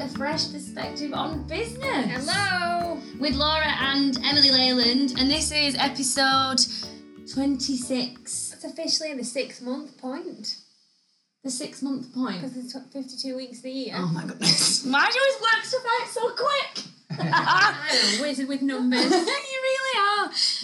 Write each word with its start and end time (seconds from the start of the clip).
a 0.00 0.08
fresh 0.08 0.50
perspective 0.52 1.12
on 1.12 1.42
business. 1.46 2.28
Hello. 2.28 2.98
With 3.18 3.34
Laura 3.34 3.66
and 3.80 4.16
Emily 4.24 4.50
Leyland, 4.50 5.14
and 5.18 5.30
this 5.30 5.50
is 5.52 5.74
episode 5.78 6.58
26. 7.32 8.52
It's 8.54 8.64
officially 8.64 9.14
the 9.14 9.24
six 9.24 9.60
month 9.60 9.98
point 9.98 10.56
The 11.44 11.50
six 11.50 11.82
month 11.82 12.14
point. 12.14 12.40
because 12.40 12.56
it's 12.56 12.72
52 12.92 13.36
weeks 13.36 13.58
of 13.58 13.64
the 13.64 13.70
year. 13.70 13.94
Oh 13.96 14.06
my 14.08 14.24
goodness. 14.24 14.84
Why 14.84 15.08
do 15.10 15.18
always 15.18 15.42
work 15.42 15.64
stuff 15.64 15.84
out 16.00 16.08
so 16.08 16.30
quick? 16.30 16.84
I 17.34 17.74
am 17.90 18.18
a 18.18 18.22
wizard 18.22 18.48
with 18.48 18.62
numbers. 18.62 19.04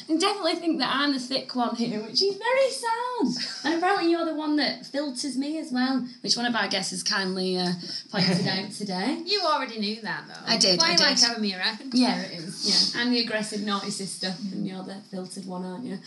I 0.09 0.17
definitely 0.19 0.57
think 0.57 0.79
that 0.81 0.95
I'm 0.95 1.13
the 1.13 1.19
thick 1.19 1.55
one 1.55 1.75
here, 1.77 2.01
which 2.01 2.23
is 2.23 2.37
very 2.37 2.71
sad. 2.71 3.65
And 3.65 3.75
apparently 3.79 4.11
you're 4.11 4.25
the 4.27 4.35
one 4.35 4.57
that 4.57 4.85
filters 4.87 5.37
me 5.37 5.59
as 5.59 5.73
well, 5.73 6.07
which 6.23 6.37
one 6.37 6.45
of 6.47 6.55
our 6.55 6.69
guests 6.69 6.91
has 6.91 7.03
kindly 7.03 7.57
uh, 7.59 7.73
pointed 8.11 8.47
out 8.47 8.71
today. 8.71 9.23
you 9.27 9.41
already 9.43 9.79
knew 9.79 10.01
that 10.03 10.25
though. 10.29 10.53
I 10.53 10.59
did, 10.59 10.79
Why 10.81 10.89
I 10.89 10.91
you 10.93 10.97
did. 10.99 11.05
like 11.05 11.21
having 11.21 11.43
me 11.43 11.55
around? 11.55 11.79
Yeah, 11.95 12.21
it 12.21 12.39
is. 12.39 12.95
Yeah, 12.95 13.01
I'm 13.01 13.11
the 13.13 13.21
aggressive 13.21 13.63
naughty 13.63 13.91
sister, 13.91 14.35
and 14.53 14.67
you're 14.67 14.83
the 14.83 14.97
filtered 15.11 15.47
one, 15.47 15.65
aren't 15.65 15.85
you? 15.85 15.99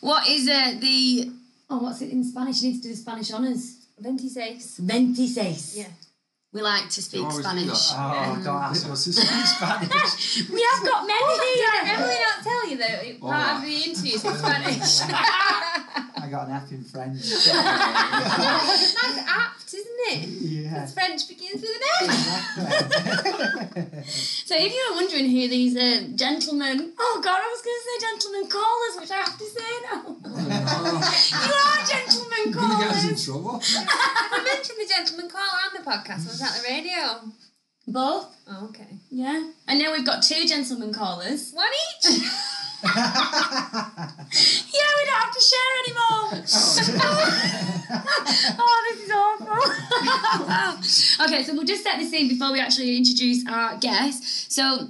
What 0.00 0.28
is 0.28 0.46
uh, 0.48 0.76
the? 0.78 1.30
Oh, 1.70 1.78
what's 1.78 2.02
it 2.02 2.10
in 2.10 2.24
Spanish? 2.24 2.62
You 2.62 2.70
need 2.72 2.82
to 2.82 2.82
do 2.82 2.90
the 2.90 2.96
Spanish 2.96 3.32
honours. 3.32 3.76
26. 4.00 4.78
Veintiséis. 4.80 5.76
Yeah. 5.76 5.86
We 6.50 6.62
like 6.62 6.88
to 6.88 7.02
speak 7.02 7.30
Spanish. 7.30 7.90
that. 7.90 7.98
Oh, 7.98 8.40
don't 8.42 8.56
ask 8.56 8.88
us 8.88 9.04
to 9.04 9.12
speak 9.12 9.28
Spanish. 9.28 10.48
We 10.48 10.62
have 10.72 10.82
got 10.82 11.06
many 11.06 11.36
Did 11.36 11.56
here. 11.56 11.68
Emily 11.84 12.16
not 12.24 12.42
tell 12.42 12.66
you 12.70 12.78
that 12.78 13.20
part 13.20 13.56
of 13.56 13.62
the 13.64 13.76
interview 13.84 14.14
is 14.14 14.24
in 14.24 14.34
Spanish? 14.34 15.00
I 16.18 16.26
got 16.30 16.48
an 16.48 16.54
F 16.54 16.72
in 16.72 16.84
French. 16.84 17.20
That's 17.28 17.44
apt, 19.28 19.74
isn't 19.74 20.00
it? 20.08 20.26
Yeah. 20.40 20.70
Because 20.70 20.94
French 20.94 21.28
begins 21.28 21.60
with 21.60 21.70
an 21.70 21.82
F. 22.08 22.16
So, 24.48 24.54
if 24.56 24.72
you 24.72 24.80
were 24.88 24.96
wondering 24.96 25.28
who 25.28 25.48
these 25.48 25.76
uh, 25.76 26.04
gentlemen, 26.14 26.92
oh 26.98 27.20
god, 27.22 27.40
I 27.44 27.48
was 27.52 27.60
going 27.60 27.76
to 27.76 27.82
say 27.84 27.98
gentlemen 28.08 28.48
callers, 28.48 28.96
which 29.00 29.10
I 29.10 29.16
have 29.20 29.36
to 29.36 29.44
say 29.44 29.80
now. 29.84 30.16
you 31.44 31.52
are 31.52 31.84
gentlemen 31.84 32.07
You're 32.44 32.54
gonna 32.54 32.78
get 32.84 32.90
us 32.94 33.02
in 33.04 33.08
callers. 33.10 33.24
trouble. 33.24 33.60
Have 33.60 34.32
we 34.32 34.44
mentioned 34.44 34.78
the 34.80 34.86
gentleman 34.88 35.28
caller 35.30 35.60
on 35.66 35.72
the 35.84 35.90
podcast? 35.90 36.26
Was 36.26 36.38
that 36.40 36.60
the 36.60 36.68
radio? 36.68 37.32
Both, 37.90 38.36
Oh, 38.50 38.66
okay. 38.68 38.86
yeah. 39.10 39.50
And 39.66 39.78
now 39.78 39.92
we've 39.92 40.04
got 40.04 40.22
two 40.22 40.44
gentlemen 40.46 40.92
callers. 40.92 41.52
One 41.52 41.72
each? 42.04 42.20
Yeah, 42.80 42.86
we 44.96 45.02
don't 45.06 45.20
have 45.20 45.34
to 45.34 45.40
share 45.40 45.72
anymore. 45.84 46.44
Oh. 47.90 47.94
oh, 48.58 48.78
this 48.90 48.98
is 49.04 49.10
awful. 49.10 49.58
okay, 51.24 51.42
so 51.42 51.54
we'll 51.54 51.64
just 51.64 51.82
set 51.82 51.98
the 51.98 52.04
scene 52.04 52.28
before 52.28 52.52
we 52.52 52.60
actually 52.60 52.98
introduce 52.98 53.46
our 53.48 53.78
guest. 53.78 54.52
So, 54.52 54.88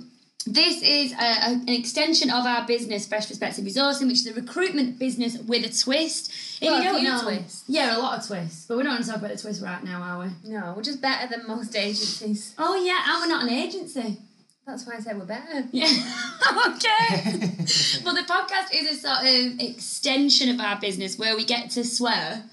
this 0.52 0.82
is 0.82 1.12
a, 1.12 1.16
a- 1.16 1.52
an 1.52 1.68
extension 1.68 2.30
of 2.30 2.44
our 2.46 2.66
business, 2.66 3.06
Fresh 3.06 3.28
Perspective 3.28 3.64
Resourcing, 3.64 4.06
which 4.08 4.18
is 4.20 4.26
a 4.26 4.34
recruitment 4.34 4.98
business 4.98 5.38
with 5.38 5.64
a 5.64 5.82
twist. 5.82 6.30
If 6.60 6.70
Well, 6.70 6.82
you 6.82 6.88
a 6.90 6.92
don't 6.92 7.04
know, 7.04 7.22
twists. 7.22 7.64
yeah, 7.68 7.96
a 7.96 7.98
lot 7.98 8.18
of 8.18 8.26
twists, 8.26 8.66
but 8.66 8.76
we 8.76 8.82
don't 8.82 8.92
want 8.92 9.04
to 9.04 9.10
talk 9.10 9.18
about 9.20 9.30
the 9.30 9.38
twist 9.38 9.62
right 9.62 9.82
now, 9.84 10.00
are 10.02 10.18
we? 10.20 10.50
No, 10.50 10.74
we're 10.76 10.82
just 10.82 11.00
better 11.00 11.28
than 11.28 11.46
most 11.46 11.76
agencies. 11.76 12.54
Oh 12.58 12.74
yeah, 12.76 13.00
and 13.06 13.20
we're 13.22 13.28
not 13.28 13.44
an 13.44 13.50
agency. 13.50 14.18
That's 14.66 14.86
why 14.86 14.96
I 14.96 15.00
said 15.00 15.18
we're 15.18 15.24
better. 15.24 15.64
Yeah. 15.72 15.86
okay. 16.66 17.22
well, 18.04 18.14
the 18.14 18.26
podcast 18.28 18.72
is 18.74 18.98
a 18.98 19.00
sort 19.00 19.20
of 19.24 19.60
extension 19.60 20.50
of 20.50 20.60
our 20.60 20.78
business 20.78 21.18
where 21.18 21.34
we 21.36 21.44
get 21.44 21.70
to 21.70 21.84
swear 21.84 22.44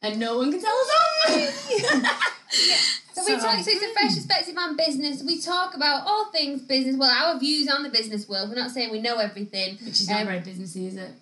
and 0.00 0.20
no 0.20 0.38
one 0.38 0.52
can 0.52 0.60
tell 0.60 0.70
us 0.76 0.90
off. 0.90 2.10
So, 2.52 3.00
we 3.26 3.36
talk, 3.36 3.58
so 3.64 3.70
it's 3.70 3.82
a 3.82 3.92
fresh 3.92 4.14
perspective 4.14 4.56
on 4.58 4.76
business. 4.76 5.22
We 5.22 5.40
talk 5.40 5.74
about 5.74 6.06
all 6.06 6.26
things 6.32 6.62
business. 6.62 6.96
Well, 6.96 7.10
our 7.10 7.38
views 7.38 7.68
on 7.68 7.82
the 7.82 7.90
business 7.90 8.28
world. 8.28 8.48
We're 8.50 8.56
not 8.56 8.70
saying 8.70 8.90
we 8.92 9.00
know 9.00 9.18
everything. 9.18 9.76
Which 9.84 10.00
is 10.00 10.08
not 10.08 10.20
Um, 10.22 10.26
very 10.26 10.40
businessy, 10.40 10.86
is 10.88 10.96
it? 10.96 11.12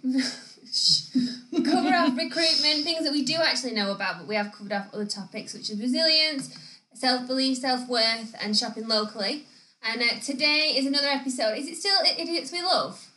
we 1.53 1.63
cover 1.65 1.89
off 1.95 2.17
recruitment, 2.17 2.85
things 2.85 3.05
that 3.05 3.13
we 3.13 3.25
do 3.25 3.35
actually 3.35 3.73
know 3.75 3.93
about, 3.93 4.19
but 4.19 4.27
we 4.27 4.35
have 4.37 4.53
covered 4.53 4.73
off 4.73 4.87
other 4.95 5.05
topics, 5.07 5.53
which 5.55 5.71
is 5.71 5.81
resilience, 5.81 6.57
self 6.95 7.27
belief, 7.27 7.59
self 7.59 7.89
worth, 7.89 8.35
and 8.43 8.57
shopping 8.57 8.89
locally. 8.89 9.45
And 9.85 10.01
uh, 10.01 10.21
today 10.25 10.75
is 10.77 10.87
another 10.87 11.09
episode. 11.09 11.59
Is 11.59 11.67
it 11.69 11.77
still 11.77 11.97
I- 12.05 12.15
Idiots 12.19 12.53
We 12.53 12.63
Love? 12.63 13.09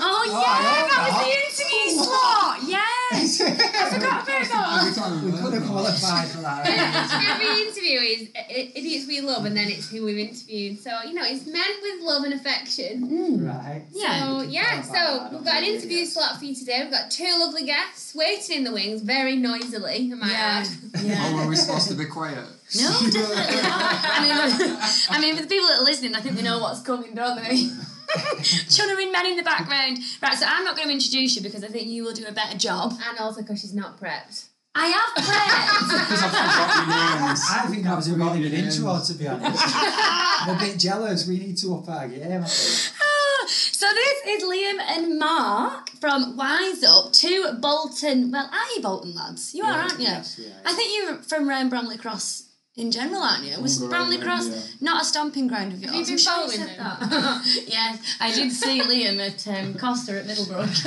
Oh, 0.00 0.24
yeah, 0.26 0.34
I 0.34 0.86
that 0.90 1.00
was 1.06 1.16
the 1.22 1.62
interview 1.64 2.02
slot. 2.04 2.58
Yes. 2.66 3.40
I 3.40 3.90
forgot 3.94 4.22
about 4.22 4.94
that. 4.94 5.22
We 5.24 5.30
we 5.30 5.38
could 5.38 5.54
have 5.54 5.66
qualified 5.66 6.28
for 6.28 6.38
that. 6.42 6.66
Every 7.40 7.62
interview 7.62 7.98
is 8.00 8.28
I- 8.36 8.72
Idiots 8.74 9.06
We 9.06 9.20
Love, 9.20 9.44
and 9.44 9.56
then 9.56 9.68
it's 9.68 9.90
who 9.90 10.04
we've 10.04 10.18
interviewed. 10.18 10.78
So, 10.80 10.90
you 11.06 11.14
know, 11.14 11.22
it's 11.24 11.46
men 11.46 11.70
with 11.82 12.02
love 12.02 12.24
and 12.24 12.34
affection. 12.34 13.08
Mm. 13.08 13.46
Right. 13.46 13.82
Yeah. 13.92 14.20
So, 14.26 14.42
yeah, 14.42 14.82
so 14.82 15.28
we've 15.36 15.44
got 15.44 15.56
an 15.58 15.64
don't 15.64 15.74
interview 15.76 16.04
slot 16.04 16.38
for 16.38 16.44
you 16.44 16.54
today. 16.54 16.80
We've 16.82 16.92
got 16.92 17.10
two 17.10 17.32
lovely 17.38 17.64
guests 17.64 18.14
waiting 18.14 18.58
in 18.58 18.64
the 18.64 18.72
wings, 18.72 19.02
very 19.02 19.36
noisily, 19.36 20.10
I 20.12 20.16
might 20.16 20.30
Yeah. 20.30 20.64
add. 20.64 20.68
Oh, 20.96 21.00
Yeah. 21.02 21.34
were 21.34 21.46
we 21.48 21.56
supposed 21.56 21.88
to 21.88 21.94
be 21.94 22.06
quiet? 22.06 22.44
No, 22.76 22.90
definitely 23.10 23.62
not. 23.62 24.04
I 24.04 24.20
mean, 24.22 24.76
I 25.10 25.20
mean, 25.20 25.36
for 25.36 25.42
the 25.42 25.48
people 25.48 25.68
that 25.68 25.78
are 25.80 25.84
listening, 25.84 26.14
I 26.14 26.20
think 26.20 26.36
they 26.36 26.42
know 26.42 26.58
what's 26.58 26.82
coming, 26.82 27.14
don't 27.14 27.42
they? 27.42 27.70
Chunnering 28.68 29.12
men 29.12 29.26
in 29.26 29.36
the 29.36 29.42
background. 29.42 29.98
Right, 30.22 30.34
so 30.38 30.46
I'm 30.48 30.64
not 30.64 30.76
going 30.76 30.88
to 30.88 30.94
introduce 30.94 31.36
you 31.36 31.42
because 31.42 31.62
I 31.64 31.68
think 31.68 31.88
you 31.88 32.04
will 32.04 32.12
do 32.14 32.26
a 32.26 32.32
better 32.32 32.56
job. 32.56 32.94
And 33.08 33.18
also 33.18 33.42
because 33.42 33.60
she's 33.60 33.74
not 33.74 34.00
prepped. 34.00 34.46
I 34.74 34.86
have 34.86 35.24
prepped. 35.24 35.88
Because 36.08 36.22
I 36.22 36.28
forgot 36.28 37.18
your. 37.18 37.28
I 37.64 37.66
think 37.70 37.84
that 37.84 37.96
was 37.96 38.08
a 38.08 38.14
really 38.14 38.42
good 38.42 38.54
intro, 38.54 39.00
to 39.04 39.14
be 39.14 39.26
honest. 39.26 39.64
I'm 39.74 40.56
a 40.56 40.58
bit 40.58 40.78
jealous. 40.78 41.26
We 41.26 41.38
need 41.38 41.56
to 41.58 41.74
up 41.76 41.88
our 41.88 42.06
game. 42.08 42.42
Ah, 42.42 43.46
so 43.48 43.86
this 43.92 44.26
is 44.26 44.44
Liam 44.44 44.78
and 44.80 45.18
Mark 45.18 45.90
from 46.00 46.36
WHYSUP, 46.38 47.12
two 47.12 47.52
Bolton. 47.60 48.30
Well, 48.30 48.46
are 48.52 48.70
you 48.76 48.82
Bolton 48.82 49.14
lads? 49.14 49.54
You 49.54 49.64
are, 49.64 49.70
Yeah, 49.72 49.80
aren't 49.82 49.98
you? 50.00 50.06
yes, 50.06 50.38
we 50.38 50.46
are. 50.46 50.52
I 50.64 50.72
think 50.74 50.90
you're 50.96 51.16
from 51.22 51.48
around 51.48 51.70
Bromley 51.70 51.96
Cross 51.98 52.44
in 52.78 52.92
general, 52.92 53.20
aren't 53.20 53.44
you? 53.44 53.52
It 53.52 53.60
Was 53.60 53.78
From 53.80 53.88
Bromley 53.90 54.18
Cross 54.18 54.48
there, 54.48 54.62
not 54.80 55.02
a 55.02 55.04
stomping 55.04 55.48
ground 55.48 55.72
of 55.72 55.82
yours? 55.82 55.94
you 55.94 56.04
been 56.04 56.12
I'm 56.12 56.18
sure 56.18 56.32
following 56.32 56.60
them? 56.60 56.68
that. 56.78 57.64
yes, 57.66 58.16
I 58.20 58.32
did 58.32 58.52
see 58.52 58.80
Liam 58.80 59.18
at 59.18 59.46
um, 59.48 59.74
Costa 59.74 60.18
at 60.20 60.26
Middlebrook. 60.26 60.70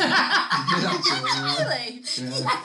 Really? 1.42 2.02
Yeah. 2.18 2.64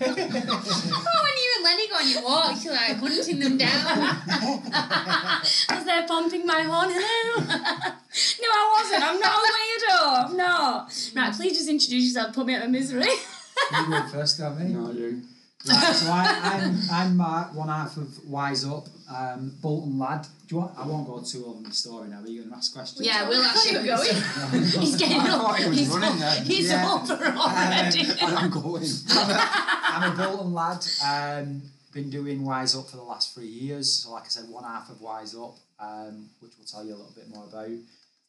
Oh, 0.00 0.06
when 0.06 1.36
you 1.36 1.50
and 1.56 1.64
Lenny 1.64 1.88
go 1.88 1.96
on 1.96 2.08
your 2.10 2.22
walks, 2.24 2.64
you're 2.64 2.72
like 2.74 2.96
hunting 2.96 3.38
them 3.38 3.58
down. 3.58 3.70
I 3.70 5.40
was 5.70 5.84
there 5.84 6.06
pumping 6.06 6.46
my 6.46 6.62
horn. 6.62 6.88
Hello. 6.90 7.44
no, 7.44 8.48
I 8.48 8.80
wasn't. 8.80 9.04
I'm 9.04 9.20
not 9.20 9.34
a 9.36 9.52
weirdo. 9.52 10.30
I'm 10.30 10.36
not. 10.36 11.10
Right, 11.14 11.34
please 11.34 11.58
just 11.58 11.68
introduce 11.68 12.04
yourself. 12.06 12.34
Put 12.34 12.46
me 12.46 12.54
out 12.54 12.64
of 12.64 12.70
misery. 12.70 13.02
You 13.02 13.88
go 13.90 14.06
first, 14.08 14.38
don't 14.38 14.58
we? 14.58 14.72
No, 14.72 14.90
you. 14.90 15.22
Right, 15.68 15.94
so 15.94 16.10
I, 16.10 16.40
I'm 16.64 16.76
I'm 16.90 17.16
Mark, 17.16 17.54
one 17.54 17.68
half 17.68 17.96
of 17.96 18.08
WHYSUP, 18.28 18.88
um, 19.08 19.54
Bolton 19.62 19.98
lad. 19.98 20.22
Do 20.48 20.56
you 20.56 20.60
want? 20.60 20.76
I 20.78 20.86
won't 20.86 21.06
go 21.06 21.20
too 21.22 21.44
over 21.46 21.62
the 21.62 21.72
story 21.72 22.08
now. 22.08 22.20
Are 22.20 22.26
you 22.26 22.40
going 22.40 22.50
to 22.50 22.56
ask 22.56 22.72
questions? 22.74 23.06
yeah, 23.06 23.28
we'll 23.28 23.42
ask 23.42 23.70
you. 23.70 23.78
Keep 23.78 23.86
going. 23.86 24.64
He's 24.82 24.96
getting 24.96 25.20
I 25.20 25.28
up. 25.30 25.56
he 25.56 25.70
He's, 25.70 25.88
running 25.88 26.18
there. 26.18 26.42
he's 26.42 26.68
Yeah. 26.70 26.92
over 27.00 27.14
already. 27.26 28.00
And 28.20 28.36
I'm 28.36 28.50
going. 28.50 28.84
I'm 29.10 30.12
a 30.12 30.16
Bolton 30.16 30.52
lad. 30.52 30.84
Um, 31.06 31.62
been 31.92 32.10
doing 32.10 32.40
WHYSUP 32.42 32.90
for 32.90 32.96
the 32.96 33.02
last 33.02 33.34
three 33.34 33.46
years. 33.46 33.92
So, 33.92 34.12
like 34.12 34.24
I 34.24 34.28
said, 34.28 34.48
one 34.48 34.64
half 34.64 34.90
of 34.90 34.96
WHYSUP, 34.96 35.54
um, 35.78 36.28
which 36.40 36.52
we'll 36.58 36.66
tell 36.66 36.84
you 36.84 36.94
a 36.94 36.96
little 36.96 37.12
bit 37.14 37.28
more 37.28 37.44
about. 37.44 37.68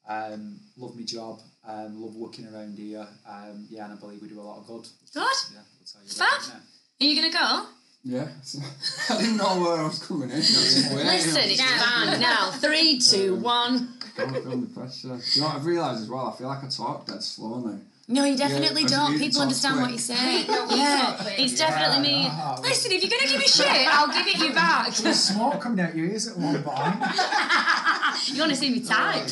Um, 0.07 0.59
love 0.77 0.95
my 0.97 1.03
job. 1.03 1.39
Um, 1.65 2.01
love 2.03 2.15
working 2.15 2.45
around 2.53 2.77
here. 2.77 3.07
Um, 3.27 3.65
yeah, 3.69 3.85
and 3.85 3.93
I 3.93 3.95
believe 3.95 4.21
we 4.21 4.27
do 4.27 4.39
a 4.39 4.43
lot 4.43 4.59
of 4.59 4.67
good. 4.67 4.83
Good. 5.13 5.23
Yeah, 5.53 5.61
we'll 5.79 5.87
tell 5.91 6.01
you 6.05 6.11
about 6.15 6.41
Fab. 6.43 6.61
It 7.03 7.07
now. 7.07 7.21
Are 7.21 7.25
you 7.27 7.31
gonna 7.31 7.63
go? 7.63 7.69
Yeah. 8.05 8.27
I 9.09 9.17
didn't 9.21 9.37
know 9.37 9.61
where 9.61 9.77
I 9.79 9.83
was 9.83 9.99
coming 10.05 10.29
in. 10.29 10.35
I 10.35 10.37
was 10.39 10.47
just 10.49 10.91
waiting. 10.91 11.07
Listen, 11.07 11.41
it's 11.45 11.61
fine. 11.61 12.19
Now, 12.19 12.51
three, 12.51 12.99
two, 12.99 13.35
one. 13.35 13.89
Don't 14.17 14.33
feel 14.33 14.57
the 14.57 14.67
pressure. 14.67 15.07
Do 15.07 15.21
you 15.33 15.41
know 15.41 15.47
what 15.47 15.55
I've 15.55 15.65
realised 15.65 16.01
as 16.03 16.09
well? 16.09 16.27
I 16.33 16.37
feel 16.37 16.47
like 16.47 16.63
I 16.63 16.67
talk 16.67 17.05
dead 17.07 17.23
slow 17.23 17.59
now. 17.61 17.79
No, 18.09 18.25
you 18.25 18.35
definitely 18.35 18.81
Yeah, 18.81 18.87
don't. 18.89 19.17
People 19.17 19.41
understand 19.41 19.75
quick. 19.75 19.83
what 19.85 19.89
you're 19.91 19.97
saying. 20.17 20.45
Yeah, 20.47 21.05
talk 21.07 21.19
quick. 21.21 21.39
it's 21.39 21.53
Yeah, 21.59 21.69
definitely 21.69 22.09
me. 22.11 22.27
no. 22.27 22.55
Listen, 22.61 22.91
if 22.91 23.01
you're 23.01 23.09
gonna 23.09 23.31
give 23.31 23.39
me 23.39 23.47
shit, 23.47 23.65
I'll 23.87 24.07
give 24.11 24.27
it 24.27 24.37
you 24.39 24.53
back. 24.53 24.93
There's 24.93 25.19
smoke 25.23 25.61
coming 25.61 25.79
out 25.85 25.95
your 25.95 26.07
ears 26.07 26.27
at 26.27 26.37
one 26.37 26.61
point. 26.61 26.95
you 28.27 28.39
want 28.39 28.51
to 28.51 28.55
see 28.57 28.69
me 28.71 28.81
type? 28.81 29.29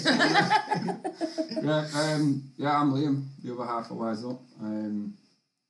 Yeah, 1.62 1.88
um, 1.94 2.44
yeah, 2.58 2.80
I'm 2.80 2.92
Liam, 2.94 3.26
the 3.44 3.54
other 3.54 3.66
half 3.66 3.92
of 3.92 3.98
WHYSUP. 3.98 4.40
Um, 4.62 5.14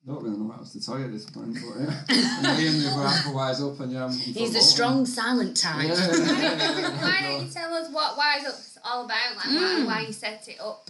don't 0.06 0.24
really 0.24 0.38
know 0.38 0.46
what 0.46 0.58
else 0.60 0.74
to 0.74 0.84
tell 0.84 0.98
you 0.98 1.06
at 1.06 1.12
this 1.12 1.30
point, 1.30 1.54
but 1.54 1.62
yeah. 1.80 2.04
I'm 2.10 2.44
Liam, 2.58 2.82
the 2.82 2.90
other 2.92 3.08
half 3.08 3.26
WHYSUP, 3.26 3.80
and 3.82 3.92
yeah, 3.92 4.06
I'm 4.06 4.12
He's 4.12 4.56
a 4.56 4.62
strong, 4.62 5.06
silent 5.06 5.56
type. 5.58 5.88
Yeah, 5.88 5.94
yeah, 5.94 6.18
yeah, 6.18 6.80
yeah, 6.80 7.02
Why 7.04 7.20
don't 7.38 7.46
you 7.46 7.52
tell 7.52 7.74
us 7.74 7.92
what 7.92 8.18
WHYSUP's 8.18 8.78
all 8.84 9.06
about, 9.06 9.36
like 9.38 9.46
why, 9.46 9.84
why 9.86 10.02
you 10.08 10.14
set 10.14 10.48
it 10.48 10.60
up? 10.60 10.90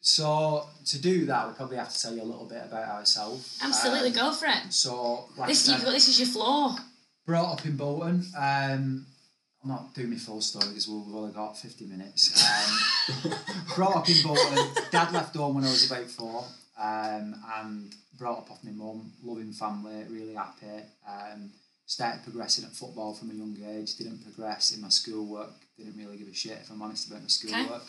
So 0.00 0.66
to 0.86 1.00
do 1.00 1.26
that, 1.26 1.48
we 1.48 1.54
probably 1.54 1.76
have 1.78 1.92
to 1.92 2.00
tell 2.00 2.14
you 2.14 2.22
a 2.22 2.24
little 2.24 2.46
bit 2.46 2.62
about 2.64 2.88
ourselves. 2.88 3.58
Absolutely, 3.62 4.08
Um, 4.08 4.14
go 4.14 4.32
for 4.32 4.46
it. 4.46 4.72
So, 4.72 5.24
like 5.36 5.48
This, 5.48 5.60
said, 5.64 5.82
got, 5.82 5.92
this 5.92 6.08
is 6.08 6.18
your 6.20 6.28
floor. 6.28 6.76
brought 7.26 7.58
up 7.58 7.66
in 7.66 7.76
Bolton. 7.76 8.24
Um, 8.36 9.06
I'm 9.62 9.70
not 9.70 9.94
doing 9.94 10.10
my 10.10 10.16
full 10.16 10.40
story 10.40 10.68
because 10.68 10.86
we've 10.88 11.14
only 11.14 11.32
got 11.32 11.58
50 11.58 11.86
minutes. 11.86 12.42
Um, 13.24 13.32
brought 13.74 13.96
up 13.96 14.08
in 14.08 14.22
Bolton. 14.22 14.66
Dad 14.90 15.12
left 15.12 15.34
home 15.34 15.56
when 15.56 15.64
I 15.64 15.68
was 15.68 15.90
about 15.90 16.06
four. 16.06 16.44
Um, 16.80 17.34
and 17.56 17.92
brought 18.18 18.38
up 18.38 18.50
off 18.50 18.64
my 18.64 18.72
mum, 18.72 19.12
loving 19.22 19.52
family, 19.52 20.04
really 20.08 20.34
happy. 20.34 20.84
Um, 21.08 21.50
started 21.86 22.22
progressing 22.22 22.64
at 22.64 22.72
football 22.72 23.14
from 23.14 23.30
a 23.30 23.34
young 23.34 23.56
age. 23.66 23.96
Didn't 23.96 24.22
progress 24.22 24.74
in 24.74 24.82
my 24.82 24.88
schoolwork. 24.88 25.52
Didn't 25.76 25.96
really 25.96 26.18
give 26.18 26.28
a 26.28 26.34
shit 26.34 26.58
if 26.60 26.70
I'm 26.70 26.82
honest 26.82 27.08
about 27.08 27.22
my 27.22 27.28
schoolwork. 27.28 27.82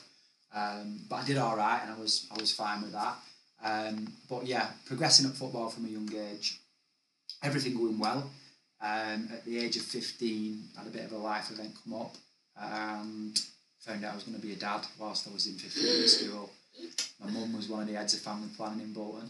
Um, 0.55 1.01
but 1.09 1.17
I 1.17 1.25
did 1.25 1.37
all 1.37 1.55
right, 1.57 1.81
and 1.83 1.93
I 1.93 1.99
was 1.99 2.27
I 2.35 2.39
was 2.39 2.51
fine 2.53 2.81
with 2.81 2.93
that. 2.93 3.15
Um, 3.63 4.13
but 4.29 4.45
yeah, 4.45 4.69
progressing 4.85 5.29
at 5.29 5.35
football 5.35 5.69
from 5.69 5.85
a 5.85 5.89
young 5.89 6.09
age, 6.15 6.59
everything 7.43 7.75
going 7.75 7.99
well. 7.99 8.29
Um, 8.81 9.27
at 9.33 9.43
the 9.43 9.59
age 9.59 9.75
of 9.75 9.83
15, 9.83 10.69
I 10.75 10.79
had 10.79 10.87
a 10.87 10.91
bit 10.91 11.05
of 11.05 11.11
a 11.11 11.17
life 11.17 11.51
event 11.51 11.75
come 11.83 12.01
up 12.01 12.15
and 12.55 13.37
found 13.79 14.05
out 14.05 14.13
I 14.13 14.15
was 14.15 14.23
going 14.23 14.39
to 14.39 14.45
be 14.45 14.53
a 14.53 14.55
dad 14.55 14.85
whilst 14.97 15.27
I 15.27 15.33
was 15.33 15.47
in 15.47 15.55
15 15.55 16.03
at 16.03 16.09
school. 16.09 16.49
My 17.19 17.29
mum 17.29 17.53
was 17.53 17.67
one 17.67 17.81
of 17.81 17.87
the 17.87 17.95
heads 17.95 18.13
of 18.13 18.21
family 18.21 18.47
planning 18.55 18.81
in 18.81 18.93
Bolton. 18.93 19.29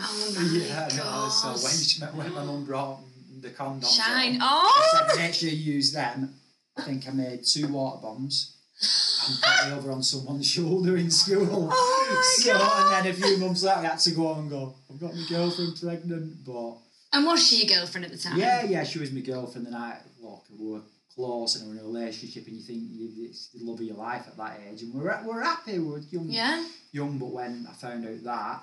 Oh 0.00 0.32
my 0.36 0.42
yeah, 0.58 0.88
no, 0.96 1.28
so 1.28 1.48
when, 1.48 1.72
she, 1.72 2.00
when 2.04 2.32
my 2.34 2.44
mum 2.44 2.64
brought 2.64 3.00
the 3.40 3.50
condoms 3.50 3.96
Shine. 3.96 4.38
Oh! 4.40 4.72
I 4.94 4.98
said, 4.98 5.08
oh! 5.12 5.16
make 5.18 5.34
sure 5.34 5.48
you 5.48 5.74
use 5.74 5.92
them. 5.92 6.34
I 6.76 6.82
think 6.82 7.08
I 7.08 7.10
made 7.12 7.44
two 7.44 7.68
water 7.68 8.00
bombs 8.02 8.54
and 9.28 9.36
put 9.42 9.66
it 9.68 9.72
over 9.76 9.90
on 9.90 10.02
someone's 10.02 10.46
shoulder 10.50 10.96
in 10.96 11.10
school. 11.10 11.68
Oh 11.72 12.06
my 12.10 12.22
so, 12.44 12.52
God. 12.58 12.96
And 12.96 13.06
then 13.06 13.12
a 13.12 13.16
few 13.16 13.36
months 13.38 13.62
later, 13.64 13.78
I 13.80 13.82
had 13.86 13.98
to 13.98 14.10
go 14.12 14.28
on 14.28 14.38
and 14.40 14.50
go, 14.50 14.74
I've 14.90 15.00
got 15.00 15.14
my 15.14 15.24
girlfriend 15.28 15.76
pregnant, 15.80 16.44
but 16.44 16.76
And 17.12 17.26
was 17.26 17.46
she 17.46 17.64
your 17.66 17.78
girlfriend 17.78 18.04
at 18.04 18.12
the 18.12 18.18
time? 18.18 18.38
yeah, 18.38 18.62
yeah, 18.64 18.84
she 18.84 19.00
was 19.00 19.10
my 19.12 19.20
girlfriend, 19.20 19.66
and 19.66 19.76
I 19.76 19.98
look, 20.20 20.44
we 20.56 20.70
were 20.70 20.82
close 21.14 21.56
and 21.56 21.68
we 21.68 21.74
were 21.76 21.80
in 21.80 21.84
a 21.84 21.88
relationship, 21.88 22.46
and 22.46 22.56
you 22.56 22.62
think 22.62 22.82
you, 22.92 23.10
it's 23.24 23.48
the 23.48 23.58
love 23.64 23.80
of 23.80 23.84
your 23.86 23.96
life 23.96 24.24
at 24.28 24.36
that 24.36 24.60
age, 24.70 24.82
and 24.82 24.94
we're 24.94 25.20
we're 25.26 25.42
happy, 25.42 25.80
we're 25.80 25.98
young, 25.98 26.26
Yeah? 26.28 26.64
young. 26.92 27.18
But 27.18 27.32
when 27.32 27.66
I 27.68 27.72
found 27.74 28.06
out 28.06 28.22
that, 28.22 28.62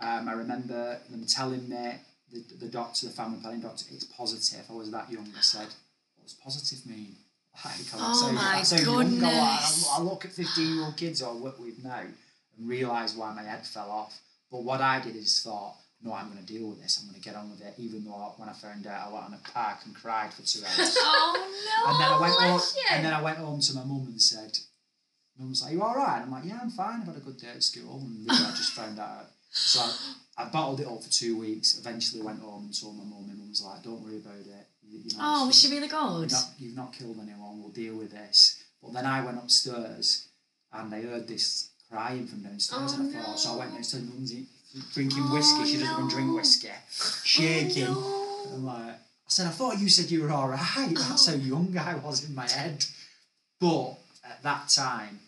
um, 0.00 0.28
I 0.28 0.32
remember 0.32 0.98
them 1.10 1.24
telling 1.26 1.68
me 1.68 1.94
the 2.32 2.42
the 2.60 2.68
doctor, 2.68 3.06
the 3.06 3.12
family 3.12 3.38
planning 3.40 3.60
doctor, 3.60 3.84
it's 3.92 4.04
positive. 4.04 4.64
I 4.68 4.72
was 4.74 4.90
that 4.90 5.10
young. 5.10 5.32
I 5.36 5.40
said, 5.40 5.68
what 6.16 6.24
does 6.24 6.34
positive 6.34 6.84
mean? 6.86 7.16
Like, 7.64 7.74
Oh 7.94 8.26
how- 8.26 8.32
my 8.32 8.56
that's 8.56 8.72
how 8.72 8.78
young 8.78 8.94
I 8.94 8.98
was. 8.98 9.10
goodness. 9.12 9.88
I, 9.90 9.96
I 9.98 10.00
look 10.02 10.24
at 10.24 10.32
fifteen 10.32 10.74
year 10.74 10.84
old 10.84 10.96
kids 10.96 11.22
I 11.22 11.32
work 11.32 11.58
with 11.58 11.82
now 11.82 12.00
and 12.00 12.68
realise 12.68 13.14
why 13.16 13.32
my 13.32 13.42
head 13.42 13.66
fell 13.66 13.90
off. 13.90 14.18
But 14.50 14.62
what 14.64 14.80
I 14.80 15.00
did 15.00 15.16
is 15.16 15.40
thought, 15.42 15.74
no, 16.02 16.12
I'm 16.12 16.30
going 16.30 16.38
to 16.44 16.46
deal 16.52 16.68
with 16.68 16.80
this. 16.82 16.98
I'm 17.00 17.08
going 17.08 17.20
to 17.20 17.24
get 17.28 17.34
on 17.34 17.50
with 17.50 17.60
it. 17.62 17.74
Even 17.78 18.04
though 18.04 18.14
I, 18.14 18.28
when 18.36 18.48
I 18.48 18.52
found 18.52 18.86
out, 18.86 19.08
I 19.08 19.12
went 19.12 19.24
on 19.24 19.34
a 19.34 19.50
park 19.50 19.78
and 19.86 19.94
cried 19.94 20.32
for 20.32 20.42
two 20.42 20.60
hours. 20.64 20.96
Oh 21.00 21.32
no! 21.66 21.90
and 21.90 22.00
then 22.00 22.10
I 22.12 22.20
went 22.20 22.34
home. 22.40 22.60
And 22.92 23.04
then 23.06 23.12
I 23.14 23.22
went 23.22 23.38
home 23.38 23.60
to 23.60 23.74
my 23.74 23.84
mum 23.84 24.04
and 24.06 24.20
said, 24.20 24.58
"Mum 25.38 25.52
like, 25.62 25.72
you 25.72 25.82
all 25.82 25.94
right?" 25.96 26.16
And 26.16 26.24
I'm 26.24 26.30
like, 26.30 26.44
"Yeah, 26.44 26.58
I'm 26.62 26.70
fine. 26.70 27.00
I've 27.00 27.06
had 27.06 27.16
a 27.16 27.20
good 27.20 27.38
day 27.38 27.48
at 27.54 27.62
school." 27.62 28.00
And 28.00 28.26
really, 28.26 28.44
I 28.44 28.50
just 28.50 28.72
found 28.72 28.98
out. 28.98 29.26
So 29.56 29.80
I, 29.80 30.44
I 30.44 30.48
bottled 30.50 30.80
it 30.80 30.86
all 30.86 31.00
for 31.00 31.10
two 31.10 31.38
weeks. 31.38 31.78
Eventually, 31.78 32.22
went 32.22 32.40
home 32.40 32.66
and 32.66 32.78
told 32.80 32.96
my 32.96 33.04
mum. 33.04 33.26
My 33.26 33.34
mum 33.34 33.48
was 33.48 33.62
like, 33.62 33.82
"Don't 33.82 34.02
worry 34.04 34.18
about 34.18 34.34
it. 34.38 34.66
You, 34.86 34.98
you 35.04 35.16
know, 35.16 35.22
oh, 35.22 35.46
was 35.46 35.58
she- 35.60 35.70
really 35.70 35.88
good? 35.88 36.22
You've 36.22 36.32
not, 36.32 36.50
you've 36.58 36.76
not 36.76 36.92
killed 36.92 37.18
anyone. 37.20 37.60
We'll 37.62 37.70
deal 37.72 37.96
with 37.96 38.10
this." 38.10 38.62
But 38.82 38.92
then 38.92 39.06
I 39.06 39.24
went 39.24 39.38
upstairs 39.38 40.28
and 40.72 40.94
I 40.94 41.00
heard 41.02 41.26
this 41.26 41.70
crying 41.90 42.26
from 42.26 42.42
downstairs, 42.42 42.94
Oh, 42.94 43.00
and 43.00 43.16
I 43.16 43.22
thought, 43.22 43.38
so 43.40 43.50
I 43.50 43.52
no. 43.54 43.58
went 43.60 43.72
downstairs. 43.74 44.04
Mum's 44.04 44.34
eat- 44.34 44.48
drinking 44.92 45.22
Oh, 45.26 45.34
whiskey. 45.34 45.64
She 45.72 45.78
doesn't 45.78 45.94
even 45.94 46.08
drink 46.08 46.30
oh, 46.30 46.36
whiskey. 46.36 46.68
Oh, 46.70 47.20
shaking. 47.24 47.86
Oh, 47.88 48.50
I'm 48.52 48.64
like, 48.66 48.92
I 48.94 49.28
said, 49.28 49.46
I 49.46 49.50
thought 49.50 49.78
you 49.80 49.88
said 49.88 50.10
you 50.10 50.22
were 50.22 50.30
all 50.30 50.48
right. 50.48 50.60
Oh. 50.76 50.88
That's 50.94 51.26
how 51.26 51.34
young 51.34 51.76
I 51.78 51.94
was 51.96 52.28
in 52.28 52.34
my 52.34 52.48
head. 52.48 52.84
But 53.58 53.94
at 54.24 54.42
that 54.42 54.68
time, 54.68 55.18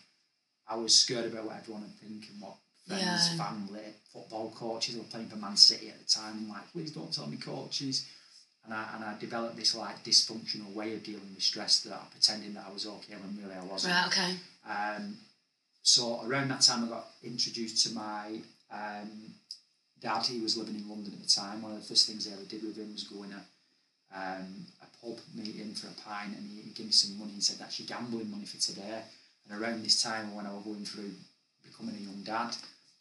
I 0.69 0.75
was 0.75 0.93
scared 0.97 1.25
about 1.33 1.45
what 1.45 1.57
everyone 1.57 1.81
would 1.81 1.95
think 1.99 2.25
and 2.31 2.39
what 2.41 2.55
friends, 2.89 3.29
Yeah. 3.31 3.37
family, 3.37 3.93
football 4.11 4.51
coaches 4.51 4.95
who 4.95 5.01
were 5.01 5.07
playing 5.07 5.29
for 5.29 5.35
Man 5.37 5.55
City 5.55 5.89
at 5.89 5.99
the 5.99 6.05
time. 6.05 6.33
I'm 6.37 6.49
like, 6.49 6.71
please 6.71 6.91
don't 6.91 7.13
tell 7.13 7.27
me 7.27 7.37
coaches. 7.37 8.05
And 8.65 8.73
I, 8.73 8.87
and 8.95 9.03
I 9.03 9.17
developed 9.17 9.55
this 9.55 9.73
like 9.75 10.03
dysfunctional 10.03 10.73
way 10.73 10.93
of 10.93 11.03
dealing 11.03 11.29
with 11.33 11.43
stress 11.43 11.81
that 11.81 11.93
I 11.93 11.99
pretending 12.11 12.53
that 12.55 12.65
I 12.69 12.73
was 12.73 12.85
okay 12.85 13.13
when 13.15 13.37
really 13.41 13.55
I 13.55 13.63
wasn't. 13.63 13.93
Right, 13.93 14.07
okay. 14.07 14.35
Um, 14.69 15.17
so 15.81 16.21
around 16.25 16.49
that 16.49 16.61
time, 16.61 16.83
I 16.85 16.87
got 16.87 17.07
introduced 17.23 17.87
to 17.87 17.93
my 17.95 18.39
um, 18.71 19.33
dad. 20.01 20.25
He 20.25 20.39
was 20.41 20.57
living 20.57 20.75
in 20.75 20.87
London 20.89 21.13
at 21.13 21.21
the 21.21 21.29
time. 21.29 21.61
One 21.61 21.71
of 21.71 21.79
the 21.81 21.87
first 21.87 22.07
things 22.07 22.27
I 22.27 22.33
ever 22.33 22.43
did 22.43 22.63
with 22.63 22.77
him 22.77 22.91
was 22.91 23.03
go 23.05 23.23
in 23.23 23.31
a, 23.31 23.43
um, 24.15 24.65
a 24.83 25.05
pub 25.05 25.17
meeting 25.33 25.73
for 25.73 25.87
a 25.87 26.01
pint, 26.07 26.35
and 26.37 26.49
he, 26.51 26.61
he 26.61 26.69
gave 26.71 26.87
me 26.87 26.91
some 26.91 27.17
money. 27.17 27.31
He 27.33 27.41
said, 27.41 27.57
"That's 27.59 27.79
your 27.79 27.87
gambling 27.87 28.29
money 28.29 28.45
for 28.45 28.57
today." 28.57 29.01
And 29.49 29.59
around 29.59 29.83
this 29.83 30.03
time, 30.03 30.35
when 30.35 30.45
I 30.45 30.53
was 30.53 30.63
going 30.65 30.85
through 30.85 31.11
becoming 31.63 31.95
a 31.95 31.99
young 31.99 32.21
dad, 32.23 32.55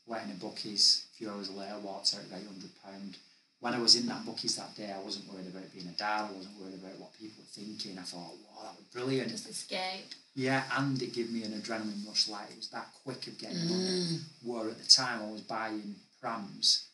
went 0.08 0.25
in 0.25 0.31
a 0.32 0.34
bookies. 0.34 1.06
A 1.12 1.16
few 1.19 1.31
hours 1.31 1.50
later, 1.50 1.78
walked 1.82 2.14
out 2.14 2.22
with 2.25 2.32
eight 2.32 2.46
hundred 2.46 2.70
pound. 2.82 3.16
When 3.60 3.75
I 3.75 3.81
was 3.81 3.96
in 3.96 4.06
that 4.06 4.25
bookies 4.25 4.56
that 4.56 4.75
day, 4.76 4.93
I 4.93 5.02
wasn't 5.02 5.32
worried 5.32 5.49
about 5.49 5.72
being 5.72 5.88
a 5.88 5.99
dad. 5.99 6.31
I 6.31 6.32
wasn't 6.32 6.58
worried 6.60 6.75
about 6.75 6.99
what 6.99 7.19
people 7.19 7.43
were 7.43 7.62
thinking. 7.62 7.99
I 7.99 8.02
thought, 8.02 8.34
"Wow, 8.46 8.62
that 8.62 8.76
was 8.78 8.87
brilliant." 8.93 9.31
Just 9.31 9.49
escape. 9.49 10.06
Yeah, 10.34 10.62
and 10.76 11.00
it 11.02 11.12
gave 11.12 11.31
me 11.31 11.43
an 11.43 11.60
adrenaline 11.60 12.06
rush. 12.06 12.28
Like 12.28 12.50
it 12.50 12.56
was 12.56 12.70
that 12.70 12.88
quick 13.05 13.26
of 13.26 13.38
getting 13.38 13.58
on 13.58 13.81
it. 13.81 13.90
Mm. 13.90 14.20
Where 14.44 14.70
at 14.70 14.78
the 14.78 14.88
time 14.88 15.22
I 15.22 15.31
was 15.31 15.43
buying 15.43 15.96
prams, 16.20 16.87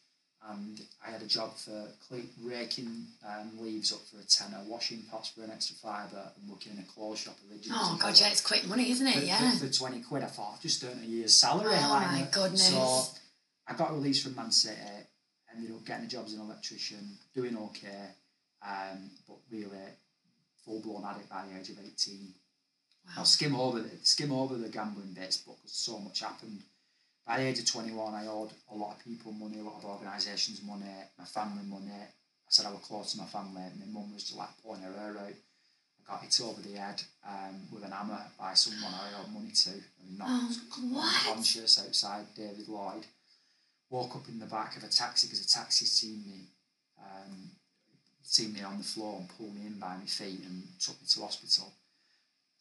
and 0.51 0.81
I 1.07 1.11
had 1.11 1.23
a 1.23 1.27
job 1.27 1.57
for 1.57 1.89
cle- 2.07 2.31
raking 2.43 3.07
um, 3.27 3.51
leaves 3.61 3.93
up 3.93 4.01
for 4.11 4.21
a 4.21 4.25
tenner, 4.25 4.63
washing 4.67 5.03
pots 5.11 5.29
for 5.29 5.43
an 5.43 5.51
extra 5.51 5.77
fiver, 5.77 6.31
and 6.39 6.51
working 6.51 6.73
in 6.73 6.79
a 6.79 6.83
clothes 6.83 7.21
shop 7.21 7.37
originally. 7.51 7.79
Oh 7.83 7.99
god, 8.01 8.19
yeah, 8.21 8.29
it's 8.29 8.41
quick 8.41 8.67
money, 8.69 8.91
isn't 8.91 9.11
For, 9.11 9.19
it? 9.19 9.25
Yeah. 9.25 9.51
for, 9.53 9.67
for 9.67 9.73
twenty 9.73 10.03
quid, 10.03 10.23
I 10.23 10.27
thought 10.27 10.55
I've 10.55 10.61
just 10.61 10.85
earned 10.85 11.03
a 11.03 11.07
year's 11.07 11.35
salary. 11.35 11.75
Oh 11.77 11.91
like, 11.91 12.07
my 12.11 12.29
goodness. 12.31 12.69
So 12.69 13.19
I 13.67 13.75
got 13.75 13.93
released 13.93 14.25
from 14.25 14.37
Man 14.37 14.51
City. 14.51 14.79
Ended 15.57 15.71
up 15.71 15.85
getting 15.87 16.07
a 16.07 16.09
job 16.09 16.25
as 16.27 16.33
an 16.35 16.41
electrician, 16.41 17.17
doing 17.33 17.57
okay, 17.57 18.09
um, 18.67 19.09
but 19.29 19.37
really 19.53 19.69
full 20.65 20.81
blown 20.81 21.05
addict 21.09 21.31
by 21.31 21.45
the 21.47 21.59
age 21.59 21.69
of 21.71 21.79
eighteen. 21.79 22.35
I'll 23.17 23.25
skim 23.25 23.55
over 23.55 23.81
the, 23.81 23.91
skim 24.03 24.33
over 24.33 24.57
the 24.57 24.69
gambling 24.69 25.13
bits, 25.13 25.37
but 25.37 25.57
because 25.57 25.77
so 25.77 25.99
much 25.99 26.21
happened. 26.21 26.63
By 27.27 27.39
the 27.39 27.45
age 27.45 27.59
of 27.59 27.67
twenty 27.67 27.93
one, 27.93 28.15
I 28.15 28.27
owed 28.27 28.51
a 28.71 28.75
lot 28.75 28.97
of 28.97 29.05
people 29.05 29.33
money, 29.33 29.59
a 29.59 29.63
lot 29.63 29.77
of 29.79 29.85
organisations 29.85 30.61
money, 30.63 30.85
my 31.19 31.25
family 31.25 31.65
money. 31.65 31.91
I 31.93 32.51
said 32.51 32.67
I 32.67 32.71
was 32.71 32.81
close 32.83 33.13
to 33.13 33.19
my 33.19 33.25
family. 33.27 33.63
My 33.81 33.87
mum 33.87 34.13
was 34.13 34.25
just 34.25 34.37
like 34.39 34.51
pulling 34.63 34.83
her 34.83 34.93
hair 34.93 35.17
out. 35.19 35.33
I 35.33 36.13
got 36.13 36.23
hit 36.23 36.39
over 36.45 36.61
the 36.61 36.75
head 36.79 37.03
um, 37.27 37.63
with 37.73 37.83
an 37.83 37.93
hammer 37.93 38.21
by 38.39 38.53
someone 38.53 38.93
I 38.93 39.21
owed 39.23 39.33
money 39.33 39.51
to, 39.53 39.71
and 39.71 40.19
knocked 40.19 40.59
Oh, 40.77 40.89
what? 40.93 41.27
unconscious 41.29 41.83
outside 41.87 42.27
David 42.37 42.69
Lloyd. 42.69 43.07
Woke 43.89 44.17
up 44.17 44.29
in 44.29 44.39
the 44.39 44.47
back 44.47 44.77
of 44.77 44.85
a 44.85 44.89
taxi 44.89 45.27
because 45.29 45.45
a 45.45 45.49
taxi 45.49 45.87
seen 45.87 46.23
me, 46.27 46.41
um, 47.01 47.51
seen 48.23 48.53
me 48.53 48.63
on 48.63 48.77
the 48.79 48.85
floor 48.85 49.19
and 49.21 49.29
pulled 49.31 49.55
me 49.55 49.67
in 49.67 49.79
by 49.79 49.97
my 49.97 50.05
feet 50.05 50.41
and 50.45 50.65
took 50.79 51.01
me 51.01 51.07
to 51.09 51.21
hospital. 51.21 51.73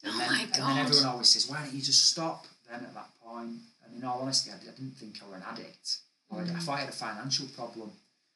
And 0.04 0.14
Oh 0.14 0.18
then, 0.20 0.40
And 0.42 0.54
then 0.54 0.78
everyone 0.78 1.06
always 1.06 1.30
says, 1.30 1.48
"Why 1.50 1.64
don't 1.64 1.74
you 1.74 1.82
just 1.82 2.06
stop?" 2.06 2.46
Then 2.70 2.82
at 2.86 2.94
that 2.94 3.10
point, 3.22 3.58
in 3.98 4.04
all 4.04 4.22
honesty, 4.22 4.52
I, 4.52 4.58
did- 4.60 4.70
I 4.70 4.72
didn't 4.72 4.96
think 4.98 5.20
I 5.24 5.30
were 5.30 5.36
an 5.36 5.44
addict. 5.44 5.98
Or 6.30 6.40
I- 6.40 6.44
I 6.44 6.46
Mm. 6.48 6.62
thought 6.64 6.78
I 6.78 6.82
had 6.82 6.90
a 6.90 6.94
financial 6.94 7.48
problem. 7.48 7.92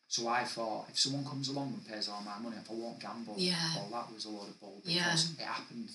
So 0.09 0.27
I 0.29 0.45
thought, 0.45 0.87
if 0.89 0.97
someone 0.99 1.25
comes 1.25 1.49
along 1.49 1.73
and 1.73 1.85
pays 1.87 2.07
all 2.07 2.21
my 2.21 2.37
money, 2.39 2.55
if 2.57 2.69
I 2.71 2.73
won't 2.73 2.99
gamble, 2.99 3.35
Yeah. 3.37 3.75
well, 3.75 3.89
that 3.91 4.13
was 4.13 4.25
a 4.25 4.29
load 4.29 4.47
of 4.49 4.59
bull 4.59 4.81
Yeah. 4.85 5.03
because 5.05 5.31
it 5.31 5.39
happened 5.41 5.89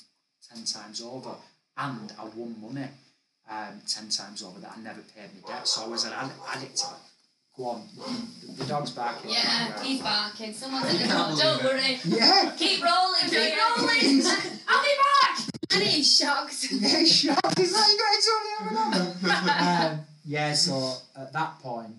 ten 0.48 0.64
times 0.64 1.00
over, 1.00 1.34
and 1.76 2.12
I 2.18 2.24
won 2.24 2.60
money 2.60 2.88
um, 3.48 3.80
ten 3.88 4.08
times 4.08 4.42
over 4.42 4.60
that 4.60 4.72
I 4.76 4.80
never 4.80 5.00
paid 5.02 5.30
my 5.42 5.48
debt. 5.48 5.66
So 5.66 5.84
I 5.84 5.86
was 5.88 6.04
an 6.04 6.12
ad- 6.12 6.30
addict. 6.48 6.82
Go 7.56 7.66
on, 7.68 7.88
the, 7.96 8.52
the 8.52 8.64
dog's 8.66 8.90
barking. 8.92 9.30
Yeah, 9.30 9.82
he's 9.82 10.00
barking. 10.00 10.54
Someone's 10.54 10.86
in 10.94 10.98
the 11.02 11.04
can't. 11.06 11.38
Don't 11.38 11.60
believe 11.62 12.04
worry. 12.06 12.16
Yeah, 12.18 12.54
Keep 12.56 12.82
rolling, 12.82 13.28
Keep 13.28 13.58
rolling. 13.58 14.22
I'll 14.68 14.82
be 14.82 14.94
back. 14.96 15.01
And 15.74 15.82
he's 15.88 16.16
shocked. 16.18 16.68
yeah, 16.70 17.04
shocked. 17.04 17.58
He's 17.58 17.72
like, 17.72 17.90
you 17.90 17.98
got 17.98 18.14
it 18.14 18.28
on 18.30 18.90
the 19.22 19.88
um, 19.94 20.06
Yeah, 20.24 20.54
so 20.54 20.94
at 21.16 21.32
that 21.32 21.58
point, 21.60 21.94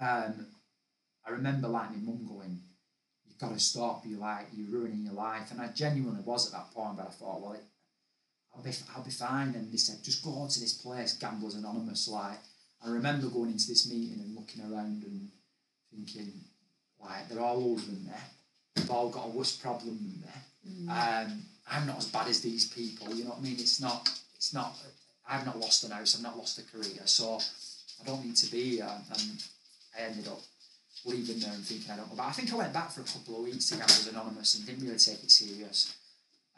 um, 0.00 0.46
I 1.26 1.30
remember 1.30 1.68
like 1.68 1.90
my 1.90 1.96
mum 1.98 2.26
going, 2.26 2.60
"You've 3.26 3.38
got 3.38 3.52
to 3.52 3.60
stop. 3.60 4.04
you're 4.06 4.18
like 4.18 4.48
you're 4.52 4.70
ruining 4.70 5.04
your 5.04 5.14
life," 5.14 5.50
and 5.50 5.60
I 5.60 5.68
genuinely 5.68 6.22
was 6.24 6.46
at 6.46 6.52
that 6.52 6.72
point. 6.74 6.96
But 6.96 7.06
I 7.06 7.10
thought, 7.10 7.40
well, 7.40 7.52
it, 7.52 7.62
I'll 8.54 8.62
be 8.62 8.70
I'll 8.96 9.04
be 9.04 9.10
fine. 9.10 9.54
And 9.54 9.72
they 9.72 9.76
said, 9.76 10.02
just 10.02 10.24
go 10.24 10.46
to 10.48 10.60
this 10.60 10.74
place, 10.74 11.14
Gamblers 11.14 11.54
Anonymous. 11.54 12.08
Like 12.08 12.38
I 12.84 12.88
remember 12.90 13.28
going 13.28 13.50
into 13.50 13.68
this 13.68 13.88
meeting 13.90 14.20
and 14.20 14.34
looking 14.34 14.62
around 14.62 15.02
and 15.04 15.28
thinking, 15.90 16.32
like 17.00 17.28
they're 17.28 17.40
all 17.40 17.56
older 17.62 17.82
than 17.82 18.04
me. 18.06 18.12
They've 18.74 18.90
all 18.90 19.10
got 19.10 19.26
a 19.26 19.28
worse 19.28 19.56
problem 19.56 19.96
than 19.98 20.20
me. 20.22 20.40
Um, 20.66 21.42
I'm 21.70 21.86
not 21.86 21.98
as 21.98 22.06
bad 22.06 22.28
as 22.28 22.40
these 22.40 22.68
people. 22.68 23.14
You 23.14 23.24
know 23.24 23.30
what 23.30 23.38
I 23.38 23.42
mean? 23.42 23.56
It's 23.58 23.80
not. 23.80 24.08
It's 24.36 24.52
not. 24.52 24.76
I've 25.28 25.46
not 25.46 25.58
lost 25.58 25.84
an 25.84 25.92
house. 25.92 26.16
I've 26.16 26.22
not 26.22 26.36
lost 26.36 26.58
a 26.58 26.62
career. 26.62 27.02
So 27.04 27.38
I 28.00 28.06
don't 28.06 28.24
need 28.24 28.36
to 28.36 28.50
be 28.50 28.76
here. 28.76 28.90
And 29.14 29.42
I 29.96 30.02
ended 30.02 30.28
up 30.28 30.40
leaving 31.04 31.38
there 31.38 31.52
and 31.52 31.64
thinking 31.64 31.90
I 31.90 31.96
don't 31.96 32.08
know. 32.08 32.16
But 32.16 32.26
I 32.26 32.32
think 32.32 32.52
I 32.52 32.56
went 32.56 32.72
back 32.72 32.90
for 32.90 33.00
a 33.00 33.04
couple 33.04 33.36
of 33.36 33.44
weeks 33.44 33.68
to 33.68 33.76
Gamblers 33.76 34.08
Anonymous 34.08 34.56
and 34.56 34.66
didn't 34.66 34.84
really 34.84 34.98
take 34.98 35.22
it 35.22 35.30
serious. 35.30 35.94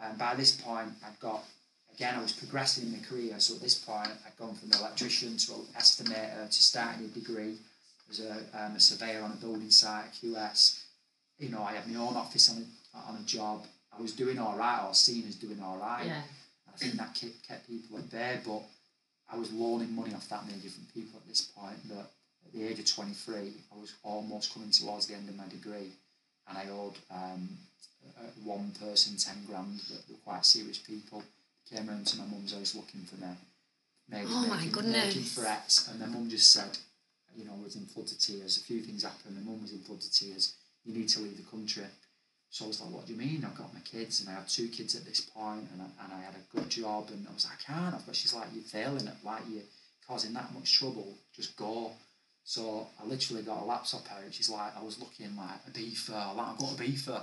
And 0.03 0.19
by 0.19 0.35
this 0.35 0.53
point, 0.53 0.89
I'd 1.07 1.19
got, 1.21 1.45
again, 1.95 2.15
I 2.17 2.23
was 2.23 2.33
progressing 2.33 2.87
in 2.87 2.93
my 2.93 2.99
career. 2.99 3.35
So 3.39 3.55
at 3.55 3.61
this 3.61 3.77
point, 3.77 4.09
I'd 4.27 4.37
gone 4.39 4.55
from 4.55 4.73
an 4.73 4.79
electrician 4.79 5.37
to 5.37 5.55
an 5.55 5.67
estimator 5.79 6.47
to 6.49 6.63
starting 6.63 7.05
a 7.05 7.09
degree 7.09 7.57
as 8.11 8.21
a, 8.21 8.33
um, 8.55 8.77
a 8.77 8.81
surveyor 8.81 9.23
on 9.23 9.33
a 9.33 9.37
building 9.37 9.71
site 9.71 10.13
QS. 10.15 10.81
You 11.39 11.51
know, 11.51 11.63
I 11.63 11.75
had 11.75 11.89
my 11.89 12.01
own 12.01 12.17
office 12.17 12.51
on 12.51 12.65
a, 12.65 12.99
on 13.11 13.17
a 13.21 13.25
job. 13.25 13.65
I 13.97 14.01
was 14.01 14.13
doing 14.13 14.39
all 14.39 14.57
right, 14.57 14.85
or 14.87 14.95
seen 14.95 15.27
as 15.29 15.37
doing 15.37 15.61
all 15.63 15.77
right. 15.79 16.07
Yeah. 16.07 16.23
I 16.73 16.77
think 16.79 16.95
that 16.95 17.15
kept, 17.15 17.47
kept 17.47 17.69
people 17.69 17.99
at 17.99 18.11
bay, 18.11 18.41
but 18.47 18.63
I 19.31 19.37
was 19.37 19.53
loaning 19.53 19.95
money 19.95 20.15
off 20.15 20.29
that 20.29 20.47
many 20.47 20.59
different 20.59 20.93
people 20.93 21.21
at 21.21 21.29
this 21.29 21.43
point 21.43 21.77
that 21.89 22.07
at 22.47 22.53
the 22.55 22.67
age 22.67 22.79
of 22.79 22.87
23, 22.87 23.53
I 23.71 23.81
was 23.81 23.95
almost 24.03 24.53
coming 24.55 24.71
towards 24.71 25.07
the 25.07 25.15
end 25.15 25.29
of 25.29 25.37
my 25.37 25.49
degree 25.49 25.93
and 26.49 26.59
I 26.59 26.67
owed 26.71 26.95
um, 27.11 27.49
uh, 28.19 28.23
one 28.45 28.73
person 28.81 29.17
10 29.17 29.45
grand 29.47 29.81
that 29.91 30.03
were 30.09 30.19
quite 30.25 30.45
serious 30.45 30.79
people. 30.79 31.23
Came 31.71 31.89
round 31.89 32.07
to 32.09 32.19
my 32.19 32.25
mum's 32.27 32.53
house 32.53 32.75
looking 32.75 33.03
for 33.03 33.17
me. 33.17 33.29
Made, 34.09 34.27
Oh 34.29 34.47
my 34.49 34.57
making, 34.57 34.73
goodness. 34.73 35.07
Making 35.07 35.23
threats, 35.23 35.89
and 35.89 36.01
my 36.01 36.07
mum 36.07 36.29
just 36.29 36.53
said, 36.53 36.77
you 37.37 37.45
know, 37.45 37.53
I 37.59 37.63
was 37.65 37.77
in 37.77 37.87
floods 37.87 38.13
of 38.13 38.19
tears. 38.19 38.59
A 38.59 38.61
few 38.61 38.81
things 38.81 39.05
happened. 39.05 39.37
My 39.37 39.51
mum 39.51 39.63
was 39.63 39.73
in 39.73 39.79
floods 39.81 40.07
of 40.07 40.13
tears. 40.13 40.55
You 40.85 40.93
need 40.93 41.09
to 41.11 41.21
leave 41.21 41.37
the 41.37 41.45
country. 41.51 41.85
So 42.53 42.67
I 42.67 42.69
was 42.69 42.83
like, 42.83 42.91
what 42.91 43.07
do 43.07 43.15
you 43.15 43.19
mean? 43.19 43.43
I've 43.47 43.57
got 43.57 43.73
my 43.73 43.81
kids, 43.81 44.21
and 44.21 44.29
I 44.29 44.33
have 44.35 44.47
two 44.47 44.69
kids 44.69 44.95
at 44.95 45.07
this 45.07 45.23
point, 45.23 45.67
and 45.73 45.81
I, 45.81 45.87
and 46.05 46.13
I 46.13 46.21
had 46.21 46.35
a 46.35 46.55
good 46.55 46.69
job, 46.69 47.09
and 47.11 47.27
I 47.27 47.33
was 47.33 47.47
like, 47.47 47.55
I 47.67 47.73
can't. 47.73 47.95
i? 47.95 47.99
But 48.07 48.15
she's 48.15 48.35
like, 48.35 48.49
you're 48.55 48.63
failing 48.63 49.07
it, 49.07 49.15
like 49.25 49.41
you're 49.51 49.63
causing 50.07 50.35
that 50.35 50.53
much 50.53 50.79
trouble. 50.79 51.15
Just 51.35 51.57
go. 51.57 51.93
So 52.45 52.87
I 53.03 53.07
literally 53.07 53.43
got 53.43 53.63
a 53.63 53.65
laptop 53.65 54.03
out. 54.13 54.25
She's 54.35 54.51
like, 54.51 54.77
I 54.79 54.83
was 54.85 54.99
looking 55.01 55.35
like 55.35 55.61
a 55.67 55.71
beefer. 55.71 56.37
Like, 56.37 56.47
I've 56.49 56.59
got 56.59 56.73
a 56.73 56.83
beefer. 56.83 57.23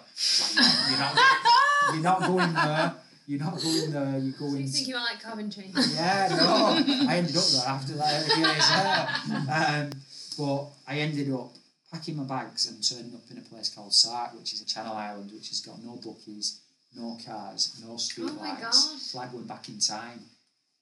Like, 0.57 0.89
you're 0.89 0.99
not, 0.99 1.19
you're 1.93 2.03
not 2.03 2.19
going 2.21 2.53
there. 2.53 2.93
You're 3.27 3.39
not 3.39 3.61
going 3.61 3.91
there. 3.91 4.17
You're 4.17 4.33
So 4.33 4.39
going. 4.39 4.61
you 4.61 4.67
think 4.67 4.87
you 4.87 4.95
were 4.95 5.01
like 5.01 5.21
Coventry? 5.21 5.69
Yeah, 5.93 6.29
no, 6.31 7.07
I 7.07 7.17
ended 7.17 7.37
up 7.37 7.43
there 7.43 7.67
after 7.67 7.93
that 7.93 8.27
years. 8.35 9.93
Um, 9.93 10.01
but 10.39 10.65
I 10.91 10.99
ended 11.01 11.31
up 11.31 11.51
packing 11.91 12.17
my 12.17 12.23
bags 12.23 12.69
and 12.69 12.87
turning 12.87 13.13
up 13.15 13.29
in 13.31 13.37
a 13.37 13.41
place 13.41 13.73
called 13.73 13.93
Sark, 13.93 14.37
which 14.37 14.53
is 14.53 14.61
a 14.61 14.65
Channel 14.65 14.93
Island, 14.95 15.31
which 15.31 15.49
has 15.49 15.61
got 15.61 15.83
no 15.83 15.95
bookies, 15.95 16.61
no 16.95 17.17
cars, 17.25 17.81
no 17.85 17.97
street 17.97 18.29
Oh 18.31 18.41
lights. 18.41 19.13
Like 19.15 19.31
going 19.31 19.45
back 19.45 19.69
in 19.69 19.79
time. 19.79 20.21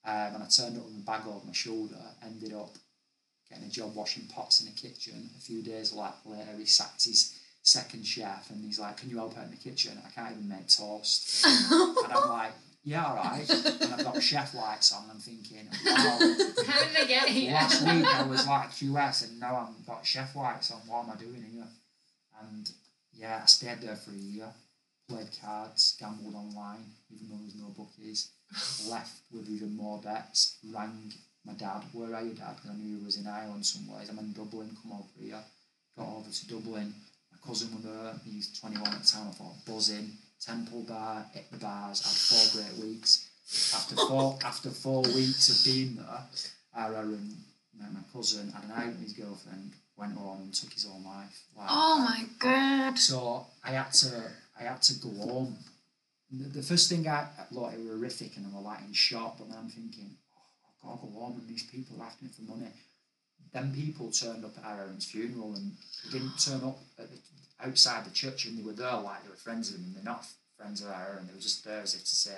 Um, 0.06 0.36
and 0.36 0.44
I 0.44 0.48
turned 0.48 0.78
up 0.78 0.86
with 0.86 0.94
my 0.94 1.18
bag 1.18 1.28
over 1.28 1.46
my 1.46 1.54
shoulder, 1.54 2.00
ended 2.26 2.54
up 2.54 2.70
getting 3.50 3.66
a 3.66 3.70
job 3.70 3.94
washing 3.96 4.26
pots 4.28 4.62
in 4.62 4.68
a 4.70 4.72
kitchen. 4.72 5.30
A 5.38 5.42
few 5.42 5.62
days 5.62 5.94
la- 5.94 6.14
later, 6.26 6.52
he 6.58 6.66
sacked 6.66 7.04
his 7.06 7.38
second 7.62 8.06
chef 8.06 8.50
and 8.50 8.64
he's 8.64 8.80
like, 8.80 8.98
Can 8.98 9.10
you 9.10 9.18
help 9.18 9.38
out 9.38 9.46
in 9.46 9.52
the 9.52 9.58
kitchen? 9.58 10.02
I 10.06 10.10
can't 10.10 10.32
even 10.32 10.48
make 10.48 10.68
toast. 10.68 11.46
and 11.46 12.14
I'm 12.14 12.30
like, 12.30 12.54
Yeah, 12.88 13.04
all 13.06 13.16
right. 13.18 13.50
And 13.82 13.94
I've 13.94 14.06
got 14.06 14.24
chef 14.24 14.54
lights 14.54 14.94
on. 14.94 15.10
I'm 15.12 15.20
thinking, 15.20 15.68
Wow. 15.86 16.20
How 16.66 16.86
did 16.86 16.96
I 16.96 17.06
get 17.06 17.28
here? 17.28 17.52
Last 17.52 17.82
week 17.82 18.06
I 18.06 18.24
was 18.24 18.48
like 18.48 18.72
QS 18.72 19.28
and 19.28 19.42
now 19.42 19.58
I've 19.58 19.86
got 19.86 20.06
chef 20.06 20.34
lights 20.38 20.72
on. 20.72 20.80
What 20.88 21.04
am 21.04 21.12
I 21.12 21.16
doing 21.18 21.44
here? 21.52 21.68
And 22.42 22.72
yeah, 23.14 23.42
I 23.44 23.46
stayed 23.46 23.82
there 23.82 23.98
for 23.98 24.12
a 24.12 24.14
year, 24.14 24.48
played 25.10 25.28
cards, 25.44 25.98
gambled 26.00 26.34
online, 26.34 26.86
even 27.14 27.28
though 27.28 27.36
there 27.36 27.44
was 27.44 27.56
no 27.56 27.74
bookies, 27.76 28.30
left 28.90 29.20
with 29.34 29.50
even 29.50 29.76
more 29.76 30.00
debts, 30.02 30.58
rang 30.74 31.12
my 31.46 31.54
dad, 31.54 31.84
where 31.92 32.16
are 32.16 32.24
you 32.24 32.36
dad? 32.36 32.56
Because 32.56 32.72
I 32.72 32.76
knew 32.76 33.00
he 33.00 33.06
was 33.06 33.18
in 33.18 33.28
Ireland 33.28 33.66
somewhere. 33.66 34.02
I'm 34.10 34.20
in 34.20 34.32
Dublin, 34.32 34.78
come 34.82 34.94
over 34.94 35.10
here. 35.20 35.44
Got 35.98 36.08
over 36.08 36.30
to 36.30 36.48
Dublin. 36.48 36.94
My 37.34 37.38
cousin 37.46 37.76
was 37.76 37.84
there, 37.84 38.14
he's 38.24 38.58
21 38.58 38.88
at 38.88 39.02
the 39.02 39.08
time. 39.08 39.28
I 39.28 39.32
thought, 39.32 39.66
buzzing, 39.66 40.12
Temple 40.40 40.84
Bar, 40.88 41.26
hit 41.34 41.52
the 41.52 41.58
bars, 41.58 42.02
had 42.02 42.14
four 42.52 42.62
great 42.62 42.78
weeks. 42.86 43.30
After 43.74 43.96
four, 43.96 44.38
after 44.44 44.70
four 44.70 45.02
weeks 45.04 45.50
of 45.50 45.66
being 45.66 45.96
there, 45.96 46.22
Ara 46.76 47.02
and 47.02 47.34
my, 47.80 47.86
my 47.90 48.00
cousin 48.14 48.52
had 48.52 48.64
an 48.66 48.72
out 48.72 48.88
with 48.88 49.02
his 49.02 49.14
girlfriend, 49.14 49.72
went 49.96 50.18
home 50.18 50.42
and 50.42 50.54
took 50.54 50.72
his 50.74 50.86
own 50.86 51.04
life. 51.04 51.44
Like, 51.58 51.68
Oh 51.70 52.00
my 52.00 52.26
god. 52.40 52.98
So 53.00 53.46
I 53.64 53.72
had 53.72 53.92
to, 53.94 54.32
I 54.60 54.64
had 54.64 54.82
to 54.84 54.94
go 55.00 55.10
home. 55.10 55.58
The, 56.32 56.50
the 56.60 56.62
first 56.62 56.90
thing 56.90 57.08
I 57.08 57.28
look, 57.52 57.74
it 57.74 57.80
were 57.80 57.96
horrific 57.96 58.36
and 58.36 58.46
I 58.46 58.56
was 58.56 58.66
like 58.66 58.82
in 58.86 58.94
shock. 58.94 59.38
But 59.38 59.50
then 59.50 59.58
I'm 59.60 59.70
thinking, 59.70 60.18
oh, 60.84 60.92
I've 60.92 61.00
got 61.00 61.08
to 61.08 61.14
go 61.14 61.20
home 61.20 61.40
and 61.40 61.48
these 61.50 61.64
people 61.64 62.02
are 62.02 62.06
asking 62.06 62.30
for 62.30 62.42
money. 62.44 62.72
Then 63.54 63.74
people 63.74 64.12
turned 64.12 64.44
up 64.44 64.58
at 64.58 64.70
Aaron's 64.70 65.06
funeral 65.06 65.56
and 65.56 65.72
they 66.06 66.20
didn't 66.20 66.38
turn 66.38 66.64
up 66.68 66.80
at 67.00 67.10
the, 67.10 67.18
outside 67.64 68.06
the 68.06 68.12
church 68.12 68.46
and 68.46 68.58
they 68.58 68.64
were 68.64 68.74
there 68.74 69.00
like 69.00 69.24
they 69.24 69.30
were 69.30 69.36
friends 69.36 69.70
of 69.70 69.78
him 69.78 69.86
and 69.86 69.96
they're 69.96 70.04
not 70.04 70.26
friends 70.58 70.82
of 70.82 70.90
Aaron. 70.90 71.28
They 71.28 71.34
were 71.34 71.40
just 71.40 71.64
there 71.66 71.82
as 71.82 71.96
if 71.96 72.02
to 72.02 72.16
say, 72.16 72.38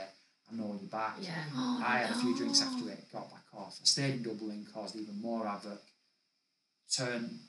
I 0.52 0.56
know 0.56 0.78
you're 0.80 0.90
back. 0.90 1.18
Yeah. 1.22 1.44
Oh, 1.56 1.84
I 1.86 2.00
had 2.00 2.12
a 2.12 2.20
few 2.20 2.36
drinks 2.36 2.62
after 2.62 2.90
it, 2.90 3.12
got 3.12 3.30
back 3.30 3.46
off. 3.54 3.80
I 3.82 3.86
stayed 3.86 4.16
in 4.16 4.24
Dublin, 4.24 4.66
caused 4.74 4.96
even 4.96 5.22
more 5.22 5.46
havoc. 5.46 5.82
Turned, 6.92 7.40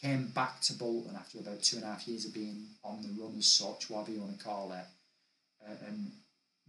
came 0.00 0.28
back 0.28 0.60
to 0.62 0.74
Bolton 0.74 1.16
after 1.16 1.38
about 1.38 1.62
two 1.62 1.76
and 1.76 1.84
a 1.84 1.88
half 1.88 2.06
years 2.06 2.24
of 2.26 2.34
being 2.34 2.66
on 2.84 3.02
the 3.02 3.20
run 3.20 3.34
as 3.38 3.46
such, 3.46 3.90
whatever 3.90 4.12
you 4.12 4.20
want 4.20 4.38
to 4.38 4.44
call 4.44 4.72
it, 4.72 4.86
uh, 5.68 5.74
and 5.88 6.12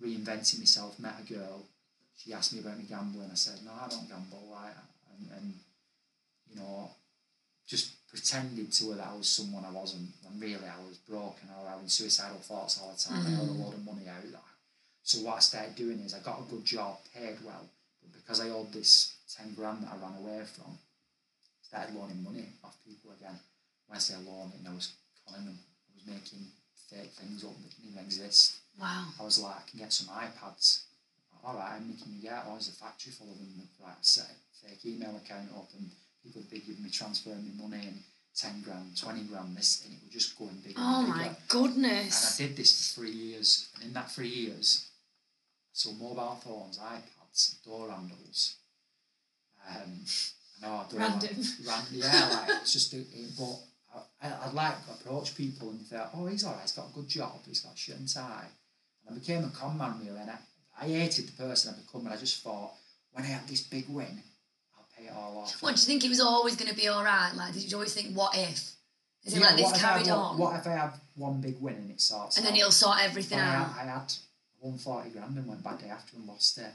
reinventing 0.04 0.60
myself. 0.60 0.98
Met 1.00 1.22
a 1.22 1.34
girl. 1.34 1.64
She 2.18 2.34
asked 2.34 2.54
me 2.54 2.60
about 2.60 2.80
me 2.80 2.86
gambling. 2.90 3.30
I 3.32 3.36
said, 3.36 3.60
no, 3.64 3.72
I 3.72 3.88
don't 3.88 4.10
gamble. 4.10 4.50
Like, 4.52 4.74
and, 5.20 5.30
and 5.38 5.54
you 6.50 6.56
know, 6.56 6.90
just 6.90 7.05
pretended 8.16 8.72
to 8.72 8.92
her 8.92 8.96
that 8.96 9.12
I 9.12 9.16
was 9.16 9.28
someone 9.28 9.66
I 9.68 9.72
wasn't. 9.72 10.08
When 10.24 10.40
really 10.40 10.64
I 10.64 10.80
was 10.88 10.98
broken. 11.04 11.52
I 11.52 11.60
was 11.60 11.68
having 11.68 11.88
suicidal 11.92 12.40
thoughts 12.40 12.80
all 12.80 12.96
the 12.96 12.98
time. 12.98 13.28
I 13.28 13.36
owed 13.36 13.52
a 13.52 13.60
mm. 13.60 13.60
lot 13.60 13.74
of 13.76 13.84
money 13.84 14.08
out. 14.08 14.24
there. 14.24 14.40
so 15.04 15.20
what 15.20 15.38
I 15.38 15.40
started 15.40 15.76
doing 15.76 16.00
is 16.00 16.16
I 16.16 16.20
got 16.20 16.40
a 16.40 16.50
good 16.50 16.64
job, 16.64 16.98
paid 17.14 17.36
well, 17.44 17.68
but 18.02 18.16
because 18.16 18.40
I 18.40 18.50
owed 18.50 18.72
this 18.72 19.20
ten 19.28 19.54
grand 19.54 19.84
that 19.84 19.92
I 19.92 20.00
ran 20.00 20.16
away 20.16 20.48
from, 20.48 20.80
I 20.80 21.62
started 21.62 21.96
loaning 21.96 22.24
money 22.24 22.48
off 22.64 22.80
people 22.88 23.12
again. 23.12 23.36
When 23.88 23.98
I 23.98 24.00
say 24.00 24.16
loaning, 24.16 24.64
I 24.64 24.74
was 24.74 24.96
conning 25.28 25.46
them. 25.52 25.60
I 25.60 25.92
was 26.00 26.08
making 26.08 26.48
fake 26.88 27.12
things 27.20 27.44
up 27.44 27.52
that 27.52 27.76
didn't 27.76 27.92
even 27.92 28.06
exist. 28.06 28.64
Wow. 28.80 29.12
I 29.20 29.24
was 29.24 29.40
like, 29.40 29.56
I 29.60 29.70
can 29.70 29.80
get 29.80 29.92
some 29.92 30.08
iPads. 30.16 30.88
All 31.44 31.56
right, 31.56 31.76
I'm 31.76 31.90
making 31.90 32.16
you 32.16 32.24
get. 32.24 32.48
Oh, 32.48 32.56
there's 32.56 32.70
a 32.70 32.80
factory 32.80 33.12
full 33.12 33.30
of 33.30 33.38
them. 33.38 33.68
Like, 33.84 34.02
set 34.02 34.26
a 34.26 34.68
fake 34.68 34.86
email 34.86 35.16
account 35.16 35.52
up, 35.54 35.70
and 35.78 35.92
people 36.26 36.42
would 36.42 36.50
be 36.50 36.60
giving 36.60 36.84
me 36.84 36.90
transferring 36.90 37.44
me 37.44 37.52
money 37.62 37.88
and 37.88 38.00
ten 38.36 38.62
grand, 38.62 38.98
twenty 38.98 39.24
grand, 39.24 39.56
this, 39.56 39.84
and 39.86 39.94
it 39.94 40.00
would 40.04 40.12
just 40.12 40.38
going 40.38 40.58
bigger 40.64 40.76
Oh 40.78 41.06
and 41.06 41.14
bigger. 41.14 41.20
Oh 41.20 41.30
my 41.30 41.36
goodness. 41.48 42.40
And 42.40 42.46
I 42.46 42.48
did 42.48 42.58
this 42.58 42.94
for 42.94 43.02
three 43.02 43.12
years, 43.12 43.70
and 43.76 43.86
in 43.86 43.94
that 43.94 44.12
three 44.12 44.28
years, 44.30 44.90
so 45.72 45.92
mobile 45.94 46.40
phones, 46.44 46.80
iPads, 46.80 47.64
door 47.64 47.90
handles. 47.90 48.56
Um, 49.70 50.06
I 50.64 50.68
know 50.68 50.74
I 50.74 50.86
don't 50.90 51.00
Random. 51.00 51.38
Like, 51.38 51.68
random, 51.68 51.94
yeah, 51.94 52.30
like 52.32 52.62
it's 52.62 52.74
just. 52.74 52.94
A, 52.94 53.04
but 53.38 53.60
I, 54.22 54.48
I'd 54.48 54.54
like 54.54 54.86
to 54.86 54.92
approach 54.92 55.36
people 55.36 55.70
and 55.70 55.80
they 55.80 55.96
thought, 55.96 56.12
oh, 56.16 56.26
he's 56.28 56.46
alright. 56.46 56.62
He's 56.62 56.74
got 56.74 56.90
a 56.90 56.94
good 56.94 57.08
job. 57.08 57.40
He's 57.48 57.62
got 57.62 57.74
a 57.74 57.78
shirt 57.78 57.98
and 57.98 58.14
tie. 58.14 58.48
And 59.08 59.16
I 59.16 59.20
became 59.20 59.44
a 59.44 59.50
con 59.50 59.78
man 59.78 60.00
really, 60.04 60.20
and 60.20 60.32
I, 60.32 60.38
I 60.82 60.88
hated 60.88 61.28
the 61.28 61.44
person 61.44 61.74
I 61.74 61.82
become, 61.82 62.06
and 62.06 62.14
I 62.14 62.18
just 62.18 62.44
thought, 62.44 62.74
when 63.14 63.24
I 63.24 63.28
have 63.28 63.48
this 63.48 63.62
big 63.62 63.86
win, 63.88 64.22
pay 64.98 65.06
it 65.06 65.14
all 65.16 65.38
off. 65.40 65.62
What 65.62 65.76
do 65.76 65.82
you 65.82 65.86
think 65.88 66.04
it 66.06 66.10
was 66.10 66.20
always 66.22 66.56
going 66.56 66.70
to 66.70 66.76
be 66.76 66.88
all 66.88 67.04
right? 67.04 67.32
Like, 67.36 67.54
did 67.54 67.70
you 67.72 67.78
always 67.78 67.94
think, 67.94 68.16
what 68.16 68.36
if? 68.38 68.72
Is 69.24 69.34
it 69.34 69.40
Yeah, 69.40 69.48
like 69.48 69.56
this 69.58 69.66
what 69.66 69.76
carried 69.80 70.08
have, 70.08 70.18
on? 70.18 70.38
What 70.38 70.60
if 70.60 70.68
I 70.68 70.72
have 70.72 71.00
one 71.16 71.42
big 71.42 71.60
win 71.60 71.76
and 71.76 71.90
it 71.92 72.00
sorts 72.02 72.38
and 72.38 72.46
then 72.46 72.54
out? 72.54 72.58
he'll 72.58 72.72
sort 72.72 73.04
everything 73.04 73.40
And 73.40 73.48
out. 73.50 73.72
I 73.80 73.84
had 73.86 74.14
one 74.60 74.78
forty 74.78 75.10
grand 75.10 75.36
and 75.38 75.48
went 75.48 75.64
back 75.64 75.80
day 75.82 75.90
after 75.90 76.16
and 76.18 76.28
lost 76.28 76.58
it. 76.60 76.72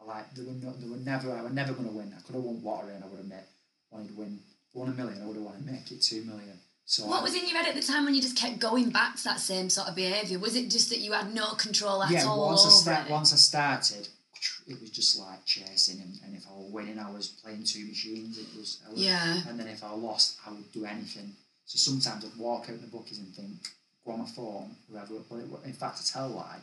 I 0.00 0.04
like 0.04 0.34
they 0.34 0.42
were 0.42 0.52
no, 0.52 0.72
they 0.72 0.88
were 0.88 0.96
never 0.96 1.32
I 1.36 1.42
was 1.42 1.52
never 1.52 1.72
going 1.72 1.88
to 1.88 1.94
win. 1.94 2.12
I 2.16 2.20
could 2.22 2.34
have 2.34 2.44
won 2.44 2.62
lottery 2.62 2.94
and 2.94 3.04
I 3.04 3.06
would 3.06 3.18
have 3.18 3.26
made 3.28 3.44
wanted 3.90 4.08
to 4.08 4.14
win 4.14 4.40
won 4.74 4.88
a 4.88 4.92
million. 4.92 5.22
I 5.22 5.26
would 5.26 5.36
have 5.36 5.44
wanted 5.44 5.66
to 5.66 5.72
make 5.72 5.90
it 5.90 6.02
two 6.02 6.22
million. 6.22 6.58
So 6.84 7.06
What 7.06 7.20
I- 7.20 7.22
was 7.22 7.34
in 7.34 7.46
your 7.48 7.56
head 7.56 7.66
at 7.66 7.74
the 7.74 7.82
time 7.86 8.04
when 8.04 8.14
you 8.14 8.20
just 8.22 8.36
kept 8.36 8.58
going 8.58 8.90
back 8.90 9.16
to 9.16 9.24
that 9.24 9.40
same 9.40 9.70
sort 9.70 9.88
of 9.88 9.94
behaviour? 9.94 10.38
Was 10.38 10.56
it 10.56 10.68
just 10.70 10.90
that 10.90 10.98
you 10.98 11.12
had 11.12 11.34
no 11.34 11.52
control 11.54 12.02
at 12.02 12.10
yeah, 12.10 12.24
all 12.26 12.46
once 12.46 12.62
I 12.62 12.66
over 12.68 12.72
start, 12.76 13.06
it? 13.06 13.10
once 13.10 13.32
I 13.32 13.36
started, 13.36 14.08
it 14.70 14.80
was 14.80 14.90
just 14.90 15.18
like 15.18 15.44
chasing, 15.44 16.00
and, 16.00 16.18
and 16.24 16.36
if 16.36 16.46
I 16.48 16.52
were 16.56 16.70
winning, 16.70 16.98
I 16.98 17.10
was 17.10 17.28
playing 17.28 17.64
two 17.64 17.86
machines. 17.86 18.38
It 18.38 18.46
was, 18.56 18.80
I 18.86 18.90
was 18.92 19.00
Yeah. 19.00 19.42
and 19.48 19.58
then 19.58 19.68
if 19.68 19.82
I 19.84 19.90
lost, 19.92 20.38
I 20.46 20.50
would 20.50 20.70
do 20.72 20.84
anything. 20.84 21.34
So 21.66 21.76
sometimes 21.78 22.24
I'd 22.24 22.36
walk 22.38 22.68
out 22.70 22.80
the 22.80 22.86
bookies 22.86 23.18
and 23.18 23.34
think, 23.34 23.68
go 24.04 24.12
on 24.12 24.20
my 24.20 24.26
phone, 24.26 24.76
whoever. 24.88 25.14
It, 25.16 25.46
in 25.64 25.72
fact, 25.72 25.98
I 26.00 26.04
tell 26.12 26.26
a 26.28 26.34
lie. 26.34 26.58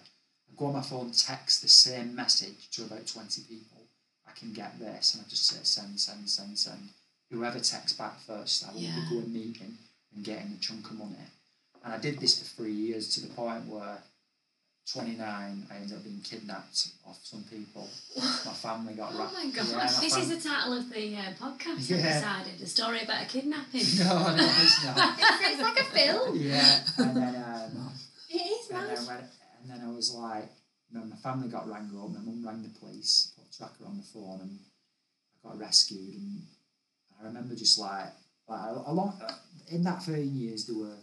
I 0.49 0.55
go 0.57 0.65
on 0.67 0.73
my 0.73 0.81
phone, 0.81 1.11
text 1.11 1.61
the 1.61 1.67
same 1.69 2.15
message 2.15 2.69
to 2.71 2.83
about 2.85 3.05
twenty 3.07 3.41
people. 3.41 3.81
I 4.27 4.31
can 4.37 4.53
get 4.53 4.79
this, 4.79 5.13
and 5.15 5.23
I 5.25 5.29
just 5.29 5.47
say 5.47 5.59
send, 5.63 5.99
send, 5.99 6.29
send, 6.29 6.57
send. 6.57 6.89
Whoever 7.31 7.59
texts 7.59 7.93
back 7.97 8.19
first, 8.21 8.65
I 8.67 8.73
will 8.73 8.81
Yeah. 8.81 8.95
be 8.95 9.09
going 9.15 9.33
meeting 9.33 9.77
and 10.15 10.23
getting 10.25 10.53
a 10.53 10.61
chunk 10.61 10.89
of 10.89 10.97
money. 10.97 11.15
And 11.83 11.93
I 11.93 11.97
did 11.97 12.19
this 12.19 12.39
for 12.39 12.45
three 12.45 12.73
years 12.73 13.13
to 13.15 13.21
the 13.21 13.33
point 13.33 13.65
where 13.67 14.01
29, 14.93 15.67
I 15.69 15.75
ended 15.75 15.97
up 15.97 16.03
being 16.03 16.21
kidnapped 16.21 16.87
off 17.05 17.19
some 17.23 17.43
people. 17.43 17.89
My 18.17 18.53
family 18.53 18.93
got 18.93 19.11
Oh 19.13 19.29
my 19.33 19.49
gosh, 19.49 19.69
Yeah, 19.69 19.77
my 19.77 19.83
this 19.85 20.13
fam- 20.13 20.21
is 20.23 20.29
the 20.43 20.49
title 20.49 20.73
of 20.77 20.89
the 20.89 21.15
uh, 21.15 21.21
podcast. 21.39 21.89
Yeah. 21.89 22.19
Decided 22.19 22.61
a 22.61 22.65
story 22.65 23.01
about 23.01 23.23
a 23.23 23.25
kidnapping. 23.25 23.81
No, 23.99 24.35
no, 24.35 24.49
it's 24.61 24.85
not. 24.85 24.97
It's, 25.19 25.49
it's 25.51 25.61
like 25.61 25.79
a 25.79 25.83
film. 25.83 26.37
yeah, 26.37 26.79
and 26.99 27.17
then 27.17 27.35
um, 27.35 27.91
It 28.29 28.35
is, 28.41 28.69
and 28.69 28.87
then 28.89 29.05
when, 29.07 29.17
and 29.17 29.69
then 29.69 29.81
I 29.85 29.91
was 29.91 30.13
like, 30.13 30.49
my 30.93 31.15
family 31.17 31.49
got 31.49 31.67
rang 31.67 31.91
up, 32.01 32.09
my 32.09 32.19
mum 32.21 32.45
rang 32.45 32.63
the 32.63 32.79
police, 32.79 33.33
put 33.35 33.45
a 33.53 33.57
tracker 33.57 33.85
on 33.85 33.97
the 33.97 34.03
phone, 34.03 34.39
and 34.41 34.59
I 35.43 35.49
got 35.49 35.59
rescued. 35.59 36.15
And 36.15 36.43
I 37.19 37.25
remember 37.25 37.55
just 37.55 37.77
like, 37.77 38.05
like 38.47 38.69
a 38.69 38.83
along 38.89 39.21
in 39.69 39.83
that 39.83 40.03
13 40.03 40.33
years, 40.33 40.65
there 40.65 40.77
were 40.77 40.95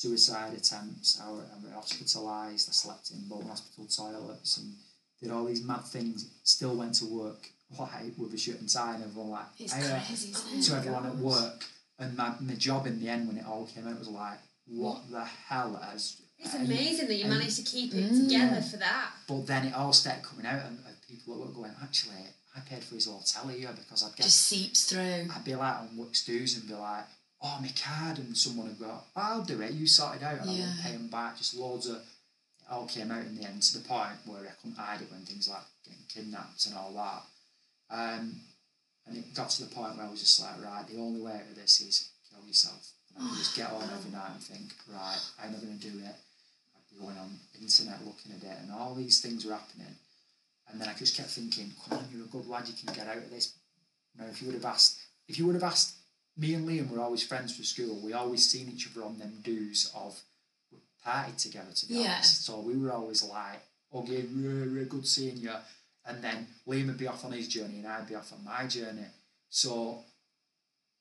suicide 0.00 0.52
attempts. 0.52 1.20
I 1.24 1.30
were, 1.30 1.38
I 1.40 1.56
were 1.64 1.80
hospitalised. 1.80 2.68
I 2.68 2.72
slept 2.72 3.10
in 3.10 3.26
Bolton 3.28 3.48
Hospital 3.48 3.86
toilets 3.86 4.58
and 4.58 4.74
did 5.22 5.30
all 5.30 5.44
these 5.46 5.64
mad 5.64 5.84
things. 5.84 6.28
Still 6.44 6.76
went 6.76 6.94
to 6.96 7.06
work 7.06 7.48
like 7.78 8.12
with 8.18 8.32
a 8.34 8.38
shirt 8.38 8.60
and 8.60 8.68
tie, 8.68 8.94
and 8.94 9.04
everyone 9.04 9.30
like 9.30 9.46
It's 9.58 9.74
I, 9.74 9.80
uh, 9.80 10.00
crazy, 10.06 10.30
isn't 10.30 10.62
to 10.62 10.76
everyone 10.76 11.06
at 11.06 11.16
work. 11.16 11.64
And 11.98 12.16
my, 12.16 12.34
my 12.40 12.54
job 12.54 12.86
in 12.86 13.00
the 13.00 13.08
end, 13.08 13.26
when 13.26 13.38
it 13.38 13.46
all 13.46 13.66
came 13.66 13.88
out, 13.88 13.98
was 13.98 14.08
like, 14.08 14.38
what 14.66 15.10
the 15.10 15.24
hell 15.24 15.74
has. 15.82 16.20
It's 16.38 16.52
and- 16.54 16.66
amazing 16.66 17.08
that 17.08 17.14
you 17.14 17.24
and- 17.24 17.32
managed 17.32 17.56
to 17.56 17.62
keep 17.62 17.94
it 17.94 18.12
Mm. 18.12 18.24
together 18.28 18.60
for 18.60 18.76
that. 18.76 19.10
But 19.26 19.46
then 19.46 19.66
it 19.68 19.74
all 19.74 19.92
started 19.94 20.22
coming 20.22 20.44
out, 20.46 20.66
and, 20.66 20.78
and 20.86 20.94
people 21.08 21.34
at 21.34 21.40
work 21.40 21.54
going, 21.54 21.72
actually, 21.82 22.14
I 22.54 22.60
paid 22.60 22.84
for 22.84 22.94
his 22.96 23.06
hotel 23.06 23.48
here 23.48 23.72
because 23.76 24.02
I'd 24.04 24.14
get. 24.14 24.24
Just 24.24 24.42
seeps 24.46 24.84
through. 24.84 25.28
I'd 25.34 25.44
be 25.44 25.54
like 25.54 25.76
on 25.80 25.96
work 25.96 26.12
dues 26.24 26.56
and 26.58 26.68
be 26.68 26.74
like, 26.74 27.06
oh, 27.42 27.58
my 27.60 27.70
card, 27.80 28.18
and 28.18 28.36
someone 28.36 28.66
would 28.68 28.78
go, 28.78 28.98
I'll 29.14 29.42
do 29.44 29.60
it, 29.60 29.72
you 29.72 29.86
sort 29.86 30.16
it 30.16 30.22
out, 30.22 30.40
and 30.40 30.50
I 30.50 30.52
Yeah. 30.54 30.66
won't 30.66 30.80
pay 30.80 30.92
them 30.92 31.08
back. 31.08 31.36
Just 31.38 31.54
loads 31.54 31.86
of. 31.86 31.96
It 31.96 32.72
all 32.72 32.86
came 32.88 33.10
out 33.12 33.24
in 33.24 33.36
the 33.36 33.44
end 33.46 33.62
to 33.62 33.78
the 33.78 33.84
point 33.88 34.16
where 34.26 34.40
I 34.42 34.50
couldn't 34.60 34.76
hide 34.76 35.00
it 35.00 35.10
when 35.12 35.24
things 35.24 35.46
like 35.48 35.62
getting 35.84 36.02
kidnapped 36.08 36.66
and 36.66 36.74
all 36.74 36.92
that. 36.94 37.22
Um, 37.94 38.40
and 39.06 39.16
it 39.18 39.34
got 39.34 39.50
to 39.50 39.64
the 39.64 39.72
point 39.74 39.96
where 39.96 40.06
I 40.06 40.10
was 40.10 40.20
just 40.20 40.40
like, 40.40 40.60
right, 40.64 40.84
the 40.88 40.98
only 41.00 41.20
way 41.20 41.32
out 41.34 41.42
of 41.48 41.54
this 41.54 41.80
is 41.80 42.10
kill 42.28 42.44
yourself. 42.44 42.90
And 43.14 43.24
I 43.24 43.30
would 43.30 43.38
just 43.38 43.54
get 43.54 43.70
on 43.70 43.88
every 43.88 44.10
night 44.10 44.32
and 44.32 44.42
think, 44.42 44.74
right, 44.92 45.20
I'm 45.40 45.52
not 45.52 45.60
going 45.62 45.78
to 45.78 45.90
do 45.90 45.96
it. 45.98 46.16
I'd 46.74 46.90
be 46.90 47.00
going 47.00 47.16
on 47.16 47.38
the 47.54 47.60
internet 47.60 48.04
looking 48.04 48.32
at 48.32 48.42
it, 48.42 48.58
and 48.62 48.72
all 48.72 48.94
these 48.96 49.20
things 49.20 49.44
were 49.44 49.52
happening. 49.54 49.94
And 50.68 50.80
then 50.80 50.88
I 50.88 50.94
just 50.94 51.16
kept 51.16 51.30
thinking, 51.30 51.70
come 51.88 51.98
on, 51.98 52.08
you're 52.12 52.24
a 52.24 52.28
good 52.28 52.48
lad, 52.48 52.66
you 52.66 52.74
can 52.74 52.92
get 52.92 53.06
out 53.06 53.18
of 53.22 53.30
this. 53.30 53.52
You 54.16 54.22
know, 54.22 54.28
if 54.28 54.40
you 54.42 54.46
would 54.48 54.56
have 54.56 54.64
asked, 54.64 54.98
if 55.28 55.38
you 55.38 55.46
would 55.46 55.54
have 55.54 55.62
asked, 55.62 55.94
me 56.36 56.54
and 56.54 56.68
Liam 56.68 56.90
were 56.90 57.00
always 57.00 57.22
friends 57.26 57.56
for 57.56 57.62
school. 57.64 58.00
We 58.04 58.12
always 58.12 58.48
seen 58.50 58.68
each 58.68 58.88
other 58.90 59.04
on 59.06 59.18
them 59.18 59.40
dues 59.42 59.90
of 59.94 60.20
we 60.70 60.78
partied 61.06 61.36
together, 61.38 61.72
to 61.72 61.86
be 61.86 61.94
Yeah. 61.94 62.14
honest. 62.14 62.44
So 62.44 62.60
we 62.60 62.76
were 62.76 62.92
always 62.92 63.22
like, 63.22 63.62
okay, 63.94 64.22
really, 64.22 64.68
really 64.68 64.86
good 64.88 65.06
seeing 65.06 65.38
you. 65.38 65.54
And 66.04 66.22
then 66.22 66.46
Liam 66.66 66.86
would 66.88 66.98
be 66.98 67.06
off 67.08 67.24
on 67.24 67.32
his 67.32 67.48
journey 67.48 67.78
and 67.78 67.86
I'd 67.88 68.06
be 68.08 68.14
off 68.14 68.32
on 68.32 68.44
my 68.44 68.66
journey. 68.66 69.06
So 69.48 70.04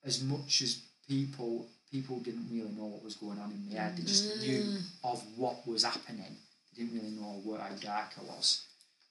as 0.03 0.21
much 0.23 0.61
as 0.61 0.81
people 1.07 1.67
people 1.91 2.19
didn't 2.19 2.49
really 2.51 2.71
know 2.71 2.85
what 2.85 3.03
was 3.03 3.15
going 3.15 3.39
on 3.39 3.51
in 3.51 3.69
my 3.69 3.79
head, 3.79 3.95
they 3.97 4.03
just 4.03 4.37
knew 4.39 4.77
of 5.03 5.23
what 5.37 5.65
was 5.67 5.83
happening. 5.83 6.35
They 6.75 6.83
didn't 6.83 6.97
really 6.99 7.11
know 7.15 7.39
what 7.43 7.61
how 7.61 7.75
dark 7.75 8.09
I 8.19 8.23
was. 8.35 8.65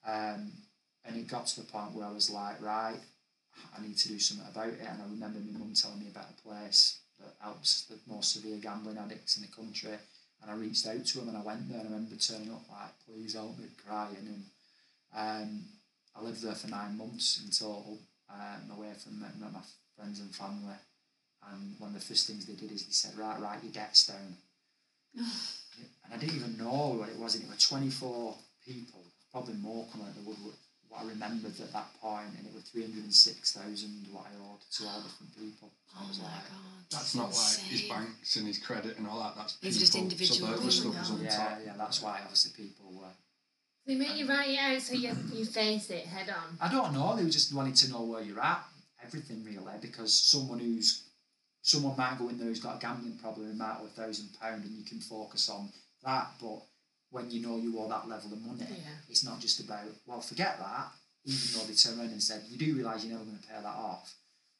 Um, 0.06 0.52
and 1.04 1.16
it 1.16 1.26
got 1.28 1.46
to 1.46 1.60
the 1.60 1.66
point 1.66 1.92
where 1.92 2.06
I 2.06 2.10
was 2.10 2.28
like, 2.30 2.60
right, 2.62 2.98
I 3.76 3.82
need 3.82 3.96
to 3.96 4.08
do 4.08 4.18
something 4.18 4.46
about 4.50 4.68
it. 4.68 4.80
And 4.80 5.02
I 5.02 5.04
remember 5.04 5.40
my 5.40 5.58
mum 5.58 5.74
telling 5.74 6.00
me 6.00 6.08
about 6.10 6.30
a 6.30 6.42
place 6.48 6.98
that 7.20 7.34
helps 7.40 7.86
the 7.86 7.98
most 8.06 8.32
severe 8.32 8.58
gambling 8.58 8.98
addicts 8.98 9.36
in 9.36 9.42
the 9.42 9.48
country. 9.48 9.96
And 10.42 10.50
I 10.50 10.54
reached 10.54 10.86
out 10.86 11.04
to 11.04 11.20
him 11.20 11.28
and 11.28 11.38
I 11.38 11.42
went 11.42 11.68
there 11.68 11.80
and 11.80 11.88
I 11.88 11.92
remember 11.92 12.16
turning 12.16 12.52
up 12.52 12.62
like, 12.70 12.92
please 13.06 13.34
help 13.34 13.58
me, 13.58 13.66
crying. 13.86 14.16
And 14.16 14.44
um, 15.16 15.64
I 16.14 16.22
lived 16.22 16.42
there 16.42 16.54
for 16.54 16.68
nine 16.68 16.98
months 16.98 17.40
in 17.42 17.50
total, 17.50 17.98
um, 18.30 18.76
away 18.76 18.92
from 19.02 19.20
my, 19.20 19.28
my 19.40 19.60
friends 19.96 20.20
and 20.20 20.34
family. 20.34 20.74
And 21.50 21.74
one 21.78 21.94
of 21.94 21.94
the 21.94 22.06
first 22.06 22.26
things 22.26 22.46
they 22.46 22.54
did 22.54 22.72
is 22.72 22.86
they 22.86 22.92
said, 22.92 23.18
right, 23.18 23.40
write 23.40 23.62
your 23.62 23.72
debts 23.72 24.06
down. 24.06 24.36
and 25.16 26.12
I 26.12 26.16
didn't 26.16 26.36
even 26.36 26.58
know 26.58 26.96
what 26.98 27.08
it 27.08 27.18
was. 27.18 27.34
And 27.34 27.44
it 27.44 27.50
were 27.50 27.56
24 27.56 28.34
people, 28.66 29.04
probably 29.30 29.54
more 29.54 29.86
coming 29.90 30.06
out 30.06 30.16
of 30.16 30.24
the 30.24 30.28
woodwork, 30.28 30.54
what 30.94 31.04
I 31.04 31.08
remembered 31.08 31.58
at 31.60 31.72
that 31.72 31.88
point, 32.00 32.28
and 32.38 32.46
it 32.46 32.54
was 32.54 32.64
306,000 32.70 34.06
what 34.12 34.26
I 34.26 34.34
owed 34.46 34.60
to 34.78 34.84
all 34.86 35.02
different 35.02 35.34
people. 35.36 35.70
So 35.88 35.96
I 35.98 36.04
Oh 36.04 36.08
was 36.08 36.18
my 36.18 36.24
like, 36.24 36.48
god. 36.48 36.84
That's 36.90 37.14
not 37.14 37.28
like 37.34 37.58
his 37.70 37.82
banks 37.88 38.36
and 38.36 38.46
his 38.46 38.58
credit 38.58 38.98
and 38.98 39.06
all 39.06 39.18
that. 39.20 39.34
That's 39.36 39.56
It's 39.62 39.78
just 39.78 39.94
individual 39.96 40.48
So 40.48 40.54
people. 40.54 40.70
stuff 40.70 40.94
was 40.98 41.10
on 41.10 41.20
yeah, 41.22 41.36
top. 41.36 41.58
yeah, 41.66 41.72
that's 41.76 42.02
why 42.02 42.20
obviously 42.22 42.52
people 42.64 42.92
were. 42.92 43.08
They 43.86 43.96
make 43.96 44.16
you 44.16 44.26
write 44.28 44.48
it 44.50 44.58
out 44.58 44.80
so 44.80 44.94
you 44.94 45.10
you 45.32 45.44
face 45.44 45.90
it 45.90 46.06
head 46.06 46.28
on. 46.30 46.56
I 46.60 46.70
don't 46.70 46.92
know. 46.94 47.16
They 47.16 47.24
were 47.24 47.30
just 47.30 47.52
wanted 47.54 47.74
to 47.76 47.90
know 47.90 48.02
where 48.02 48.22
you're 48.22 48.40
at. 48.40 48.64
Everything 49.04 49.44
really, 49.44 49.76
because 49.82 50.14
someone 50.14 50.58
who's 50.58 51.02
someone 51.60 51.96
might 51.96 52.18
go 52.18 52.28
in 52.28 52.38
there 52.38 52.48
who's 52.48 52.60
got 52.60 52.76
a 52.76 52.78
gambling 52.78 53.18
problem 53.18 53.48
and 53.48 53.58
might 53.58 53.76
owe 53.82 53.86
a 53.86 53.88
thousand 53.88 54.28
pound, 54.40 54.64
and 54.64 54.72
you 54.76 54.84
can 54.84 55.00
focus 55.00 55.50
on 55.50 55.68
that. 56.04 56.28
But 56.40 56.62
when 57.14 57.30
you 57.30 57.40
know 57.46 57.56
you 57.56 57.78
owe 57.78 57.88
that 57.88 58.08
level 58.08 58.32
of 58.32 58.40
money, 58.42 58.66
Yeah. 58.68 58.90
it's 59.08 59.24
not 59.24 59.38
just 59.40 59.60
about 59.60 59.86
well, 60.06 60.20
forget 60.20 60.58
that. 60.58 60.86
Even 61.24 61.38
though 61.54 61.66
they 61.66 61.74
turned 61.74 61.98
around 61.98 62.10
and 62.10 62.22
said 62.22 62.42
you 62.50 62.58
do 62.58 62.74
realise 62.74 63.04
you're 63.04 63.12
never 63.16 63.24
going 63.24 63.38
to 63.38 63.46
pay 63.48 63.54
that 63.54 63.64
off, 63.90 64.12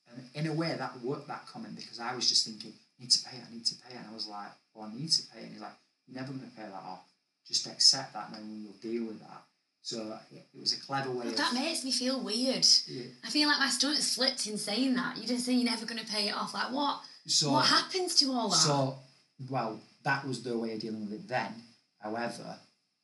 and 0.08 0.24
in 0.34 0.46
a 0.46 0.54
way 0.54 0.74
that 0.78 1.00
worked 1.02 1.28
that 1.28 1.46
comment 1.46 1.74
because 1.76 1.98
I 2.00 2.14
was 2.14 2.28
just 2.28 2.46
thinking 2.46 2.72
I 2.72 3.02
need 3.02 3.10
to 3.10 3.22
pay 3.28 3.36
it, 3.36 3.42
I 3.46 3.52
need 3.52 3.66
to 3.66 3.74
pay 3.82 3.94
it, 3.94 3.98
and 3.98 4.08
I 4.10 4.14
was 4.14 4.26
like, 4.28 4.52
well, 4.72 4.88
I 4.90 4.94
need 4.94 5.10
to 5.10 5.22
pay 5.32 5.40
it. 5.40 5.44
And 5.44 5.52
he's 5.52 5.60
like, 5.60 5.76
you're 6.06 6.20
never 6.20 6.32
going 6.32 6.48
to 6.48 6.56
pay 6.56 6.62
that 6.62 6.72
off. 6.92 7.04
Just 7.46 7.66
accept 7.66 8.14
that, 8.14 8.28
and 8.28 8.36
then 8.36 8.64
we'll 8.64 8.80
deal 8.80 9.06
with 9.08 9.20
that. 9.20 9.42
So 9.82 10.18
it, 10.32 10.46
was 10.58 10.72
a 10.72 10.80
clever 10.80 11.10
way 11.10 11.26
of 11.26 11.36
That 11.36 11.52
makes 11.52 11.84
me 11.84 11.92
feel 11.92 12.22
weird. 12.24 12.64
yeah. 12.88 13.04
I 13.22 13.28
feel 13.28 13.46
like 13.48 13.58
my 13.58 13.68
stomach 13.68 13.98
slipped 13.98 14.46
in 14.46 14.56
saying 14.56 14.94
that. 14.94 15.18
You 15.18 15.26
just 15.26 15.44
say 15.44 15.52
you're 15.52 15.70
never 15.70 15.84
going 15.84 16.00
to 16.00 16.06
pay 16.10 16.28
it 16.28 16.34
off. 16.34 16.54
Like 16.54 16.72
what? 16.72 17.00
So, 17.26 17.52
what 17.52 17.66
happens 17.66 18.14
to 18.20 18.32
all 18.32 18.48
that? 18.48 18.56
so, 18.56 18.96
well, 19.50 19.78
that 20.04 20.26
was 20.26 20.42
the 20.42 20.56
way 20.56 20.72
of 20.72 20.80
dealing 20.80 21.04
with 21.04 21.12
it 21.12 21.28
then. 21.28 21.52
However, 22.04 22.56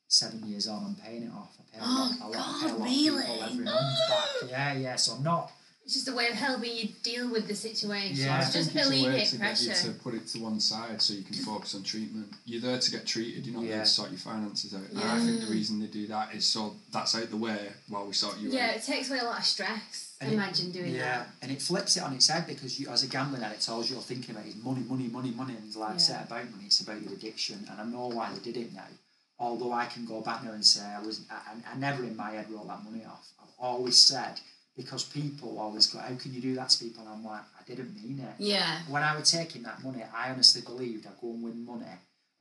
seven 0.07 0.45
years 0.47 0.67
on, 0.67 0.85
I'm 0.85 0.95
paying 0.95 1.23
it 1.23 1.31
off. 1.33 1.57
I 1.59 1.63
pay 1.75 1.79
a 1.79 1.83
oh, 1.83 1.89
lot, 1.89 2.11
Oh, 2.21 2.27
a 2.27 2.29
lot, 2.29 2.37
I 2.37 2.59
pay 2.61 2.67
a 2.67 2.69
God, 2.69 2.79
lot 2.79 2.85
really? 2.87 3.23
people 3.23 3.43
every 3.43 3.65
month 3.65 3.97
back. 4.09 4.49
Yeah, 4.49 4.73
yeah. 4.73 4.95
So 4.95 5.13
I'm 5.15 5.23
not. 5.23 5.51
It's 5.83 5.95
just 5.95 6.07
a 6.07 6.13
way 6.13 6.27
of 6.27 6.35
helping 6.35 6.75
you 6.77 6.89
deal 7.01 7.31
with 7.31 7.47
the 7.47 7.55
situation. 7.55 8.15
Yeah, 8.15 8.35
I 8.37 8.41
It's 8.41 8.53
just 8.53 8.75
it's 8.75 8.85
a 8.85 8.89
way 8.91 8.99
alleviate 9.03 9.27
to 9.29 9.37
get 9.37 9.61
you 9.61 9.67
pressure. 9.69 9.91
to 9.91 9.99
put 9.99 10.13
it 10.13 10.27
to 10.27 10.39
one 10.39 10.59
side 10.59 11.01
so 11.01 11.15
you 11.15 11.23
can 11.23 11.33
focus 11.33 11.73
on 11.73 11.81
treatment. 11.81 12.27
You're 12.45 12.61
there 12.61 12.77
to 12.77 12.91
get 12.91 13.07
treated. 13.07 13.47
You're 13.47 13.55
not 13.59 13.67
there 13.67 13.79
to 13.79 13.85
sort 13.87 14.11
your 14.11 14.19
finances 14.19 14.75
out. 14.75 14.87
And 14.91 14.99
I 14.99 15.19
think 15.19 15.41
the 15.41 15.47
reason 15.47 15.79
they 15.79 15.87
do 15.87 16.05
that 16.07 16.35
is 16.35 16.45
so 16.45 16.75
that's 16.93 17.15
out 17.15 17.31
the 17.31 17.37
way 17.37 17.69
while 17.89 18.05
we 18.05 18.13
sort 18.13 18.37
you 18.37 18.49
Yeah, 18.51 18.59
out. 18.65 18.69
Yeah, 18.69 18.75
it 18.75 18.83
takes 18.83 19.09
away 19.09 19.19
a 19.19 19.23
lot 19.23 19.39
of 19.39 19.43
stress. 19.45 20.10
And 20.21 20.31
it- 20.31 20.35
Imagine 20.35 20.71
doing 20.71 20.91
that. 20.93 20.97
yeah, 20.99 21.17
that. 21.19 21.29
and 21.41 21.51
it 21.51 21.61
flips 21.61 21.97
it 21.97 22.03
on 22.03 22.13
its 22.13 22.27
head 22.27 22.45
because 22.45 22.79
you, 22.79 22.87
as 22.89 23.03
a 23.03 23.07
gambling 23.07 23.41
addict, 23.43 23.67
all 23.69 23.83
you're 23.83 24.01
thinking 24.01 24.35
about 24.35 24.45
is 24.45 24.55
money, 24.55 24.81
money, 24.81 25.07
money, 25.07 25.31
money, 25.31 25.55
and 25.55 25.75
like 25.75 25.93
Yeah. 25.93 25.97
said 25.97 26.25
about 26.27 26.49
money, 26.51 26.65
it's 26.67 26.79
about 26.79 27.01
your 27.01 27.13
addiction, 27.13 27.65
and 27.69 27.81
I 27.81 27.83
know 27.85 28.07
why 28.07 28.31
they 28.31 28.39
did 28.39 28.55
it 28.57 28.71
now. 28.73 28.87
Although 29.39 29.73
I 29.73 29.87
can 29.87 30.05
go 30.05 30.21
back 30.21 30.43
now 30.43 30.51
and 30.51 30.63
say 30.63 30.81
I 30.85 30.99
was, 31.01 31.21
I, 31.31 31.55
I 31.73 31.75
never 31.75 32.03
in 32.03 32.15
my 32.15 32.31
head 32.31 32.51
wrote 32.51 32.67
that 32.67 32.83
money 32.83 33.03
off. 33.03 33.27
I've 33.41 33.49
always 33.59 33.97
said 33.97 34.39
because 34.77 35.03
people 35.03 35.57
always 35.57 35.87
go, 35.87 35.97
"How 35.99 36.13
can 36.15 36.31
you 36.35 36.39
do 36.41 36.53
that 36.55 36.69
to 36.69 36.77
people?" 36.85 37.01
And 37.01 37.09
I'm 37.09 37.25
like, 37.25 37.41
I 37.59 37.63
didn't 37.63 37.95
mean 37.95 38.19
it. 38.19 38.35
yeah. 38.37 38.83
When 38.87 39.01
I 39.01 39.15
was 39.17 39.31
taking 39.31 39.63
that 39.63 39.83
money, 39.83 40.03
I 40.15 40.29
honestly 40.29 40.61
believed 40.61 41.07
I'd 41.07 41.19
go 41.19 41.31
and 41.31 41.41
win 41.41 41.65
money. 41.65 41.85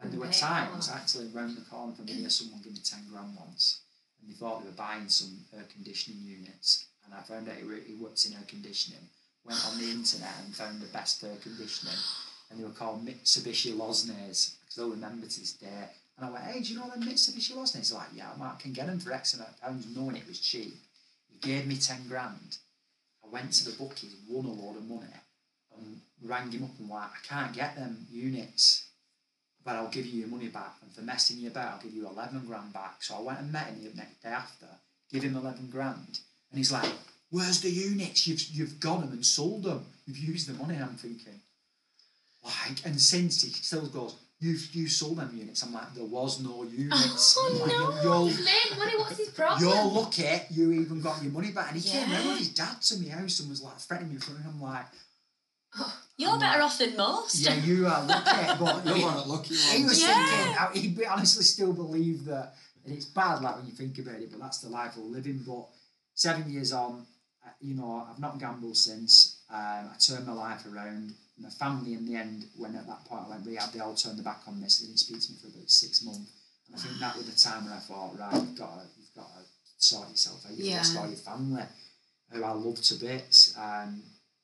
And 0.01 0.13
there 0.13 0.21
were 0.21 0.29
times, 0.29 0.91
oh. 0.93 0.97
actually, 0.97 1.29
round 1.29 1.57
the 1.57 1.63
corner 1.63 1.95
from 1.95 2.05
me, 2.07 2.27
someone 2.29 2.61
gave 2.63 2.73
me 2.75 2.81
10 2.85 3.09
grand 3.11 3.35
once. 3.39 3.81
And 4.21 4.31
they 4.31 4.35
thought 4.35 4.61
they 4.63 4.67
were 4.69 4.75
buying 4.77 5.09
some 5.09 5.45
air 5.55 5.65
conditioning 5.75 6.23
units. 6.23 6.87
And 7.11 7.19
I 7.19 7.23
found 7.23 7.49
out 7.49 7.59
it, 7.59 7.67
re- 7.67 7.79
it 7.89 7.99
works 7.99 8.27
in 8.27 8.35
air 8.35 8.45
conditioning. 8.47 9.01
Went 9.45 9.65
on 9.67 9.79
the 9.79 9.91
internet 9.91 10.35
and 10.45 10.55
found 10.55 10.81
the 10.81 10.87
best 10.87 11.25
air 11.25 11.37
conditioning. 11.43 11.97
And 12.51 12.61
they 12.61 12.65
were 12.65 12.71
called 12.71 13.05
Mitsubishi 13.05 13.75
Lossnays. 13.77 14.55
I 14.63 14.69
still 14.69 14.91
remember 14.91 15.27
to 15.27 15.41
this 15.41 15.55
day. 15.55 15.89
And 16.17 16.27
I 16.27 16.31
went, 16.31 16.45
hey, 16.45 16.61
do 16.61 16.73
you 16.73 16.79
know 16.79 16.89
them 16.89 17.03
Mitsubishi 17.03 17.57
Lossnays? 17.57 17.77
He's 17.77 17.93
like, 17.93 18.09
yeah, 18.15 18.31
I 18.41 18.55
can 18.61 18.73
get 18.73 18.87
them 18.87 19.01
for 19.01 19.13
X 19.13 19.35
amount 19.35 19.51
of 19.51 19.61
pounds, 19.61 19.87
knowing 19.97 20.17
it 20.17 20.29
was 20.29 20.39
cheap. 20.39 20.75
He 21.29 21.39
gave 21.39 21.67
me 21.67 21.77
10 21.77 22.09
grand. 22.09 22.59
I 23.25 23.29
went 23.29 23.53
to 23.55 23.71
the 23.71 23.77
bookies, 23.77 24.15
won 24.29 24.45
a 24.45 24.53
load 24.53 24.77
of 24.77 24.89
money, 24.89 25.07
and 25.77 26.01
rang 26.23 26.51
him 26.53 26.65
up 26.65 26.79
and 26.79 26.89
like, 26.89 27.11
I 27.11 27.27
can't 27.27 27.55
get 27.55 27.77
them 27.77 28.07
units, 28.11 28.89
but 29.65 29.77
I'll 29.77 29.91
give 29.91 30.07
you 30.07 30.21
your 30.21 30.29
money 30.29 30.49
back. 30.49 30.77
And 30.83 30.93
for 30.93 31.03
messing 31.03 31.39
you 31.39 31.49
about, 31.49 31.75
I'll 31.75 31.83
give 31.83 31.95
you 31.95 32.07
11 32.09 32.47
grand 32.47 32.73
back. 32.73 33.03
So 33.03 33.17
I 33.17 33.21
went 33.21 33.41
and 33.41 33.53
met 33.53 33.69
him 33.69 33.83
the 33.83 33.97
next 33.97 34.23
day 34.23 34.31
after, 34.31 34.67
give 35.11 35.23
him 35.23 35.37
11 35.37 35.71
grand. 35.71 36.21
And 36.51 36.59
he's 36.59 36.73
like, 36.73 36.91
Where's 37.31 37.61
the 37.61 37.71
units? 37.71 38.27
You've, 38.27 38.43
you've 38.51 38.81
got 38.81 39.01
them 39.03 39.13
and 39.13 39.25
sold 39.25 39.63
them. 39.65 39.85
You've 40.07 40.19
used 40.19 40.49
the 40.49 40.55
money. 40.61 40.75
And 40.75 40.85
I'm 40.85 40.97
thinking, 40.97 41.41
like, 42.45 42.85
and 42.85 43.01
since 43.01 43.43
he 43.43 43.51
still 43.51 43.87
goes, 43.87 44.17
You've 44.43 44.75
you 44.75 44.89
sold 44.89 45.19
them 45.19 45.31
units. 45.37 45.63
I'm 45.63 45.73
like, 45.75 45.93
there 45.95 46.05
was 46.05 46.41
no 46.41 46.65
units. 46.65 47.37
Oh, 47.39 47.59
like, 47.61 47.73
no. 47.73 48.03
You're, 48.21 48.29
He's 48.31 48.45
made 48.45 48.79
money. 48.79 48.93
What's 48.97 49.19
his 49.19 49.29
problem? 49.29 49.61
you're 49.63 49.85
lucky 49.85 50.27
you 50.51 50.73
even 50.73 51.03
got 51.03 51.23
your 51.23 51.31
money 51.31 51.51
back. 51.53 51.73
And 51.73 51.81
he 51.81 51.89
came 51.89 52.09
Yeah. 52.09 52.17
round 52.17 52.29
with 52.31 52.39
his 52.39 52.49
dad 52.55 52.81
to 52.81 52.99
my 53.01 53.11
house 53.11 53.41
and 53.41 53.51
was 53.51 53.61
like 53.63 53.77
threatening 53.79 54.11
me 54.11 54.15
in 54.17 54.21
front 54.23 54.41
of 54.41 54.47
him. 54.47 54.55
Oh, 54.63 54.65
I'm 54.67 54.73
like, 54.73 54.87
You're 56.17 56.39
better 56.39 56.63
off 56.63 56.79
than 56.79 56.97
most. 56.97 57.39
yeah, 57.39 57.55
you 57.55 57.87
are 57.87 58.03
lucky. 58.05 58.31
But 58.65 58.87
You're 58.87 58.97
he, 58.97 59.03
one 59.05 59.17
of 59.19 59.25
the 59.27 59.31
lucky 59.33 59.55
he 59.55 59.79
ones. 59.83 59.91
was 59.91 60.03
Yeah. 60.03 60.55
thinking, 60.73 60.83
he 60.83 60.89
be- 60.89 61.07
honestly 61.07 61.45
still 61.45 61.73
believed 61.75 62.25
that, 62.27 62.55
and 62.85 62.95
it's 62.95 63.05
bad 63.05 63.43
like 63.43 63.57
when 63.57 63.67
you 63.67 63.73
think 63.73 63.99
about 63.99 64.17
it, 64.23 64.31
but 64.31 64.41
that's 64.41 64.59
the 64.59 64.69
life 64.71 64.97
we're 64.97 65.05
living. 65.05 65.43
But 65.47 65.67
seven 66.21 66.51
years 66.51 66.71
on, 66.73 67.07
uh, 67.47 67.51
you 67.63 67.75
know, 67.75 68.07
I've 68.09 68.21
not 68.21 68.39
gambled 68.39 68.77
since. 68.77 69.41
Um, 69.51 69.89
I 69.89 69.97
turned 69.99 70.27
my 70.27 70.35
life 70.35 70.67
around. 70.67 71.15
My 71.39 71.49
family, 71.49 71.95
in 71.95 72.05
the 72.05 72.17
end, 72.17 72.45
when 72.59 72.77
at 72.77 72.87
that 72.87 73.07
point 73.07 73.23
I 73.27 73.31
went 73.31 73.47
rehab, 73.47 73.73
they 73.73 73.81
all 73.81 73.95
turned 73.95 74.19
their 74.19 74.25
back 74.25 74.43
on 74.47 74.61
this. 74.61 74.79
They 74.79 74.87
didn't 74.87 74.99
speak 74.99 75.21
to 75.23 75.33
me 75.33 75.39
for 75.41 75.49
about 75.49 75.71
six 75.71 76.05
months. 76.05 76.31
And 76.67 76.77
I 76.77 76.79
think 76.79 77.01
that 77.01 77.17
was 77.17 77.25
the 77.25 77.49
time 77.49 77.65
when 77.65 77.73
I 77.73 77.79
thought, 77.79 78.19
right, 78.19 78.35
you've 78.35 78.59
got 78.59 78.75
to, 78.81 78.87
you've 78.99 79.15
got 79.17 79.33
to 79.33 79.43
sort 79.79 80.11
yourself 80.11 80.45
out. 80.45 80.53
You've 80.53 80.69
got 80.75 80.85
to 80.85 80.85
sort 80.85 81.09
your 81.09 81.17
family, 81.17 81.63
who 82.31 82.45
I 82.45 82.53
love 82.53 82.83
to 82.83 82.95
bits. 82.97 83.57
Um, 83.57 84.03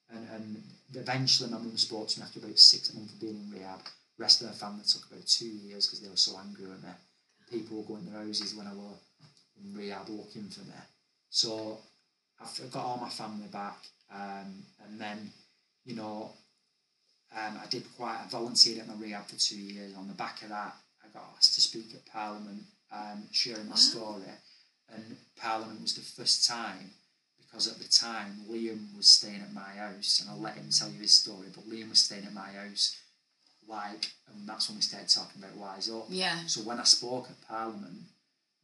and, 0.09 0.27
and 0.33 0.63
eventually 0.95 1.51
my 1.51 1.59
mum 1.59 1.77
spoke 1.77 2.09
to 2.09 2.21
me 2.21 2.25
after 2.25 2.39
about 2.39 2.59
six 2.59 2.95
months 2.95 3.13
of 3.13 3.21
being 3.21 3.37
in 3.37 3.51
rehab. 3.53 3.81
The 4.17 4.23
rest 4.23 4.41
of 4.41 4.49
the 4.49 4.55
family 4.55 4.85
took 4.89 5.05
about 5.13 5.27
two 5.27 5.45
years 5.45 5.87
because 5.87 6.01
they 6.01 6.09
were 6.09 6.17
so 6.17 6.41
angry 6.41 6.67
with 6.67 6.83
me. 6.83 6.89
People 7.51 7.77
were 7.77 7.85
going 7.85 8.07
to 8.07 8.13
their 8.13 8.25
houses 8.25 8.55
when 8.55 8.67
I 8.67 8.73
was 8.73 8.97
in 9.61 9.77
rehab 9.77 10.09
looking 10.09 10.49
for 10.49 10.61
me. 10.61 10.81
So 11.37 11.77
I've 12.41 12.71
got 12.73 12.83
all 12.83 12.97
my 12.97 13.11
family 13.11 13.49
back. 13.49 13.77
Um, 14.11 14.65
and 14.83 14.99
then, 14.99 15.31
you 15.85 15.95
know, 15.95 16.31
um, 17.37 17.61
I 17.63 17.67
did 17.69 17.85
quite, 17.95 18.21
I 18.25 18.29
volunteered 18.31 18.79
at 18.79 18.89
my 18.89 18.95
rehab 18.95 19.27
for 19.27 19.37
two 19.37 19.59
years. 19.59 19.95
On 19.99 20.09
the 20.09 20.15
back 20.15 20.41
of 20.43 20.49
that, 20.49 20.75
I 21.05 21.09
got 21.13 21.35
asked 21.37 21.55
to 21.57 21.61
speak 21.61 21.93
at 21.95 22.11
Parliament, 22.11 22.63
um, 22.91 23.25
sharing 23.33 23.67
my 23.67 23.73
Wow. 23.73 23.77
story. 23.77 24.33
And 24.89 25.19
Parliament 25.37 25.83
was 25.83 25.95
the 25.95 26.01
first 26.01 26.49
time, 26.49 26.91
because 27.39 27.67
at 27.69 27.79
the 27.79 27.89
time 27.89 28.47
Liam 28.49 28.97
was 28.97 29.11
staying 29.11 29.43
at 29.43 29.53
my 29.53 29.75
house, 29.77 30.21
and 30.21 30.31
I'll 30.31 30.41
let 30.41 30.55
him 30.55 30.71
tell 30.71 30.89
you 30.89 31.01
his 31.01 31.13
story, 31.15 31.49
but 31.55 31.69
Liam 31.69 31.91
was 31.91 32.01
staying 32.01 32.25
at 32.25 32.33
my 32.33 32.51
house, 32.53 32.97
like, 33.69 34.11
and 34.29 34.49
that's 34.49 34.69
when 34.69 34.77
we 34.77 34.83
started 34.83 35.11
talking 35.11 35.43
about 35.43 35.59
WHYSUP. 35.59 36.07
Yeah. 36.09 36.47
So 36.47 36.63
when 36.63 36.81
I 36.81 36.85
spoke 36.85 37.29
at 37.29 37.47
Parliament 37.47 38.05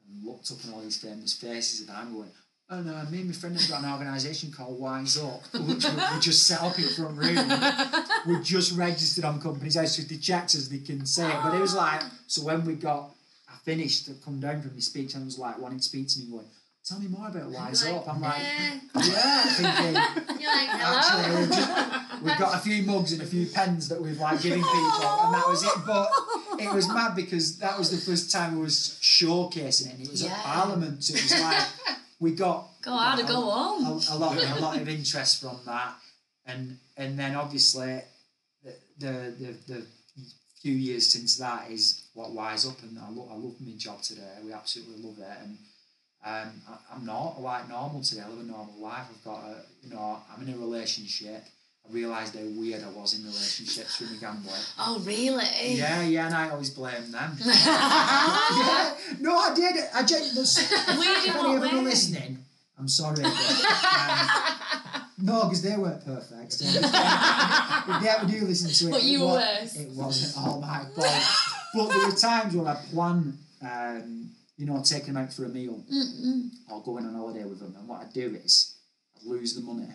and 0.08 0.24
looked 0.24 0.50
up 0.52 0.64
on 0.64 0.74
all 0.74 0.80
these 0.80 1.02
famous 1.02 1.34
faces, 1.36 1.80
and 1.80 1.90
I'm 1.90 2.14
going, 2.14 2.30
oh 2.72 2.80
no, 2.80 3.04
me 3.10 3.18
and 3.18 3.26
my 3.28 3.32
friend 3.34 3.58
have 3.60 3.68
got 3.70 3.82
an 3.84 3.92
organisation 3.92 4.50
called 4.50 4.80
WHYSUP, 4.80 5.68
which 5.68 5.84
we, 5.84 5.90
we 6.14 6.20
just 6.20 6.46
set 6.46 6.62
up 6.62 6.78
in 6.78 6.88
front 6.88 7.16
room. 7.18 7.36
we 8.26 8.42
just 8.42 8.76
registered 8.76 9.24
on 9.24 9.40
Companies 9.40 9.74
House 9.76 9.98
with 9.98 10.08
the 10.08 10.18
checks 10.18 10.54
as 10.54 10.68
they 10.70 10.78
can 10.78 11.04
say 11.04 11.28
it. 11.28 11.36
But 11.42 11.54
it 11.54 11.60
was 11.60 11.74
like, 11.74 12.02
so 12.26 12.42
when 12.44 12.64
we 12.64 12.74
got, 12.74 13.10
I 13.48 13.56
finished, 13.64 14.08
I 14.08 14.12
come 14.24 14.40
down 14.40 14.62
from 14.62 14.72
my 14.74 14.80
speech 14.80 15.14
and 15.14 15.22
I 15.22 15.26
was 15.26 15.38
like 15.38 15.58
wanting 15.58 15.78
to 15.78 15.84
speak 15.84 16.08
to 16.08 16.18
me, 16.20 16.30
going, 16.30 16.46
tell 16.84 16.98
me 16.98 17.08
more 17.08 17.28
about 17.28 17.50
Wise 17.50 17.84
Like, 17.84 17.94
Up. 17.94 18.08
I'm 18.08 18.20
like, 18.22 18.40
eh. 18.40 18.80
yeah, 18.96 19.42
thinking, 19.44 20.40
You're 20.40 20.50
like, 20.50 20.68
Actually, 20.70 21.22
hello. 21.24 21.46
just, 21.46 22.22
we've 22.22 22.38
got 22.38 22.54
a 22.54 22.58
few 22.58 22.82
mugs 22.84 23.12
and 23.12 23.20
a 23.22 23.26
few 23.26 23.46
pens 23.46 23.88
that 23.90 24.00
we've 24.00 24.18
like 24.18 24.40
giving 24.40 24.62
people, 24.62 24.78
and 24.78 25.34
that 25.34 25.44
was 25.46 25.62
it. 25.62 25.72
But 25.86 26.08
it 26.58 26.72
was 26.72 26.88
mad 26.88 27.14
because 27.16 27.58
that 27.58 27.78
was 27.78 27.90
the 27.90 27.98
first 28.10 28.32
time 28.32 28.56
we 28.56 28.62
was 28.62 28.98
showcasing 29.02 29.88
it, 29.88 29.94
and 29.94 30.02
it 30.02 30.10
was 30.10 30.22
Yeah. 30.24 30.30
at 30.32 30.38
Parliament. 30.38 31.04
So 31.04 31.14
it 31.14 31.22
was 31.22 31.40
like 31.40 31.68
we 32.22 32.30
got 32.46 32.68
Go 32.82 32.92
hard 32.96 33.18
or 33.20 33.24
a- 33.24 33.26
go 33.26 33.40
home. 33.50 33.84
a, 33.86 33.90
a 33.90 34.16
lot, 34.16 34.36
a 34.36 34.60
lot 34.60 34.80
of 34.80 34.88
interest 34.98 35.40
from 35.42 35.58
that, 35.66 35.94
and 36.46 36.78
and 36.96 37.18
then 37.18 37.34
obviously 37.34 38.00
the 38.64 38.72
the 38.98 39.12
the, 39.40 39.50
the 39.72 39.86
few 40.62 40.74
years 40.74 41.04
since 41.14 41.36
that 41.38 41.70
is 41.70 41.84
what 42.14 42.30
WHYSUP, 42.30 42.82
and 42.84 42.98
I 42.98 43.08
love 43.10 43.28
I 43.32 43.34
love 43.34 43.56
my 43.60 43.72
job 43.76 44.00
today. 44.02 44.34
We 44.44 44.52
absolutely 44.52 45.02
love 45.02 45.18
it, 45.18 45.38
and 45.42 45.58
um, 46.24 46.62
I, 46.70 46.94
I'm 46.94 47.04
not 47.04 47.40
like 47.42 47.68
normal 47.68 48.02
today. 48.02 48.22
I 48.24 48.28
live 48.28 48.40
a 48.40 48.44
normal 48.56 48.78
life. 48.80 49.06
I've 49.10 49.24
got 49.24 49.40
a 49.44 49.56
you 49.82 49.90
know 49.92 50.18
I'm 50.30 50.46
in 50.46 50.54
a 50.54 50.58
relationship. 50.58 51.44
Realised 51.92 52.34
how 52.34 52.42
weird 52.58 52.82
I 52.82 52.88
was 52.88 53.12
in 53.18 53.24
relationships 53.24 54.00
with 54.00 54.10
my 54.12 54.16
gambling. 54.16 54.54
Oh, 54.78 54.98
really? 55.04 55.44
Yeah, 55.76 56.02
yeah, 56.02 56.26
and 56.26 56.34
I 56.34 56.48
always 56.48 56.70
blame 56.70 57.10
them. 57.12 57.36
yeah, 57.44 58.94
no, 59.20 59.36
I 59.36 59.52
did. 59.54 59.76
I 59.94 60.02
in 60.02 60.34
if 61.28 61.36
any 61.36 61.54
of 61.54 61.60
them 61.60 61.78
are 61.80 61.82
listening, 61.82 62.38
I'm 62.78 62.88
sorry. 62.88 63.22
But, 63.22 63.26
um, 63.34 65.02
no, 65.18 65.42
because 65.44 65.60
they 65.62 65.76
weren't 65.76 66.04
perfect. 66.04 66.52
So 66.54 66.64
if 66.64 66.80
they 68.02 68.08
ever 68.08 68.26
do 68.26 68.46
listen 68.46 68.70
to 68.70 68.86
it, 68.88 68.90
But 68.90 69.02
you 69.04 69.18
it, 69.22 69.26
were 69.26 69.32
worse. 69.32 69.76
it 69.76 69.90
wasn't 69.90 70.46
all 70.46 70.60
my 70.62 70.84
fault. 70.96 71.24
but 71.74 71.88
there 71.88 72.06
were 72.08 72.16
times 72.16 72.54
when 72.56 72.66
I 72.68 72.74
plan, 72.90 73.38
um, 73.62 74.30
you 74.56 74.64
know, 74.66 74.80
taking 74.82 75.12
them 75.14 75.24
out 75.24 75.32
for 75.32 75.44
a 75.44 75.48
meal 75.50 75.82
Mm-mm. 75.92 76.48
or 76.70 76.82
going 76.82 77.04
on 77.04 77.14
holiday 77.14 77.44
with 77.44 77.60
them, 77.60 77.74
and 77.78 77.86
what 77.86 78.00
I 78.00 78.06
do 78.14 78.34
is 78.42 78.76
I 79.16 79.28
lose 79.28 79.54
the 79.54 79.60
money, 79.60 79.88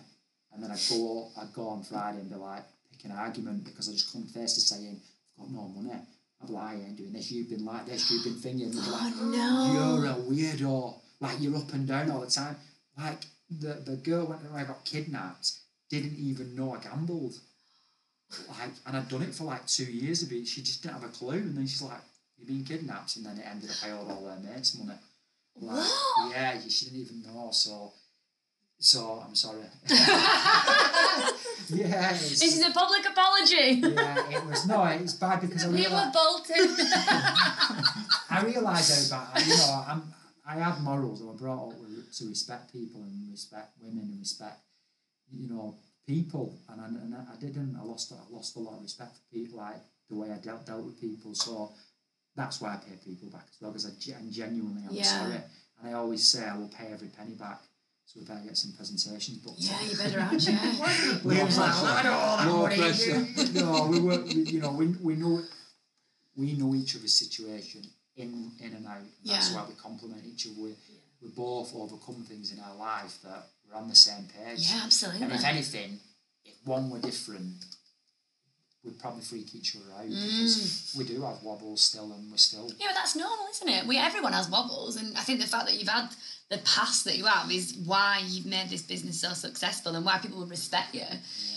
and 0.57 0.63
then 0.63 0.71
I 0.71 0.79
go, 0.89 1.29
I 1.37 1.45
go 1.53 1.67
on 1.69 1.83
Friday 1.83 2.17
and 2.17 2.29
be 2.29 2.35
like, 2.35 2.63
pick 2.91 3.05
an 3.05 3.11
argument 3.11 3.63
because 3.63 3.87
I 3.87 3.91
just 3.91 4.11
come 4.11 4.23
to 4.23 4.47
saying 4.49 4.99
I've 5.39 5.45
got 5.45 5.51
no 5.53 5.67
money. 5.67 5.99
I'm 6.41 6.55
I 6.55 6.75
doing 6.95 7.13
this. 7.13 7.31
You've 7.31 7.49
been 7.49 7.63
like 7.63 7.85
this. 7.85 8.09
You've 8.09 8.23
been 8.23 8.39
thinking. 8.39 8.71
They'd 8.71 8.77
like, 8.91 9.13
Oh, 9.17 9.25
no. 9.25 10.01
you're 10.01 10.11
a 10.11 10.15
weirdo. 10.15 10.95
Like 11.19 11.39
you're 11.39 11.55
up 11.57 11.73
and 11.73 11.87
down 11.87 12.09
all 12.09 12.21
the 12.21 12.27
time. 12.27 12.55
Like 12.97 13.21
the 13.49 13.81
the 13.85 13.97
girl 13.97 14.25
when 14.25 14.39
I 14.53 14.63
got 14.63 14.83
kidnapped 14.83 15.51
didn't 15.89 16.15
even 16.17 16.55
know 16.55 16.75
I 16.75 16.79
gambled. 16.79 17.35
Like, 18.49 18.71
and 18.85 18.97
I'd 18.97 19.07
done 19.07 19.21
it 19.21 19.33
for 19.33 19.45
like 19.45 19.65
two 19.67 19.85
years 19.85 20.23
of 20.23 20.31
it. 20.31 20.47
She 20.47 20.61
just 20.61 20.81
didn't 20.83 20.95
have 20.95 21.09
a 21.09 21.13
clue, 21.13 21.37
and 21.37 21.55
then 21.55 21.65
she's 21.65 21.81
like, 21.81 22.01
"You've 22.37 22.49
been 22.49 22.65
kidnapped," 22.65 23.15
and 23.15 23.25
then 23.25 23.37
it 23.37 23.45
ended 23.49 23.69
up 23.69 23.77
I 23.85 23.91
owed 23.91 24.11
all 24.11 24.25
their 24.25 24.37
mates 24.53 24.77
money. 24.77 24.99
Like, 25.59 25.77
What? 25.77 26.31
Yeah, 26.31 26.59
she 26.67 26.85
didn't 26.85 26.99
even 27.01 27.23
know. 27.23 27.49
So, 27.53 27.93
so 28.79 29.23
I'm 29.25 29.35
sorry. 29.35 29.63
yeah, 31.69 32.11
it's, 32.11 32.39
This 32.39 32.57
is 32.59 32.65
a 32.67 32.71
public 32.71 33.05
apology. 33.09 33.81
yeah, 33.81 34.29
it 34.37 34.45
was 34.45 34.65
no, 34.67 34.83
it's 34.85 35.13
bad 35.13 35.41
because 35.41 35.63
I 35.65 35.67
People 35.67 35.83
realised. 35.83 36.13
bolted. 36.13 36.69
I 38.29 38.41
realise 38.45 39.09
how 39.11 39.17
bad, 39.33 39.45
you 39.47 39.57
know, 39.57 39.83
I'm, 39.87 40.03
I 40.47 40.55
had 40.55 40.81
morals. 40.81 41.21
I 41.21 41.25
was 41.25 41.39
brought 41.39 41.69
up 41.69 41.79
with, 41.79 42.11
to 42.17 42.25
respect 42.29 42.71
people 42.71 43.01
and 43.03 43.31
respect 43.31 43.71
women 43.81 44.03
and 44.11 44.19
respect, 44.19 44.59
you 45.31 45.49
know, 45.49 45.75
people. 46.05 46.55
And 46.69 46.79
I, 46.81 46.85
and 46.85 47.15
I 47.15 47.35
didn't. 47.39 47.75
I 47.79 47.83
lost. 47.83 48.13
I 48.13 48.33
lost 48.33 48.55
a 48.55 48.59
lot 48.59 48.75
of 48.77 48.81
respect 48.83 49.15
for 49.17 49.23
people, 49.33 49.57
like 49.59 49.75
the 50.09 50.15
way 50.15 50.31
I 50.31 50.37
dealt 50.37 50.65
dealt 50.65 50.85
with 50.85 50.99
people. 51.01 51.35
So 51.35 51.71
that's 52.35 52.61
why 52.61 52.73
I 52.75 52.77
pay 52.77 52.95
people 53.03 53.29
back 53.29 53.45
as 53.49 53.57
well, 53.59 53.71
because 53.71 53.87
I 53.87 53.91
gen- 53.99 54.31
genuinely 54.31 54.83
am 54.83 54.89
Yeah. 54.91 55.03
sorry. 55.03 55.41
And 55.81 55.89
I 55.89 55.93
always 55.93 56.25
say 56.27 56.45
I 56.45 56.55
will 56.57 56.69
pay 56.69 56.87
every 56.93 57.09
penny 57.09 57.33
back. 57.35 57.61
So 58.07 58.21
we 58.21 58.25
better 58.25 58.39
get 58.39 58.55
some 58.57 58.71
presentations 58.71 59.37
booked. 59.39 59.59
Yeah, 59.59 59.81
you 59.83 59.97
better 59.97 60.19
add, 60.19 60.41
yeah. 60.41 60.57
Liam's 61.27 61.57
like, 61.57 61.73
I 61.75 62.03
don't 62.03 62.21
want 62.21 62.39
that 62.39 62.45
No 62.47 62.61
money. 62.61 62.77
pressure. 62.77 63.27
No, 63.59 63.87
we 63.87 63.99
work. 63.99 64.25
We, 64.25 64.33
you 64.43 64.59
know, 64.61 64.71
we, 64.71 64.87
we 64.87 65.15
know 65.15 65.41
we 66.37 66.53
know 66.53 66.73
each 66.73 66.95
other's 66.95 67.13
situation 67.13 67.81
in 68.15 68.51
in 68.61 68.73
and 68.75 68.87
out. 68.87 69.01
That's 69.25 69.51
Yeah. 69.51 69.57
why 69.61 69.67
we 69.67 69.75
complement 69.75 70.23
each 70.25 70.47
other. 70.47 70.55
We, 70.61 70.71
we 71.21 71.27
both 71.35 71.75
overcome 71.75 72.23
things 72.23 72.53
in 72.53 72.59
our 72.61 72.75
life 72.75 73.17
that 73.25 73.47
we're 73.67 73.75
on 73.77 73.89
the 73.89 73.95
same 73.95 74.25
page. 74.37 74.71
Yeah, 74.71 74.81
absolutely. 74.85 75.23
And 75.23 75.33
if 75.33 75.43
anything, 75.43 75.99
if 76.45 76.55
one 76.65 76.89
were 76.89 76.99
different, 76.99 77.55
we'd 78.87 78.99
probably 78.99 79.21
freak 79.21 79.53
each 79.53 79.75
other 79.75 79.85
out 79.99 80.05
Mm. 80.05 80.09
because 80.09 80.93
we 80.97 81.03
do 81.03 81.21
have 81.21 81.43
wobbles 81.43 81.81
still, 81.81 82.11
and 82.13 82.31
we're 82.31 82.37
still. 82.37 82.71
Yeah, 82.79 82.87
but 82.87 82.95
that's 82.95 83.15
normal, 83.15 83.45
isn't 83.51 83.69
it? 83.69 83.85
We 83.85 83.97
everyone 83.97 84.33
has 84.33 84.49
wobbles, 84.49 84.95
and 84.95 85.15
I 85.17 85.21
think 85.21 85.41
the 85.41 85.47
fact 85.47 85.65
that 85.67 85.77
you've 85.77 85.89
had 85.89 86.09
the 86.49 86.57
past 86.59 87.03
that 87.03 87.17
you 87.17 87.25
have 87.25 87.51
is 87.51 87.75
why 87.85 88.23
you've 88.25 88.45
made 88.45 88.69
this 88.69 88.81
business 88.81 89.19
so 89.19 89.33
successful 89.33 89.95
and 89.95 90.05
why 90.05 90.17
people 90.17 90.39
will 90.39 90.47
respect 90.47 90.95
you. 90.95 91.03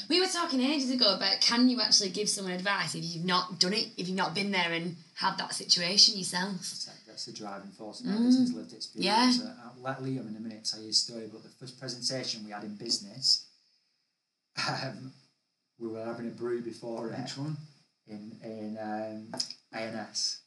We 0.09 0.21
were 0.21 0.27
talking 0.27 0.61
ages 0.61 0.91
ago 0.91 1.15
about 1.15 1.41
can 1.41 1.69
you 1.69 1.81
actually 1.81 2.11
give 2.11 2.29
someone 2.29 2.55
advice 2.55 2.97
if 2.97 3.05
you've 3.05 3.25
not 3.25 3.61
done 3.61 3.73
it, 3.73 3.87
if 3.97 4.09
you've 4.09 4.17
not 4.17 4.35
been 4.35 4.51
there 4.51 4.73
and 4.73 4.97
had 5.15 5.39
that 5.39 5.55
situation 5.55 6.19
yourself. 6.19 6.57
That's, 7.07 7.27
the 7.27 7.33
driving 7.33 7.71
force 7.71 8.01
of 8.01 8.07
our 8.09 8.17
business 8.17 8.53
lived 8.55 8.73
experience. 8.73 9.39
Mm. 9.39 9.45
Yeah. 9.45 9.51
Uh, 9.51 9.55
I'll 9.67 9.83
let 9.83 10.03
Liam 10.03 10.27
in 10.27 10.37
a 10.37 10.41
minute 10.41 10.65
tell 10.65 10.81
you 10.81 10.87
his 10.87 10.97
story, 11.03 11.29
but 11.31 11.43
the 11.43 11.51
first 11.51 11.79
presentation 11.79 12.45
we 12.47 12.51
had 12.51 12.65
in 12.65 12.75
business, 12.77 13.45
um, 14.69 15.13
we 15.81 15.89
were 15.89 16.05
having 16.05 16.27
a 16.29 16.31
brew 16.31 16.63
before 16.63 17.11
it 17.11 17.19
Which 17.19 17.39
one? 17.39 17.57
in 18.07 18.33
in 18.45 18.79
um, 18.81 19.41
ANS, 19.73 20.41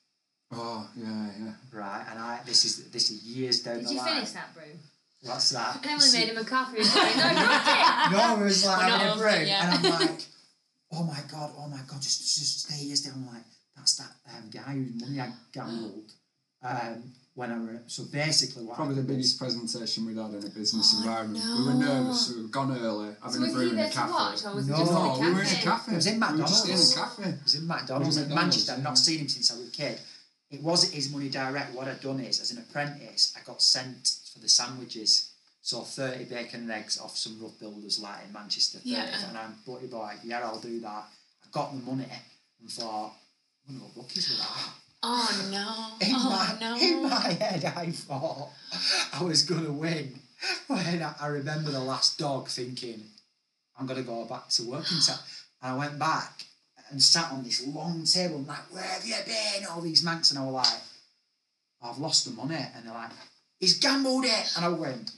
Oh, 0.51 0.87
yeah, 0.95 1.29
yeah. 1.39 1.53
right? 1.71 2.05
And 2.09 2.19
I 2.19 2.39
this 2.45 2.65
is 2.65 2.89
this 2.91 3.09
is 3.11 3.23
years 3.23 3.63
down 3.63 3.79
Did 3.79 3.87
the 3.87 3.93
you 3.93 3.97
line. 3.99 4.13
finish 4.15 4.31
that 4.31 4.53
brew? 4.53 4.63
What's 5.23 5.49
that? 5.51 5.79
Emily 5.87 6.09
made 6.13 6.29
him 6.29 6.37
a 6.37 6.43
coffee 6.43 6.77
before 6.77 7.05
he 7.05 7.13
got 7.15 8.11
it. 8.11 8.11
no, 8.17 8.41
it 8.41 8.43
was 8.43 8.65
like 8.65 8.77
We're 8.77 8.97
having 8.97 9.13
a 9.13 9.15
brew, 9.17 9.29
it 9.29 9.49
and 9.49 9.87
I'm 9.87 9.99
like, 10.07 10.21
oh 10.91 11.03
my 11.03 11.19
god, 11.31 11.51
oh 11.57 11.67
my 11.69 11.79
god, 11.87 12.01
just 12.01 12.19
just 12.37 12.59
stay 12.67 12.75
here 12.85 12.95
still. 12.95 13.13
I'm 13.15 13.25
like, 13.27 13.43
that's 13.75 13.95
that 13.97 14.11
um, 14.35 14.49
guy 14.51 14.73
whose 14.73 15.01
money 15.01 15.19
I 15.21 15.31
gambled. 15.53 16.11
Um, 16.61 17.13
when 17.35 17.51
I 17.51 17.57
were, 17.57 17.81
so 17.87 18.03
basically, 18.11 18.63
what 18.63 18.75
Probably 18.75 18.95
the 18.95 19.01
happened 19.01 19.17
was- 19.17 19.25
biggest 19.33 19.39
presentation 19.39 20.05
we'd 20.05 20.17
had 20.17 20.31
in 20.33 20.45
a 20.45 20.49
business 20.49 20.93
Oh, 20.93 20.99
environment. 20.99 21.43
no. 21.43 21.57
We 21.57 21.65
were 21.65 21.73
nervous, 21.73 22.29
we 22.29 22.41
were 22.43 22.47
gone 22.49 22.77
early, 22.77 23.09
So 23.13 23.17
having 23.23 23.41
was 23.41 23.49
a 23.49 23.53
brew 23.53 23.69
in 23.71 23.79
a 23.79 23.89
cafe. 23.89 24.11
watch, 24.11 24.43
No, 24.43 24.49
he 24.51 24.55
just 24.57 24.69
in 24.69 24.75
No, 24.75 25.17
we 25.19 25.31
were 25.33 25.41
in 25.41 25.47
a 25.47 25.49
cafe? 25.49 25.63
cafe. 25.63 25.91
It 25.91 25.95
was 25.95 26.05
in 26.07 26.13
We 26.19 26.19
were 26.19 26.37
just 26.37 26.65
in 26.65 26.69
McDonald's. 26.71 26.91
a 26.91 26.95
cafe. 26.95 27.23
It 27.29 27.43
was 27.43 27.55
in 27.55 27.67
McDonald's 27.67 28.17
in 28.17 28.23
McDonald's, 28.23 28.35
Manchester. 28.35 28.71
I've 28.73 28.83
not 28.83 28.97
seen 28.97 29.19
him 29.19 29.29
since 29.29 29.51
I 29.51 29.57
was 29.57 29.67
a 29.67 29.71
kid. 29.71 29.99
It 30.51 30.61
wasn't 30.61 30.93
his 30.93 31.09
money 31.09 31.29
direct. 31.29 31.73
What 31.73 31.87
I'd 31.87 32.01
done 32.01 32.19
is, 32.19 32.39
as 32.39 32.51
an 32.51 32.59
apprentice, 32.59 33.33
I 33.35 33.39
got 33.43 33.61
sent 33.63 34.11
for 34.31 34.37
the 34.39 34.47
sandwiches. 34.49 35.29
So 35.63 35.81
30 35.81 36.25
bacon 36.25 36.61
and 36.63 36.71
eggs 36.71 36.99
off 36.99 37.17
some 37.17 37.41
rough 37.41 37.57
builders 37.57 37.97
like 37.97 38.25
in 38.27 38.33
Manchester. 38.33 38.77
30, 38.77 38.89
Yeah. 38.89 39.27
And 39.29 39.37
I'm, 39.37 39.55
buddy 39.65 39.87
boy, 39.87 40.13
yeah, 40.23 40.41
I'll 40.41 40.59
do 40.59 40.79
that. 40.81 40.87
I 41.45 41.47
got 41.51 41.71
the 41.73 41.79
money 41.79 42.05
and 42.61 42.69
thought, 42.69 43.13
I'm 43.67 43.79
going 43.79 43.89
to 43.89 43.95
go 43.95 44.01
bookies 44.03 44.29
with 44.29 44.37
that. 44.39 44.73
Oh 45.03 45.47
no. 45.51 46.07
In, 46.07 46.15
oh 46.15 46.29
my, 46.29 46.57
no. 46.59 46.77
in 46.77 47.03
my 47.03 47.33
head, 47.33 47.65
I 47.75 47.91
thought 47.91 48.49
I 49.13 49.23
was 49.23 49.43
going 49.43 49.65
to 49.65 49.71
win. 49.71 50.19
When 50.67 51.03
I, 51.03 51.13
I 51.19 51.27
remember 51.27 51.71
the 51.71 51.79
last 51.79 52.17
dog 52.17 52.47
thinking, 52.47 53.03
I'm 53.77 53.85
going 53.85 53.99
to 53.99 54.05
go 54.05 54.23
back 54.25 54.47
to 54.49 54.63
work 54.63 54.89
in 54.91 54.99
town. 55.05 55.19
And 55.61 55.73
I 55.73 55.77
went 55.77 55.99
back 55.99 56.45
and 56.89 57.01
sat 57.01 57.31
on 57.31 57.43
this 57.43 57.65
long 57.67 58.05
table 58.05 58.37
and 58.37 58.47
like, 58.47 58.73
where 58.73 58.83
have 58.83 59.05
you 59.05 59.15
been? 59.25 59.67
All 59.69 59.81
these 59.81 60.03
manx. 60.03 60.31
And 60.31 60.39
I 60.39 60.45
was 60.45 60.53
like, 60.53 60.81
I've 61.81 61.97
lost 61.97 62.25
the 62.25 62.31
money. 62.31 62.55
And 62.75 62.85
they're 62.85 62.93
like, 62.93 63.11
he's 63.59 63.79
gambled 63.79 64.25
it. 64.25 64.53
And 64.55 64.65
I 64.65 64.69
went, 64.69 65.11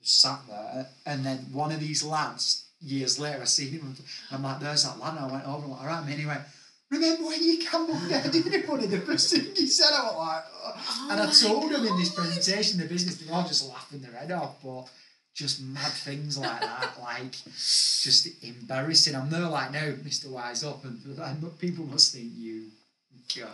just 0.00 0.22
sat 0.22 0.40
there. 0.48 0.86
And 1.04 1.24
then 1.24 1.38
one 1.52 1.72
of 1.72 1.80
these 1.80 2.02
lads, 2.02 2.64
years 2.80 3.18
later, 3.18 3.42
I 3.42 3.44
seen 3.44 3.72
him. 3.72 3.82
And 3.82 3.96
I'm 4.30 4.42
like, 4.42 4.60
there's 4.60 4.84
that 4.84 4.98
lad. 4.98 5.16
And 5.16 5.26
I 5.26 5.32
went 5.32 5.46
over 5.46 5.64
and 5.64 5.72
like, 5.72 5.80
all 5.82 5.86
right, 5.86 6.04
mate. 6.04 6.12
And 6.12 6.20
he 6.20 6.26
went, 6.26 6.42
remember 6.90 7.26
when 7.26 7.42
you 7.42 7.62
gambled 7.62 7.98
it? 8.10 8.32
Didn't 8.32 8.52
you? 8.52 8.86
The 8.86 9.00
first 9.00 9.34
thing 9.34 9.54
he 9.54 9.66
said, 9.66 9.90
oh, 9.92 9.96
I 9.96 10.04
was 10.04 10.16
like, 10.16 10.44
oh. 10.64 11.08
and 11.10 11.20
I 11.20 11.26
oh, 11.26 11.32
told 11.32 11.72
him 11.72 11.86
in 11.86 11.96
this 11.96 12.14
presentation, 12.14 12.80
the 12.80 12.86
business, 12.86 13.16
they 13.16 13.30
were 13.30 13.36
all 13.36 13.46
just 13.46 13.68
laughing 13.68 14.00
their 14.00 14.12
head 14.12 14.32
off. 14.32 14.62
But 14.62 14.88
just 15.34 15.62
mad 15.62 15.92
things 15.92 16.36
like 16.36 16.60
that, 16.60 16.94
like 17.02 17.32
just 17.44 18.42
embarrassing. 18.42 19.14
I'm 19.14 19.30
there 19.30 19.42
like, 19.42 19.72
no, 19.72 19.92
Mr. 20.02 20.26
WHYSUP, 20.26 20.84
and 20.84 21.18
and 21.18 21.58
people 21.58 21.84
must 21.86 22.12
think 22.12 22.32
you. 22.36 22.66
Yeah. 23.34 23.46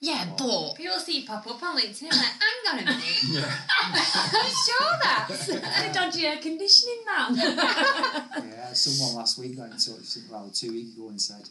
Yeah, 0.00 0.26
but 0.38 0.74
People 0.74 0.96
see 0.98 1.20
you 1.20 1.26
pop 1.26 1.44
up 1.48 1.60
on 1.60 1.76
LinkedIn 1.76 2.02
and 2.02 2.12
like, 2.12 2.26
hang 2.38 2.72
on 2.72 2.78
a 2.78 2.84
minute. 2.84 3.02
Yeah. 3.30 3.52
I'm 3.82 4.48
sure 4.48 4.98
that's 5.02 5.48
a 5.48 5.92
dodgy 5.92 6.24
air 6.24 6.36
conditioning 6.36 7.04
man. 7.04 7.34
yeah, 7.34 8.72
someone 8.72 9.16
last 9.16 9.38
week 9.38 9.56
got 9.56 9.64
in 9.64 9.72
touch, 9.72 10.18
well, 10.30 10.50
two 10.54 10.70
weeks 10.70 10.96
ago, 10.96 11.08
and 11.08 11.20
said, 11.20 11.48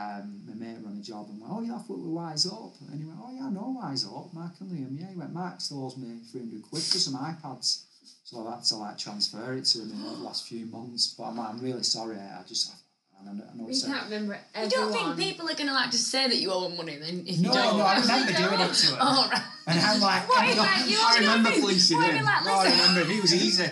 um, 0.00 0.40
my 0.46 0.54
mate 0.54 0.78
ran 0.84 0.96
a 0.98 1.02
job 1.02 1.26
and 1.28 1.40
went, 1.40 1.52
oh, 1.52 1.60
yeah, 1.60 1.74
I've 1.76 1.88
worked 1.88 2.02
with 2.02 2.10
WHYSUP. 2.12 2.72
And 2.92 3.00
he 3.00 3.06
went, 3.06 3.18
oh, 3.22 3.30
yeah, 3.34 3.46
I 3.46 3.50
know 3.50 3.76
WHYSUP, 3.82 4.32
Mark 4.34 4.52
and 4.60 4.70
Liam. 4.70 4.98
Yeah, 5.00 5.10
he 5.10 5.16
went, 5.16 5.32
Mark 5.32 5.60
stores 5.60 5.96
me 5.96 6.18
300 6.32 6.62
quid 6.62 6.82
for 6.82 6.98
some 6.98 7.14
iPads. 7.14 7.84
So 8.24 8.40
I've 8.46 8.54
had 8.54 8.64
to 8.64 8.76
like 8.76 8.96
transfer 8.98 9.52
it 9.54 9.64
to 9.66 9.78
him 9.82 9.90
in 9.92 10.02
the 10.02 10.10
last 10.24 10.46
few 10.48 10.66
months. 10.66 11.14
But 11.18 11.24
I'm, 11.24 11.36
like, 11.36 11.48
I'm 11.50 11.60
really 11.60 11.82
sorry. 11.82 12.16
I 12.16 12.42
just, 12.46 12.70
I, 12.70 12.74
I 13.20 13.32
know, 13.34 13.42
I 13.52 13.56
know 13.56 13.64
we 13.64 13.78
can't 13.78 14.04
remember 14.04 14.38
you 14.62 14.70
don't 14.70 14.92
think 14.92 15.16
people 15.18 15.46
are 15.50 15.54
going 15.54 15.66
to 15.66 15.74
like 15.74 15.90
just 15.90 16.08
say 16.10 16.26
that 16.28 16.36
you 16.36 16.50
owe 16.52 16.62
them 16.68 16.76
money 16.78 16.96
then 16.96 17.24
if 17.26 17.38
No, 17.38 17.48
you 17.50 17.54
don't? 17.54 17.76
no, 17.78 17.84
I 17.84 18.00
remember 18.00 18.32
doing 18.32 18.60
it 18.60 18.72
to 18.72 18.86
him. 18.86 18.96
Oh, 19.00 19.28
right. 19.30 19.42
And 19.66 19.78
I'm 19.80 20.00
like, 20.00 20.26
What 20.28 20.38
I'm 20.40 20.56
not- 20.56 20.88
You 20.88 20.96
I 20.98 21.16
do 21.18 21.20
you 21.20 21.26
know 21.26 21.36
remember 21.36 21.50
what 21.50 21.52
I 21.52 21.56
mean? 21.60 21.64
fleecing 21.68 21.96
What 21.98 22.08
are 22.10 22.12
him. 22.16 22.24
like, 22.24 22.44
no, 22.46 22.52
I 22.52 22.64
remember, 22.88 23.12
he 23.12 23.20
was 23.20 23.34
easy. 23.34 23.64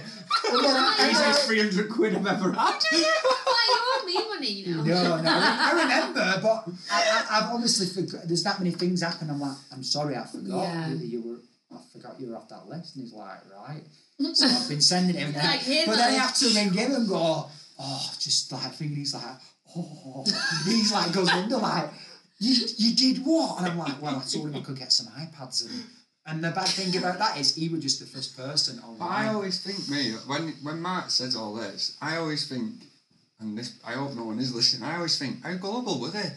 And 0.52 0.64
then 0.64 0.76
I- 0.76 1.08
Easiest 1.10 1.46
300 1.46 1.88
quid 1.90 2.14
I've 2.16 2.26
ever 2.26 2.52
had. 2.52 2.78
Like, 4.40 4.50
you 4.50 4.80
owe 4.80 4.82
me 4.82 4.90
money, 4.90 4.92
you 4.92 5.04
know. 5.04 5.16
No, 5.16 5.22
no, 5.22 5.30
I 5.34 5.72
remember, 5.82 6.40
but 6.42 6.64
I, 6.90 7.24
I, 7.30 7.38
I've 7.38 7.50
honestly 7.52 7.86
forgot. 7.86 8.26
There's 8.26 8.42
that 8.44 8.58
many 8.58 8.70
things 8.72 9.02
happen. 9.02 9.30
I'm 9.30 9.40
like, 9.40 9.56
I'm 9.72 9.82
sorry, 9.82 10.16
I 10.16 10.24
forgot 10.26 10.62
Yeah. 10.62 10.88
that 10.90 11.04
you 11.04 11.22
were. 11.22 11.38
I 11.76 11.80
forgot 11.92 12.18
you 12.20 12.30
were 12.30 12.36
off 12.36 12.48
that 12.48 12.66
list, 12.68 12.96
and 12.96 13.04
he's 13.04 13.12
like, 13.12 13.40
right. 13.54 13.82
So 14.34 14.46
I've 14.48 14.68
been 14.68 14.80
sending 14.80 15.16
him, 15.16 15.32
now. 15.32 15.42
Like, 15.42 15.60
here's 15.60 15.86
but 15.86 15.92
the 15.92 15.98
then 15.98 16.08
I 16.08 16.12
list. 16.24 16.42
have 16.42 16.52
to 16.52 16.58
ring 16.58 16.72
him 16.72 17.06
go, 17.06 17.46
oh, 17.78 18.10
just 18.18 18.50
like 18.52 18.72
thinking 18.72 18.96
he's 18.96 19.14
like, 19.14 19.24
oh, 19.76 20.24
he's 20.64 20.92
like 20.92 21.12
goes 21.12 21.28
under 21.28 21.58
like, 21.58 21.90
you, 22.38 22.66
you 22.78 22.94
did 22.96 23.18
what? 23.24 23.58
And 23.58 23.66
I'm 23.68 23.78
like, 23.78 24.00
well, 24.00 24.16
I 24.16 24.22
told 24.28 24.46
him 24.48 24.56
I 24.56 24.60
could 24.60 24.78
get 24.78 24.92
some 24.92 25.06
iPads 25.08 25.66
and. 25.66 25.84
And 26.30 26.44
the 26.44 26.50
bad 26.50 26.66
thing 26.68 26.94
about 26.94 27.18
that 27.20 27.38
is 27.38 27.54
he 27.54 27.70
was 27.70 27.80
just 27.80 28.00
the 28.00 28.04
first 28.06 28.36
person 28.36 28.78
on 28.80 28.98
I 29.00 29.28
always 29.28 29.64
think, 29.64 29.88
me, 29.88 30.12
when 30.26 30.48
when 30.62 30.78
Mark 30.78 31.08
says 31.08 31.34
all 31.34 31.54
this, 31.54 31.96
I 32.02 32.18
always 32.18 32.46
think, 32.46 32.74
and 33.40 33.56
this, 33.56 33.78
I 33.86 33.92
hope 33.92 34.14
no 34.14 34.24
one 34.24 34.38
is 34.38 34.54
listening. 34.54 34.88
I 34.88 34.96
always 34.96 35.18
think, 35.18 35.42
how 35.44 35.54
global 35.54 36.00
were 36.00 36.08
they? 36.10 36.30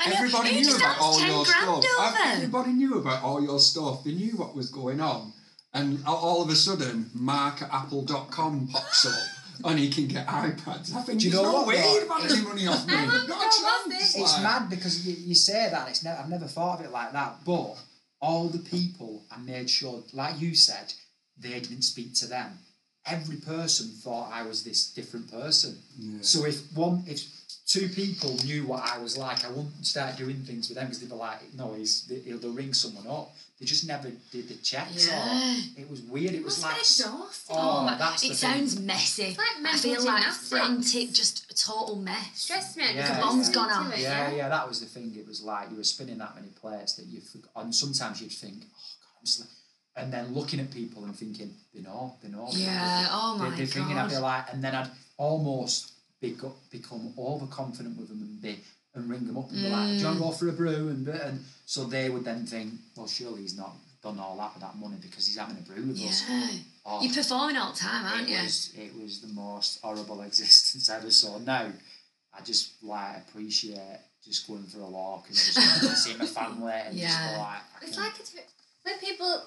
I 0.00 0.12
Everybody 0.16 0.50
he 0.50 0.60
knew 0.62 0.76
about 0.76 0.98
all 1.00 1.20
your 1.20 1.44
stuff. 1.46 1.84
Everybody 2.26 2.72
knew 2.72 2.98
about 2.98 3.22
all 3.22 3.42
your 3.42 3.60
stuff. 3.60 4.04
They 4.04 4.12
knew 4.12 4.36
what 4.36 4.54
was 4.56 4.70
going 4.70 5.00
on, 5.00 5.32
and 5.74 6.02
all 6.06 6.42
of 6.42 6.48
a 6.48 6.56
sudden, 6.56 7.10
Mark 7.14 7.62
at 7.62 7.72
Apple.com 7.72 8.68
pops 8.68 9.06
up. 9.06 9.12
And 9.64 9.78
he 9.78 9.90
can 9.90 10.08
get 10.08 10.26
iPads. 10.26 10.92
I 10.96 11.02
think 11.02 11.20
Do 11.20 11.28
you 11.28 11.34
know 11.34 11.42
no 11.42 11.52
what, 11.52 11.66
way 11.68 11.76
though? 11.76 11.92
he'd 11.92 12.32
have 12.32 12.44
money 12.48 12.66
off 12.66 12.84
me. 12.86 12.94
Not 13.28 13.28
a 13.28 13.28
chance. 13.28 14.16
It's 14.16 14.34
like- 14.34 14.42
mad 14.42 14.70
because 14.70 15.06
you, 15.06 15.14
you 15.14 15.34
say 15.36 15.68
that. 15.70 15.88
It's 15.88 16.02
ne- 16.02 16.10
I've 16.10 16.30
never 16.30 16.46
thought 16.46 16.80
of 16.80 16.86
it 16.86 16.90
like 16.90 17.12
that. 17.12 17.44
But 17.44 17.76
all 18.20 18.48
the 18.48 18.58
people 18.58 19.24
I 19.30 19.38
made 19.38 19.70
sure, 19.70 20.02
like 20.14 20.40
you 20.40 20.56
said, 20.56 20.92
they 21.38 21.60
didn't 21.60 21.82
speak 21.82 22.14
to 22.14 22.26
them. 22.26 22.58
Every 23.06 23.36
person 23.36 23.88
thought 23.88 24.30
I 24.32 24.42
was 24.42 24.62
this 24.62 24.90
different 24.92 25.30
person. 25.30 25.76
Yeah. 25.98 26.18
So 26.22 26.44
if 26.44 26.60
one, 26.76 27.02
if 27.08 27.20
two 27.66 27.88
people 27.88 28.36
knew 28.44 28.64
what 28.66 28.88
I 28.88 28.98
was 28.98 29.18
like, 29.18 29.44
I 29.44 29.48
wouldn't 29.48 29.84
start 29.84 30.16
doing 30.16 30.36
things 30.42 30.68
with 30.68 30.76
them 30.76 30.86
because 30.86 31.00
they'd 31.00 31.10
be 31.10 31.16
like, 31.16 31.40
no, 31.56 31.74
he's 31.74 32.08
he'll, 32.24 32.38
they'll 32.38 32.52
ring 32.52 32.72
someone 32.72 33.06
up. 33.08 33.32
They 33.58 33.66
just 33.66 33.86
never 33.86 34.08
did 34.30 34.48
the 34.48 34.54
checks. 34.56 35.06
Yeah. 35.08 35.54
Or 35.76 35.80
it 35.82 35.90
was 35.90 36.00
weird. 36.02 36.34
It 36.34 36.38
It 36.38 36.44
was 36.44 36.60
must 36.60 36.62
like. 36.62 36.74
be 36.74 36.80
exhausting. 36.80 37.56
Oh, 37.58 37.84
my- 37.84 37.96
that's 37.96 38.22
it 38.24 38.28
the 38.30 38.34
thing. 38.34 38.50
sounds 38.68 38.80
messy. 38.80 39.22
It's 39.24 39.38
like 39.38 39.46
I 39.56 39.60
mental 39.60 39.80
feel 39.94 40.04
like 40.04 40.22
gymnastics. 40.22 40.48
frantic, 40.48 41.12
just 41.12 41.50
a 41.50 41.54
total 41.54 41.96
mess. 41.96 42.28
Stressed 42.34 42.76
me 42.76 42.84
out. 42.84 42.94
Yeah, 42.94 43.20
just 43.20 43.48
yeah. 43.50 43.54
gone 43.54 43.70
off. 43.70 43.92
it, 43.94 44.00
Yeah, 44.00 44.32
yeah, 44.32 44.48
that 44.48 44.68
was 44.68 44.80
the 44.80 44.86
thing. 44.86 45.12
It 45.16 45.26
was 45.26 45.42
like 45.42 45.70
you 45.70 45.76
were 45.76 45.84
spinning 45.84 46.18
that 46.18 46.34
many 46.36 46.48
plates 46.60 46.94
that 46.94 47.06
you 47.06 47.20
forgot. 47.20 47.64
And 47.64 47.74
sometimes 47.74 48.20
you'd 48.22 48.32
think, 48.32 48.54
oh, 48.62 48.66
God, 49.00 49.18
I'm 49.20 49.26
sli-" 49.26 49.46
And 49.94 50.12
then 50.12 50.32
looking 50.32 50.58
at 50.60 50.70
people 50.70 51.04
and 51.04 51.14
thinking, 51.14 51.52
they 51.74 51.82
know, 51.82 52.14
they 52.22 52.28
know. 52.30 52.48
Yeah, 52.52 53.08
oh 53.10 53.36
They- 53.38 53.50
my 53.50 53.56
They're 53.56 53.66
thinking 53.66 53.98
I'd 53.98 54.08
be 54.08 54.14
God. 54.14 54.22
like, 54.22 54.52
and 54.52 54.64
then 54.64 54.74
I'd 54.74 54.90
almost 55.18 55.92
be, 56.20 56.36
become 56.70 57.12
overconfident 57.18 57.98
with 57.98 58.08
them 58.08 58.22
and 58.22 58.40
be 58.40 58.58
and 58.94 59.08
ring 59.08 59.26
them 59.26 59.38
up 59.38 59.50
and 59.50 59.62
be 59.62 59.68
like, 59.68 59.88
do 59.88 59.94
you 59.94 60.04
want 60.04 60.18
to 60.18 60.22
go 60.22 60.30
mm. 60.30 60.38
for 60.38 60.48
a 60.48 60.52
brew? 60.52 60.88
And, 60.88 61.08
and 61.08 61.40
so 61.64 61.84
they 61.84 62.10
would 62.10 62.24
then 62.24 62.44
think, 62.44 62.74
well, 62.94 63.06
surely 63.08 63.40
he's 63.42 63.56
not 63.56 63.72
done 64.02 64.18
all 64.18 64.36
that 64.36 64.52
with 64.54 64.62
that 64.62 64.76
money 64.76 64.96
because 65.00 65.26
he's 65.26 65.38
having 65.38 65.56
a 65.56 65.60
brew 65.62 65.86
with 65.86 65.96
us. 65.96 66.24
Yeah. 66.28 66.48
Oh, 66.84 67.00
You're 67.02 67.14
performing 67.14 67.56
all 67.56 67.72
the 67.72 67.78
time, 67.78 68.04
aren't 68.04 68.28
it 68.28 68.32
you? 68.32 68.42
was 68.42 68.72
it 68.76 68.94
was 69.00 69.20
the 69.20 69.28
most 69.28 69.80
horrible 69.82 70.20
existence 70.28 70.90
ever. 70.90 71.10
So 71.10 71.38
now 71.38 71.70
I 72.36 72.42
just 72.42 72.82
like 72.82 73.18
appreciate 73.28 74.00
just 74.24 74.46
going 74.46 74.64
for 74.64 74.80
a 74.80 74.86
walk 74.86 75.26
and 75.28 75.36
just 75.36 75.54
going 75.80 75.92
to 75.94 75.98
see 75.98 76.16
my 76.16 76.26
family 76.26 76.72
and 76.72 76.96
just 76.96 77.18
Yeah. 77.18 77.34
go 77.34 77.40
like 77.40 77.62
I 77.80 77.86
It's 77.86 77.98
like 77.98 78.20
it's, 78.20 78.34
when 78.82 78.98
people, 78.98 79.42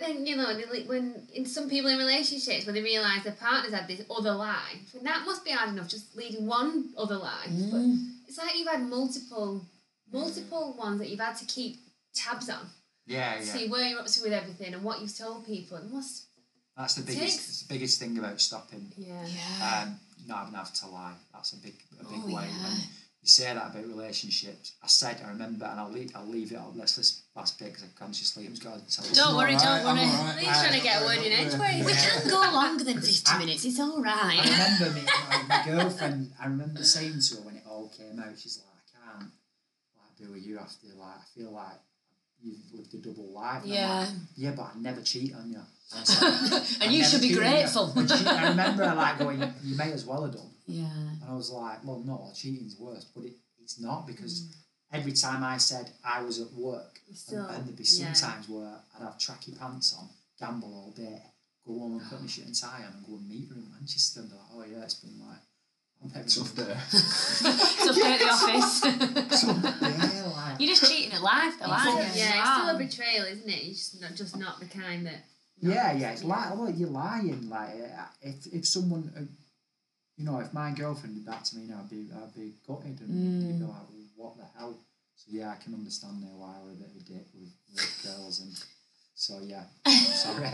then 0.00 0.26
you 0.26 0.34
know, 0.36 0.54
they 0.56 0.82
when 0.84 1.26
in 1.34 1.44
some 1.46 1.68
people 1.68 1.90
in 1.90 1.98
relationships 1.98 2.64
when 2.66 2.74
they 2.74 2.82
realise 2.82 3.22
their 3.22 3.34
partner's 3.34 3.72
had 3.74 3.86
this 3.86 4.02
other 4.10 4.32
life, 4.32 4.94
and 4.94 5.06
that 5.06 5.24
must 5.26 5.44
be 5.44 5.50
hard 5.52 5.68
enough 5.70 5.88
just 5.88 6.16
leading 6.16 6.46
one 6.46 6.90
other 6.96 7.16
life. 7.18 7.46
But 7.70 7.80
Mm. 7.80 8.16
it's 8.26 8.38
like 8.38 8.56
you've 8.58 8.68
had 8.68 8.82
multiple, 8.82 9.64
multiple 10.12 10.74
ones 10.78 10.98
that 11.00 11.08
you've 11.10 11.20
had 11.20 11.36
to 11.36 11.44
keep 11.44 11.78
tabs 12.14 12.48
on, 12.50 12.66
yeah 13.06 13.38
to 13.38 13.44
yeah. 13.44 13.52
see 13.52 13.68
where 13.68 13.84
you're 13.88 14.00
up 14.00 14.06
to 14.06 14.22
with 14.22 14.32
everything 14.32 14.74
and 14.74 14.82
what 14.82 15.00
you've 15.00 15.16
told 15.16 15.46
people. 15.46 15.76
It 15.76 15.90
must, 15.90 16.24
That's 16.76 16.94
the 16.94 17.02
biggest 17.02 17.20
takes- 17.22 17.48
it's 17.48 17.62
the 17.62 17.72
biggest 17.74 17.98
thing 18.00 18.18
about 18.18 18.40
stopping. 18.40 18.92
yeah. 18.96 19.26
Yeah. 19.26 19.82
Um, 19.84 20.00
not 20.26 20.50
having 20.52 20.72
to 20.74 20.86
lie. 20.88 21.14
That's 21.32 21.52
a 21.52 21.56
big 21.56 21.74
a 22.00 22.04
big 22.04 22.20
Oh, 22.24 22.34
way. 22.34 22.48
yeah. 22.48 22.66
And 22.66 22.80
you 23.22 23.28
say 23.28 23.44
that 23.52 23.56
about 23.56 23.86
relationships. 23.86 24.72
I 24.82 24.86
said 24.86 25.20
I 25.24 25.28
remember, 25.28 25.66
and 25.66 25.78
I'll 25.78 25.90
leave 25.90 26.10
I'll 26.14 26.26
leave 26.26 26.52
it. 26.52 26.56
I'll, 26.56 26.72
let's 26.74 26.96
this 26.96 27.22
last 27.36 27.58
bit 27.58 27.68
because 27.68 27.84
I 27.84 27.88
consciously 27.98 28.46
I'm 28.46 28.52
just 28.52 28.64
going 28.64 28.80
to 28.80 28.96
tell 28.96 29.06
you. 29.06 29.14
Don't 29.14 29.36
worry, 29.36 29.54
Alright, 29.54 29.82
don't 29.82 29.86
I'm 29.90 29.96
worry. 29.98 30.06
alright. 30.06 30.38
He's 30.38 30.60
trying 30.62 30.78
to 30.78 30.82
get 30.82 31.02
a 31.02 31.04
word 31.04 31.18
in 31.18 31.32
edgeways. 31.32 31.84
We 31.84 31.92
Yeah. 31.92 32.20
can 32.20 32.28
go 32.30 32.40
longer 32.40 32.84
than 32.84 33.00
50 33.00 33.38
minutes, 33.38 33.64
it's 33.66 33.78
all 33.78 34.00
right. 34.02 34.40
I 34.40 34.50
remember 34.78 34.98
me, 35.00 35.06
my, 35.28 35.42
my 35.58 35.64
girlfriend. 35.66 36.32
I 36.40 36.46
remember 36.46 36.82
saying 36.82 37.20
to 37.20 37.36
her 37.36 37.42
when 37.42 37.56
it 37.56 37.64
all 37.68 37.92
came 37.96 38.18
out, 38.18 38.38
she's 38.38 38.58
like, 38.58 38.66
"I 39.04 39.18
can't 39.18 39.30
like 40.00 40.18
be 40.18 40.32
with 40.32 40.46
you 40.46 40.58
after 40.58 40.86
like 40.98 41.16
I 41.20 41.24
feel 41.38 41.50
like 41.52 41.78
you've 42.42 42.56
lived 42.72 42.94
a 42.94 42.98
double 42.98 43.32
life." 43.34 43.62
And 43.64 43.72
Yeah. 43.72 43.98
like, 44.00 44.08
yeah, 44.36 44.52
but 44.56 44.62
I'd 44.74 44.80
never 44.82 45.02
cheat 45.02 45.34
on 45.34 45.50
you. 45.50 45.60
And, 45.92 46.08
like, 46.52 46.62
and 46.82 46.92
you 46.92 47.04
should 47.04 47.20
be 47.20 47.28
cheat 47.28 47.36
you." 47.36 47.42
grateful. 47.42 47.92
She, 48.06 48.24
I 48.24 48.48
remember 48.50 48.86
her 48.88 48.94
like 48.94 49.18
going, 49.18 49.40
"You 49.62 49.76
may 49.76 49.92
as 49.92 50.06
well 50.06 50.22
have 50.22 50.32
done." 50.32 50.48
Yeah. 50.70 50.84
And 51.22 51.24
I 51.28 51.34
was 51.34 51.50
like, 51.50 51.84
"Well, 51.84 52.02
no, 52.04 52.30
cheating's 52.34 52.76
worse, 52.78 53.04
but 53.14 53.24
it, 53.24 53.34
it's 53.62 53.80
not 53.80 54.06
because." 54.06 54.56
Every 54.92 55.12
time 55.12 55.44
I 55.44 55.56
said 55.56 55.88
I 56.04 56.20
was 56.22 56.40
at 56.40 56.52
work, 56.52 56.98
still- 57.14 57.44
and, 57.44 57.58
and 57.58 57.66
there'd 57.66 57.76
be 57.76 57.84
yeah. 57.84 58.12
sometimes 58.12 58.48
where 58.48 58.74
I'd 58.96 59.04
have 59.04 59.18
tracky 59.18 59.56
pants 59.56 59.94
on, 59.96 60.08
gamble 60.40 60.74
all 60.74 60.90
day, 60.90 61.22
go 61.64 61.78
home 61.78 62.00
and 62.00 62.10
put 62.10 62.20
my 62.20 62.26
shirt 62.26 62.46
and 62.46 62.54
tie 62.56 62.82
on, 62.84 62.94
and 62.94 63.06
go 63.06 63.14
and 63.14 63.28
meet 63.28 63.48
her 63.50 63.54
in 63.54 63.70
Manchester, 63.70 64.18
and 64.18 64.30
be 64.30 64.34
like, 64.34 64.46
"Oh 64.52 64.64
yeah, 64.64 64.82
it's 64.82 64.94
been 64.94 65.20
like 65.20 65.38
I'm 66.02 66.10
having 66.10 66.28
Tough 66.28 66.56
day. 66.56 66.76
So 66.88 67.92
stay 67.92 68.12
at 68.12 68.18
the 68.20 68.26
office. 68.26 68.84
yeah, 70.14 70.32
like, 70.34 70.60
You're 70.60 70.68
just 70.68 70.90
cheating 70.90 71.12
at 71.12 71.20
life, 71.20 71.54
though, 71.60 71.66
aren't 71.66 72.14
you? 72.14 72.20
Yeah, 72.20 72.40
it's 72.40 72.52
still 72.52 72.68
a 72.68 72.78
betrayal, 72.78 73.26
isn't 73.26 73.48
it? 73.48 73.62
You're 73.64 73.74
just 73.74 74.00
not, 74.00 74.14
just 74.14 74.36
not 74.38 74.60
the 74.60 74.66
kind 74.66 75.06
that. 75.06 75.24
yeah, 75.60 75.92
yeah. 75.92 76.12
It's 76.12 76.24
like, 76.24 76.56
well, 76.56 76.70
you're 76.70 76.88
lying. 76.88 77.50
Like, 77.50 77.74
uh, 77.74 78.04
if 78.22 78.46
if 78.46 78.66
someone, 78.66 79.12
uh, 79.14 79.20
you 80.20 80.26
know, 80.26 80.38
if 80.38 80.52
my 80.52 80.70
girlfriend 80.72 81.14
did 81.16 81.26
that 81.26 81.46
to 81.46 81.56
me, 81.56 81.64
now 81.66 81.80
I'd 81.80 81.88
be 81.88 82.06
I'd 82.14 82.34
be 82.34 82.52
gutted 82.68 83.00
and 83.00 83.08
you'd 83.08 83.58
be 83.58 83.64
mm. 83.64 83.68
like, 83.68 83.88
what 84.16 84.36
the 84.36 84.44
hell? 84.58 84.76
So 85.16 85.28
yeah, 85.30 85.48
I 85.50 85.62
can 85.62 85.72
understand 85.72 86.20
now 86.20 86.36
why 86.36 86.56
we're 86.62 86.72
a 86.72 86.74
bit 86.74 86.88
of 86.88 86.96
a 86.96 87.04
dick 87.04 87.26
with, 87.34 87.50
with 87.72 88.04
girls 88.04 88.40
and. 88.40 88.52
So 89.14 89.38
yeah, 89.44 89.64
I'm 89.84 89.92
sorry. 89.92 90.48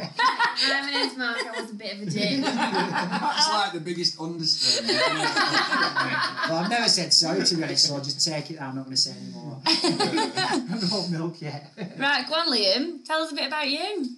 Name's 0.90 1.16
Mark. 1.16 1.38
I 1.38 1.60
was 1.60 1.70
a 1.70 1.74
bit 1.74 1.94
of 1.94 2.02
a 2.02 2.06
dick. 2.06 2.40
That's 2.40 3.48
like 3.52 3.72
the 3.72 3.78
biggest 3.78 4.20
understatement. 4.20 4.98
well, 4.98 6.64
I've 6.64 6.70
never 6.70 6.88
said 6.88 7.12
sorry 7.12 7.44
to 7.44 7.54
be 7.54 7.76
so 7.76 7.94
I'll 7.94 8.02
just 8.02 8.26
take 8.26 8.50
it. 8.50 8.60
I'm 8.60 8.74
not 8.74 8.86
going 8.86 8.96
to 8.96 9.00
say 9.00 9.12
anymore. 9.12 9.60
I 9.64 10.78
don't 10.90 11.12
milk 11.12 11.40
yet. 11.40 11.70
Right, 11.96 12.28
go 12.28 12.34
on, 12.34 12.52
Liam. 12.52 13.04
Tell 13.04 13.22
us 13.22 13.30
a 13.30 13.36
bit 13.36 13.46
about 13.46 13.70
you. 13.70 14.08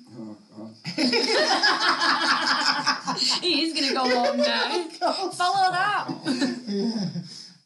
He 3.40 3.62
is 3.64 3.72
going 3.74 3.88
to 3.88 3.94
go 3.94 4.04
home 4.24 4.36
now. 4.38 4.88
Follow 5.30 5.70
that. 5.72 6.08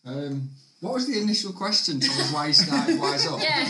Um, 0.07 0.49
what 0.81 0.95
was 0.95 1.07
the 1.07 1.21
initial 1.21 1.53
question? 1.53 2.01
Tell 2.01 2.21
us 2.21 2.33
why 2.33 2.47
you 2.49 2.53
started 2.53 2.99
WHYSUP. 2.99 3.43
Yeah. 3.43 3.69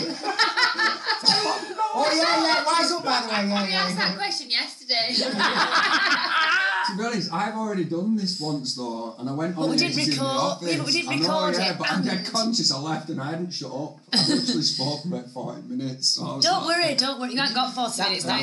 Oh 1.95 2.11
yeah, 2.15 2.43
yeah. 2.43 2.65
Wise 2.65 2.91
up, 2.91 3.03
by 3.05 3.21
the 3.21 3.27
way. 3.27 3.33
Yeah, 3.49 3.63
We 3.65 3.69
yeah, 3.71 3.83
asked 3.83 3.97
that 3.97 4.15
question 4.17 4.49
yesterday. 4.49 5.15
To 6.83 6.97
be 6.97 7.03
honest, 7.05 7.31
I've 7.31 7.55
already 7.55 7.85
done 7.85 8.17
this 8.17 8.41
once 8.41 8.75
though, 8.75 9.15
and 9.17 9.29
I 9.29 9.31
went 9.31 9.55
on 9.57 9.63
But 9.63 9.69
we 9.71 9.77
did 9.77 9.91
ages 9.91 10.09
in 10.09 10.15
the 10.15 10.21
record- 10.25 10.57
yeah, 10.67 10.77
but 10.77 10.85
we 10.85 10.91
did 10.91 11.07
I 11.07 11.15
know, 11.15 11.47
yeah, 11.47 11.71
it, 11.71 11.77
but 11.79 11.89
I'm 11.89 12.03
dead 12.03 12.25
conscious 12.29 12.71
I 12.73 12.79
left 12.79 13.09
and 13.09 13.21
I 13.21 13.29
hadn't 13.31 13.51
shut 13.51 13.71
up. 13.71 13.99
I 14.11 14.17
literally 14.27 14.61
spoke 14.63 15.01
for 15.03 15.07
about 15.07 15.29
40 15.29 15.61
minutes. 15.69 16.09
So 16.09 16.41
Don't 16.41 16.67
like- 16.67 16.77
worry, 16.83 16.95
don't 16.95 17.21
worry. 17.21 17.31
You 17.31 17.37
haven't 17.39 17.55
got 17.55 17.73
40 17.73 18.01
minutes 18.03 18.25
now, 18.25 18.41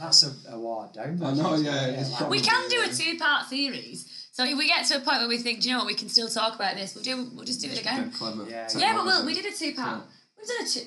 that's, 0.00 0.18
so 0.18 0.26
you- 0.28 0.32
that's 0.32 0.46
a, 0.48 0.54
a 0.54 0.58
watered 0.58 0.94
down. 0.94 1.22
I 1.24 1.34
know, 1.34 1.50
version, 1.50 1.64
yeah, 1.66 1.86
isn't 1.88 2.00
it's 2.12 2.20
like- 2.20 2.30
We 2.30 2.40
can 2.40 2.68
do 2.68 2.82
a 2.82 2.88
two-part 2.88 3.48
series. 3.48 4.12
So 4.32 4.44
if 4.44 4.56
we 4.58 4.66
get 4.66 4.84
to 4.86 4.96
a 4.96 5.00
point 5.00 5.18
where 5.20 5.28
we 5.28 5.38
think, 5.38 5.60
do 5.60 5.68
you 5.68 5.74
know 5.74 5.80
what, 5.80 5.86
we 5.86 5.94
can 5.94 6.08
still 6.10 6.28
talk 6.28 6.54
about 6.56 6.76
this, 6.76 6.94
we'll 6.94 7.04
do. 7.04 7.30
We'll 7.34 7.44
just 7.46 7.60
do 7.62 7.68
it 7.70 7.80
again. 7.80 8.10
Clever. 8.12 8.44
Yeah, 8.48 8.68
Yeah, 8.76 8.94
but 8.94 9.04
we'll, 9.06 9.24
we 9.24 9.32
did 9.34 9.46
a 9.46 9.56
two-part. 9.56 10.02
We've 10.36 10.46
done 10.46 10.66
a 10.66 10.68
two. 10.68 10.80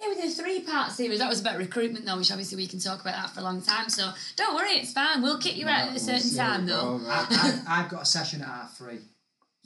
Yeah, 0.00 0.08
we 0.10 0.14
did 0.14 0.26
a 0.26 0.30
three-part 0.30 0.92
series. 0.92 1.18
That 1.18 1.28
was 1.28 1.40
about 1.40 1.56
recruitment, 1.58 2.06
though, 2.06 2.16
which 2.16 2.30
obviously 2.30 2.56
we 2.56 2.68
can 2.68 2.78
talk 2.78 3.00
about 3.00 3.14
that 3.14 3.30
for 3.30 3.40
a 3.40 3.42
long 3.42 3.60
time. 3.62 3.88
So 3.88 4.12
don't 4.36 4.54
worry, 4.54 4.70
it's 4.74 4.92
fine. 4.92 5.22
We'll 5.22 5.38
kick 5.40 5.56
you 5.56 5.66
out 5.66 5.88
at 5.88 5.88
a 5.88 5.90
We'll 5.90 5.98
certain 6.20 6.36
time, 6.36 6.66
though. 6.66 7.00
I, 7.08 7.26
I, 7.66 7.80
I've 7.82 7.88
got 7.90 8.02
a 8.02 8.06
session 8.06 8.40
at 8.42 8.46
half 8.46 8.76
three. 8.78 8.98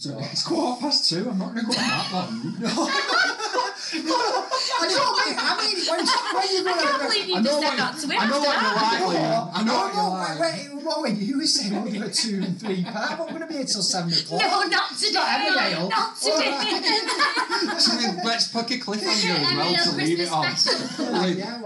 So 0.02 0.18
it's 0.32 0.42
quarter 0.42 0.80
past 0.80 1.08
two. 1.08 1.30
I'm 1.30 1.38
not 1.38 1.54
going 1.54 1.64
to 1.64 1.70
go 1.70 1.78
on 1.78 1.88
that 1.88 2.10
long. 2.12 2.56
I 3.94 4.88
don't 4.88 5.14
mean, 5.22 5.36
I 5.38 5.54
mean, 5.62 5.78
when, 5.86 6.02
when 6.02 6.48
you 6.50 6.60
I 6.66 6.74
can't 6.82 7.02
believe 7.02 7.28
you 7.28 7.36
I 7.36 7.42
just 7.42 7.46
know 7.46 7.60
said 7.60 7.68
what 7.68 7.76
that 7.78 7.94
you- 7.94 8.00
to 8.00 8.06
him 8.10 8.18
I 8.18 8.26
know 8.26 8.42
after 8.42 8.48
what 8.48 8.58
you're 8.62 8.74
that. 8.74 8.82
like, 8.82 9.14
Liam. 9.14 9.50
I 9.54 9.62
know 9.62 9.72
no, 9.72 9.78
what 9.78 9.94
you're 9.94 10.10
like. 10.10 10.38
wait, 10.40 10.74
wait, 10.74 10.82
what, 10.84 11.02
wait, 11.02 11.16
you 11.18 11.38
were 11.38 11.46
saying 11.46 11.84
we're 11.84 11.90
going 11.92 12.10
to 12.10 12.10
two 12.10 12.42
and 12.42 12.58
three 12.58 12.82
part. 12.82 13.10
We're 13.10 13.16
not 13.16 13.28
going 13.28 13.40
to 13.42 13.46
be 13.46 13.54
here 13.54 13.64
till 13.64 13.82
seven 13.82 14.12
o'clock. 14.12 14.40
No, 14.42 14.62
not 14.66 14.90
today. 14.98 15.22
Emmerdale. 15.22 15.88
Not 15.88 16.16
today. 16.18 17.78
So 17.78 17.94
then 17.94 18.18
let's 18.24 18.48
pick 18.48 18.70
a 18.72 18.78
cliffhanger 18.82 19.06
as 19.06 19.24
And 19.24 19.54
a 19.54 19.56
well 19.56 19.70
little 19.70 19.92
to 19.92 19.98
leave 20.02 20.18
it 20.18 20.32
on. 20.32 20.42
Like, 20.42 21.36
yeah, 21.38 21.62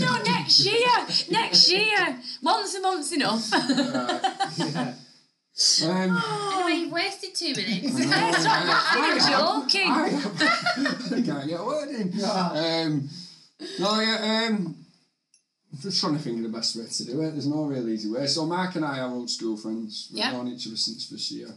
no, 0.00 0.22
next 0.22 0.60
year. 0.64 0.96
Next 1.28 1.70
year. 1.70 2.16
Once 2.40 2.74
a 2.74 2.80
month's 2.80 3.12
enough. 3.12 3.50
Yeah. 4.56 4.94
Um, 5.84 6.22
Anyway, 6.54 6.80
you've 6.80 6.92
wasted 6.92 7.34
two 7.34 7.52
minutes. 7.54 7.98
It's 7.98 8.44
not 8.44 8.66
laughing, 8.66 9.34
I'm 9.34 9.68
joking. 9.68 9.90
I, 9.90 11.16
I 11.18 11.22
can't 11.22 11.48
get 11.48 11.60
a 11.60 11.64
word 11.64 11.88
in. 11.90 12.12
Um, 12.24 13.08
no, 13.78 14.00
yeah, 14.00 14.46
um, 14.48 14.74
I'm 15.72 15.78
just 15.80 16.00
trying 16.00 16.14
to 16.16 16.18
think 16.22 16.38
of 16.38 16.44
the 16.44 16.56
best 16.58 16.76
way 16.76 16.86
to 16.86 17.04
do 17.04 17.20
it. 17.22 17.32
There's 17.32 17.46
no 17.46 17.64
real 17.64 17.88
easy 17.90 18.10
way. 18.10 18.26
So 18.26 18.46
Mark 18.46 18.74
and 18.76 18.84
I 18.86 19.00
are 19.00 19.10
old 19.10 19.28
school 19.28 19.56
friends. 19.56 20.08
We've 20.10 20.20
Yeah. 20.20 20.32
known 20.32 20.48
each 20.48 20.66
other 20.66 20.76
since 20.76 21.08
this 21.08 21.30
year. 21.30 21.48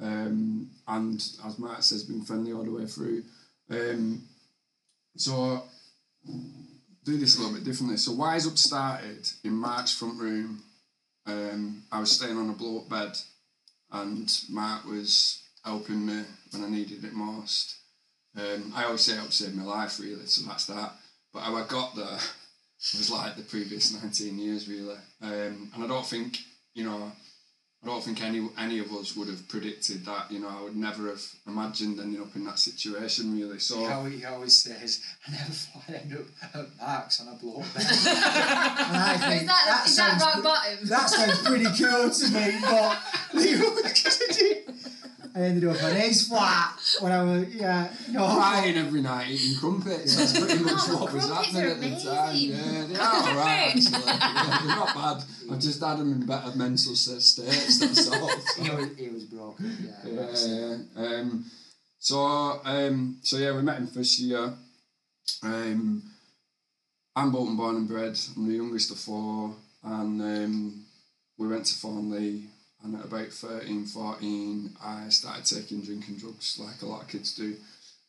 Um, 0.00 0.70
and 0.88 1.24
as 1.46 1.58
Mark 1.58 1.82
says, 1.82 2.02
been 2.02 2.22
friendly 2.24 2.52
all 2.52 2.64
the 2.64 2.72
way 2.72 2.86
through. 2.86 3.22
Um, 3.70 4.22
so 5.16 5.62
do 7.04 7.16
this 7.18 7.36
a 7.36 7.40
little 7.40 7.54
bit 7.54 7.64
differently. 7.64 7.98
So 7.98 8.12
WHYSUP 8.12 8.58
started 8.58 9.28
in 9.44 9.52
Mark's 9.52 9.94
front 9.94 10.20
room. 10.20 10.62
Um, 11.26 11.84
I 11.92 12.00
was 12.00 12.10
staying 12.10 12.36
on 12.36 12.50
a 12.50 12.52
blow 12.52 12.78
up 12.80 12.88
bed 12.88 13.16
and 13.94 14.30
Mark 14.50 14.84
was 14.84 15.40
helping 15.64 16.04
me 16.04 16.24
when 16.50 16.64
I 16.64 16.68
needed 16.68 17.04
it 17.04 17.12
most. 17.14 17.76
Um, 18.36 18.72
I 18.74 18.84
always 18.84 19.02
say 19.02 19.14
help 19.14 19.32
save 19.32 19.54
my 19.54 19.62
life, 19.62 20.00
really, 20.00 20.26
so 20.26 20.46
that's 20.46 20.66
that. 20.66 20.92
But 21.32 21.42
how 21.42 21.56
I 21.56 21.66
got 21.66 21.94
there 21.94 22.04
was 22.96 23.10
like 23.10 23.36
the 23.36 23.42
previous 23.42 24.02
19 24.02 24.38
years, 24.38 24.68
really. 24.68 24.96
Um, 25.22 25.70
and 25.74 25.84
I 25.84 25.86
don't 25.86 26.04
think, 26.04 26.38
you 26.74 26.84
know, 26.84 27.12
I 27.84 27.86
don't 27.86 28.02
think 28.02 28.22
any 28.22 28.48
any 28.58 28.78
of 28.78 28.90
us 28.92 29.14
would 29.14 29.28
have 29.28 29.46
predicted 29.48 30.06
that. 30.06 30.30
You 30.30 30.38
know, 30.40 30.48
I 30.48 30.62
would 30.62 30.74
never 30.76 31.08
have 31.08 31.22
imagined 31.46 32.00
ending 32.00 32.22
up 32.22 32.34
in 32.34 32.44
that 32.46 32.58
situation, 32.58 33.36
really. 33.38 33.58
So. 33.58 33.78
He 33.80 33.86
always, 33.86 34.18
he 34.20 34.24
always 34.24 34.56
says, 34.56 35.02
I 35.28 35.32
never 35.32 35.52
thought 35.52 35.82
I'd 35.88 35.94
end 35.96 36.12
up 36.14 36.54
at 36.54 36.66
Mark's 36.80 37.20
on 37.20 37.28
a 37.28 37.34
blow 37.36 37.56
up 37.60 37.74
bed. 37.74 37.84
and 37.84 38.96
I 38.96 39.16
think 39.28 39.42
Is 39.42 39.46
that, 39.48 39.84
is 39.86 39.96
that 39.96 40.18
sounds 40.18 40.22
rock 40.22 40.32
pre- 40.34 40.42
bottom? 40.42 40.78
That 40.88 41.10
sounds 41.10 41.42
pretty 41.42 41.64
cool 41.64 42.10
to 42.10 42.28
me, 42.32 42.58
but 42.62 42.98
leave 43.34 43.60
it 43.60 43.74
with 43.74 44.40
it. 44.40 44.70
I 45.36 45.40
ended 45.40 45.64
up 45.64 45.82
on 45.82 45.96
his 45.96 46.28
flat 46.28 46.78
when 47.00 47.10
I 47.10 47.22
was, 47.24 47.48
yeah, 47.54 47.92
no. 48.12 48.24
Crying 48.24 48.76
every 48.76 49.02
night 49.02 49.30
eating 49.30 49.58
crumpets. 49.58 50.14
That's 50.16 50.38
pretty 50.38 50.62
much 50.62 50.74
Oh, 50.86 51.02
what 51.02 51.12
was 51.12 51.26
crumpets 51.26 51.52
happening 51.52 51.70
at 51.72 51.80
the 51.80 52.10
time. 52.10 52.36
Yeah, 52.36 52.86
they 52.86 52.94
are 52.94 53.28
alright. 53.28 53.74
Yeah, 53.74 54.60
they're 54.62 54.76
not 54.76 54.94
bad. 54.94 55.24
I've 55.50 55.58
just 55.58 55.82
had 55.82 55.98
them 55.98 56.12
in 56.12 56.24
better 56.24 56.56
mental 56.56 56.94
states. 56.94 57.34
That's 57.34 58.08
all. 58.12 58.30
He 58.62 58.70
was, 58.76 58.96
he 58.96 59.08
was 59.08 59.24
broken, 59.24 59.76
yeah. 60.04 60.10
Yeah, 60.12 60.28
yeah. 60.46 61.04
Um, 61.04 61.44
so, 61.98 62.60
um, 62.64 63.18
so 63.22 63.36
yeah, 63.36 63.56
we 63.56 63.62
met 63.62 63.78
him 63.78 63.88
first 63.88 64.20
year. 64.20 64.52
Um, 65.42 66.02
I'm 67.16 67.32
Bolton 67.32 67.56
born 67.56 67.76
and 67.76 67.88
bred. 67.88 68.16
I'm 68.36 68.46
the 68.48 68.54
youngest 68.54 68.92
of 68.92 68.98
four, 68.98 69.54
and 69.82 70.20
um, 70.20 70.84
we 71.38 71.48
went 71.48 71.66
to 71.66 71.74
Thornleigh. 71.74 72.42
And 72.84 72.96
at 72.96 73.06
about 73.06 73.28
13, 73.28 73.86
14, 73.86 74.76
I 74.84 75.08
started 75.08 75.46
taking 75.46 75.80
drinking 75.80 76.16
drugs 76.16 76.60
like 76.62 76.82
a 76.82 76.86
lot 76.86 77.02
of 77.02 77.08
kids 77.08 77.34
do. 77.34 77.56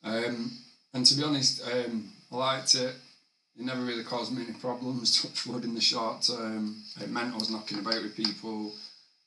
Um, 0.04 0.52
and 0.94 1.06
to 1.06 1.16
be 1.16 1.24
honest, 1.24 1.62
um, 1.66 2.12
I 2.32 2.36
liked 2.36 2.76
it. 2.76 2.94
It 3.58 3.64
never 3.64 3.82
really 3.82 4.04
caused 4.04 4.34
me 4.34 4.44
any 4.44 4.54
problems, 4.60 5.22
touch 5.22 5.48
wood 5.48 5.64
in 5.64 5.76
the 5.76 5.82
short 5.82 6.24
term. 6.24 6.76
It 7.02 7.10
meant 7.10 7.34
I 7.34 7.38
was 7.38 7.50
knocking 7.50 7.80
about 7.80 8.04
with 8.04 8.18
people. 8.18 8.74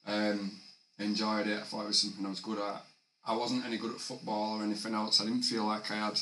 Um, 0.07 0.53
enjoyed 0.99 1.47
it. 1.47 1.61
I 1.61 1.63
thought 1.63 1.85
it 1.85 1.89
was 1.89 2.03
something 2.03 2.27
I 2.27 2.31
was 2.31 2.41
good 2.41 2.59
at. 2.59 2.83
I 3.25 3.35
wasn't 3.35 3.65
any 3.65 3.79
good 3.79 3.93
at 3.93 4.01
football 4.01 4.61
or 4.61 4.65
anything 4.65 4.95
else. 4.95 5.21
I 5.21 5.25
didn't 5.25 5.43
feel 5.43 5.65
like 5.65 5.91
I 5.91 5.95
had 5.95 6.21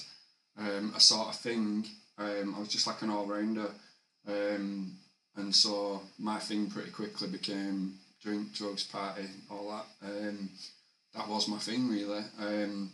um, 0.58 0.92
a 0.94 1.00
sort 1.00 1.28
of 1.28 1.36
thing. 1.36 1.84
Um, 2.16 2.54
I 2.56 2.60
was 2.60 2.68
just 2.68 2.86
like 2.86 3.02
an 3.02 3.10
all 3.10 3.26
rounder. 3.26 3.70
Um, 4.28 4.92
and 5.36 5.54
so 5.54 6.02
my 6.18 6.38
thing 6.38 6.70
pretty 6.70 6.90
quickly 6.90 7.28
became 7.28 7.98
drink, 8.26 8.52
drugs, 8.54 8.82
party, 8.82 9.22
all 9.48 9.70
that. 9.70 10.08
Um, 10.08 10.50
that 11.14 11.28
was 11.28 11.46
my 11.46 11.58
thing 11.58 11.88
really. 11.88 12.24
Um, 12.40 12.90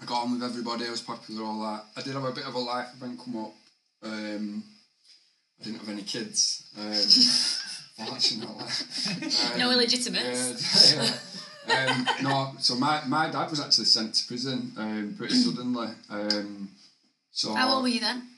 I 0.00 0.04
got 0.04 0.22
on 0.22 0.32
with 0.32 0.44
everybody, 0.44 0.86
I 0.86 0.90
was 0.90 1.00
popular, 1.00 1.42
all 1.44 1.60
that. 1.62 1.84
I 1.96 2.02
did 2.02 2.14
have 2.14 2.24
a 2.24 2.30
bit 2.30 2.46
of 2.46 2.54
a 2.54 2.58
life 2.58 2.88
event 2.96 3.18
come 3.22 3.36
up. 3.36 3.52
Um, 4.04 4.62
I 5.60 5.64
didn't 5.64 5.80
have 5.80 5.88
any 5.88 6.02
kids. 6.02 6.70
Um, 6.78 8.06
fortunately. 8.06 8.64
Um, 9.52 9.58
No 9.58 9.72
illegitimates. 9.72 10.94
yeah, 10.94 11.10
yeah. 11.68 11.92
um, 11.92 12.24
no, 12.24 12.52
so 12.60 12.76
my, 12.76 13.02
my 13.08 13.28
dad 13.30 13.50
was 13.50 13.60
actually 13.60 13.86
sent 13.86 14.14
to 14.14 14.26
prison 14.28 14.72
um, 14.76 15.14
pretty 15.18 15.34
suddenly. 15.34 15.88
Um, 16.08 16.68
so 17.32 17.54
How 17.54 17.74
old 17.74 17.82
were 17.82 17.88
you 17.88 18.00
then? 18.00 18.28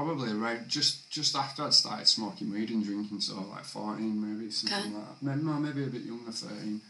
Probably 0.00 0.32
around 0.32 0.66
just 0.66 1.10
just 1.10 1.36
after 1.36 1.62
I'd 1.62 1.74
started 1.74 2.08
smoking 2.08 2.50
weed 2.50 2.70
and 2.70 2.82
drinking, 2.82 3.20
so 3.20 3.34
like 3.50 3.66
fourteen 3.66 4.16
maybe 4.18 4.50
something 4.50 4.78
Okay. 4.78 4.94
like 4.96 5.20
that. 5.20 5.22
Maybe, 5.22 5.42
no, 5.42 5.52
maybe 5.58 5.84
a 5.84 5.88
bit 5.88 6.02
younger, 6.04 6.32
thirteen. 6.32 6.80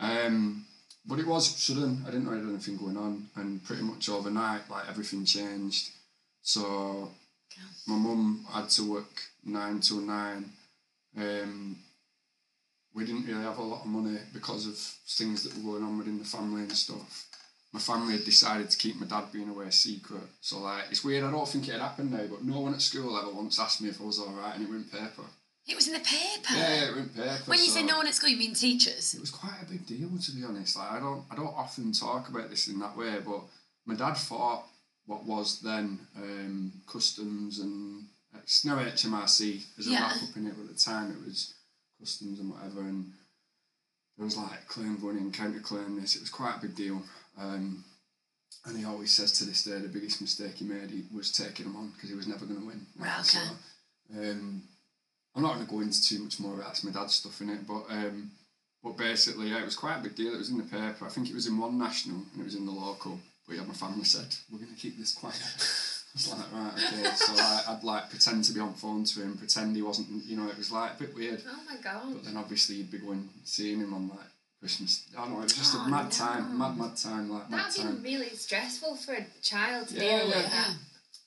Um, 0.00 0.64
but 1.04 1.18
it 1.18 1.26
was 1.26 1.46
sudden. 1.46 2.02
I 2.06 2.10
didn't 2.10 2.24
know 2.24 2.32
anything 2.32 2.78
going 2.78 2.96
on, 2.96 3.28
and 3.36 3.62
pretty 3.62 3.82
much 3.82 4.08
overnight, 4.08 4.70
like 4.70 4.88
everything 4.88 5.26
changed. 5.26 5.90
So 6.40 7.10
my 7.86 7.96
mum 7.96 8.46
had 8.50 8.70
to 8.70 8.90
work 8.92 9.20
nine 9.44 9.80
till 9.80 10.00
nine. 10.00 10.50
Um, 11.18 11.76
we 12.94 13.04
didn't 13.04 13.26
really 13.26 13.42
have 13.44 13.58
a 13.58 13.62
lot 13.62 13.82
of 13.82 13.88
money 13.88 14.20
because 14.32 14.66
of 14.66 14.76
things 15.18 15.42
that 15.44 15.54
were 15.54 15.72
going 15.72 15.84
on 15.84 15.98
within 15.98 16.18
the 16.18 16.24
family 16.24 16.62
and 16.62 16.72
stuff. 16.72 17.27
My 17.78 17.94
family 17.94 18.14
had 18.14 18.24
decided 18.24 18.68
to 18.70 18.76
keep 18.76 18.96
my 18.98 19.06
dad 19.06 19.30
being 19.32 19.48
away 19.48 19.70
secret. 19.70 20.24
So 20.40 20.58
like 20.58 20.86
it's 20.90 21.04
weird, 21.04 21.22
I 21.22 21.30
don't 21.30 21.48
think 21.48 21.68
it 21.68 21.72
had 21.72 21.80
happened 21.80 22.10
now, 22.10 22.26
but 22.28 22.42
no 22.42 22.58
one 22.58 22.74
at 22.74 22.82
school 22.82 23.16
ever 23.16 23.30
once 23.30 23.60
asked 23.60 23.80
me 23.80 23.88
if 23.88 24.00
I 24.00 24.04
was 24.04 24.18
alright 24.18 24.56
and 24.56 24.64
it 24.64 24.68
went 24.68 24.90
paper. 24.90 25.22
It 25.64 25.76
was 25.76 25.86
in 25.86 25.92
the 25.94 26.00
paper. 26.00 26.54
Yeah, 26.56 26.74
yeah, 26.74 26.88
it 26.88 26.96
went 26.96 27.14
paper. 27.14 27.38
When 27.46 27.60
you 27.60 27.66
so 27.66 27.74
say 27.74 27.84
no 27.84 27.98
one 27.98 28.08
at 28.08 28.14
school, 28.16 28.30
you 28.30 28.36
mean 28.36 28.54
teachers? 28.54 29.14
it 29.14 29.20
was 29.20 29.30
quite 29.30 29.62
a 29.62 29.70
big 29.70 29.86
deal 29.86 30.08
to 30.08 30.32
be 30.32 30.42
honest. 30.42 30.76
Like 30.76 30.90
I 30.90 30.98
don't 30.98 31.22
I 31.30 31.36
don't 31.36 31.54
often 31.54 31.92
talk 31.92 32.28
about 32.28 32.50
this 32.50 32.66
in 32.66 32.80
that 32.80 32.96
way, 32.96 33.14
but 33.24 33.42
my 33.86 33.94
dad 33.94 34.14
fought 34.14 34.64
what 35.06 35.24
was 35.24 35.60
then 35.60 36.00
um, 36.16 36.72
customs 36.92 37.60
and 37.60 38.06
it's 38.42 38.64
now 38.64 38.76
HMRC 38.78 39.62
as 39.78 39.86
a 39.86 39.90
Yeah. 39.90 40.00
wrap 40.02 40.16
up 40.20 40.36
in 40.36 40.48
it, 40.48 40.54
but 40.56 40.64
at 40.68 40.76
the 40.76 40.80
time 40.80 41.12
it 41.12 41.24
was 41.24 41.54
customs 42.00 42.40
and 42.40 42.50
whatever 42.50 42.80
and 42.80 43.12
there 44.18 44.24
was 44.24 44.36
like 44.36 44.66
claim 44.66 44.98
in, 45.00 45.30
counter 45.30 45.60
claim 45.60 46.00
this, 46.00 46.16
it 46.16 46.20
was 46.20 46.28
quite 46.30 46.56
a 46.56 46.62
big 46.62 46.74
deal. 46.74 47.00
Um, 47.40 47.84
and 48.66 48.76
he 48.76 48.84
always 48.84 49.12
says 49.12 49.32
to 49.32 49.44
this 49.44 49.64
day 49.64 49.78
the 49.78 49.88
biggest 49.88 50.20
mistake 50.20 50.56
he 50.56 50.64
made 50.64 50.90
he 50.90 51.04
was 51.14 51.30
taking 51.32 51.66
him 51.66 51.76
on 51.76 51.92
because 51.94 52.10
he 52.10 52.16
was 52.16 52.26
never 52.26 52.44
going 52.44 52.60
to 52.60 52.66
win. 52.66 52.86
Right, 52.98 53.20
okay. 53.20 53.46
So, 54.12 54.20
um, 54.20 54.62
I'm 55.34 55.42
not 55.42 55.54
going 55.54 55.66
to 55.66 55.72
go 55.72 55.80
into 55.80 56.02
too 56.02 56.24
much 56.24 56.40
more 56.40 56.54
about 56.54 56.66
that's 56.66 56.84
my 56.84 56.90
dad's 56.90 57.14
stuff 57.14 57.40
in 57.40 57.50
it, 57.50 57.66
but 57.66 57.84
um, 57.90 58.30
but 58.82 58.96
basically, 58.96 59.48
yeah, 59.48 59.60
it 59.60 59.64
was 59.64 59.76
quite 59.76 59.98
a 59.98 60.02
big 60.02 60.14
deal. 60.14 60.34
It 60.34 60.38
was 60.38 60.50
in 60.50 60.58
the 60.58 60.64
paper. 60.64 61.04
I 61.04 61.08
think 61.08 61.28
it 61.28 61.34
was 61.34 61.46
in 61.46 61.58
one 61.58 61.78
national 61.78 62.22
and 62.32 62.40
it 62.40 62.44
was 62.44 62.54
in 62.54 62.66
the 62.66 62.72
local. 62.72 63.18
But 63.46 63.56
yeah, 63.56 63.64
my 63.64 63.74
family 63.74 64.04
said 64.04 64.26
we're 64.50 64.58
going 64.58 64.74
to 64.74 64.80
keep 64.80 64.98
this 64.98 65.14
quiet. 65.14 65.40
I 66.08 66.14
was 66.14 66.32
like, 66.32 66.52
right, 66.52 66.72
okay. 66.72 67.14
So 67.14 67.32
I, 67.36 67.62
I'd 67.68 67.84
like 67.84 68.10
pretend 68.10 68.44
to 68.44 68.52
be 68.52 68.60
on 68.60 68.74
phone 68.74 69.04
to 69.04 69.20
him, 69.20 69.36
pretend 69.36 69.76
he 69.76 69.82
wasn't. 69.82 70.24
You 70.24 70.36
know, 70.36 70.48
it 70.48 70.56
was 70.56 70.72
like 70.72 70.92
a 70.94 71.04
bit 71.04 71.14
weird. 71.14 71.42
Oh 71.48 71.60
my 71.68 71.80
god. 71.80 72.14
But 72.14 72.24
then 72.24 72.36
obviously 72.36 72.76
you'd 72.76 72.90
be 72.90 72.98
going 72.98 73.28
seeing 73.44 73.80
him 73.80 73.94
on 73.94 74.08
like 74.08 74.28
Christmas. 74.60 75.06
I 75.16 75.20
don't 75.22 75.32
know. 75.34 75.40
It 75.40 75.44
was 75.44 75.52
just 75.56 75.74
Oh, 75.76 75.84
a 75.84 75.88
mad 75.88 76.04
no. 76.04 76.10
time, 76.10 76.58
mad 76.58 76.76
mad 76.76 76.96
time, 76.96 77.30
like 77.30 77.48
mad 77.50 77.66
That'd 77.66 77.82
time. 77.82 78.02
be 78.02 78.16
really 78.16 78.34
stressful 78.34 78.96
for 78.96 79.12
a 79.14 79.26
child 79.42 79.88
to 79.88 79.94
Yeah, 79.94 80.00
deal 80.00 80.28
yeah, 80.30 80.36
with 80.36 80.50
that. 80.50 80.74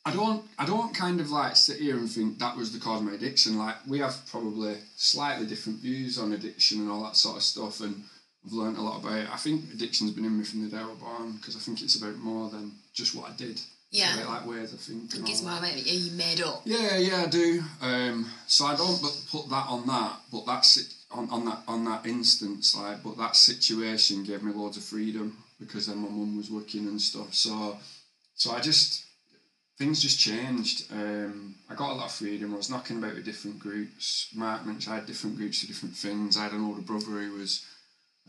I 0.03 0.11
don't 0.13 0.43
I 0.57 0.65
don't 0.65 0.93
kind 0.93 1.21
of 1.21 1.29
like 1.31 1.55
sit 1.55 1.77
here 1.79 1.95
and 1.97 2.09
think 2.09 2.39
that 2.39 2.57
was 2.57 2.73
the 2.73 2.79
cause 2.79 2.99
of 3.01 3.07
my 3.07 3.13
addiction. 3.13 3.57
Like 3.57 3.75
we 3.87 3.99
have 3.99 4.15
probably 4.29 4.77
slightly 4.97 5.45
different 5.45 5.79
views 5.79 6.17
on 6.17 6.33
addiction 6.33 6.81
and 6.81 6.89
all 6.91 7.03
that 7.03 7.15
sort 7.15 7.37
of 7.37 7.43
stuff 7.43 7.79
and 7.81 8.03
I've 8.45 8.51
learned 8.53 8.77
a 8.77 8.81
lot 8.81 8.99
about 8.99 9.19
it. 9.19 9.29
I 9.31 9.37
think 9.37 9.71
addiction's 9.71 10.11
been 10.11 10.25
in 10.25 10.37
me 10.37 10.43
from 10.43 10.63
the 10.63 10.69
day 10.75 10.81
I 10.81 10.85
was 10.87 10.97
born 10.97 11.33
because 11.33 11.55
I 11.55 11.59
think 11.59 11.81
it's 11.83 11.95
about 12.01 12.17
more 12.17 12.49
than 12.49 12.71
just 12.93 13.13
what 13.15 13.29
I 13.29 13.33
did. 13.35 13.61
Yeah. 13.91 14.15
About, 14.21 14.29
like 14.29 14.45
ways. 14.47 14.73
I 14.73 14.77
think 14.77 15.29
it's 15.29 15.41
all 15.43 15.49
more 15.49 15.59
about 15.59 15.85
you 15.85 16.11
made 16.13 16.41
up. 16.41 16.61
Yeah, 16.65 16.97
yeah, 16.97 17.23
I 17.23 17.27
do. 17.27 17.61
Um, 17.81 18.25
so 18.47 18.65
I 18.65 18.75
don't 18.75 18.99
but 19.01 19.13
put 19.31 19.49
that 19.49 19.67
on 19.67 19.85
that, 19.87 20.13
but 20.31 20.45
that's 20.47 20.77
it- 20.77 20.93
on, 21.13 21.29
on 21.29 21.45
that 21.45 21.63
on 21.67 21.85
that 21.85 22.05
instance, 22.05 22.75
like, 22.75 23.03
but 23.03 23.17
that 23.17 23.35
situation 23.35 24.23
gave 24.23 24.43
me 24.43 24.53
loads 24.53 24.77
of 24.77 24.83
freedom 24.83 25.37
because 25.59 25.87
then 25.87 25.97
my 25.97 26.09
mum 26.09 26.37
was 26.37 26.49
working 26.49 26.87
and 26.87 27.01
stuff. 27.01 27.33
So, 27.33 27.77
so 28.35 28.51
I 28.51 28.59
just 28.59 29.05
things 29.77 30.01
just 30.01 30.19
changed. 30.19 30.91
Um, 30.91 31.55
I 31.69 31.75
got 31.75 31.91
a 31.91 31.95
lot 31.95 32.05
of 32.05 32.11
freedom. 32.11 32.53
I 32.53 32.57
was 32.57 32.69
knocking 32.69 32.97
about 32.97 33.15
with 33.15 33.25
different 33.25 33.59
groups. 33.59 34.27
Mark 34.35 34.65
mentioned 34.65 34.93
I 34.93 34.97
had 34.97 35.07
different 35.07 35.37
groups 35.37 35.61
for 35.61 35.67
different 35.67 35.95
things. 35.95 36.37
I 36.37 36.43
had 36.43 36.53
an 36.53 36.63
older 36.63 36.81
brother 36.81 37.05
who 37.05 37.33
was 37.33 37.65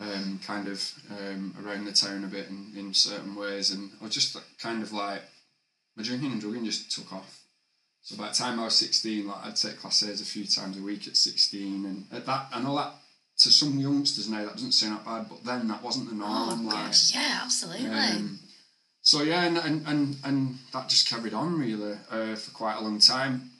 um, 0.00 0.40
kind 0.44 0.68
of 0.68 0.92
um, 1.10 1.54
around 1.62 1.84
the 1.84 1.92
town 1.92 2.24
a 2.24 2.26
bit 2.26 2.48
in, 2.48 2.72
in 2.76 2.94
certain 2.94 3.34
ways, 3.34 3.70
and 3.70 3.90
I 4.00 4.04
was 4.04 4.14
just 4.14 4.36
kind 4.58 4.82
of 4.82 4.92
like 4.92 5.22
my 5.96 6.02
drinking 6.02 6.32
and 6.32 6.40
drugging 6.40 6.64
just 6.64 6.90
took 6.90 7.12
off. 7.12 7.41
So 8.02 8.16
by 8.16 8.28
the 8.28 8.34
time 8.34 8.58
I 8.58 8.64
was 8.64 8.74
16, 8.76 9.26
like 9.26 9.44
I'd 9.44 9.56
take 9.56 9.78
class 9.78 10.02
A's 10.02 10.20
a 10.20 10.24
few 10.24 10.44
times 10.44 10.76
a 10.76 10.82
week 10.82 11.06
at 11.06 11.16
16, 11.16 11.86
and 11.86 12.04
at 12.12 12.26
that, 12.26 12.48
I 12.52 12.60
know 12.60 12.74
that 12.76 12.94
to 13.38 13.50
some 13.50 13.78
youngsters 13.78 14.28
now 14.28 14.44
that 14.44 14.54
doesn't 14.54 14.72
sound 14.72 14.98
that 14.98 15.04
bad, 15.04 15.26
but 15.28 15.44
then 15.44 15.68
that 15.68 15.82
wasn't 15.82 16.08
the 16.08 16.14
norm. 16.14 16.30
Oh 16.30 16.62
like, 16.64 16.86
gosh, 16.86 17.14
yeah, 17.14 17.40
absolutely. 17.42 17.88
um, 17.88 18.38
so 19.02 19.22
yeah, 19.22 19.44
and, 19.44 19.56
and, 19.58 19.86
and, 19.86 20.16
and 20.24 20.58
that 20.72 20.88
just 20.88 21.08
carried 21.08 21.34
on 21.34 21.58
really 21.58 21.96
uh, 22.10 22.34
for 22.36 22.50
quite 22.52 22.76
a 22.76 22.82
long 22.82 22.98
time. 22.98 23.50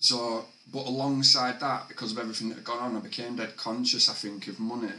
So, 0.00 0.44
but 0.72 0.86
alongside 0.86 1.60
that, 1.60 1.88
because 1.88 2.12
of 2.12 2.18
everything 2.18 2.48
that 2.48 2.56
had 2.56 2.64
gone 2.64 2.78
on, 2.78 2.96
I 2.96 3.00
became 3.00 3.36
dead 3.36 3.56
conscious. 3.56 4.08
I 4.08 4.14
think 4.14 4.48
of 4.48 4.58
money, 4.60 4.92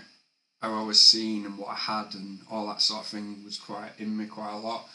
how 0.62 0.74
I 0.74 0.84
was 0.84 1.02
seen, 1.02 1.46
and 1.46 1.58
what 1.58 1.70
I 1.70 1.76
had, 1.76 2.14
and 2.14 2.40
all 2.50 2.68
that 2.68 2.82
sort 2.82 3.02
of 3.02 3.08
thing 3.08 3.44
was 3.44 3.58
quite 3.58 3.92
in 3.98 4.16
me 4.16 4.26
quite 4.28 4.54
a 4.54 4.58
lot. 4.58 4.88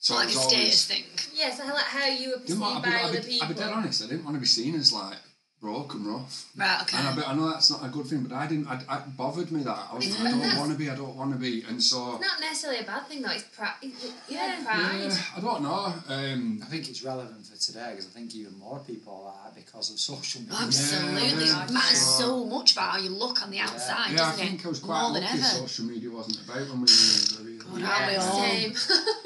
So 0.00 0.14
like 0.14 0.28
I 0.28 0.30
a 0.30 0.34
was 0.34 0.36
always, 0.36 0.78
status 0.78 0.86
thing. 0.86 1.04
Yeah, 1.34 1.54
so 1.54 1.64
how, 1.66 1.74
like 1.74 1.84
how 1.84 2.06
you 2.06 2.30
were 2.30 2.36
didn't 2.36 2.42
perceived 2.42 2.60
want, 2.60 2.84
by 2.84 2.90
I'll, 2.90 2.94
be, 2.94 2.98
other 3.08 3.16
I'll, 3.18 3.22
be, 3.24 3.28
people. 3.30 3.42
I'll 3.48 3.54
be 3.54 3.58
dead 3.60 3.72
honest. 3.72 4.04
I 4.04 4.06
didn't 4.06 4.24
want 4.24 4.36
to 4.36 4.40
be 4.40 4.46
seen 4.46 4.74
as 4.76 4.92
like 4.92 5.16
broke 5.60 5.94
and 5.94 6.06
rough. 6.06 6.46
Right, 6.56 6.82
okay. 6.82 6.98
And 6.98 7.08
I, 7.08 7.16
bet, 7.16 7.28
I 7.28 7.34
know 7.34 7.50
that's 7.50 7.68
not 7.68 7.84
a 7.84 7.88
good 7.88 8.06
thing, 8.06 8.22
but 8.22 8.32
I 8.36 8.46
didn't. 8.46 8.68
I, 8.68 8.80
I 8.88 8.98
bothered 9.16 9.50
me 9.50 9.64
that 9.64 9.76
I 9.90 9.96
was 9.96 10.08
like, 10.20 10.32
I 10.34 10.38
don't 10.38 10.56
want 10.56 10.70
to 10.70 10.78
be. 10.78 10.88
I 10.88 10.94
don't 10.94 11.16
want 11.16 11.32
to 11.32 11.38
be, 11.38 11.64
and 11.68 11.82
so 11.82 12.14
It's 12.14 12.20
Not 12.24 12.40
necessarily 12.40 12.78
a 12.78 12.84
bad 12.84 13.06
thing 13.08 13.22
though. 13.22 13.32
It's 13.32 13.42
pride. 13.42 13.72
Yeah, 13.82 13.90
Yeah. 14.28 14.64
pride. 14.64 15.00
yeah, 15.10 15.18
I 15.36 15.40
don't 15.40 15.62
know. 15.64 15.92
Um, 16.08 16.60
I 16.62 16.66
think 16.66 16.88
it's 16.88 17.02
relevant 17.02 17.44
for 17.44 17.56
today 17.58 17.88
because 17.90 18.06
I 18.06 18.10
think 18.10 18.36
even 18.36 18.56
more 18.56 18.78
people 18.86 19.34
are 19.36 19.50
because 19.52 19.90
of 19.90 19.98
social 19.98 20.42
media. 20.42 20.58
Absolutely. 20.62 21.46
Yeah, 21.48 21.64
it 21.64 21.72
matters 21.72 22.00
so- 22.00 22.18
so 22.20 22.44
much 22.44 22.70
about 22.72 22.92
how 22.92 22.98
you 22.98 23.10
look 23.10 23.42
on 23.42 23.50
the 23.50 23.58
outside, 23.58 24.12
yeah, 24.12 24.28
I 24.28 24.32
think 24.32 24.60
it? 24.60 24.66
I 24.66 24.68
was 24.68 24.78
quite 24.78 25.02
More 25.02 25.12
than 25.14 25.22
lucky. 25.24 25.38
ever. 25.38 25.44
Social 25.44 25.86
media 25.86 26.08
wasn't 26.10 26.38
about 26.44 26.68
when 26.68 26.82
we 26.82 26.86
were 26.86 27.50
younger. 27.50 27.64
God, 27.64 27.72
Really. 27.72 27.84
aren't 27.84 28.06
we 28.06 28.12
Yeah, 28.14 28.22
all? 28.22 28.44
same. 28.44 28.74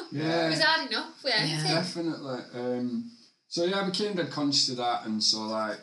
Yeah, 0.12 0.46
it 0.46 0.50
was 0.50 0.62
hard 0.62 0.90
enough. 0.90 1.14
Yeah. 1.24 1.44
Yeah. 1.44 1.62
Definitely. 1.74 2.40
Um, 2.54 3.10
so 3.48 3.64
yeah, 3.64 3.80
I 3.80 3.84
became 3.84 4.14
dead 4.14 4.30
conscious 4.30 4.68
of 4.70 4.76
that, 4.78 5.04
and 5.06 5.22
so 5.22 5.42
like 5.42 5.80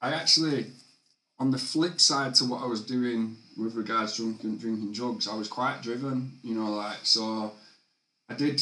I 0.00 0.12
actually, 0.12 0.66
on 1.38 1.50
the 1.50 1.58
flip 1.58 2.00
side 2.00 2.34
to 2.36 2.44
what 2.44 2.62
I 2.62 2.66
was 2.66 2.84
doing 2.84 3.36
with 3.56 3.74
regards 3.74 4.16
to 4.16 4.22
drinking, 4.22 4.58
drinking 4.58 4.92
drugs, 4.92 5.28
I 5.28 5.34
was 5.34 5.48
quite 5.48 5.82
driven. 5.82 6.32
You 6.42 6.54
know, 6.56 6.72
like 6.72 6.98
so, 7.04 7.52
I 8.28 8.34
did. 8.34 8.60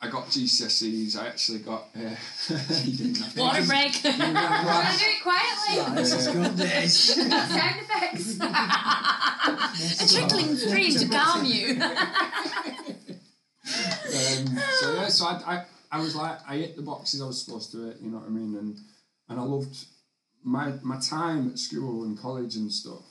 I 0.00 0.08
got 0.08 0.26
GCSEs. 0.26 1.18
I 1.18 1.26
actually 1.26 1.58
got. 1.58 1.88
Uh, 1.96 2.14
you 2.84 2.96
didn't 2.96 3.16
have 3.16 3.34
to. 3.34 3.40
Water 3.40 3.66
break. 3.66 3.92
Can 3.94 4.20
I 4.36 4.96
do 4.96 5.04
it 5.04 5.22
quietly? 5.24 5.94
This 6.00 6.12
is 6.14 6.28
good 6.28 6.56
days. 6.56 7.14
Sound 7.14 7.80
effects. 7.80 8.38
A 10.00 10.06
trickling 10.14 10.56
stream 10.56 10.92
to 10.94 11.08
calm 11.08 11.44
you. 11.44 11.80
Um, 13.76 14.58
so 14.80 14.94
yeah, 14.94 15.08
so 15.08 15.26
I, 15.26 15.42
I, 15.46 15.64
I 15.90 16.00
was 16.00 16.14
like, 16.14 16.38
I 16.48 16.56
hit 16.56 16.76
the 16.76 16.82
boxes 16.82 17.22
I 17.22 17.26
was 17.26 17.42
supposed 17.42 17.72
to 17.72 17.86
hit, 17.86 17.98
you 18.00 18.10
know 18.10 18.18
what 18.18 18.26
I 18.26 18.30
mean, 18.30 18.56
and 18.56 18.78
and 19.28 19.38
I 19.38 19.42
loved 19.42 19.86
my 20.44 20.72
my 20.82 20.98
time 20.98 21.50
at 21.50 21.58
school 21.58 22.04
and 22.04 22.18
college 22.18 22.56
and 22.56 22.72
stuff. 22.72 23.04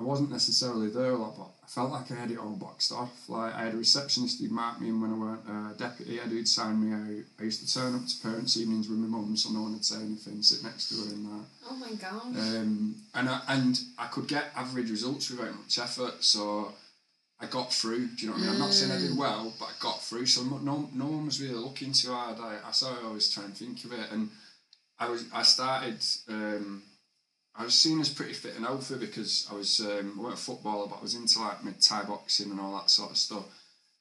I 0.00 0.04
wasn't 0.04 0.30
necessarily 0.30 0.90
there 0.90 1.10
a 1.10 1.16
lot, 1.18 1.36
but 1.36 1.50
I 1.64 1.66
felt 1.66 1.90
like 1.90 2.12
I 2.12 2.14
had 2.14 2.30
it 2.30 2.38
all 2.38 2.54
boxed 2.54 2.92
off. 2.92 3.28
Like 3.28 3.52
I 3.52 3.64
had 3.64 3.74
a 3.74 3.78
receptionist 3.78 4.40
who'd 4.40 4.52
mark 4.52 4.80
me 4.80 4.90
in 4.90 5.00
when 5.00 5.12
I 5.12 5.18
weren't 5.18 5.48
a 5.48 5.76
deputy, 5.76 6.20
and 6.20 6.30
who'd 6.30 6.46
sign 6.46 6.78
me 6.80 6.92
out. 6.94 7.24
I 7.40 7.42
used 7.42 7.66
to 7.66 7.74
turn 7.74 7.96
up 7.96 8.06
to 8.06 8.22
parents' 8.22 8.56
evenings 8.56 8.88
with 8.88 8.98
my 8.98 9.08
mum, 9.08 9.36
so 9.36 9.50
no 9.50 9.62
one 9.62 9.72
would 9.72 9.84
say 9.84 9.96
anything, 9.96 10.40
sit 10.40 10.62
next 10.62 10.90
to 10.90 10.94
her 11.02 11.14
and 11.14 11.26
that. 11.26 11.46
Oh 11.68 11.76
my 11.76 11.92
god. 11.94 12.26
Um, 12.26 12.94
and 13.14 13.28
I, 13.28 13.40
and 13.48 13.80
I 13.98 14.06
could 14.06 14.28
get 14.28 14.52
average 14.54 14.90
results 14.90 15.30
without 15.30 15.56
much 15.56 15.78
effort, 15.80 16.22
so 16.22 16.72
I 17.40 17.46
got 17.46 17.72
through. 17.72 18.08
Do 18.08 18.26
you 18.26 18.28
know 18.28 18.32
what 18.34 18.42
I 18.42 18.46
mean? 18.46 18.54
I'm 18.54 18.58
not 18.58 18.72
saying 18.72 18.90
I 18.90 18.98
did 18.98 19.16
well, 19.16 19.52
but 19.58 19.66
I 19.66 19.72
got 19.80 20.02
through. 20.02 20.26
So 20.26 20.42
no, 20.42 20.88
no, 20.92 21.06
one 21.06 21.26
was 21.26 21.40
really 21.40 21.54
looking 21.54 21.92
too 21.92 22.12
hard. 22.12 22.38
I, 22.40 22.58
I 22.66 22.72
saw 22.72 22.92
I 22.92 23.04
always 23.04 23.30
try 23.32 23.44
and 23.44 23.56
think 23.56 23.84
of 23.84 23.92
it, 23.92 24.10
and 24.10 24.30
I 24.98 25.08
was 25.08 25.24
I 25.32 25.42
started. 25.42 26.04
Um, 26.28 26.82
I 27.54 27.64
was 27.64 27.74
seen 27.74 28.00
as 28.00 28.08
pretty 28.08 28.34
fit 28.34 28.54
and 28.54 28.64
healthy 28.64 28.94
because 28.96 29.48
I 29.50 29.54
was 29.54 29.80
um, 29.80 30.16
I 30.18 30.22
weren't 30.22 30.34
a 30.34 30.38
footballer, 30.38 30.88
but 30.88 30.98
I 30.98 31.02
was 31.02 31.14
into 31.14 31.40
like 31.40 31.64
mid 31.64 31.80
Thai 31.80 32.04
boxing 32.04 32.50
and 32.50 32.60
all 32.60 32.76
that 32.76 32.90
sort 32.90 33.10
of 33.10 33.16
stuff. 33.16 33.44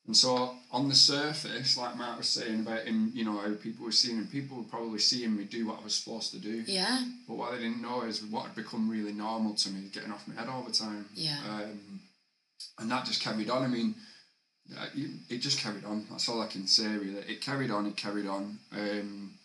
And 0.08 0.16
so 0.16 0.56
on 0.72 0.88
the 0.88 0.96
surface, 0.96 1.78
like 1.78 1.98
Mark 1.98 2.20
was 2.20 2.30
saying 2.30 2.62
about 2.62 2.86
him, 2.86 3.12
you 3.14 3.26
know, 3.26 3.40
how 3.40 3.54
people 3.56 3.86
were 3.86 3.92
seeing 3.92 4.18
him, 4.18 4.28
people 4.28 4.58
were 4.58 4.64
probably 4.64 5.00
seeing 5.00 5.36
me 5.36 5.44
do 5.44 5.68
what 5.68 5.82
I 5.82 5.84
was 5.84 5.96
supposed 5.96 6.32
to 6.32 6.40
do. 6.40 6.64
yeah. 6.66 7.04
But 7.28 7.36
what 7.36 7.52
they 7.52 7.58
didn't 7.58 7.82
know 7.82 8.04
is 8.04 8.24
what 8.24 8.46
had 8.46 8.56
become 8.56 8.90
really 8.90 9.12
normal 9.12 9.54
to 9.56 9.70
me, 9.70 9.90
getting 9.92 10.14
off 10.14 10.26
my 10.28 10.36
head 10.36 10.48
all 10.48 10.64
the 10.64 10.72
time. 10.72 11.06
Yeah. 11.14 11.38
Um, 11.50 12.00
and 12.80 12.90
that 12.92 13.06
just 13.06 13.22
carried 13.22 13.50
on. 13.50 13.64
I 13.64 13.68
mean, 13.68 13.96
uh, 14.78 14.88
it 15.30 15.38
just 15.38 15.60
carried 15.60 15.86
on. 15.86 16.06
That's 16.10 16.28
all 16.30 16.42
I 16.42 16.48
can 16.48 16.68
say, 16.68 16.88
really. 16.88 17.24
It 17.28 17.42
carried 17.42 17.72
on, 17.72 17.86
it 17.86 17.96
carried 17.96 18.28
on. 18.28 18.60
Um, 18.72 19.38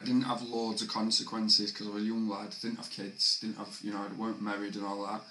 I 0.00 0.04
didn't 0.04 0.22
have 0.22 0.42
loads 0.42 0.82
of 0.82 0.88
consequences 0.88 1.72
because 1.72 1.86
I 1.86 1.90
was 1.90 2.02
a 2.02 2.06
young 2.06 2.28
lad, 2.28 2.48
I 2.48 2.60
didn't 2.60 2.76
have 2.76 2.90
kids, 2.90 3.38
didn't 3.40 3.56
have, 3.56 3.78
you 3.82 3.92
know, 3.92 4.00
I 4.00 4.20
weren't 4.20 4.42
married 4.42 4.74
and 4.74 4.84
all 4.84 5.06
that. 5.06 5.22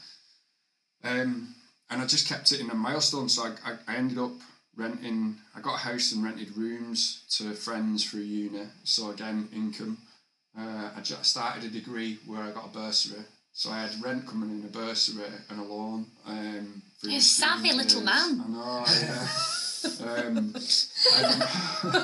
Um, 1.10 1.54
and 1.90 2.02
I 2.02 2.06
just 2.06 2.28
kept 2.28 2.52
it 2.52 2.62
in 2.62 2.70
a 2.70 2.76
milestone. 2.76 3.30
So 3.30 3.44
I, 3.44 3.72
I, 3.72 3.78
I 3.88 3.96
ended 3.98 4.18
up 4.18 4.32
renting, 4.76 5.38
I 5.56 5.62
got 5.62 5.76
a 5.76 5.78
house 5.78 6.12
and 6.14 6.24
rented 6.24 6.56
rooms 6.58 7.26
to 7.38 7.54
friends 7.54 8.10
through 8.10 8.22
uni. 8.22 8.64
So 8.84 9.12
again, 9.12 9.50
income. 9.54 9.98
Uh, 10.58 10.92
I 10.96 11.02
just 11.02 11.26
started 11.26 11.66
a 11.66 11.70
degree 11.70 12.20
where 12.26 12.42
I 12.42 12.52
got 12.52 12.66
a 12.66 12.70
bursary. 12.70 13.24
So 13.52 13.70
I 13.70 13.82
had 13.82 14.04
rent 14.04 14.28
coming 14.28 14.50
in, 14.50 14.66
a 14.66 14.72
bursary 14.72 15.26
and 15.50 15.60
a 15.60 15.64
loan. 15.64 16.08
Um, 16.26 16.82
through 17.04 17.12
You 17.12 17.18
the 17.20 17.24
savvy 17.24 17.70
student 17.70 17.88
little 17.96 18.02
man. 18.02 18.44
I 18.46 18.50
know, 18.50 18.86
yeah. 18.88 19.28
um, 20.28 20.56
I, 21.94 21.98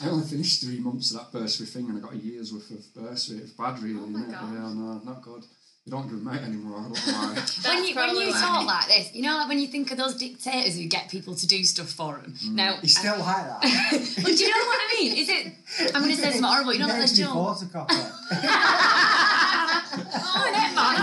I 0.04 0.08
only 0.08 0.26
finished 0.26 0.62
three 0.62 0.78
months 0.78 1.10
of 1.10 1.18
that 1.18 1.32
bursary 1.32 1.66
thing 1.66 1.88
and 1.90 1.98
I 1.98 2.00
got 2.00 2.14
a 2.14 2.16
year's 2.18 2.52
worth 2.52 2.70
of 2.70 2.94
bursary. 2.94 3.38
It's 3.38 3.50
bad, 3.52 3.78
really, 3.82 3.98
Oh 4.00 4.06
my 4.06 4.20
isn't 4.20 4.30
it? 4.30 4.32
gosh. 4.32 4.42
Yeah, 4.52 4.72
no, 4.74 5.00
not 5.04 5.22
good. 5.22 5.44
You 5.86 5.92
don't 5.92 6.08
give 6.08 6.18
them 6.22 6.28
out 6.28 6.42
anymore, 6.42 6.78
I 6.78 6.82
don't 6.82 6.92
know 6.92 7.12
why. 7.12 7.34
when 7.74 7.84
you 7.84 7.94
when 7.96 8.10
you 8.14 8.30
why. 8.30 8.40
talk 8.40 8.66
like 8.66 8.86
this, 8.86 9.14
you 9.14 9.22
know, 9.22 9.36
like 9.38 9.48
when 9.48 9.58
you 9.58 9.66
think 9.66 9.90
of 9.90 9.96
those 9.96 10.14
dictators 10.14 10.76
who 10.76 10.84
get 10.86 11.08
people 11.08 11.34
to 11.34 11.46
do 11.46 11.64
stuff 11.64 11.88
for 11.90 12.18
them. 12.18 12.34
Now, 12.52 12.76
He's 12.82 12.96
still 12.98 13.18
like 13.18 13.46
that. 13.46 13.60
but 14.22 14.26
do 14.26 14.44
you 14.44 14.50
know 14.50 14.66
what 14.66 14.78
I 14.78 14.94
mean? 15.00 15.16
Is 15.16 15.28
it? 15.30 15.46
I'm 15.94 16.02
going 16.02 16.14
to 16.14 16.20
say 16.20 16.22
something 16.24 16.42
horrible. 16.42 16.74
You 16.74 16.80
know, 16.80 16.86
like 16.86 16.98
Next 16.98 17.12
this 17.12 17.20
me 17.20 17.24
joke. 17.24 17.34
photocopy. 17.34 18.10
Oh, 19.92 20.46
innit, 20.46 20.74
man? 20.74 20.94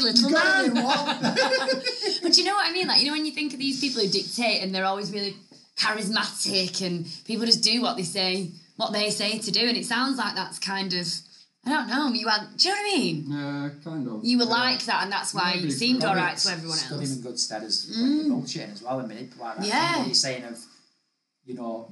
That's 0.00 0.24
our 0.24 0.30
man. 0.30 0.42
Savvy 0.42 0.70
little 0.70 1.70
man. 1.70 1.82
But 2.22 2.38
you 2.38 2.44
know 2.44 2.54
what 2.54 2.68
I 2.68 2.72
mean? 2.72 2.86
Like, 2.88 3.00
you 3.00 3.06
know, 3.06 3.12
when 3.12 3.26
you 3.26 3.32
think 3.32 3.52
of 3.52 3.58
these 3.58 3.80
people 3.80 4.02
who 4.02 4.08
dictate 4.08 4.62
and 4.62 4.74
they're 4.74 4.84
always 4.84 5.12
really 5.12 5.34
charismatic 5.76 6.84
and 6.86 7.06
people 7.24 7.46
just 7.46 7.62
do 7.62 7.82
what 7.82 7.96
they 7.96 8.04
say, 8.04 8.50
what 8.76 8.92
they 8.92 9.10
say 9.10 9.38
to 9.38 9.50
do, 9.50 9.66
and 9.66 9.76
it 9.76 9.86
sounds 9.86 10.18
like 10.18 10.34
that's 10.34 10.58
kind 10.58 10.92
of, 10.94 11.06
I 11.66 11.70
don't 11.70 11.88
know, 11.88 12.08
you 12.12 12.28
had, 12.28 12.56
do 12.56 12.68
you 12.68 12.74
know 12.74 12.80
what 12.80 12.94
I 12.94 12.96
mean? 12.96 13.26
Yeah, 13.28 13.70
kind 13.84 14.08
of. 14.08 14.24
You 14.24 14.38
were 14.38 14.44
yeah. 14.44 14.50
like 14.50 14.84
that, 14.84 15.02
and 15.04 15.12
that's 15.12 15.34
why 15.34 15.52
Maybe. 15.54 15.64
you 15.64 15.70
seemed 15.70 16.04
alright 16.04 16.36
to 16.38 16.52
everyone 16.52 16.76
Stood 16.78 16.94
him 16.94 17.00
else. 17.00 17.16
in 17.16 17.22
good 17.22 17.38
stead 17.38 17.62
as 17.62 17.88
when 17.88 18.08
mm. 18.08 18.26
you're 18.26 18.36
bullshitting 18.36 18.72
as 18.72 18.82
well 18.82 18.98
and 18.98 19.08
manipulating. 19.08 19.64
Yeah. 19.64 19.98
What 19.98 20.06
you're 20.06 20.14
saying 20.14 20.44
of, 20.44 20.58
you 21.44 21.54
know, 21.54 21.88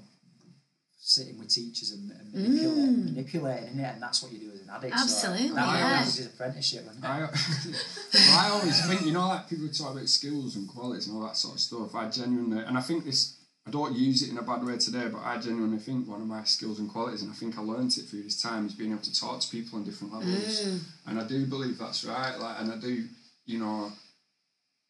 sitting 1.10 1.36
with 1.40 1.48
teachers 1.48 1.90
and, 1.90 2.12
and 2.12 2.32
manipulate, 2.32 2.88
mm. 2.88 3.04
manipulating 3.06 3.78
it, 3.80 3.94
and 3.94 4.00
that's 4.00 4.22
what 4.22 4.30
you 4.30 4.38
do 4.38 4.50
as 4.52 4.60
an 4.60 4.70
addict. 4.72 4.94
Absolutely, 4.94 5.48
So 5.48 5.54
that 5.54 5.78
yeah. 5.78 6.00
was 6.00 6.16
his 6.16 6.26
apprenticeship. 6.26 6.86
wasn't 6.86 7.04
it? 7.04 7.08
I, 7.08 7.18
well, 7.18 7.30
I 8.38 8.48
always 8.52 8.86
think, 8.86 9.02
you 9.02 9.12
know, 9.12 9.26
like 9.26 9.48
people 9.48 9.68
talk 9.68 9.92
about 9.92 10.08
skills 10.08 10.54
and 10.54 10.68
qualities 10.68 11.08
and 11.08 11.16
all 11.16 11.24
that 11.24 11.36
sort 11.36 11.54
of 11.54 11.60
stuff. 11.60 11.96
I 11.96 12.08
genuinely, 12.08 12.62
and 12.62 12.78
I 12.78 12.80
think 12.80 13.04
this, 13.04 13.38
I 13.66 13.72
don't 13.72 13.96
use 13.96 14.22
it 14.22 14.30
in 14.30 14.38
a 14.38 14.42
bad 14.42 14.64
way 14.64 14.78
today, 14.78 15.08
but 15.10 15.22
I 15.24 15.38
genuinely 15.38 15.78
think 15.78 16.06
one 16.06 16.20
of 16.20 16.28
my 16.28 16.44
skills 16.44 16.78
and 16.78 16.88
qualities, 16.88 17.22
and 17.22 17.32
I 17.32 17.34
think 17.34 17.58
I 17.58 17.62
learnt 17.62 17.98
it 17.98 18.02
through 18.02 18.22
this 18.22 18.40
time, 18.40 18.66
is 18.66 18.74
being 18.74 18.92
able 18.92 19.02
to 19.02 19.20
talk 19.20 19.40
to 19.40 19.50
people 19.50 19.80
on 19.80 19.84
different 19.84 20.12
levels. 20.12 20.62
Mm. 20.62 20.80
And 21.08 21.20
I 21.20 21.26
do 21.26 21.44
believe 21.44 21.76
that's 21.76 22.04
right. 22.04 22.38
Like, 22.38 22.60
and 22.60 22.70
I 22.72 22.76
do, 22.76 23.04
you 23.46 23.58
know, 23.58 23.90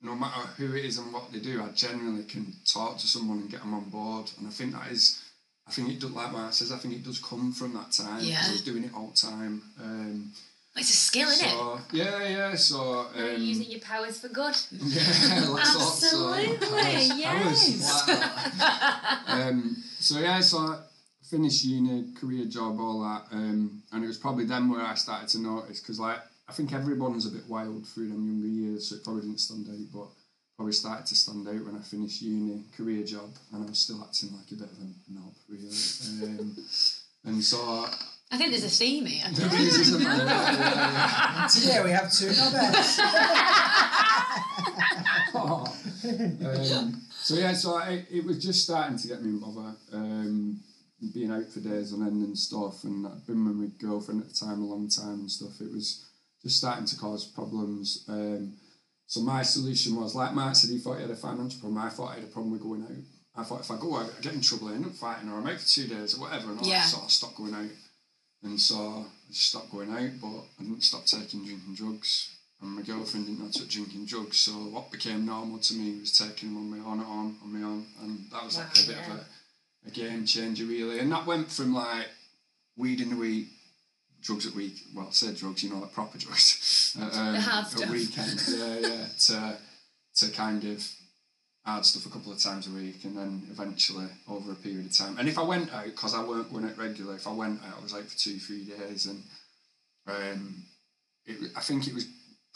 no 0.03 0.14
matter 0.14 0.47
who 0.59 0.75
it 0.75 0.85
is 0.85 0.99
and 0.99 1.12
what 1.14 1.33
they 1.33 1.41
do, 1.41 1.62
I 1.62 1.71
genuinely 1.71 2.25
can 2.25 2.53
talk 2.66 2.99
to 2.99 3.07
someone 3.07 3.39
and 3.39 3.51
get 3.51 3.61
them 3.61 3.73
on 3.73 3.89
board. 3.89 4.31
And 4.39 4.47
I 4.47 4.51
think 4.51 4.73
that 4.73 4.91
is, 4.93 5.23
I 5.71 5.73
think 5.73 5.89
it 5.91 6.01
does, 6.01 6.11
like 6.11 6.33
Mark 6.33 6.53
says, 6.53 6.73
I 6.73 6.79
think 6.79 6.95
it 6.95 7.05
does 7.05 7.21
come 7.21 7.53
from 7.53 7.75
that 7.75 7.93
time. 7.93 8.18
Yeah. 8.23 8.43
I 8.45 8.51
was 8.51 8.62
doing 8.62 8.83
it 8.83 8.91
all 8.93 9.12
the 9.14 9.21
time. 9.29 9.62
Um, 9.81 10.33
It's 10.75 10.91
a 10.91 10.97
skill, 10.97 11.29
isn't 11.29 11.47
it? 11.47 11.81
yeah, 11.93 12.27
yeah, 12.29 12.55
so. 12.57 13.07
Um, 13.16 13.37
using 13.39 13.71
your 13.71 13.79
powers 13.79 14.18
for 14.18 14.29
good. 14.29 14.57
yeah, 14.73 15.47
let's 15.49 15.73
so. 15.73 15.81
Absolutely, 15.81 16.57
Powers- 16.66 17.18
yes. 17.18 18.05
powers 18.05 18.59
like 18.59 19.47
um, 19.47 19.77
so 20.01 20.18
yeah, 20.18 20.41
so 20.41 20.59
I 20.59 20.81
finished 21.23 21.64
uni, 21.64 22.07
career 22.21 22.47
job, 22.47 22.81
all 22.81 23.03
that, 23.03 23.27
um, 23.33 23.81
and 23.93 24.03
it 24.03 24.09
was 24.09 24.18
probably 24.18 24.47
then 24.47 24.68
where 24.68 24.81
I 24.81 24.95
started 24.95 25.29
to 25.31 25.39
notice 25.39 25.79
because 25.81 26.01
like 26.01 26.18
I 26.49 26.53
think 26.53 26.73
everyone 26.73 27.14
was 27.14 27.27
a 27.27 27.31
bit 27.31 27.49
wild 27.49 27.87
through 27.87 28.09
them 28.09 28.27
younger 28.27 28.49
years, 28.49 28.89
so 28.89 28.97
it 28.97 29.05
probably 29.05 29.23
didn't 29.23 29.39
stand 29.39 29.68
out, 29.68 29.87
but 29.95 30.09
probably 30.61 30.75
started 30.75 31.07
to 31.07 31.15
stand 31.15 31.49
out 31.49 31.65
when 31.65 31.75
I 31.75 31.79
finished 31.79 32.21
uni, 32.21 32.65
career 32.77 33.03
job, 33.03 33.31
and 33.51 33.65
I 33.65 33.67
was 33.71 33.79
still 33.79 34.05
acting 34.05 34.37
like 34.37 34.45
a 34.53 34.57
bit 34.57 34.69
of 34.71 34.77
a 34.77 35.11
knob, 35.11 35.33
really. 35.49 35.71
Um, 36.23 36.55
and 37.25 37.43
so 37.43 37.87
I 38.31 38.37
think 38.37 38.51
there's 38.51 38.65
a 38.65 38.69
theme 38.69 39.07
here. 39.07 39.25
there 39.33 39.59
is, 39.59 39.79
isn't 39.79 40.03
there? 40.03 40.17
Yeah, 40.27 40.53
yeah, 40.53 40.93
yeah. 40.93 41.47
Today 41.47 41.83
we 41.83 41.91
have 41.93 42.13
two 42.13 42.27
nobbets. 42.27 42.99
um, 46.83 47.03
so 47.23 47.37
yeah, 47.37 47.55
so 47.55 47.77
I, 47.77 48.05
it 48.11 48.27
was 48.27 48.45
just 48.45 48.63
starting 48.63 48.99
to 48.99 49.09
get 49.09 49.23
me 49.23 49.31
in 49.31 49.39
bother, 49.41 49.75
um, 49.95 50.61
being 51.15 51.31
out 51.31 51.49
for 51.49 51.61
days 51.61 51.95
on 51.95 52.03
end 52.07 52.23
and 52.23 52.37
stuff, 52.37 52.85
and 52.85 53.07
I'd 53.07 53.27
been 53.27 53.47
with 53.47 53.57
my 53.57 53.69
girlfriend 53.79 54.21
at 54.21 54.29
the 54.29 54.35
time 54.35 54.61
a 54.61 54.67
long 54.67 54.91
time 54.91 55.21
and 55.21 55.31
stuff. 55.31 55.59
It 55.63 55.73
was 55.73 56.05
just 56.43 56.59
starting 56.59 56.85
to 56.85 56.99
cause 56.99 57.25
problems. 57.25 58.05
Um, 58.11 58.57
so 59.11 59.21
my 59.23 59.43
solution 59.43 59.97
was, 59.97 60.15
like 60.15 60.35
Mark 60.35 60.55
said, 60.55 60.71
he 60.71 60.79
thought 60.79 60.97
he 60.99 61.03
had 61.03 61.11
a 61.11 61.17
financial 61.17 61.59
problem. 61.59 61.83
I 61.83 61.89
thought 61.91 62.13
I 62.13 62.15
had 62.15 62.23
a 62.25 62.29
problem 62.29 62.53
with 62.53 62.63
going 62.63 62.83
out. 62.85 63.03
I 63.35 63.43
thought 63.43 63.61
if 63.61 63.71
I 63.73 63.77
go 63.77 63.97
out, 63.97 64.13
I 64.17 64.21
get 64.21 64.35
in 64.35 64.41
trouble, 64.41 64.69
I 64.69 64.75
end 64.75 64.87
up 64.87 64.95
fighting, 64.95 65.29
or 65.29 65.39
I'm 65.39 65.47
out 65.49 65.59
for 65.61 65.67
two 65.69 65.89
days 65.89 66.15
or 66.17 66.21
whatever, 66.21 66.51
and 66.53 66.61
all 66.61 66.67
Yeah. 66.69 66.85
sort 66.85 67.05
of 67.07 67.11
stop 67.11 67.35
going 67.35 67.55
out. 67.55 67.71
And 68.45 68.61
so 68.61 68.77
I 68.77 69.05
just 69.33 69.47
stopped 69.49 69.73
going 69.73 69.91
out, 69.91 70.11
but 70.23 70.39
I 70.59 70.63
didn't 70.63 70.83
stop 70.85 71.07
taking 71.07 71.45
drinking 71.45 71.75
drugs. 71.75 72.37
And 72.63 72.71
my 72.77 72.83
girlfriend 72.83 73.27
didn't 73.27 73.41
know 73.45 73.51
to 73.51 73.65
drinking 73.67 74.05
drugs, 74.07 74.39
so 74.39 74.53
what 74.53 74.93
became 74.93 75.27
normal 75.27 75.59
to 75.59 75.75
me 75.75 75.99
was 75.99 76.17
taking 76.17 76.55
them 76.55 76.59
on 76.59 76.71
my 76.79 76.85
own, 76.89 77.01
on, 77.01 77.37
on 77.43 77.53
my 77.53 77.67
own, 77.67 77.87
and 78.03 78.31
that 78.31 78.45
was 78.45 78.59
like 78.59 78.79
a 78.79 78.87
bit 78.87 78.97
Wow, 79.09 79.15
of 79.15 79.21
a, 79.21 79.89
a 79.89 79.91
game 79.91 80.25
changer, 80.25 80.67
really. 80.67 80.99
And 81.01 81.11
that 81.11 81.27
went 81.27 81.51
from 81.51 81.75
like 81.75 82.07
weed 82.77 83.01
in 83.01 83.11
the 83.11 83.17
week, 83.17 83.49
drugs 84.23 84.47
at 84.47 84.55
week, 84.55 84.75
well, 84.95 85.11
say 85.11 85.35
drugs, 85.35 85.62
you 85.62 85.71
know, 85.71 85.79
like 85.79 85.93
proper 85.93 86.18
drugs, 86.18 86.97
uh, 87.01 87.05
um, 87.05 87.37
at 87.37 87.62
stuff. 87.66 87.91
weekend, 87.91 88.43
yeah, 88.49 88.89
yeah, 88.89 89.07
to 89.18 89.57
to 90.16 90.31
kind 90.33 90.64
of 90.64 90.87
add 91.66 91.85
stuff 91.85 92.07
a 92.07 92.11
couple 92.11 92.33
of 92.33 92.39
times 92.39 92.66
a 92.66 92.71
week, 92.71 93.05
and 93.05 93.16
then 93.16 93.43
eventually 93.51 94.07
over 94.29 94.53
a 94.53 94.57
period 94.57 94.87
of 94.87 94.97
time. 94.97 95.18
And 95.18 95.29
if 95.29 95.39
I 95.39 95.43
went 95.43 95.73
out, 95.73 95.85
because 95.85 96.14
I 96.14 96.23
weren't 96.25 96.51
going 96.51 96.64
out 96.64 96.79
regularly, 96.79 97.16
if 97.16 97.27
I 97.27 97.33
went 97.33 97.61
out, 97.62 97.79
I 97.79 97.83
was 97.83 97.95
out 97.95 98.05
for 98.05 98.18
two, 98.18 98.39
three 98.39 98.64
days, 98.64 99.07
and 99.07 99.23
um, 100.07 100.64
it, 101.27 101.51
I 101.57 101.61
think 101.61 101.87
it 101.87 101.95
was 101.95 102.07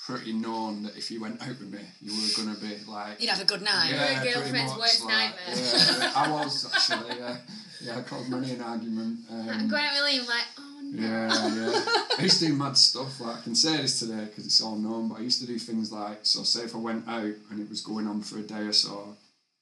pretty 0.06 0.32
known 0.32 0.82
that 0.82 0.96
if 0.96 1.10
you 1.10 1.20
went 1.20 1.40
out 1.40 1.48
with 1.48 1.72
me, 1.72 1.80
you 2.00 2.12
were 2.12 2.44
going 2.44 2.54
to 2.54 2.60
be 2.60 2.90
like. 2.90 3.20
You'd 3.20 3.30
have 3.30 3.40
a 3.40 3.44
good 3.44 3.62
night. 3.62 3.92
were 3.92 3.98
a 3.98 4.20
pretty 4.20 4.32
girlfriend's 4.32 4.72
much, 4.72 4.80
worst 4.80 5.06
nightmare. 5.06 5.38
Yeah, 5.48 6.12
I 6.16 6.30
was 6.30 6.66
actually. 6.74 7.16
Yeah, 7.18 7.36
yeah, 7.82 7.98
I 7.98 8.02
caused 8.02 8.28
many 8.30 8.52
an 8.52 8.62
argument. 8.62 9.20
Um, 9.30 9.68
going 9.68 9.84
out 9.84 10.02
with 10.02 10.12
Liam, 10.12 10.28
like, 10.28 10.44
oh. 10.58 10.73
Yeah, 10.94 11.48
yeah. 11.54 11.84
I 12.18 12.22
used 12.22 12.40
to 12.40 12.46
do 12.46 12.54
mad 12.54 12.76
stuff. 12.76 13.20
Like 13.20 13.38
I 13.38 13.40
can 13.42 13.54
say 13.54 13.76
this 13.78 13.98
today 13.98 14.24
because 14.24 14.46
it's 14.46 14.62
all 14.62 14.76
known, 14.76 15.08
but 15.08 15.18
I 15.18 15.22
used 15.22 15.40
to 15.40 15.46
do 15.46 15.58
things 15.58 15.90
like 15.90 16.20
so. 16.22 16.42
Say 16.44 16.64
if 16.64 16.74
I 16.74 16.78
went 16.78 17.08
out 17.08 17.34
and 17.50 17.60
it 17.60 17.68
was 17.68 17.80
going 17.80 18.06
on 18.06 18.22
for 18.22 18.38
a 18.38 18.42
day 18.42 18.60
or 18.60 18.72
so, 18.72 19.16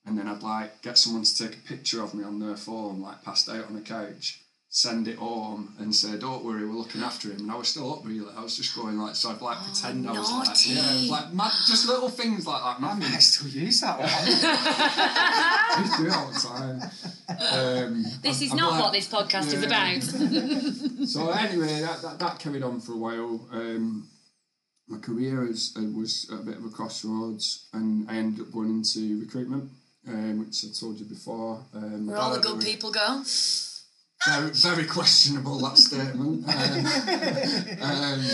and 0.05 0.19
then 0.19 0.29
I'd 0.29 0.43
like 0.43 0.83
get 0.83 0.99
someone 0.99 1.23
to 1.23 1.49
take 1.49 1.57
a 1.57 1.69
picture 1.69 2.03
of 2.03 2.15
me 2.15 2.25
on 2.25 2.39
their 2.39 2.57
phone, 2.57 3.01
like 3.01 3.23
passed 3.23 3.49
out 3.49 3.67
on 3.69 3.77
a 3.77 3.81
couch, 3.81 4.42
send 4.75 5.07
it 5.07 5.19
home, 5.19 5.75
and 5.79 5.95
say, 5.95 6.17
"Don't 6.19 6.43
worry, 6.43 6.65
we're 6.67 6.73
looking 6.73 7.03
after 7.03 7.29
him." 7.29 7.41
And 7.41 7.51
I 7.53 7.57
was 7.57 7.69
still 7.69 7.93
up 7.93 8.07
really. 8.07 8.27
I 8.35 8.43
was 8.43 8.57
just 8.57 8.75
going 8.75 8.97
like 8.99 9.15
so. 9.15 9.31
I'd 9.31 9.41
like 9.43 9.59
pretend 9.59 10.09
I 10.09 10.13
was 10.13 10.33
like 10.33 10.49
yeah, 10.67 11.11
like 11.13 11.33
mad, 11.35 11.53
just 11.69 11.87
little 11.87 12.09
things 12.09 12.47
like 12.47 12.63
that. 12.63 12.79
I 12.79 12.81
Nothing. 12.81 13.11
might 13.13 13.19
still 13.21 13.49
use 13.49 13.81
that 13.83 13.99
one. 13.99 14.09
I 14.09 15.95
do 15.99 16.07
it 16.07 16.13
all 16.15 16.29
the 16.33 16.39
time. 16.41 16.81
Um, 17.29 18.03
This 18.23 18.37
I'm- 18.41 18.45
is 18.47 18.51
I'm 18.53 18.57
not 18.57 18.73
like- 18.73 18.83
what 18.83 18.93
this 18.95 19.09
podcast 19.09 19.53
is 19.53 19.63
about. 19.63 20.03
so 21.09 21.31
anyway, 21.31 21.81
that, 21.83 22.01
that, 22.03 22.19
that 22.19 22.39
carried 22.39 22.63
on 22.63 22.81
for 22.81 22.93
a 22.93 22.97
while. 22.97 23.47
Um, 23.53 24.09
my 24.89 24.99
career 24.99 25.47
is, 25.47 25.75
uh, 25.79 25.83
was 25.97 26.29
a 26.33 26.37
bit 26.37 26.57
of 26.57 26.65
a 26.65 26.69
crossroads, 26.71 27.69
and 27.75 28.09
I 28.11 28.17
ended 28.17 28.47
up 28.47 28.53
going 28.53 28.71
into 28.71 29.21
recruitment, 29.21 29.71
um, 30.09 30.41
which 30.47 30.65
I 30.65 30.69
told 30.79 30.99
you 30.99 31.05
before. 31.07 31.65
Um, 31.75 32.07
Where 32.07 32.17
all 32.17 32.33
the 32.35 32.41
good 32.41 32.61
people 32.61 32.91
go. 32.91 33.23
Very, 34.27 34.51
very 34.51 34.85
questionable 34.87 35.59
that 35.59 35.79
statement. 35.79 36.47
Um, 36.49 36.87
um, 37.83 38.25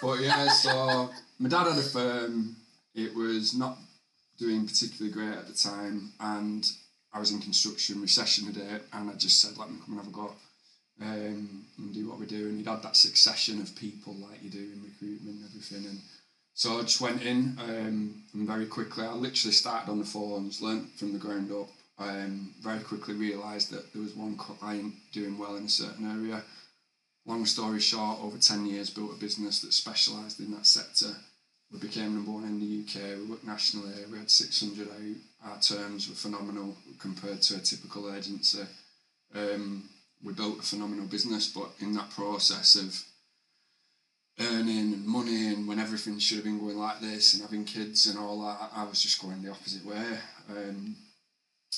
but 0.00 0.20
yeah, 0.20 0.48
so 0.48 1.10
my 1.38 1.48
dad 1.48 1.66
had 1.66 1.78
a 1.78 1.82
firm. 1.82 2.56
It 2.94 3.14
was 3.14 3.54
not 3.54 3.78
doing 4.38 4.66
particularly 4.66 5.12
great 5.12 5.36
at 5.36 5.48
the 5.48 5.54
time, 5.54 6.12
and 6.20 6.64
I 7.12 7.18
was 7.18 7.32
in 7.32 7.40
construction, 7.40 8.00
recession 8.00 8.46
had 8.46 8.56
hit, 8.56 8.84
and 8.92 9.10
I 9.10 9.14
just 9.14 9.40
said, 9.40 9.58
let 9.58 9.70
me 9.70 9.78
come 9.84 9.98
and 9.98 10.04
have 10.04 10.12
a 10.12 10.14
go 10.14 10.32
um, 11.00 11.64
and 11.78 11.94
do 11.94 12.08
what 12.08 12.20
we 12.20 12.26
do. 12.26 12.48
And 12.48 12.58
he'd 12.58 12.68
had 12.68 12.82
that 12.82 12.96
succession 12.96 13.60
of 13.60 13.74
people 13.74 14.14
like 14.14 14.42
you 14.42 14.50
do 14.50 14.58
in 14.58 14.82
recruitment 14.84 15.36
and 15.36 15.44
everything. 15.46 15.84
And 15.86 15.98
so 16.54 16.78
I 16.78 16.82
just 16.82 17.00
went 17.00 17.22
in, 17.22 17.56
um, 17.58 18.22
and 18.34 18.46
very 18.46 18.66
quickly, 18.66 19.04
I 19.04 19.12
literally 19.12 19.52
started 19.52 19.90
on 19.90 19.98
the 19.98 20.04
phones, 20.04 20.62
learnt 20.62 20.90
from 20.96 21.12
the 21.12 21.18
ground 21.18 21.50
up. 21.50 21.70
Um, 21.98 22.54
very 22.60 22.80
quickly 22.80 23.14
realised 23.14 23.72
that 23.72 23.92
there 23.92 24.02
was 24.02 24.14
one 24.14 24.36
client 24.36 24.94
doing 25.12 25.36
well 25.36 25.56
in 25.56 25.64
a 25.64 25.68
certain 25.68 26.08
area. 26.08 26.42
Long 27.26 27.44
story 27.44 27.80
short, 27.80 28.20
over 28.20 28.38
10 28.38 28.66
years, 28.66 28.90
built 28.90 29.12
a 29.12 29.20
business 29.20 29.60
that 29.60 29.72
specialised 29.72 30.38
in 30.38 30.52
that 30.52 30.66
sector. 30.66 31.14
We 31.72 31.80
became 31.80 32.14
number 32.14 32.30
one 32.30 32.44
in 32.44 32.60
the 32.60 32.82
UK. 32.82 33.18
We 33.18 33.24
worked 33.24 33.46
nationally. 33.46 33.92
We 34.10 34.18
had 34.18 34.30
600 34.30 34.88
out. 34.88 35.50
Our 35.50 35.60
terms 35.60 36.08
were 36.08 36.14
phenomenal 36.14 36.76
compared 36.98 37.42
to 37.42 37.56
a 37.56 37.60
typical 37.60 38.14
agency. 38.14 38.62
Um, 39.34 39.88
we 40.24 40.32
built 40.32 40.60
a 40.60 40.62
phenomenal 40.62 41.06
business, 41.06 41.48
but 41.48 41.70
in 41.80 41.92
that 41.94 42.10
process 42.10 42.76
of 42.76 43.04
earning 44.40 44.94
and 44.94 45.06
money 45.06 45.48
and 45.48 45.66
when 45.66 45.78
everything 45.78 46.18
should 46.18 46.36
have 46.36 46.44
been 46.44 46.60
going 46.60 46.78
like 46.78 47.00
this 47.00 47.34
and 47.34 47.42
having 47.42 47.64
kids 47.64 48.06
and 48.06 48.18
all 48.18 48.40
that, 48.42 48.70
I 48.72 48.84
was 48.84 49.02
just 49.02 49.20
going 49.20 49.42
the 49.42 49.50
opposite 49.50 49.84
way. 49.84 50.18
Um, 50.48 50.96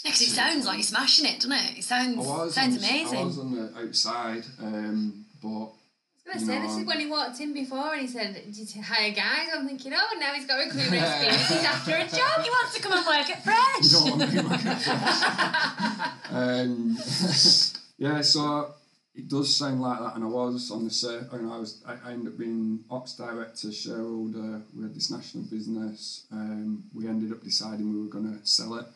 Because 0.02 0.20
it 0.22 0.30
sounds 0.30 0.66
like 0.66 0.76
you're 0.76 0.82
smashing 0.82 1.26
it, 1.26 1.36
doesn't 1.36 1.52
it? 1.52 1.78
It 1.78 1.84
sounds, 1.84 2.16
I 2.16 2.20
was, 2.20 2.54
sounds 2.54 2.76
on 2.76 2.84
amazing. 2.84 3.18
I 3.18 3.24
was 3.24 3.38
on 3.38 3.54
the 3.54 3.78
outside, 3.78 4.44
um, 4.60 5.26
but 5.42 5.48
I 5.48 6.34
was 6.34 6.44
going 6.44 6.46
to 6.46 6.46
say, 6.46 6.60
this 6.60 6.76
is 6.76 6.86
when 6.86 7.00
he 7.00 7.06
walked 7.06 7.40
in 7.40 7.52
before 7.52 7.92
and 7.92 8.02
he 8.02 8.06
said, 8.06 8.34
Did 8.34 8.74
you 8.74 8.82
hire 8.82 9.10
guys? 9.10 9.48
I'm 9.54 9.66
thinking, 9.66 9.92
oh, 9.94 10.18
now 10.18 10.32
he's 10.32 10.46
got 10.46 10.58
recruitment 10.58 11.02
experience. 11.02 11.48
He's 11.48 11.64
after 11.64 11.96
a 11.96 12.06
job. 12.06 12.42
he 12.42 12.50
wants 12.50 12.74
to 12.76 12.82
come 12.82 12.92
and 12.92 13.06
work 13.06 13.30
at 13.30 13.44
Fresh. 13.44 13.82
you 13.82 13.90
don't 13.90 14.18
want 14.18 14.22
to 14.22 14.36
be 14.36 14.42
my 14.42 16.12
um, 16.30 16.96
yeah, 17.98 18.20
so 18.22 18.74
it 19.14 19.28
does 19.28 19.54
sound 19.54 19.82
like 19.82 19.98
that, 19.98 20.14
and 20.14 20.24
I 20.24 20.28
was 20.28 20.70
on 20.70 20.84
the 20.84 20.90
set. 20.90 21.32
You 21.32 21.52
I 21.52 21.58
was. 21.58 21.82
I, 21.86 21.96
I 22.08 22.12
ended 22.12 22.32
up 22.32 22.38
being 22.38 22.84
ops 22.90 23.16
director, 23.16 23.72
shareholder. 23.72 24.62
We 24.76 24.84
had 24.84 24.94
this 24.94 25.10
national 25.10 25.44
business. 25.44 26.26
Um, 26.32 26.84
we 26.94 27.08
ended 27.08 27.32
up 27.32 27.42
deciding 27.42 27.92
we 27.92 28.00
were 28.00 28.10
going 28.10 28.38
to 28.38 28.46
sell 28.46 28.76
it 28.76 28.86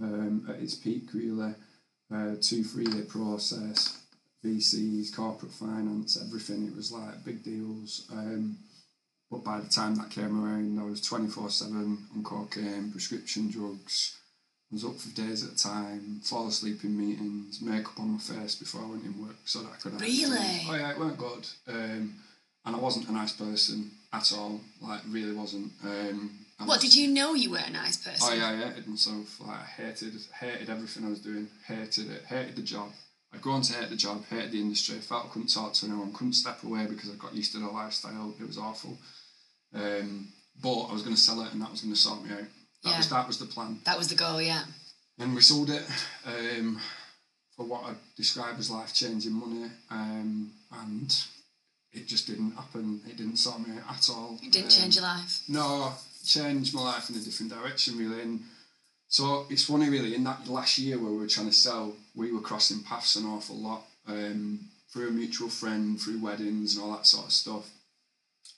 um, 0.00 0.46
at 0.48 0.56
its 0.60 0.74
peak, 0.74 1.12
really. 1.14 1.54
Uh, 2.12 2.34
two, 2.40 2.62
three 2.64 2.86
year 2.86 3.04
process. 3.04 3.98
VCs, 4.44 5.14
corporate 5.14 5.52
finance, 5.52 6.20
everything. 6.20 6.66
It 6.66 6.74
was 6.74 6.90
like 6.90 7.24
big 7.24 7.44
deals. 7.44 8.08
Um, 8.12 8.58
but 9.30 9.44
by 9.44 9.60
the 9.60 9.68
time 9.68 9.94
that 9.96 10.10
came 10.10 10.44
around, 10.44 10.78
I 10.80 10.82
was 10.84 11.00
24 11.00 11.48
7 11.48 11.98
on 12.14 12.24
cocaine, 12.24 12.90
prescription 12.90 13.50
drugs. 13.50 14.18
I 14.70 14.74
was 14.74 14.84
up 14.84 14.96
for 14.96 15.14
days 15.14 15.44
at 15.46 15.52
a 15.52 15.56
time, 15.56 16.20
fall 16.24 16.48
asleep 16.48 16.82
in 16.82 16.98
meetings, 16.98 17.60
makeup 17.62 17.98
on 18.00 18.12
my 18.12 18.18
face 18.18 18.54
before 18.56 18.82
I 18.82 18.86
went 18.86 19.04
in 19.04 19.22
work 19.24 19.36
so 19.44 19.60
that 19.60 19.72
I 19.72 19.76
could 19.76 19.92
actually- 19.94 20.24
Really? 20.24 20.60
Oh, 20.68 20.74
yeah, 20.74 20.90
it 20.90 20.98
weren't 20.98 21.18
good. 21.18 21.46
Um, 21.68 22.14
and 22.64 22.76
I 22.76 22.78
wasn't 22.78 23.08
a 23.08 23.12
nice 23.12 23.32
person 23.32 23.90
at 24.12 24.32
all, 24.32 24.60
like, 24.80 25.02
really 25.08 25.34
wasn't. 25.34 25.72
Um, 25.84 26.41
I 26.62 26.66
What, 26.66 26.80
did 26.80 26.94
you 26.94 27.08
know 27.08 27.34
you 27.34 27.50
were 27.50 27.58
a 27.58 27.70
nice 27.70 27.96
person? 27.96 28.20
Oh 28.30 28.32
yeah, 28.34 28.50
I 28.50 28.56
hated 28.68 28.86
myself. 28.86 29.40
Like 29.40 29.60
I 29.60 29.64
hated, 29.64 30.14
hated 30.40 30.70
everything 30.70 31.04
I 31.04 31.08
was 31.10 31.20
doing. 31.20 31.48
Hated 31.66 32.10
it. 32.10 32.22
Hated 32.26 32.56
the 32.56 32.62
job. 32.62 32.90
I'd 33.34 33.40
grown 33.42 33.62
to 33.62 33.72
hate 33.74 33.90
the 33.90 33.96
job. 33.96 34.24
Hated 34.28 34.52
the 34.52 34.60
industry. 34.60 34.96
I 34.96 35.00
Felt 35.00 35.26
I 35.26 35.28
couldn't 35.32 35.48
talk 35.54 35.72
to 35.74 35.86
anyone. 35.86 36.12
Couldn't 36.12 36.34
step 36.34 36.62
away 36.64 36.86
because 36.86 37.10
I 37.10 37.14
got 37.14 37.34
used 37.34 37.52
to 37.52 37.58
the 37.60 37.66
lifestyle. 37.66 38.34
It 38.40 38.46
was 38.46 38.58
awful. 38.58 38.98
Um, 39.74 40.28
but 40.62 40.82
I 40.84 40.92
was 40.92 41.02
going 41.02 41.14
to 41.16 41.20
sell 41.20 41.40
it, 41.42 41.52
and 41.52 41.62
that 41.62 41.70
was 41.70 41.80
going 41.80 41.94
to 41.94 41.98
sort 41.98 42.22
me 42.24 42.30
out. 42.32 42.38
That 42.84 42.90
Yeah. 42.90 42.96
was 42.98 43.08
that 43.10 43.26
was 43.26 43.38
the 43.38 43.46
plan. 43.46 43.80
That 43.84 43.96
was 43.98 44.08
the 44.08 44.14
goal, 44.16 44.40
yeah. 44.42 44.64
And 45.18 45.34
we 45.34 45.40
sold 45.40 45.70
it 45.70 45.84
um, 46.26 46.80
for 47.56 47.64
what 47.66 47.84
I'd 47.84 47.96
describe 48.16 48.56
as 48.58 48.70
life 48.70 48.92
changing 48.94 49.32
money, 49.32 49.70
um, 49.90 50.52
and 50.72 51.14
it 51.92 52.06
just 52.08 52.26
didn't 52.26 52.52
happen. 52.52 53.00
It 53.08 53.16
didn't 53.16 53.36
sort 53.36 53.66
me 53.66 53.76
out 53.78 53.96
at 53.96 54.08
all. 54.10 54.38
It 54.42 54.50
didn't 54.52 54.72
Um, 54.74 54.78
change 54.80 54.94
your 54.96 55.04
life. 55.04 55.42
no, 55.48 55.94
changed 56.24 56.74
my 56.74 56.82
life 56.82 57.10
in 57.10 57.16
a 57.16 57.20
different 57.20 57.52
direction 57.52 57.98
really. 57.98 58.22
And 58.22 58.40
so 59.08 59.46
it's 59.50 59.66
funny 59.66 59.88
really. 59.88 60.14
In 60.14 60.24
that 60.24 60.48
last 60.48 60.78
year 60.78 60.98
where 60.98 61.10
we 61.10 61.18
were 61.18 61.26
trying 61.26 61.48
to 61.48 61.52
sell, 61.52 61.94
we 62.14 62.32
were 62.32 62.40
crossing 62.40 62.82
paths 62.82 63.16
an 63.16 63.26
awful 63.26 63.56
lot 63.56 63.84
um, 64.06 64.60
through 64.92 65.08
a 65.08 65.12
mutual 65.12 65.48
friend, 65.48 66.00
through 66.00 66.22
weddings 66.22 66.76
and 66.76 66.84
all 66.84 66.92
that 66.92 67.06
sort 67.06 67.26
of 67.26 67.32
stuff. 67.32 67.70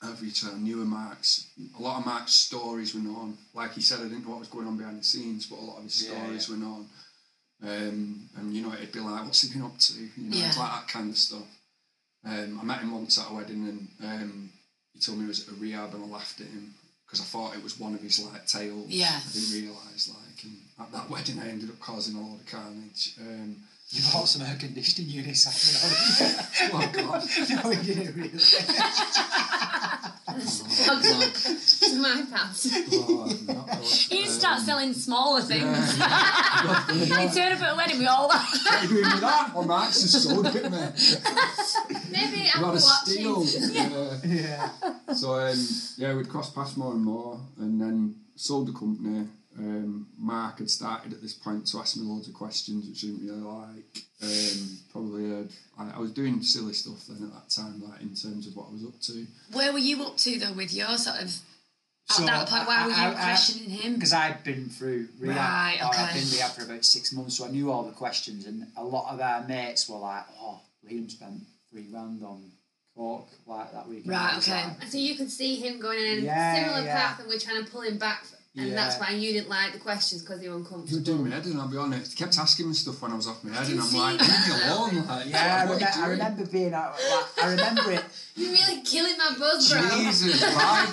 Every 0.02 0.30
time 0.30 0.64
knew 0.64 0.82
of 0.82 0.88
Mark's, 0.88 1.48
a 1.78 1.80
lot 1.80 2.00
of 2.00 2.06
Mark's 2.06 2.34
stories 2.34 2.94
were 2.94 3.00
known. 3.00 3.38
Like 3.54 3.72
he 3.72 3.80
said, 3.80 4.00
I 4.00 4.04
didn't 4.04 4.24
know 4.24 4.30
what 4.30 4.40
was 4.40 4.48
going 4.48 4.66
on 4.66 4.76
behind 4.76 5.00
the 5.00 5.04
scenes, 5.04 5.46
but 5.46 5.58
a 5.58 5.62
lot 5.64 5.78
of 5.78 5.84
his 5.84 6.06
stories 6.06 6.48
yeah. 6.48 6.54
were 6.54 6.60
known. 6.60 6.86
Um, 7.62 8.28
and 8.36 8.54
you 8.54 8.62
know, 8.62 8.74
it'd 8.74 8.92
be 8.92 9.00
like, 9.00 9.24
what's 9.24 9.42
he 9.42 9.52
been 9.52 9.64
up 9.64 9.78
to? 9.78 9.94
You 9.94 10.30
know, 10.30 10.46
it's 10.46 10.58
like 10.58 10.72
that 10.72 10.88
kind 10.88 11.10
of 11.10 11.16
stuff. 11.16 11.46
Um, 12.26 12.58
I 12.60 12.64
met 12.64 12.80
him 12.80 12.92
once 12.92 13.18
at 13.18 13.30
a 13.30 13.34
wedding, 13.34 13.66
and 13.68 13.88
um, 14.02 14.50
he 14.92 15.00
told 15.00 15.18
me 15.18 15.24
he 15.24 15.28
was 15.28 15.48
at 15.48 15.54
a 15.54 15.58
rehab, 15.58 15.94
and 15.94 16.04
I 16.04 16.06
laughed 16.06 16.40
at 16.40 16.48
him 16.48 16.74
because 17.14 17.20
I 17.20 17.38
thought 17.38 17.54
it 17.56 17.62
was 17.62 17.78
one 17.78 17.94
of 17.94 18.00
his 18.00 18.18
like 18.24 18.46
tales. 18.46 18.88
Yeah. 18.88 19.06
I 19.12 19.32
didn't 19.32 19.62
realise 19.62 20.08
like, 20.08 20.44
and 20.44 20.56
at 20.80 20.92
that 20.92 21.08
wedding, 21.12 21.38
I 21.38 21.48
ended 21.48 21.70
up 21.70 21.78
causing 21.80 22.16
a 22.16 22.20
lot 22.20 22.40
of 22.40 22.46
carnage. 22.46 23.14
Um, 23.20 23.56
You 23.90 24.02
bought 24.12 24.28
some 24.28 24.42
air 24.42 24.56
conditioning 24.58 25.10
units, 25.10 25.44
haven't 25.44 26.74
oh 26.74 26.90
God! 26.92 27.22
no, 27.64 27.70
you 27.70 27.94
didn't 27.94 28.16
really. 28.16 28.30
to 30.40 31.96
my 32.00 32.24
pals. 32.30 32.66
Oh. 32.92 33.26
You 34.10 34.22
just 34.24 34.40
start 34.40 34.58
Um, 34.60 34.64
selling 34.64 34.92
smaller 34.94 35.40
things. 35.42 35.98
yeah. 35.98 36.90
you 37.22 37.30
turn 37.34 37.52
up 37.52 37.62
at 37.62 37.72
a 37.72 37.76
wedding, 37.76 37.98
we 37.98 38.06
all 38.06 38.28
like. 38.28 38.40
What 38.40 38.74
are 38.74 38.82
you 38.82 38.88
doing 38.88 39.02
with 39.02 39.20
that? 39.20 39.54
Well, 39.54 39.64
Max 39.64 40.00
just 40.02 40.22
sold 40.28 40.46
it, 40.46 40.70
man. 40.70 40.92
Maybe 42.10 42.42
A 42.46 42.48
Apple 42.48 42.62
lot 42.62 42.76
of 42.76 42.82
Watches. 42.82 43.54
steel. 43.54 43.72
Yeah. 43.72 44.18
Yeah. 44.24 45.14
So 45.14 45.34
um, 45.34 45.56
yeah, 45.98 46.14
we'd 46.14 46.28
cross 46.28 46.50
paths 46.50 46.76
more 46.76 46.92
and 46.92 47.04
more, 47.04 47.40
and 47.58 47.80
then 47.80 48.14
sold 48.36 48.68
the 48.68 48.72
company. 48.72 49.26
Um, 49.58 50.08
Mark 50.18 50.58
had 50.58 50.68
started 50.70 51.12
at 51.12 51.22
this 51.22 51.32
point 51.34 51.66
to 51.68 51.78
ask 51.78 51.96
me 51.96 52.02
loads 52.02 52.26
of 52.28 52.34
questions, 52.34 52.88
which 52.88 53.04
I 53.04 53.06
didn't 53.06 53.26
really 53.26 53.40
like. 53.40 54.02
Um, 54.22 54.78
probably 54.90 55.30
heard, 55.30 55.50
I, 55.78 55.90
I 55.96 55.98
was 55.98 56.10
doing 56.12 56.42
silly 56.42 56.72
stuff 56.72 57.06
then 57.08 57.22
at 57.28 57.32
that 57.34 57.50
time, 57.50 57.82
like 57.88 58.00
in 58.02 58.14
terms 58.16 58.46
of 58.48 58.56
what 58.56 58.68
I 58.68 58.72
was 58.72 58.84
up 58.84 59.00
to. 59.02 59.26
Where 59.52 59.72
were 59.72 59.78
you 59.78 60.02
up 60.04 60.16
to 60.18 60.38
though 60.40 60.52
with 60.54 60.74
your 60.74 60.96
sort 60.96 61.16
of 61.22 61.28
at 62.10 62.16
So, 62.16 62.24
that 62.26 62.48
point? 62.48 62.66
Why 62.66 62.78
I- 62.82 62.84
were 62.86 62.90
you 62.92 62.96
I- 62.96 63.10
I- 63.10 63.24
questioning 63.26 63.70
him? 63.70 63.94
Because 63.94 64.12
I'd 64.12 64.42
been 64.42 64.68
through 64.70 65.08
rehab. 65.20 65.36
Right, 65.36 65.78
or 65.82 65.94
I'd 65.96 66.14
been 66.14 66.30
rehab 66.30 66.50
for 66.52 66.64
about 66.64 66.84
six 66.84 67.12
months, 67.12 67.36
so 67.38 67.44
I 67.46 67.50
knew 67.50 67.70
all 67.70 67.84
the 67.84 67.92
questions, 67.92 68.46
and 68.46 68.66
a 68.76 68.82
lot 68.84 69.12
of 69.14 69.20
our 69.20 69.46
mates 69.46 69.88
were 69.88 69.98
like, 69.98 70.24
"Oh, 70.40 70.60
Liam 70.90 71.08
spent 71.10 71.42
three 71.70 71.84
grand 71.84 72.24
on 72.24 72.50
coke 72.96 73.28
like 73.46 73.72
that 73.72 73.88
weekend." 73.88 74.08
Right, 74.08 74.36
okay. 74.38 74.64
like, 74.80 74.90
So 74.90 74.98
you 74.98 75.14
could 75.14 75.30
see 75.30 75.56
him 75.56 75.78
going 75.80 75.98
in 76.04 76.18
a 76.18 76.22
Yeah, 76.22 76.54
similar 76.64 76.84
yeah. 76.84 76.94
path, 77.08 77.20
and 77.20 77.28
we're 77.28 77.38
trying 77.38 77.64
to 77.64 77.70
pull 77.70 77.82
him 77.82 77.98
back, 77.98 78.24
and 78.56 78.72
that's 78.72 78.98
why 79.00 79.10
you 79.10 79.32
didn't 79.32 79.48
like 79.48 79.72
the 79.72 79.78
questions 79.80 80.22
because 80.22 80.40
they 80.40 80.48
were 80.48 80.54
He 80.56 80.62
was 80.62 80.70
uncomfortable. 80.70 81.02
doing 81.04 81.28
my 81.28 81.34
head 81.34 81.46
in, 81.46 81.58
I'll 81.58 81.68
be 81.68 81.76
honest. 81.76 82.12
He 82.12 82.16
kept 82.16 82.38
asking 82.38 82.68
me 82.68 82.74
stuff 82.74 83.02
when 83.02 83.10
I 83.10 83.16
was 83.16 83.26
off 83.26 83.42
my 83.42 83.52
head, 83.52 83.68
and 83.68 83.80
I'm 83.80 83.92
like, 83.92 84.20
leave 84.20 84.30
me 84.30 84.62
alone. 84.64 85.06
Like, 85.06 85.26
yeah, 85.28 85.62
I, 85.62 85.66
what 85.66 85.74
remember, 85.74 85.98
I 85.98 86.08
remember 86.08 86.46
being 86.46 86.74
out. 86.74 86.92
Like, 86.92 87.44
I 87.44 87.50
remember 87.50 87.90
it. 87.92 88.04
You're 88.36 88.52
really 88.52 88.80
killing 88.82 89.16
my 89.18 89.34
buzz, 89.38 89.72
bro. 89.72 89.80
Jesus, 89.96 90.42
right, 90.42 90.86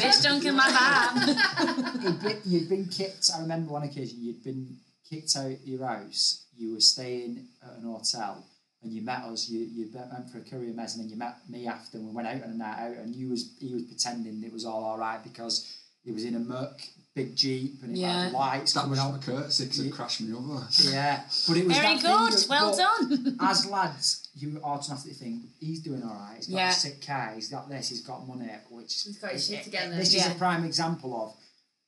Bitch, 0.00 0.22
don't 0.22 0.56
my 0.56 0.68
vibe. 0.70 2.02
You'd 2.04 2.20
been, 2.22 2.38
you'd 2.44 2.68
been 2.68 2.86
kicked. 2.88 3.30
I 3.36 3.40
remember 3.40 3.72
one 3.72 3.82
occasion 3.82 4.18
you'd 4.20 4.42
been 4.44 4.76
kicked 5.08 5.36
out 5.36 5.46
of 5.46 5.58
your 5.64 5.86
house. 5.86 6.46
You 6.56 6.74
were 6.74 6.80
staying 6.80 7.46
at 7.64 7.78
an 7.78 7.84
hotel, 7.84 8.44
and 8.82 8.92
you 8.92 9.02
met 9.02 9.22
us. 9.24 9.48
You 9.48 9.60
you 9.60 9.90
went 9.92 10.30
for 10.30 10.38
a 10.38 10.40
courier 10.42 10.72
mess, 10.72 10.96
and 10.96 11.04
then 11.04 11.10
you 11.10 11.16
met 11.16 11.36
me 11.48 11.66
after. 11.66 11.98
and 11.98 12.06
We 12.08 12.12
went 12.14 12.28
out 12.28 12.42
on 12.44 12.50
a 12.50 12.54
night 12.54 12.78
out, 12.78 12.96
and 12.96 13.14
you 13.14 13.28
was 13.30 13.54
he 13.60 13.72
was 13.72 13.82
pretending 13.82 14.42
it 14.44 14.52
was 14.52 14.64
all 14.64 14.84
all 14.84 14.98
right 14.98 15.22
because 15.22 15.78
he 16.04 16.10
was 16.10 16.24
in 16.24 16.34
a 16.34 16.40
Merc 16.40 16.80
big 17.18 17.34
jeep 17.36 17.82
and 17.82 17.90
it 17.96 18.00
Yeah. 18.00 18.24
had 18.24 18.32
lights 18.32 18.72
That 18.72 18.80
coming 18.80 18.90
was 18.92 18.98
out. 19.00 19.12
out 19.12 19.18
of 19.18 19.24
courtesy 19.26 19.64
because 19.64 19.78
it 19.80 19.92
crashed 19.92 20.20
me 20.20 20.32
over. 20.34 20.66
Yeah, 20.80 21.24
but 21.46 21.56
it 21.56 21.66
was 21.66 21.76
Very 21.76 21.94
good. 21.96 22.32
that- 22.32 22.46
Well 22.48 22.76
done. 22.76 23.36
As 23.50 23.66
lads, 23.66 24.28
you 24.36 24.60
automatically 24.62 25.14
think 25.14 25.42
he's 25.58 25.80
doing 25.80 26.02
all 26.02 26.14
right. 26.14 26.36
He's 26.36 26.46
got 26.46 26.56
Yeah. 26.56 26.70
a 26.70 26.72
sick 26.74 27.04
car. 27.06 27.32
He's 27.34 27.48
got 27.48 27.68
this. 27.68 27.88
He's 27.88 28.02
got 28.02 28.26
money. 28.26 28.48
Which 28.70 29.02
He's 29.02 29.18
got 29.18 29.32
his 29.32 29.46
shit 29.46 29.64
together. 29.64 29.94
This 29.96 30.14
is 30.14 30.26
a 30.26 30.34
prime 30.34 30.64
example 30.64 31.10
of 31.22 31.34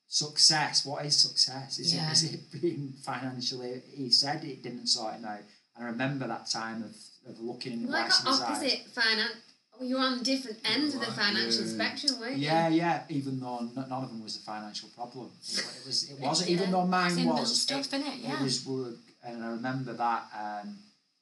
success. 0.08 0.84
What 0.84 1.04
is 1.06 1.16
success? 1.16 1.78
Is, 1.78 1.94
Yeah. 1.94 2.08
it, 2.08 2.12
is 2.12 2.24
it 2.34 2.40
being 2.60 2.94
financially? 3.04 3.82
He 3.94 4.10
said 4.10 4.44
it 4.44 4.62
didn't 4.62 4.86
sort 4.88 5.14
it 5.14 5.24
out. 5.24 5.40
And 5.76 5.84
I 5.86 5.90
remember 5.90 6.26
that 6.26 6.50
time 6.50 6.82
of, 6.82 6.96
of 7.30 7.38
looking 7.40 7.72
in 7.74 7.82
the 7.86 7.90
Like 7.92 8.02
lights 8.04 8.20
of 8.20 8.42
opposite 8.42 8.86
finance. 8.94 9.36
You 9.80 9.94
were 9.96 10.02
on 10.02 10.22
different 10.22 10.58
ends 10.64 10.94
of 10.94 11.00
the 11.00 11.06
financial 11.12 11.64
yeah. 11.64 11.72
spectrum, 11.72 12.20
weren't 12.20 12.36
you? 12.36 12.44
Yeah, 12.46 12.68
yeah. 12.68 13.02
Even 13.08 13.40
though 13.40 13.58
n- 13.58 13.72
none 13.74 13.90
of 14.04 14.10
them 14.10 14.22
was 14.22 14.36
a 14.36 14.40
financial 14.40 14.88
problem, 14.90 15.30
it, 15.50 15.58
it 15.58 15.86
was. 15.86 16.10
It 16.10 16.20
wasn't. 16.20 16.50
Yeah. 16.50 16.56
Even 16.56 16.70
though 16.70 16.86
mine 16.86 17.10
Same 17.10 17.26
little 17.26 17.40
was. 17.40 17.62
stuff, 17.62 17.90
innit? 17.90 18.18
It 18.18 18.20
Yeah. 18.24 18.42
was. 18.42 18.66
We 18.66 18.84
and 19.24 19.42
I 19.44 19.48
remember 19.48 19.92
that. 19.94 20.22
Um, 20.38 20.78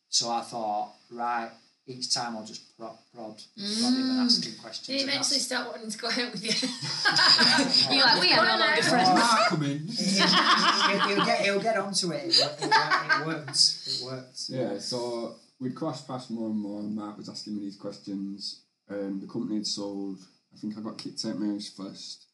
so 0.09 0.31
I 0.31 0.41
thought, 0.41 0.95
right, 1.11 1.51
each 1.87 2.13
time 2.13 2.37
I'll 2.37 2.45
just 2.45 2.77
prod, 2.77 2.97
prod, 3.15 3.37
prod 3.37 3.95
him 3.95 4.11
and 4.11 4.21
ask 4.21 4.45
him 4.45 4.55
questions. 4.61 4.87
Did 4.89 4.97
he 4.97 5.03
eventually 5.03 5.39
that's- 5.39 5.47
start 5.47 5.67
wanting 5.69 5.91
to 5.91 5.99
go 5.99 6.09
out 6.09 6.33
with 6.33 6.45
you? 6.45 7.95
You're 7.97 8.05
like, 8.07 8.21
we 8.21 8.33
are 8.33 8.45
no 8.45 8.59
longer 8.65 8.83
friends. 8.83 9.09
Mark 9.09 9.49
come 9.49 9.63
in. 9.63 9.87
he'll, 9.87 11.09
he'll 11.17 11.25
get 11.25 11.41
he'll 11.45 11.61
get 11.61 11.77
onto 11.77 12.11
it. 12.13 12.25
It, 12.25 12.41
it, 12.61 12.71
it 12.73 13.27
works. 13.27 14.01
It 14.03 14.05
works. 14.05 14.51
Yeah, 14.53 14.79
so 14.79 15.37
we'd 15.61 15.75
crossed 15.75 16.07
past 16.07 16.31
more 16.31 16.49
and 16.49 16.59
more, 16.59 16.81
and 16.81 16.95
Mark 16.95 17.17
was 17.17 17.29
asking 17.29 17.57
me 17.57 17.63
these 17.63 17.77
questions. 17.77 18.63
Um, 18.91 19.21
the 19.21 19.27
company 19.27 19.57
had 19.57 19.67
sold. 19.67 20.19
I 20.55 20.59
think 20.59 20.79
I 20.79 20.81
got 20.81 20.99
kicked 20.99 21.25
out 21.27 21.39
my 21.39 21.53
house 21.53 21.69
first. 21.77 22.27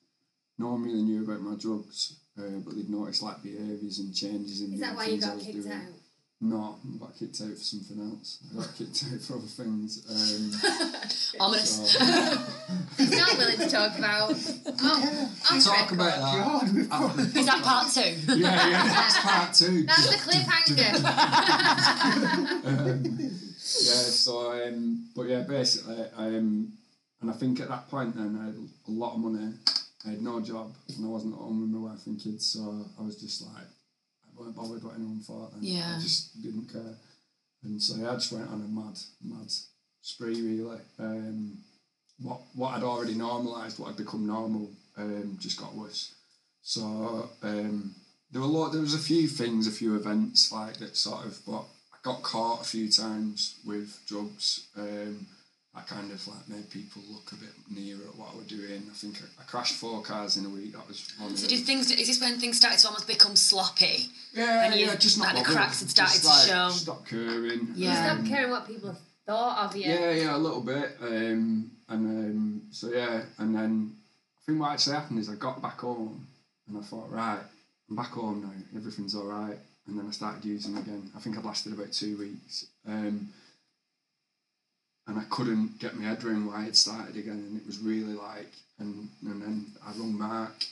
No 0.58 0.68
one 0.68 0.82
really 0.84 1.02
knew 1.02 1.24
about 1.24 1.40
my 1.40 1.56
drugs, 1.56 2.20
uh, 2.38 2.58
but 2.64 2.76
they'd 2.76 2.88
noticed 2.88 3.22
like 3.22 3.42
behaviours 3.42 3.98
and 3.98 4.14
changes 4.14 4.60
in 4.60 4.72
Is 4.72 4.80
the 4.80 4.86
that 4.86 4.96
why 4.96 5.04
you 5.06 5.10
things 5.12 5.24
I 5.24 5.28
got 5.28 5.36
was 5.36 5.44
kicked 5.44 5.62
doing. 5.62 5.72
out? 5.72 5.82
No, 6.46 6.76
I 6.84 6.98
got 6.98 7.16
kicked 7.18 7.40
out 7.40 7.48
for 7.48 7.56
something 7.56 7.98
else. 8.00 8.38
I 8.52 8.56
got 8.60 8.74
kicked 8.76 9.04
out 9.10 9.20
for 9.20 9.34
other 9.38 9.46
things. 9.46 10.04
Um, 10.10 10.52
Ominous. 11.40 11.92
so, 11.92 12.04
He's 12.98 13.16
not 13.16 13.38
willing 13.38 13.56
to 13.58 13.68
talk 13.70 13.96
about. 13.98 14.32
Oh, 14.82 15.30
on 15.50 15.60
talk 15.60 15.80
record. 15.90 15.94
about 15.94 16.20
that. 16.20 16.44
God, 16.44 16.74
we've 16.74 16.90
got- 16.90 17.18
Is 17.18 17.46
that 17.46 17.62
part 17.62 17.86
two? 17.90 18.00
Yeah, 18.36 18.68
yeah, 18.68 18.86
that's 18.88 19.18
part 19.20 19.54
two. 19.54 19.84
That's 19.84 20.08
the 20.10 20.16
cliffhanger. 20.16 20.94
um, 22.66 23.04
yeah, 23.04 24.04
so 24.12 24.52
um, 24.66 25.08
but 25.16 25.22
yeah, 25.28 25.42
basically, 25.42 26.04
um, 26.16 26.72
and 27.22 27.30
I 27.30 27.32
think 27.34 27.60
at 27.60 27.68
that 27.68 27.88
point 27.88 28.14
then 28.16 28.38
I 28.40 28.46
had 28.46 28.54
a 28.54 28.90
lot 28.90 29.14
of 29.14 29.20
money. 29.20 29.54
I 30.06 30.10
had 30.10 30.20
no 30.22 30.40
job 30.40 30.74
and 30.94 31.06
I 31.06 31.08
wasn't 31.08 31.32
at 31.34 31.38
home 31.40 31.62
with 31.62 31.70
my 31.70 31.88
wife 31.90 32.06
and 32.06 32.20
kids, 32.20 32.44
so 32.46 32.84
I 33.00 33.02
was 33.02 33.16
just 33.18 33.40
like, 33.46 33.64
I 33.64 33.66
weren't 34.36 34.56
bothered 34.56 34.82
what 34.84 34.94
anyone 34.94 35.20
thought. 35.20 35.52
And 35.54 35.64
Yeah. 35.64 35.96
I 35.96 36.00
just 36.00 36.40
didn't 36.42 36.72
care, 36.72 36.96
and 37.62 37.82
so 37.82 37.96
yeah, 37.96 38.10
I 38.12 38.14
just 38.14 38.32
went 38.32 38.48
on 38.48 38.60
a 38.62 38.68
mad, 38.68 38.98
mad 39.22 39.50
spree 40.02 40.40
really. 40.42 40.80
Um, 40.98 41.58
what 42.20 42.40
what 42.54 42.74
I'd 42.74 42.82
already 42.82 43.14
normalised, 43.14 43.78
what 43.78 43.88
had 43.88 43.96
become 43.96 44.26
normal, 44.26 44.70
um, 44.96 45.36
just 45.40 45.58
got 45.58 45.74
worse. 45.74 46.14
So 46.62 47.28
um, 47.42 47.94
there 48.30 48.40
were 48.40 48.46
a 48.48 48.50
lot. 48.50 48.72
There 48.72 48.80
was 48.80 48.94
a 48.94 48.98
few 48.98 49.28
things, 49.28 49.66
a 49.66 49.70
few 49.70 49.96
events 49.96 50.50
like 50.52 50.78
that 50.78 50.96
sort 50.96 51.26
of. 51.26 51.38
But 51.46 51.64
I 51.92 51.96
got 52.02 52.22
caught 52.22 52.62
a 52.62 52.64
few 52.64 52.90
times 52.90 53.56
with 53.64 53.98
drugs. 54.06 54.68
Um, 54.76 55.26
I 55.76 55.80
kind 55.80 56.10
of 56.12 56.28
like 56.28 56.48
made 56.48 56.70
people 56.70 57.02
look 57.10 57.32
a 57.32 57.34
bit 57.34 57.50
nearer 57.68 58.06
at 58.08 58.16
what 58.16 58.36
we're 58.36 58.44
doing. 58.44 58.84
I 58.88 58.94
think 58.94 59.16
I, 59.20 59.42
I 59.42 59.44
crashed 59.44 59.74
four 59.74 60.02
cars 60.02 60.36
in 60.36 60.46
a 60.46 60.48
week. 60.48 60.72
That 60.72 60.86
was 60.86 61.12
one. 61.18 61.36
So 61.36 61.44
of 61.44 61.50
do 61.50 61.56
things? 61.56 61.90
Is 61.90 62.06
this 62.06 62.20
when 62.20 62.38
things 62.38 62.58
started 62.58 62.78
to 62.80 62.86
almost 62.88 63.08
become 63.08 63.34
sloppy? 63.34 64.06
Yeah, 64.32 64.64
and 64.66 64.74
you- 64.74 64.86
yeah, 64.86 64.94
just 64.94 65.18
not 65.18 65.34
like 65.34 65.44
the 65.46 65.52
cracks 65.52 65.80
had 65.80 65.90
started 65.90 66.12
Just, 66.12 66.22
to 66.22 66.28
like, 66.28 66.70
show. 66.70 66.76
Stop 66.76 67.06
caring. 67.06 67.72
Yeah. 67.74 68.14
Stop 68.14 68.26
caring 68.26 68.50
what 68.50 68.66
people 68.68 68.96
thought 69.26 69.64
of 69.64 69.76
you. 69.76 69.82
Yeah, 69.90 70.10
yeah, 70.12 70.36
a 70.36 70.38
little 70.38 70.60
bit. 70.60 70.96
Um, 71.00 71.70
and 71.88 72.06
um, 72.06 72.62
so 72.70 72.90
yeah, 72.92 73.22
and 73.38 73.54
then 73.54 73.96
I 74.40 74.40
think 74.46 74.60
what 74.60 74.72
actually 74.72 74.94
happened 74.96 75.18
is 75.18 75.28
I 75.28 75.34
got 75.34 75.60
back 75.60 75.80
home 75.80 76.26
and 76.68 76.78
I 76.78 76.82
thought, 76.82 77.10
right, 77.10 77.40
I'm 77.90 77.96
back 77.96 78.10
home 78.12 78.42
now, 78.42 78.78
everything's 78.78 79.14
all 79.16 79.26
right. 79.26 79.58
And 79.86 79.98
then 79.98 80.06
I 80.06 80.12
started 80.12 80.44
using 80.44 80.78
again. 80.78 81.10
I 81.16 81.20
think 81.20 81.36
I'd 81.36 81.44
lasted 81.44 81.72
about 81.74 81.92
two 81.92 82.16
weeks. 82.16 82.66
Um, 82.88 83.28
and 85.06 85.18
I 85.18 85.24
couldn't 85.30 85.78
get 85.78 85.96
my 85.96 86.04
head 86.08 86.24
around 86.24 86.46
why 86.46 86.64
it 86.66 86.76
started 86.76 87.16
again, 87.16 87.32
and 87.48 87.56
it 87.60 87.66
was 87.66 87.78
really 87.78 88.14
like, 88.14 88.52
and 88.78 89.08
and 89.22 89.42
then 89.42 89.66
I 89.86 89.90
rung 89.92 90.16
Mark, 90.18 90.64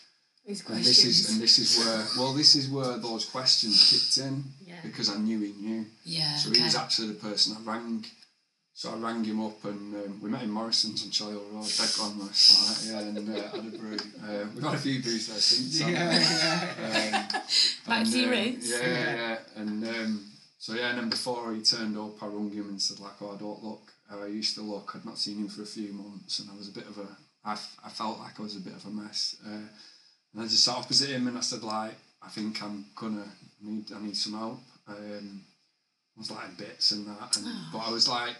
These 0.47 0.67
and 0.69 0.79
this 0.79 1.05
is 1.05 1.31
and 1.31 1.41
this 1.41 1.59
is 1.59 1.79
where 1.79 2.05
well, 2.19 2.33
this 2.33 2.55
is 2.55 2.69
where 2.69 2.97
those 2.99 3.25
questions 3.27 3.91
kicked 3.91 4.27
in 4.27 4.45
Yeah. 4.67 4.81
because 4.83 5.09
I 5.11 5.19
knew 5.19 5.39
he 5.41 5.53
knew. 5.53 5.87
Yeah. 6.05 6.35
So 6.37 6.51
okay. 6.51 6.59
he 6.61 6.65
was 6.65 6.77
actually 6.77 7.09
the 7.09 7.15
person 7.29 7.57
I 7.59 7.71
rang. 7.71 8.05
So 8.75 8.91
I 8.91 8.97
rang 8.97 9.23
him 9.23 9.45
up 9.45 9.63
and 9.67 9.95
um, 9.95 10.21
we 10.23 10.31
met 10.31 10.43
in 10.43 10.51
Morrison's 10.51 11.05
on 11.05 11.11
Charlie 11.11 11.35
Hill 11.35 11.45
Road, 11.53 11.71
dead 11.77 11.91
glamorous, 11.95 12.89
like, 12.89 12.91
yeah, 12.91 13.09
and 13.09 13.29
uh, 13.29 13.51
had 13.51 13.75
a 13.75 13.79
brew. 13.79 13.97
Uh, 13.97 14.47
we've 14.55 14.65
had 14.65 14.75
a 14.75 14.79
few 14.79 15.03
brews 15.03 15.27
there 15.29 15.37
since. 15.39 15.79
haven't 15.79 15.95
yeah, 15.95 17.27
Um, 17.29 17.41
Back 17.87 18.01
and, 18.01 18.13
to 18.13 18.19
your 18.19 18.29
uh, 18.29 18.37
roots. 18.41 18.71
Yeah, 18.71 18.89
yeah, 18.89 19.15
yeah. 19.15 19.39
And 19.57 19.85
um, 19.87 20.25
so 20.59 20.73
yeah, 20.73 20.89
and 20.89 20.99
then 21.01 21.11
before 21.11 21.53
he 21.53 21.61
turned 21.61 21.99
up, 21.99 22.23
I 22.23 22.27
rung 22.27 22.51
him 22.51 22.71
and 22.71 22.81
said 22.81 22.99
like, 22.99 23.21
"Oh, 23.21 23.35
I 23.35 23.39
don't 23.39 23.63
look 23.63 23.83
how 24.02 24.02
I 24.11 24.27
used 24.27 24.55
to 24.57 24.63
look. 24.63 24.93
I'd 24.95 25.05
not 25.05 25.19
seen 25.19 25.39
him 25.39 25.49
for 25.49 25.63
a 25.63 25.67
few 25.67 25.93
months, 25.93 26.39
and 26.39 26.51
I 26.51 26.57
was 26.57 26.69
a 26.69 26.73
bit 26.73 26.87
of 26.87 26.99
a. 26.99 27.07
I, 27.45 27.53
f- 27.53 27.77
I 27.85 27.89
felt 27.89 28.19
like 28.21 28.39
I 28.39 28.43
was 28.43 28.57
a 28.57 28.61
bit 28.61 28.75
of 28.75 28.85
a 28.87 28.91
mess. 28.91 29.37
Uh, 29.45 29.67
And 30.35 30.43
I 30.43 30.45
just 30.45 30.65
sat 30.65 30.77
opposite 30.77 31.11
him 31.11 31.27
and 31.29 31.37
I 31.37 31.41
said 31.43 31.63
like, 31.63 31.95
I 32.23 32.29
think 32.29 32.63
I'm 32.63 32.87
gonna 32.95 33.27
need 33.61 33.87
I 33.95 34.01
need 34.01 34.17
some 34.17 34.35
help. 34.35 34.61
Um, 34.89 35.43
I 36.17 36.21
was 36.21 36.31
like 36.31 36.49
in 36.49 36.55
bits 36.55 36.91
and 36.93 37.07
that, 37.07 37.37
and, 37.37 37.47
but 37.73 37.79
I 37.81 37.91
was 37.91 38.09
like, 38.09 38.37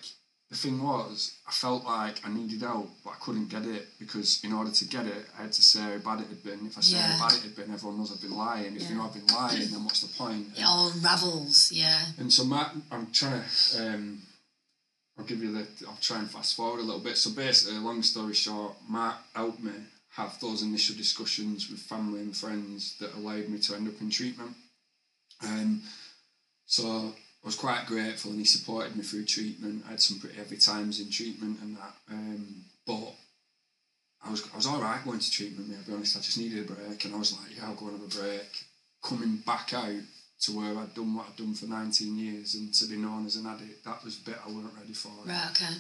the 0.51 0.57
thing 0.57 0.83
was, 0.83 1.33
I 1.49 1.53
felt 1.53 1.85
like 1.85 2.17
I 2.27 2.29
needed 2.33 2.61
help, 2.61 2.91
but 3.05 3.11
I 3.11 3.17
couldn't 3.25 3.49
get 3.49 3.65
it 3.65 3.89
because 3.99 4.41
in 4.45 4.53
order 4.53 4.71
to 4.71 4.85
get 4.87 5.07
it, 5.07 5.25
I 5.39 5.43
had 5.43 5.53
to 5.53 5.63
say 5.63 5.81
how 5.81 5.99
bad 5.99 6.21
it 6.25 6.29
had 6.29 6.43
been. 6.45 6.67
If 6.67 6.77
I 6.79 6.81
say 6.83 6.97
Yeah. 6.97 7.13
how 7.17 7.27
bad 7.29 7.39
it 7.39 7.43
had 7.45 7.57
been, 7.57 7.73
everyone 7.73 7.99
knows 7.99 8.13
I've 8.13 8.21
been 8.21 8.37
lying. 8.37 8.77
If 8.77 8.89
you 8.89 8.97
know 8.97 9.03
I've 9.05 9.15
been 9.15 9.27
lying, 9.35 9.69
then 9.71 9.83
what's 9.85 10.01
the 10.01 10.13
point? 10.17 10.47
It 10.57 10.65
all 10.65 10.91
unravels, 10.93 11.73
yeah. 11.75 11.99
And 12.19 12.31
so 12.33 12.45
Matt, 12.45 12.73
I'm 12.91 13.11
trying 13.11 13.43
to, 13.43 13.95
um, 13.95 14.23
I'll 15.23 15.29
give 15.29 15.43
you 15.43 15.53
the, 15.53 15.67
I'll 15.87 15.97
try 16.01 16.19
and 16.19 16.29
fast 16.29 16.57
forward 16.57 16.81
a 16.81 16.83
little 16.83 17.01
bit. 17.01 17.17
So 17.17 17.31
basically, 17.31 17.79
long 17.79 18.03
story 18.03 18.35
short, 18.35 18.75
Matt 18.91 19.19
helped 19.35 19.63
me 19.63 19.71
have 20.17 20.37
those 20.41 20.63
initial 20.63 20.97
discussions 20.97 21.71
with 21.71 21.79
family 21.79 22.21
and 22.21 22.37
friends 22.37 22.97
that 22.99 23.15
allowed 23.15 23.49
me 23.49 23.59
to 23.59 23.75
end 23.77 23.87
up 23.87 24.01
in 24.01 24.11
treatment. 24.11 24.51
Um, 25.45 25.83
so 26.67 26.85
I 26.85 27.47
was 27.47 27.55
quite 27.55 27.87
grateful 27.87 28.33
and 28.33 28.41
he 28.41 28.45
supported 28.45 28.97
me 28.97 29.05
through 29.05 29.27
treatment. 29.27 29.85
I 29.87 29.93
had 29.93 30.01
some 30.01 30.19
pretty 30.19 30.37
heavy 30.37 30.57
times 30.57 31.01
in 31.01 31.09
treatment 31.09 31.61
and 31.63 31.77
that. 31.77 31.95
Um, 32.11 32.65
but 32.85 33.15
I 34.25 34.31
was 34.31 34.43
I 34.53 34.57
was 34.57 34.67
all 34.67 34.81
right 34.81 35.05
going 35.05 35.21
to 35.21 35.31
treatment, 35.31 35.69
mate, 35.69 35.77
I'll 35.83 35.87
be 35.87 35.93
honest. 35.95 36.17
I 36.17 36.21
just 36.21 36.39
needed 36.39 36.69
a 36.69 36.73
break 36.73 37.05
and 37.05 37.15
I 37.15 37.19
was 37.19 37.33
like, 37.33 37.57
yeah, 37.57 37.67
I'll 37.67 37.77
go 37.77 37.87
and 37.87 38.01
have 38.01 38.13
a 38.13 38.21
break. 38.21 38.65
Coming 39.05 39.37
back 39.47 39.73
out 39.73 40.03
to 40.43 40.53
where 40.53 40.77
I'd 40.77 40.95
done 40.95 41.15
what 41.15 41.27
I'd 41.29 41.37
done 41.37 41.55
for 41.55 41.67
19 41.67 42.19
years 42.19 42.55
and 42.55 42.73
to 42.75 42.87
be 42.87 42.97
known 42.97 43.27
as 43.27 43.37
an 43.37 43.47
addict, 43.47 43.85
that 43.85 44.05
was 44.05 44.19
a 44.19 44.25
bit 44.25 44.39
I 44.45 44.51
weren't 44.51 44.75
ready 44.79 44.93
for. 44.93 45.13
Right, 45.25 45.49
okay. 45.51 45.75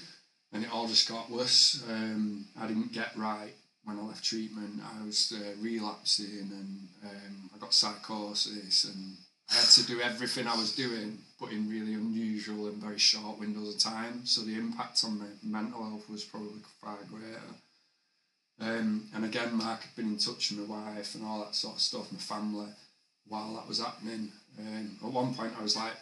And 0.52 0.64
it 0.64 0.72
all 0.72 0.86
just 0.86 1.08
got 1.08 1.30
worse. 1.30 1.82
Um, 1.90 2.46
I 2.60 2.66
didn't 2.66 2.92
get 2.92 3.16
right 3.16 3.52
when 3.84 3.98
I 3.98 4.02
left 4.02 4.24
treatment. 4.24 4.80
I 4.84 5.04
was 5.04 5.32
uh, 5.34 5.52
relapsing 5.60 6.50
and 6.52 6.88
um, 7.04 7.50
I 7.54 7.58
got 7.58 7.74
psychosis 7.74 8.84
and 8.84 9.16
I 9.50 9.54
had 9.54 9.64
to 9.64 9.86
do 9.86 10.00
everything 10.00 10.46
I 10.46 10.56
was 10.56 10.74
doing, 10.74 11.18
but 11.40 11.50
in 11.50 11.68
really 11.68 11.94
unusual 11.94 12.68
and 12.68 12.76
very 12.76 12.98
short 12.98 13.40
windows 13.40 13.74
of 13.74 13.80
time. 13.80 14.24
So 14.24 14.42
the 14.42 14.54
impact 14.54 15.02
on 15.04 15.18
my 15.18 15.26
mental 15.42 15.84
health 15.84 16.08
was 16.08 16.24
probably 16.24 16.60
far 16.80 16.98
greater. 17.10 17.40
Um, 18.60 19.08
and 19.14 19.24
again, 19.24 19.54
Mark 19.54 19.82
had 19.82 19.96
been 19.96 20.12
in 20.12 20.18
touch 20.18 20.52
with 20.52 20.68
my 20.68 20.92
wife 20.94 21.14
and 21.16 21.24
all 21.24 21.40
that 21.40 21.56
sort 21.56 21.74
of 21.74 21.80
stuff, 21.80 22.12
my 22.12 22.18
family, 22.18 22.68
while 23.26 23.54
that 23.54 23.66
was 23.68 23.80
happening. 23.80 24.30
Um, 24.58 24.98
at 25.04 25.12
one 25.12 25.34
point, 25.34 25.52
I 25.58 25.62
was 25.62 25.76
like 25.76 25.92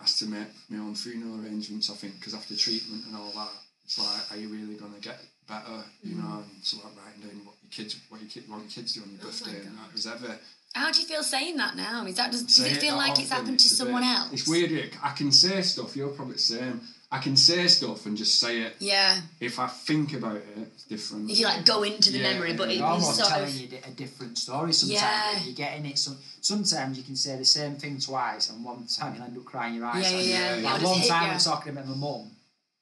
asked 0.00 0.18
to 0.20 0.26
make 0.26 0.48
my 0.68 0.78
own 0.78 0.94
funeral 0.94 1.40
arrangements. 1.42 1.90
I 1.90 1.94
think 1.94 2.18
because 2.18 2.34
after 2.34 2.56
treatment 2.56 3.04
and 3.06 3.16
all 3.16 3.32
that, 3.32 3.50
it's 3.84 3.98
like, 3.98 4.32
are 4.32 4.40
you 4.40 4.48
really 4.48 4.76
going 4.76 4.94
to 4.94 5.00
get 5.00 5.20
better? 5.48 5.84
You 6.02 6.16
know, 6.16 6.42
and 6.44 6.62
so 6.62 6.78
like 6.78 6.96
writing 6.96 7.22
down 7.22 7.44
what 7.44 7.56
your 7.62 7.70
kids, 7.70 8.00
what 8.08 8.20
your 8.20 8.30
kid, 8.30 8.44
what 8.48 8.60
your 8.60 8.70
kids 8.70 8.94
do 8.94 9.02
on 9.02 9.10
your 9.10 9.20
birthday, 9.20 9.66
and 9.66 9.78
that 9.78 9.92
was 9.92 10.06
ever. 10.06 10.38
How 10.74 10.92
do 10.92 11.00
you 11.00 11.06
feel 11.06 11.22
saying 11.24 11.56
that 11.56 11.76
now? 11.76 12.06
Is 12.06 12.14
that 12.16 12.30
does, 12.30 12.44
does 12.44 12.60
it 12.60 12.76
feel 12.76 12.96
like 12.96 13.18
it's 13.18 13.30
happened 13.30 13.58
to 13.58 13.68
someone 13.68 14.02
bit- 14.02 14.08
else? 14.08 14.32
It's 14.32 14.48
weird. 14.48 14.92
I 15.02 15.10
can 15.12 15.32
say 15.32 15.60
stuff. 15.62 15.96
You're 15.96 16.08
probably 16.08 16.34
the 16.34 16.40
same. 16.40 16.80
I 17.12 17.18
can 17.18 17.36
say 17.36 17.66
stuff 17.66 18.06
and 18.06 18.16
just 18.16 18.38
say 18.38 18.60
it. 18.60 18.76
Yeah. 18.78 19.20
If 19.40 19.58
I 19.58 19.66
think 19.66 20.12
about 20.14 20.36
it, 20.36 20.46
it's 20.56 20.84
different. 20.84 21.28
If 21.28 21.40
you 21.40 21.46
like 21.46 21.64
go 21.64 21.82
into 21.82 22.12
the 22.12 22.18
Yeah, 22.18 22.32
memory, 22.34 22.54
but 22.54 22.68
yeah, 22.68 22.74
it, 22.74 22.78
You're 22.78 22.86
almost 22.86 23.16
sort 23.16 23.28
telling 23.28 23.48
of 23.48 23.60
you 23.60 23.78
a 23.84 23.90
different 23.90 24.38
story 24.38 24.72
sometimes. 24.72 25.02
Yeah. 25.02 25.42
You're 25.44 25.54
getting 25.54 25.86
it. 25.86 25.98
Some, 25.98 26.16
sometimes 26.40 26.96
you 26.98 27.02
can 27.02 27.16
say 27.16 27.36
the 27.36 27.44
same 27.44 27.74
thing 27.74 27.98
twice, 27.98 28.50
and 28.50 28.64
one 28.64 28.86
time 28.86 29.14
you'll 29.16 29.24
end 29.24 29.36
up 29.36 29.44
crying 29.44 29.74
your 29.74 29.86
eyes 29.86 30.08
Yeah, 30.10 30.18
out. 30.18 30.24
yeah, 30.24 30.30
yeah. 30.30 30.56
yeah. 30.56 30.70
Like 30.70 30.76
It'll 30.82 30.90
one 30.92 31.00
time 31.08 31.24
you. 31.24 31.30
I 31.30 31.34
was 31.34 31.44
talking 31.44 31.72
about 31.72 31.88
my 31.88 31.96
mum. 31.96 32.30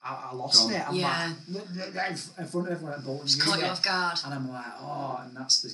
I, 0.02 0.30
I 0.30 0.34
lost 0.34 0.62
Gone. 0.68 0.72
it. 0.74 0.88
I'm 0.88 0.94
Yeah. 0.94 1.32
like, 1.50 2.10
in 2.38 2.46
front 2.46 2.66
of 2.68 2.72
everyone 2.72 2.94
at 2.98 3.04
Bolton. 3.04 3.26
just 3.26 3.40
caught 3.42 3.58
you 3.58 3.66
off 3.66 3.82
guard. 3.82 4.18
And 4.24 4.32
I'm 4.34 4.48
like, 4.48 4.64
oh, 4.80 5.20
and 5.24 5.36
that's 5.36 5.60
the 5.62 5.68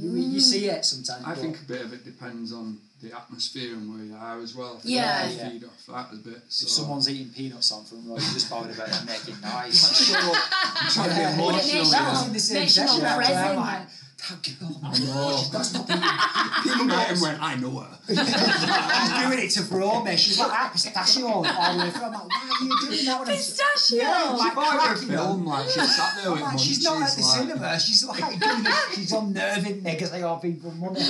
you, 0.00 0.10
you 0.16 0.40
see 0.40 0.66
it 0.68 0.84
sometimes. 0.84 1.24
I 1.24 1.30
but- 1.34 1.38
think 1.38 1.60
a 1.60 1.64
bit 1.64 1.82
of 1.82 1.92
it 1.92 2.04
depends 2.04 2.52
on 2.52 2.78
the 3.02 3.12
atmosphere 3.14 3.74
and 3.74 3.94
where 3.94 4.02
you 4.02 4.14
are 4.16 4.40
as 4.40 4.54
well. 4.54 4.80
Yeah. 4.82 5.28
Yeah. 5.28 5.50
feed 5.50 5.64
off 5.64 5.86
that 5.88 6.12
a 6.14 6.16
bit. 6.16 6.40
So. 6.48 6.64
if 6.64 6.70
someone's 6.70 7.08
eating 7.10 7.28
peanuts 7.32 7.70
on 7.70 7.84
front 7.84 8.04
row, 8.06 8.12
you're 8.12 8.20
just 8.20 8.48
bothered 8.50 8.74
about 8.74 8.88
them 8.88 9.04
making 9.06 9.38
noise. 9.42 10.06
Shut 10.08 10.24
up. 10.24 10.36
I'm 10.82 10.90
trying 10.90 11.10
to 11.10 11.14
be 11.16 11.22
emotional. 11.22 11.52
Makes 11.52 11.74
you 11.74 11.90
That 11.90 12.10
was 12.10 12.26
in 12.26 12.32
the 12.32 12.40
same 12.40 12.60
makes 12.60 12.76
you 12.78 12.82
more 12.84 12.88
session. 12.92 13.06
after 13.06 13.54
present. 13.54 13.90
Like, 14.30 14.42
that 14.42 14.60
girl, 14.60 14.80
I 14.84 14.98
know. 14.98 15.42
that's 15.52 15.72
not 15.74 15.88
eating 15.88 16.02
People 16.72 16.84
met 16.86 17.08
him 17.08 17.20
when 17.20 17.36
I 17.40 17.54
know 17.56 17.78
her. 17.80 17.98
She's 18.08 19.24
doing 19.24 19.38
it 19.44 19.50
to 19.50 19.62
throw 19.62 20.02
me. 20.04 20.10
Eh? 20.12 20.16
She's 20.16 20.38
like 20.38 20.50
ah, 20.50 20.54
that 20.64 20.72
pistachio 20.72 21.26
all 21.26 21.42
the 21.42 21.48
way 21.48 21.90
through. 21.90 22.04
I'm 22.04 22.12
like, 22.12 22.28
why 22.28 22.50
are 22.60 22.64
you 22.64 22.80
doing 22.80 23.04
that? 23.06 23.18
When 23.20 23.28
I'm- 23.28 23.36
Pistachio. 23.36 23.98
Yeah, 23.98 24.36
like 24.36 24.50
She 24.50 24.54
bought 24.54 24.72
her 24.72 24.78
a 24.78 24.80
cracking 24.82 25.08
film, 25.08 25.38
them. 25.38 25.46
like 25.46 25.68
she 25.68 25.80
sat 25.80 26.14
there 26.16 26.26
I'm 26.26 26.32
with 26.32 26.40
like, 26.42 26.58
she's 26.58 26.82
not 26.84 27.02
at 27.02 27.16
the 27.16 27.22
like- 27.22 27.38
cinema. 27.38 27.80
She's 27.80 28.04
like 28.04 28.18
doing 28.18 28.66
it. 28.66 28.94
She's 28.94 29.12
unnerving 29.12 29.82
me 29.82 29.90
because 29.92 30.10
they 30.10 30.22
owe 30.22 30.36
people 30.36 30.70
money. 30.72 31.00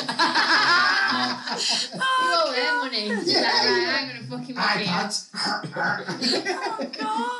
You 1.94 2.00
owe 2.00 2.52
her 2.54 2.72
money. 2.82 3.08
She's 3.24 3.34
like, 3.34 3.44
right, 3.44 3.98
I'm 3.98 4.06
gonna 4.08 4.26
fucking 4.28 4.54
marry. 4.54 4.86
Oh 6.48 6.90
God. 6.98 7.36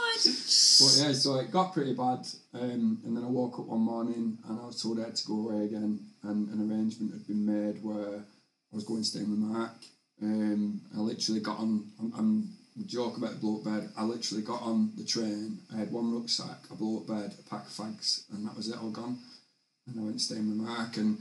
But 0.79 0.93
yeah, 0.99 1.13
so 1.13 1.39
it 1.41 1.51
got 1.51 1.73
pretty 1.73 1.95
bad. 1.95 2.27
Um, 2.55 2.99
and 3.05 3.17
then 3.17 3.25
I 3.25 3.29
woke 3.29 3.59
up 3.59 3.67
one 3.67 3.81
morning 3.81 4.39
and 4.49 4.61
I 4.61 4.67
was 4.67 4.81
told 4.83 4.99
I 4.99 5.05
had 5.05 5.17
to 5.17 5.27
go 5.27 5.49
away 5.49 5.65
again. 5.65 6.01
And 6.23 6.49
an 6.49 6.71
arrangement 6.71 7.13
had 7.13 7.27
been 7.27 7.45
made 7.47 7.83
where 7.83 8.19
I 8.19 8.75
was 8.75 8.85
going 8.85 9.01
to 9.01 9.07
stay 9.07 9.21
with 9.21 9.39
Mark. 9.39 9.73
Um, 10.23 10.81
I 10.97 11.01
literally 11.01 11.41
got 11.41 11.59
on, 11.59 11.91
I'm, 12.01 12.13
I'm 12.17 12.57
joke 12.87 13.17
about 13.17 13.33
the 13.33 13.39
blow 13.39 13.59
up 13.59 13.65
bed. 13.65 13.91
I 13.97 14.05
literally 14.05 14.43
got 14.43 14.63
on 14.63 14.93
the 14.97 15.05
train. 15.05 15.59
I 15.75 15.79
had 15.79 15.93
one 15.93 16.13
rucksack, 16.15 16.71
a 16.71 16.75
blow 16.75 17.01
up 17.01 17.07
bed, 17.07 17.35
a 17.39 17.43
pack 17.49 17.67
of 17.67 17.73
fags, 17.73 18.25
and 18.33 18.47
that 18.47 18.57
was 18.57 18.69
it 18.69 18.79
all 18.81 18.91
gone. 18.91 19.19
And 19.87 20.01
I 20.01 20.03
went 20.05 20.21
staying 20.21 20.49
with 20.49 20.59
Mark. 20.59 20.97
And 20.97 21.19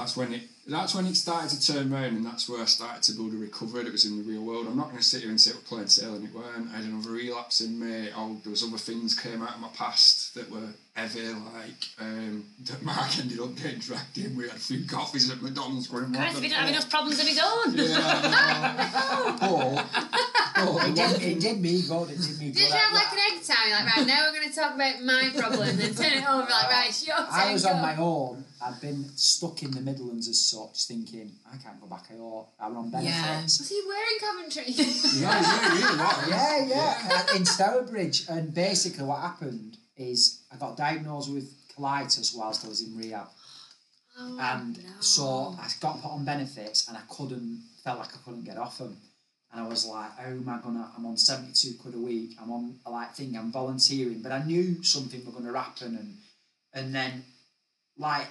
that's 0.00 0.16
when 0.16 0.32
it 0.32 0.42
that's 0.66 0.94
when 0.94 1.04
it 1.06 1.14
started 1.16 1.50
to 1.50 1.72
turn 1.72 1.92
around 1.92 2.16
and 2.16 2.24
that's 2.24 2.48
where 2.48 2.62
I 2.62 2.64
started 2.64 3.02
to 3.04 3.12
build 3.12 3.34
a 3.34 3.36
recovery 3.36 3.84
that 3.84 3.92
was 3.92 4.04
in 4.04 4.16
the 4.18 4.22
real 4.22 4.42
world. 4.42 4.66
I'm 4.68 4.76
not 4.76 4.86
going 4.86 4.98
to 4.98 5.02
sit 5.02 5.22
here 5.22 5.30
and 5.30 5.40
say 5.40 5.52
we're 5.52 5.60
playing 5.60 5.88
sailing, 5.88 6.24
it 6.24 6.32
weren't. 6.32 6.68
I 6.72 6.76
had 6.76 6.84
another 6.84 7.10
relapse 7.10 7.60
in 7.60 7.78
me. 7.78 8.08
Oh, 8.16 8.38
there 8.44 8.50
was 8.50 8.62
other 8.62 8.78
things 8.78 9.18
came 9.18 9.42
out 9.42 9.56
of 9.56 9.60
my 9.60 9.68
past 9.68 10.34
that 10.36 10.48
were 10.48 10.68
ever 10.96 11.18
like 11.54 11.88
um, 12.00 12.44
that 12.66 12.82
Mark 12.82 13.18
ended 13.18 13.40
up 13.40 13.56
getting 13.56 13.80
dragged 13.80 14.18
in. 14.18 14.36
We 14.36 14.44
had 14.44 14.56
a 14.56 14.60
few 14.60 14.86
coffees 14.86 15.30
at 15.30 15.42
McDonald's 15.42 15.88
going, 15.88 16.04
what 16.04 16.14
Christ, 16.14 16.34
the 16.34 16.38
if 16.38 16.42
he 16.44 16.48
didn't 16.50 16.60
have 16.60 16.68
enough 16.68 16.90
problems 16.90 17.20
of 17.20 17.26
his 17.26 17.40
own. 17.42 17.74
Yeah, 17.76 19.36
but, 19.40 20.29
but 20.66 20.88
It 20.88 20.94
did, 20.94 21.22
it 21.22 21.40
did 21.40 21.60
me 21.60 21.82
good. 21.82 22.10
It 22.10 22.20
did 22.20 22.38
me 22.38 22.46
good. 22.50 22.58
Did 22.58 22.68
you 22.68 22.74
have 22.74 22.92
like 22.92 23.12
an 23.12 23.18
egg 23.32 23.42
time? 23.42 23.56
You're 23.68 23.78
like, 23.78 23.96
right, 23.96 24.06
now 24.06 24.26
we're 24.26 24.38
going 24.38 24.48
to 24.48 24.54
talk 24.54 24.74
about 24.74 25.02
my 25.02 25.30
problem, 25.36 25.76
then 25.76 25.94
turn 25.94 26.12
it 26.12 26.28
over, 26.28 26.42
like, 26.42 26.70
right, 26.70 26.86
it's 26.88 27.06
your 27.06 27.16
turn. 27.16 27.26
I 27.30 27.52
was 27.52 27.64
go. 27.64 27.70
on 27.70 27.82
my 27.82 27.96
own. 27.96 28.44
I'd 28.62 28.80
been 28.80 29.08
stuck 29.16 29.62
in 29.62 29.70
the 29.70 29.80
Midlands 29.80 30.28
as 30.28 30.40
such, 30.40 30.84
thinking 30.84 31.32
I 31.50 31.56
can't 31.56 31.80
go 31.80 31.86
back. 31.86 32.04
I 32.10 32.16
ought. 32.16 32.48
I'm 32.60 32.76
on 32.76 32.90
benefits. 32.90 33.58
Was 33.58 33.68
he 33.68 33.82
wearing 33.86 34.18
Coventry? 34.20 34.72
yeah, 35.20 35.40
yeah, 35.80 35.96
was. 35.96 36.28
Yeah, 36.28 36.66
yeah, 36.66 37.24
uh, 37.32 37.36
in 37.36 37.46
Stourbridge. 37.46 38.28
And 38.28 38.52
basically, 38.52 39.04
what 39.04 39.20
happened 39.20 39.78
is 39.96 40.42
I 40.52 40.56
got 40.56 40.76
diagnosed 40.76 41.32
with 41.32 41.50
colitis 41.74 42.36
whilst 42.36 42.64
I 42.64 42.68
was 42.68 42.82
in 42.82 42.96
rehab. 42.96 43.28
oh, 44.18 44.38
and 44.40 44.76
no. 44.76 44.90
so 45.00 45.56
I 45.58 45.68
got 45.80 46.02
put 46.02 46.10
on 46.10 46.24
benefits 46.24 46.88
and 46.88 46.96
I 46.96 47.02
couldn't 47.08 47.62
felt 47.82 47.98
like 47.98 48.14
I 48.14 48.18
couldn't 48.24 48.44
get 48.44 48.58
off 48.58 48.78
them 48.78 48.96
and 49.52 49.60
I 49.64 49.68
was 49.68 49.86
like 49.86 50.10
oh 50.20 50.22
how 50.22 50.30
am 50.30 50.48
I 50.48 50.58
gonna 50.62 50.90
I'm 50.96 51.06
on 51.06 51.16
72 51.16 51.78
quid 51.82 51.94
a 51.94 51.98
week. 51.98 52.36
I'm 52.40 52.50
on 52.50 52.76
a 52.86 52.90
like 52.90 53.14
thing 53.14 53.36
I'm 53.36 53.52
volunteering. 53.52 54.22
But 54.22 54.32
I 54.32 54.44
knew 54.44 54.82
something 54.82 55.24
was 55.24 55.34
gonna 55.34 55.56
happen. 55.58 55.96
And 55.96 56.16
and 56.72 56.94
then 56.94 57.24
like 57.98 58.28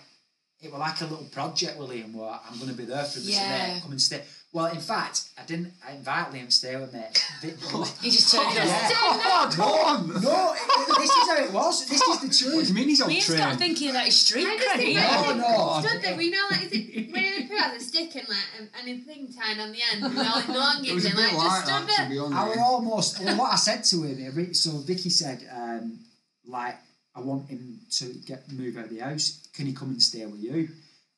it 0.62 0.72
was 0.72 0.80
like 0.80 1.00
a 1.02 1.06
little 1.06 1.26
project 1.32 1.78
William, 1.78 2.14
where 2.14 2.30
I'm 2.30 2.60
gonna 2.60 2.74
be 2.74 2.86
there 2.86 3.04
for 3.04 3.20
this 3.20 3.30
Yeah. 3.30 3.80
come 3.82 3.92
and 3.92 4.02
stay 4.02 4.24
well 4.52 4.66
in 4.68 4.80
fact 4.80 5.30
I 5.38 5.44
didn't 5.46 5.74
invite 5.92 6.32
Liam 6.32 6.46
to 6.46 6.52
stay 6.52 6.76
with 6.76 6.94
me 6.94 7.02
Vic- 7.42 7.60
He 8.02 8.10
just 8.10 8.34
turned 8.34 8.54
Yeah. 8.56 8.64
up. 8.66 8.92
Oh, 8.92 9.50
come 9.52 9.72
on! 10.16 10.22
no 10.22 10.54
it- 10.56 10.98
this 11.00 11.10
is 11.12 11.28
how 11.30 11.38
it 11.46 11.52
was 11.54 11.86
this 11.88 12.02
is 12.02 12.08
the 12.08 12.10
What 12.10 12.22
do 12.22 12.28
truth 12.52 12.68
you 12.70 12.74
mean 12.76 12.88
he's 12.90 13.02
on 13.02 13.10
Liam's 13.10 13.26
train? 13.26 13.38
got 13.40 13.58
thinking 13.58 13.90
about 13.92 14.06
his 14.06 14.18
street 14.18 14.46
I 14.48 14.58
just 14.58 14.68
cred. 14.68 14.78
think 14.78 14.90
here. 14.98 15.08
I 15.08 15.12
No, 15.12 15.24
just 15.24 15.38
no. 15.84 15.90
stood 15.90 16.02
there, 16.02 16.18
we 16.18 16.30
know, 16.32 16.46
like, 16.52 16.64
is 16.64 16.72
it 16.74 17.12
when 17.14 17.24
they 17.24 17.44
put 17.48 17.60
out 17.62 17.74
the 17.78 17.84
stick 17.84 18.16
and 18.16 18.28
like 18.28 18.48
and, 18.58 18.70
and 18.80 18.90
a 18.90 19.04
thing 19.06 19.28
tied 19.32 19.60
on 19.60 19.72
the 19.72 19.80
end 19.92 20.04
with 20.04 20.28
all 20.28 20.42
the 20.82 20.90
It 20.90 20.94
was 20.96 21.06
a 21.06 21.10
and 21.10 21.18
bit 21.18 21.34
like 21.34 21.34
just 21.34 21.46
like 21.46 21.66
stood 21.66 21.88
that, 21.90 21.90
to 21.90 21.98
there. 21.98 22.10
be 22.10 22.20
I 22.20 22.24
honest. 22.24 22.48
was 22.50 22.58
almost 22.58 23.20
well, 23.24 23.38
what 23.38 23.54
I 23.54 23.56
said 23.56 23.84
to 23.86 24.04
him. 24.04 24.54
So 24.54 24.72
Vicky 24.80 25.10
said, 25.10 25.48
um, 25.56 26.00
like, 26.48 26.76
I 27.16 27.22
want 27.22 27.50
him 27.50 27.80
to 28.00 28.06
get 28.26 28.52
move 28.52 28.78
out 28.78 28.86
of 28.86 28.90
the 28.90 29.00
house. 29.00 29.48
Can 29.54 29.66
he 29.68 29.74
come 29.74 29.90
and 29.90 30.02
stay 30.02 30.26
with 30.26 30.40
you? 30.42 30.70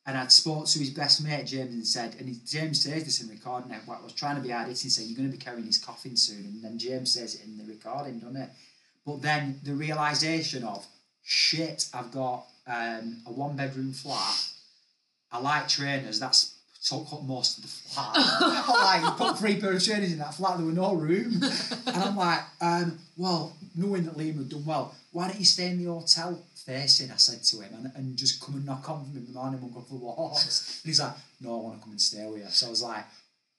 And 0.05 0.17
I'd 0.17 0.31
spoke 0.31 0.65
to 0.65 0.79
his 0.79 0.89
best 0.89 1.23
mate 1.23 1.45
James 1.45 1.73
and 1.73 1.85
said, 1.85 2.15
and 2.19 2.27
he, 2.27 2.39
James 2.45 2.83
says 2.83 3.03
this 3.03 3.21
in 3.21 3.27
the 3.27 3.33
recording. 3.33 3.71
I 3.71 4.03
was 4.03 4.13
trying 4.13 4.35
to 4.35 4.41
be 4.41 4.49
hard 4.49 4.67
hitting, 4.67 4.89
saying 4.89 5.07
you're 5.07 5.17
going 5.17 5.29
to 5.29 5.37
be 5.37 5.43
carrying 5.43 5.65
his 5.65 5.77
coffin 5.77 6.17
soon, 6.17 6.45
and 6.45 6.63
then 6.63 6.79
James 6.79 7.13
says 7.13 7.35
it 7.35 7.45
in 7.45 7.57
the 7.57 7.65
recording, 7.65 8.19
doesn't 8.19 8.35
it? 8.35 8.49
But 9.05 9.21
then 9.21 9.59
the 9.63 9.73
realization 9.73 10.63
of 10.63 10.85
shit, 11.23 11.87
I've 11.93 12.11
got 12.11 12.45
um, 12.65 13.21
a 13.27 13.31
one 13.31 13.55
bedroom 13.55 13.93
flat. 13.93 14.49
I 15.31 15.39
like 15.39 15.67
trainers. 15.67 16.19
That's 16.19 16.55
took 16.83 17.13
up 17.13 17.23
most 17.23 17.57
of 17.57 17.63
the 17.63 17.69
flat. 17.69 18.15
Like, 18.67 19.17
put 19.17 19.37
three 19.37 19.59
pair 19.59 19.73
of 19.73 19.83
trainers 19.83 20.11
in 20.11 20.17
that 20.19 20.33
flat, 20.33 20.57
there 20.57 20.65
were 20.65 20.71
no 20.71 20.95
room. 20.95 21.41
And 21.85 21.95
I'm 21.95 22.15
like, 22.15 22.39
um, 22.59 22.97
well, 23.15 23.55
knowing 23.75 24.03
that 24.05 24.17
Liam 24.17 24.37
had 24.37 24.49
done 24.49 24.65
well, 24.65 24.93
why 25.11 25.27
don't 25.27 25.39
you 25.39 25.45
stay 25.45 25.67
in 25.67 25.83
the 25.83 25.91
hotel 25.91 26.41
facing, 26.65 27.11
I 27.11 27.15
said 27.17 27.43
to 27.43 27.61
him, 27.63 27.73
and, 27.73 27.91
and 27.95 28.17
just 28.17 28.41
come 28.43 28.55
and 28.55 28.65
knock 28.65 28.89
on 28.89 29.03
for 29.05 29.11
me 29.11 29.19
in 29.21 29.25
the 29.27 29.31
morning 29.33 29.59
and 29.61 29.73
go 29.73 29.81
for 29.81 29.95
walks. 29.95 30.81
And 30.83 30.89
he's 30.89 30.99
like, 31.01 31.13
no, 31.41 31.59
I 31.59 31.63
want 31.63 31.75
to 31.77 31.81
come 31.81 31.91
and 31.91 32.01
stay 32.01 32.25
with 32.27 32.41
you. 32.41 32.47
So 32.49 32.67
I 32.67 32.69
was 32.69 32.81
like, 32.83 33.05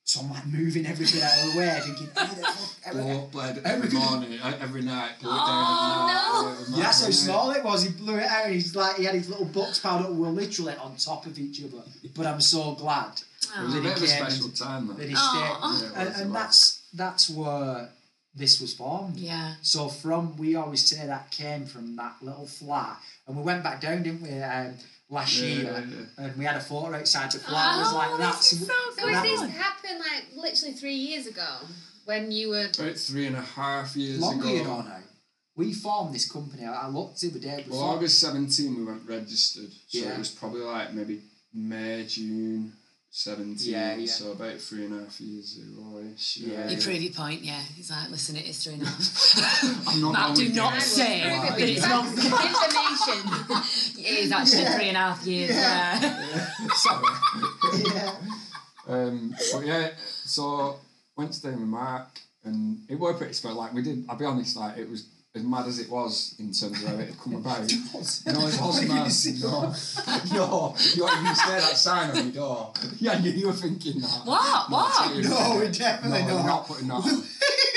so 0.05 0.21
I'm 0.21 0.31
like 0.31 0.47
moving 0.47 0.85
everything 0.87 1.23
out 1.23 1.47
of 1.47 1.53
the 1.53 1.59
way, 1.61 1.81
thinking, 1.83 2.09
how 2.15 2.27
the 2.27 2.43
fuck, 2.43 2.93
Blow 2.93 3.19
up 3.25 3.31
blade 3.33 3.57
How 3.65 3.77
we 3.77 3.83
every 3.85 3.99
morning, 3.99 4.39
uh, 4.41 4.59
every 4.61 4.83
night, 4.83 5.13
blow 5.21 5.31
it 5.31 5.37
Oh, 5.41 6.57
no. 6.59 6.71
night. 6.71 6.77
Yeah, 6.79 6.83
that's 6.85 7.05
how 7.05 7.11
small 7.11 7.51
it 7.53 7.63
was. 7.65 7.85
He 7.85 7.91
blew 7.91 8.17
it 8.17 8.25
out. 8.25 8.47
and 8.47 8.55
He's 8.55 8.75
like 8.75 8.97
he 8.97 9.05
had 9.05 9.15
his 9.15 9.29
little 9.29 9.45
box 9.47 9.79
powder. 9.79 10.11
We 10.11 10.19
were 10.19 10.29
literally 10.29 10.75
on 10.75 10.97
top 10.97 11.27
of 11.27 11.39
each 11.39 11.63
other. 11.65 11.83
But 12.17 12.27
I'm 12.27 12.41
so 12.41 12.75
glad 12.75 13.13
It 13.57 13.63
was 13.65 13.75
a 13.77 13.81
bit 13.81 13.97
of 13.97 14.03
a 14.03 14.07
special 14.09 14.47
and- 14.47 14.57
time, 14.57 14.87
that 14.89 14.99
though. 14.99 15.07
he 15.07 15.15
Aw. 15.17 15.73
stayed. 15.79 15.91
Yeah, 15.93 16.01
and 16.07 16.23
and 16.23 16.35
that's 16.35 16.83
that's 16.93 17.31
where 17.31 17.89
this 18.35 18.61
was 18.61 18.74
formed. 18.74 19.16
Yeah. 19.16 19.55
So 19.62 19.89
from 19.89 20.37
we 20.37 20.57
always 20.57 20.85
say 20.85 21.07
that 21.07 21.30
came 21.30 21.66
from 21.66 21.97
that 21.97 22.16
little 22.22 22.47
flat, 22.47 22.99
and 23.26 23.37
we 23.37 23.43
went 23.43 23.62
back 23.62 23.80
down, 23.80 24.03
didn't 24.03 24.22
we? 24.22 24.41
Um, 24.43 24.74
last 25.11 25.39
Yeah, 25.39 25.47
year, 25.49 25.87
yeah, 26.16 26.24
and 26.24 26.37
we 26.37 26.45
had 26.45 26.57
a 26.57 26.61
photo 26.61 26.95
outside 26.97 27.30
the 27.33 27.39
flat. 27.39 27.76
it 27.76 27.78
was 27.80 27.93
Oh, 27.93 27.97
like 27.97 28.11
this 28.11 28.18
that's 28.26 28.53
is 28.55 28.66
so 28.66 28.74
So 28.97 29.05
good. 29.05 29.14
has 29.14 29.22
this 29.41 29.51
happened 29.51 29.99
like 30.01 30.24
literally 30.37 30.74
three 30.74 30.95
years 30.95 31.26
ago 31.26 31.49
when 32.07 32.33
you 32.33 32.49
were? 32.51 32.66
About 32.78 32.97
three 32.97 33.26
and 33.26 33.37
a 33.37 33.43
half 33.43 33.95
years 33.97 34.20
longer, 34.20 34.47
ago. 34.47 34.55
you 34.55 34.64
now. 34.64 34.99
We 35.55 35.74
formed 35.74 36.14
this 36.14 36.30
company. 36.33 36.64
I 36.64 36.87
I 36.87 36.89
looked 36.89 37.20
the 37.20 37.28
other 37.28 37.39
day. 37.39 37.57
Well, 37.68 37.80
Before. 37.80 37.85
August 37.97 38.18
17 38.20 38.74
we 38.78 38.85
went 38.85 39.07
registered. 39.07 39.70
So 39.89 39.99
Yeah. 39.99 40.14
it 40.14 40.18
was 40.18 40.30
probably 40.30 40.62
like 40.62 40.95
maybe 40.95 41.20
May, 41.53 42.07
June 42.07 42.72
17. 43.15 43.71
Yeah, 43.71 43.95
yeah. 43.95 44.07
So 44.07 44.33
about 44.33 44.59
three 44.59 44.87
and 44.87 44.99
a 44.99 45.05
half 45.05 45.21
years 45.21 45.59
ago-ish. 45.59 46.39
Yeah. 46.39 46.71
You 46.71 46.79
prove 46.79 47.03
your 47.03 47.13
point, 47.13 47.43
yeah. 47.43 47.61
He's 47.77 47.91
like, 47.91 48.09
listen, 48.11 48.37
it 48.37 48.47
is 48.49 48.65
three 48.65 48.73
and 48.73 48.83
a 48.83 48.87
half. 48.87 49.87
I'm 49.89 50.01
not 50.01 50.13
Matt, 50.15 50.37
do 50.37 50.49
not 50.49 50.75
you. 50.77 50.81
say 50.81 51.21
Prove 51.21 51.45
it 51.45 51.59
that 51.59 51.69
it's 51.69 51.87
facts 51.87 52.17
not. 52.17 52.45
information. 53.69 54.03
It 54.03 54.19
is 54.25 54.33
actually 54.33 54.65
three 54.65 54.89
and 54.89 54.97
a 54.97 55.01
half 55.01 55.27
years. 55.27 55.51
Yeah. 55.51 56.69
Sorry. 56.75 57.85
yeah. 57.95 58.15
Um, 58.89 59.33
but 59.53 59.65
yeah, 59.65 59.91
so 60.25 60.75
went 61.17 61.31
to 61.31 61.39
stay 61.39 61.51
with 61.51 61.61
Mark, 61.61 62.19
and 62.45 62.81
it 62.89 62.97
worked 62.97 63.19
pretty 63.21 63.33
spell. 63.33 63.55
Like 63.55 63.73
we 63.73 63.81
did, 63.81 64.05
I'll 64.09 64.19
be 64.19 64.25
honest, 64.25 64.57
like 64.57 64.77
it 64.77 64.91
was 64.91 65.07
as 65.35 65.43
mad 65.45 65.66
as 65.66 65.78
it 65.78 65.89
was 65.89 66.35
in 66.39 66.53
terms 66.53 66.83
of 66.83 66.89
how 66.89 66.95
it 66.97 67.07
had 67.09 67.18
come 67.18 67.35
about. 67.37 67.61
no, 67.61 67.66
it 67.66 67.72
wasn't 68.61 68.89
mad. 68.89 69.11
No, 69.41 69.74
no, 70.37 70.74
you 70.76 71.03
you 71.03 71.07
can 71.07 71.35
say 71.35 71.59
that 71.61 71.76
sign 71.76 72.11
on 72.11 72.16
your 72.24 72.33
door. 72.33 72.72
Yeah, 72.99 73.18
you, 73.18 73.30
you 73.33 73.47
were 73.47 73.55
thinking 73.55 74.01
that. 74.03 74.20
What? 74.24 74.68
No, 74.70 74.76
What? 74.76 75.11
No, 75.24 75.59
we 75.59 75.64
No, 75.66 75.72
definitely 75.72 76.18
you're 76.20 76.28
not. 76.37 76.47
not 76.47 76.66
putting 76.66 76.89
that 76.89 76.95
on. 76.95 77.24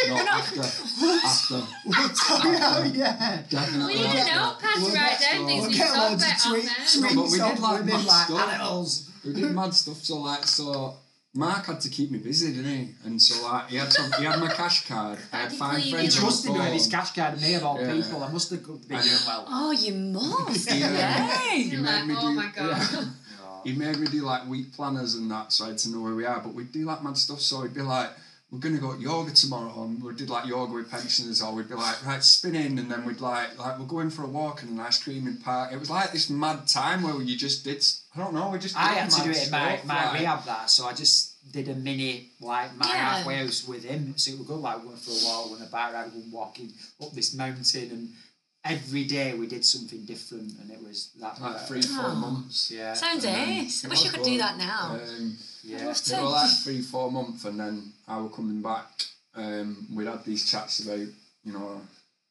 No, 0.08 0.16
after, 0.18 0.60
after, 0.62 1.64
We'll 1.86 2.10
tell 2.10 2.52
you 2.52 2.58
how, 2.58 2.84
yeah. 2.84 3.42
definitely. 3.50 3.96
We 3.96 4.02
need 4.02 4.12
to 4.12 4.18
after. 4.20 4.36
know, 4.36 4.56
pass 4.60 4.78
We'll 4.82 4.94
write 4.94 5.20
get- 5.20 5.32
down 5.32 5.46
things 5.48 5.62
we'll 5.62 5.72
we 5.72 5.78
get 5.78 5.88
talk 5.88 6.10
loads 6.12 6.24
of 6.24 6.30
about 6.30 6.46
on 6.46 6.66
there. 6.66 7.16
No, 7.16 7.24
but 7.24 7.32
we 7.32 7.38
did 7.40 7.60
like 7.60 7.80
women 7.80 7.88
mad 7.88 8.06
like 8.06 8.26
stuff. 8.28 8.54
animals. 8.54 9.12
We 9.26 9.34
did 9.34 9.52
mad 9.52 9.74
stuff. 9.74 9.98
So 10.04 10.18
like, 10.18 10.44
so 10.44 10.94
Mark 11.38 11.66
had 11.66 11.82
to 11.82 11.90
keep 11.90 12.12
me 12.12 12.18
busy, 12.18 12.54
didn't 12.54 12.72
he? 12.72 12.90
And 13.04 13.22
so 13.22 13.46
like, 13.46 13.68
he 13.70 13.76
had 13.76 13.92
some, 13.92 14.10
he 14.14 14.24
had 14.24 14.40
my 14.40 14.48
cash 14.54 14.88
card. 14.88 15.20
I 15.34 15.38
had 15.42 15.50
Did 15.50 15.60
five 15.60 15.72
friends. 15.90 15.90
clean 15.90 15.96
on 16.00 16.06
it? 16.06 16.12
the 16.12 16.18
Trusted 16.22 16.52
me 16.54 16.60
with 16.60 16.74
his 16.74 16.88
cash 16.88 17.12
card 17.14 17.34
and 17.34 17.42
me 17.42 17.54
of 17.56 17.64
all 17.66 17.82
Yeah. 17.82 17.92
people. 17.94 18.24
I 18.24 18.32
must 18.32 18.50
have 18.52 18.64
been 18.66 18.78
doing 18.78 19.02
well. 19.28 19.46
Oh, 19.50 19.72
you 19.72 19.94
must. 19.94 20.72
Yeah. 20.74 21.52
Yay. 21.52 21.58
You're 21.64 21.82
made 21.82 21.90
like, 21.92 22.06
me 22.08 22.16
oh 22.18 22.22
do- 22.30 22.34
my 22.36 22.52
god. 22.56 22.78
yeah. 22.94 23.04
He 23.66 23.74
made 23.74 23.98
me 24.00 24.08
do 24.08 24.22
like 24.22 24.48
week 24.48 24.74
planners 24.74 25.16
and 25.16 25.30
that, 25.32 25.52
so 25.52 25.66
I 25.66 25.70
had 25.70 25.78
to 25.80 25.90
know 25.90 26.00
where 26.02 26.14
we 26.16 26.26
are. 26.26 26.40
But 26.40 26.54
we'd 26.54 26.72
do 26.72 26.86
like 26.86 27.04
mad 27.04 27.18
stuff. 27.18 27.42
So 27.42 27.64
he'd 27.64 27.74
be 27.74 27.82
like, 27.82 28.12
"We're 28.56 28.62
gonna 28.62 28.78
go 28.78 28.94
yoga 28.98 29.32
tomorrow," 29.32 29.84
and 29.84 30.02
we 30.02 30.14
did 30.14 30.30
like 30.30 30.46
yoga 30.48 30.72
with 30.72 30.90
pensioners, 30.90 31.42
or 31.42 31.54
we'd 31.54 31.68
be 31.68 31.76
like, 31.76 32.06
"Right, 32.06 32.24
spinning," 32.24 32.80
and 32.80 32.90
then 32.90 33.04
we'd 33.06 33.20
like, 33.20 33.60
"Like 33.60 33.78
we're 33.78 33.86
going 33.86 34.10
for 34.10 34.24
a 34.24 34.28
walk 34.28 34.64
in 34.64 34.70
an 34.70 34.80
ice 34.80 34.98
cream 35.04 35.28
in 35.28 35.38
park." 35.38 35.74
It 35.74 35.80
was 35.80 35.90
like 35.90 36.14
this 36.14 36.30
mad 36.30 36.66
time 36.68 37.04
where 37.04 37.22
you 37.22 37.36
just 37.36 37.66
did. 37.66 37.86
I 38.16 38.20
don't 38.20 38.34
know. 38.34 38.50
We 38.50 38.60
just. 38.60 38.78
I 38.78 38.94
did 38.94 38.98
had 39.02 39.10
to 39.12 39.18
mad 39.18 39.24
do 39.26 39.32
it 39.32 39.46
in 39.46 39.52
my, 39.52 39.80
my 39.84 40.06
like- 40.06 40.20
rehab 40.22 40.46
that, 40.46 40.70
so 40.70 40.86
I 40.88 40.94
just 40.94 41.34
did 41.52 41.68
a 41.68 41.76
mini 41.76 42.30
like 42.40 42.76
my 42.78 42.88
Yeah. 42.88 43.18
halfway 43.18 43.38
house 43.38 43.68
with 43.68 43.84
him. 43.84 44.14
So 44.18 44.32
it 44.32 44.38
would 44.40 44.48
go 44.48 44.56
like 44.56 44.82
going 44.84 44.98
for 44.98 45.12
a 45.12 45.26
walk, 45.26 45.50
going 45.50 45.62
a 45.62 45.66
bike 45.66 45.94
ride, 45.94 46.12
going 46.12 46.32
walking 46.32 46.74
up 47.02 47.12
this 47.14 47.34
mountain, 47.34 47.92
and 47.92 48.14
every 48.66 49.04
day 49.06 49.34
we 49.36 49.48
did 49.48 49.64
something 49.64 50.04
different, 50.06 50.52
and 50.60 50.72
it 50.72 50.82
was 50.82 51.12
that. 51.20 51.40
Like 51.40 51.68
three, 51.68 51.82
four 51.82 52.06
Oh. 52.08 52.16
months. 52.16 52.72
Yeah. 52.72 52.94
Sounds 52.94 53.24
And 53.24 53.36
then 53.36 53.50
ace. 53.66 53.84
I 53.84 53.88
it 53.88 53.90
wish 53.92 54.00
you 54.00 54.06
was 54.06 54.12
could 54.16 54.24
good. 54.24 54.32
do 54.32 54.38
that 54.40 54.58
now. 54.58 55.00
Um, 55.02 55.38
Yeah. 55.64 55.86
love 55.86 56.04
They 56.04 56.16
to. 56.16 56.22
were 56.22 56.30
like 56.30 56.58
three, 56.64 56.82
four 56.82 57.12
months, 57.12 57.46
and 57.46 57.60
then 57.60 57.94
I 58.08 58.20
were 58.20 58.30
coming 58.30 58.62
back. 58.62 59.06
Um, 59.36 59.88
we'd 59.94 60.08
had 60.08 60.24
these 60.26 60.50
chats 60.50 60.80
about, 60.80 61.00
you 61.44 61.54
know, 61.54 61.82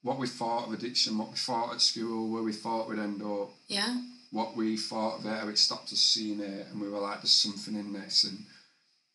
what 0.02 0.18
we 0.18 0.26
thought 0.26 0.66
of 0.66 0.72
addiction, 0.74 1.16
what 1.18 1.30
we 1.30 1.36
thought 1.36 1.72
at 1.74 1.80
school, 1.80 2.28
where 2.30 2.42
we 2.42 2.52
thought 2.52 2.88
we'd 2.88 2.98
end 2.98 3.22
up, 3.22 3.50
Yeah. 3.68 4.00
what 4.30 4.56
we 4.56 4.76
thought 4.76 5.20
of 5.20 5.26
it, 5.26 5.40
how 5.40 5.48
it 5.48 5.58
stopped 5.58 5.92
us 5.92 6.00
seeing 6.00 6.40
it, 6.40 6.66
and 6.68 6.80
we 6.80 6.88
were 6.88 6.98
like, 7.00 7.20
there's 7.22 7.30
something 7.32 7.74
in 7.76 7.92
this. 7.92 8.24
And 8.24 8.44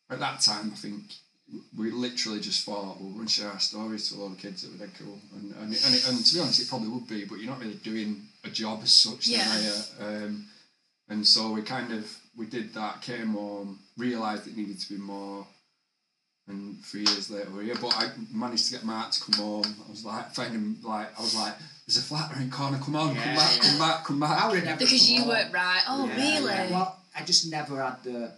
at 0.09 0.19
that 0.19 0.41
time, 0.41 0.71
I 0.73 0.75
think 0.75 1.03
we 1.77 1.91
literally 1.91 2.39
just 2.39 2.65
thought, 2.65 2.99
well, 2.99 3.09
we're 3.09 3.15
going 3.15 3.27
to 3.27 3.33
share 3.33 3.49
our 3.51 3.59
stories 3.59 4.09
to 4.09 4.15
a 4.15 4.17
lot 4.19 4.31
of 4.33 4.37
kids 4.37 4.61
that 4.61 4.71
were 4.71 4.85
dead 4.85 4.93
cool. 4.99 5.17
And, 5.35 5.51
and, 5.55 5.63
and, 5.85 5.95
it, 5.95 6.07
and 6.07 6.23
to 6.25 6.33
be 6.35 6.39
honest, 6.41 6.61
it 6.61 6.69
probably 6.69 6.89
would 6.89 7.07
be, 7.07 7.25
but 7.25 7.39
you're 7.39 7.49
not 7.49 7.59
really 7.59 7.73
doing 7.75 8.21
a 8.43 8.49
job 8.49 8.81
as 8.83 8.91
such, 8.91 9.27
Yeah. 9.27 9.49
are 9.49 9.61
you? 9.61 9.75
Um, 10.25 10.45
and 11.09 11.25
so 11.25 11.51
we 11.51 11.61
kind 11.63 11.91
of, 11.91 12.05
we 12.37 12.45
did 12.45 12.73
that, 12.75 13.01
came 13.01 13.29
home, 13.33 13.79
realised 13.97 14.47
it 14.47 14.55
needed 14.55 14.79
to 14.79 14.93
be 14.93 14.99
more, 14.99 15.47
and 16.47 16.83
three 16.83 17.01
years 17.01 17.29
later 17.29 17.49
we're 17.53 17.63
here. 17.63 17.75
But 17.81 17.93
I 17.95 18.09
managed 18.31 18.65
to 18.67 18.71
get 18.73 18.83
Mark 18.83 19.11
to 19.11 19.19
come 19.21 19.35
home. 19.43 19.75
I 19.87 19.89
was 19.91 20.05
like, 20.05 20.33
finding 20.35 20.77
like, 20.83 21.17
I 21.17 21.21
was 21.21 21.35
like, 21.35 21.53
there's 21.87 21.97
a 21.97 22.01
flat 22.01 22.31
around 22.31 22.51
the 22.51 22.55
corner, 22.55 22.77
come 22.79 22.95
on, 22.95 23.15
Yeah, 23.15 23.23
come 23.23 23.35
back, 23.35 23.51
yeah. 23.63 23.69
come 23.69 23.79
back, 23.79 24.03
come 24.05 24.19
back. 24.19 24.43
I 24.43 24.47
would 24.47 24.55
have 24.57 24.65
never 24.65 24.79
Because 24.79 24.99
come 25.05 25.15
you 25.15 25.19
home. 25.21 25.29
weren't 25.29 25.53
right. 25.53 25.81
Oh, 25.87 26.05
Yeah, 26.07 26.15
really? 26.15 26.53
yeah. 26.53 26.69
Well, 26.71 26.99
I 27.17 27.23
just 27.23 27.49
never 27.51 27.83
had 27.83 28.03
the 28.03 28.31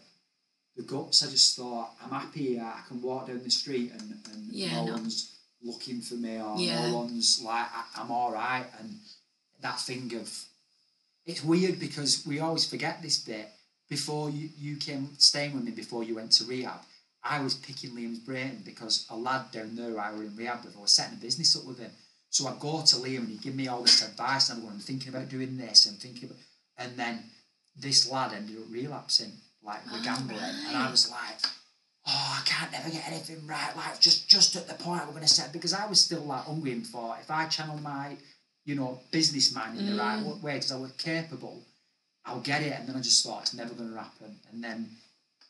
the 0.81 0.87
guts. 0.87 1.25
I 1.25 1.29
just 1.29 1.55
thought 1.57 1.91
I'm 2.03 2.09
happy. 2.11 2.49
here. 2.55 2.63
I 2.63 2.81
can 2.87 3.01
walk 3.01 3.27
down 3.27 3.43
the 3.43 3.49
street 3.49 3.91
and, 3.91 4.17
and 4.33 4.51
Yeah, 4.51 4.75
no, 4.75 4.85
no. 4.85 4.91
one's 4.93 5.37
looking 5.63 6.01
for 6.01 6.15
me 6.15 6.39
or 6.41 6.55
Yeah. 6.57 6.89
no 6.89 6.97
one's 6.97 7.41
like 7.43 7.67
I, 7.73 7.83
I'm 8.01 8.11
all 8.11 8.31
right. 8.31 8.65
And 8.79 8.97
that 9.61 9.79
thing 9.79 10.13
of 10.15 10.29
it's 11.25 11.43
weird 11.43 11.79
because 11.79 12.25
we 12.25 12.39
always 12.39 12.65
forget 12.67 13.01
this 13.01 13.19
bit. 13.23 13.47
Before 13.89 14.29
you 14.29 14.49
you 14.57 14.77
came 14.77 15.09
staying 15.17 15.53
with 15.53 15.63
me 15.63 15.71
before 15.71 16.03
you 16.03 16.15
went 16.15 16.31
to 16.33 16.45
rehab. 16.45 16.81
I 17.23 17.39
was 17.41 17.53
picking 17.53 17.91
Liam's 17.91 18.19
brain 18.19 18.63
because 18.65 19.05
a 19.09 19.15
lad 19.15 19.51
down 19.51 19.75
there 19.75 19.99
I 19.99 20.11
were 20.11 20.23
in 20.23 20.35
rehab 20.35 20.65
with, 20.65 20.75
I 20.75 20.81
was 20.81 20.91
setting 20.93 21.17
a 21.19 21.21
business 21.21 21.55
up 21.55 21.65
with 21.65 21.77
him. 21.77 21.91
So 22.31 22.47
I'd 22.47 22.59
go 22.59 22.81
to 22.81 22.95
Liam 22.95 23.17
and 23.19 23.29
he'd 23.29 23.41
give 23.43 23.53
me 23.53 23.67
all 23.67 23.83
this 23.83 24.01
advice 24.01 24.49
and 24.49 24.57
I'm 24.57 24.63
going, 24.63 24.75
I'm 24.75 24.79
thinking 24.81 25.09
about 25.09 25.29
doing 25.29 25.55
this 25.57 25.85
and 25.85 25.97
thinking 25.99 26.25
about 26.29 26.39
and 26.77 26.97
then 26.97 27.23
this 27.77 28.09
lad 28.09 28.33
ended 28.33 28.57
up 28.57 28.63
relapsing, 28.71 29.33
like 29.63 29.81
Oh, 29.91 30.01
gambling. 30.03 30.39
And 30.67 30.77
I 30.77 30.89
was 30.89 31.09
like, 31.09 31.39
Oh, 32.07 32.39
I 32.39 32.41
can't 32.45 32.71
never 32.71 32.89
get 32.89 33.07
anything 33.07 33.45
right. 33.45 33.75
Like 33.75 33.99
just 33.99 34.27
just 34.27 34.55
at 34.55 34.67
the 34.67 34.73
point 34.83 35.05
we're 35.07 35.13
gonna 35.13 35.27
set 35.27 35.53
because 35.53 35.73
I 35.73 35.85
was 35.87 35.99
still 36.01 36.21
like 36.21 36.43
hungry 36.45 36.71
and 36.71 36.85
thought 36.85 37.19
if 37.21 37.29
I 37.29 37.45
channel 37.45 37.77
my, 37.77 38.17
you 38.65 38.75
know, 38.75 38.99
business 39.11 39.53
mind 39.53 39.77
in 39.79 39.85
the 39.85 39.95
right 39.95 40.19
Mm. 40.19 40.41
way 40.41 40.53
because 40.53 40.71
I 40.71 40.77
was 40.77 40.91
capable, 40.93 41.61
I'll 42.25 42.39
get 42.41 42.61
it. 42.63 42.73
And 42.77 42.87
then 42.87 42.95
I 42.95 43.01
just 43.01 43.23
thought 43.23 43.43
it's 43.43 43.53
never 43.53 43.73
gonna 43.73 43.95
happen. 43.97 44.35
And 44.51 44.63
then 44.63 44.89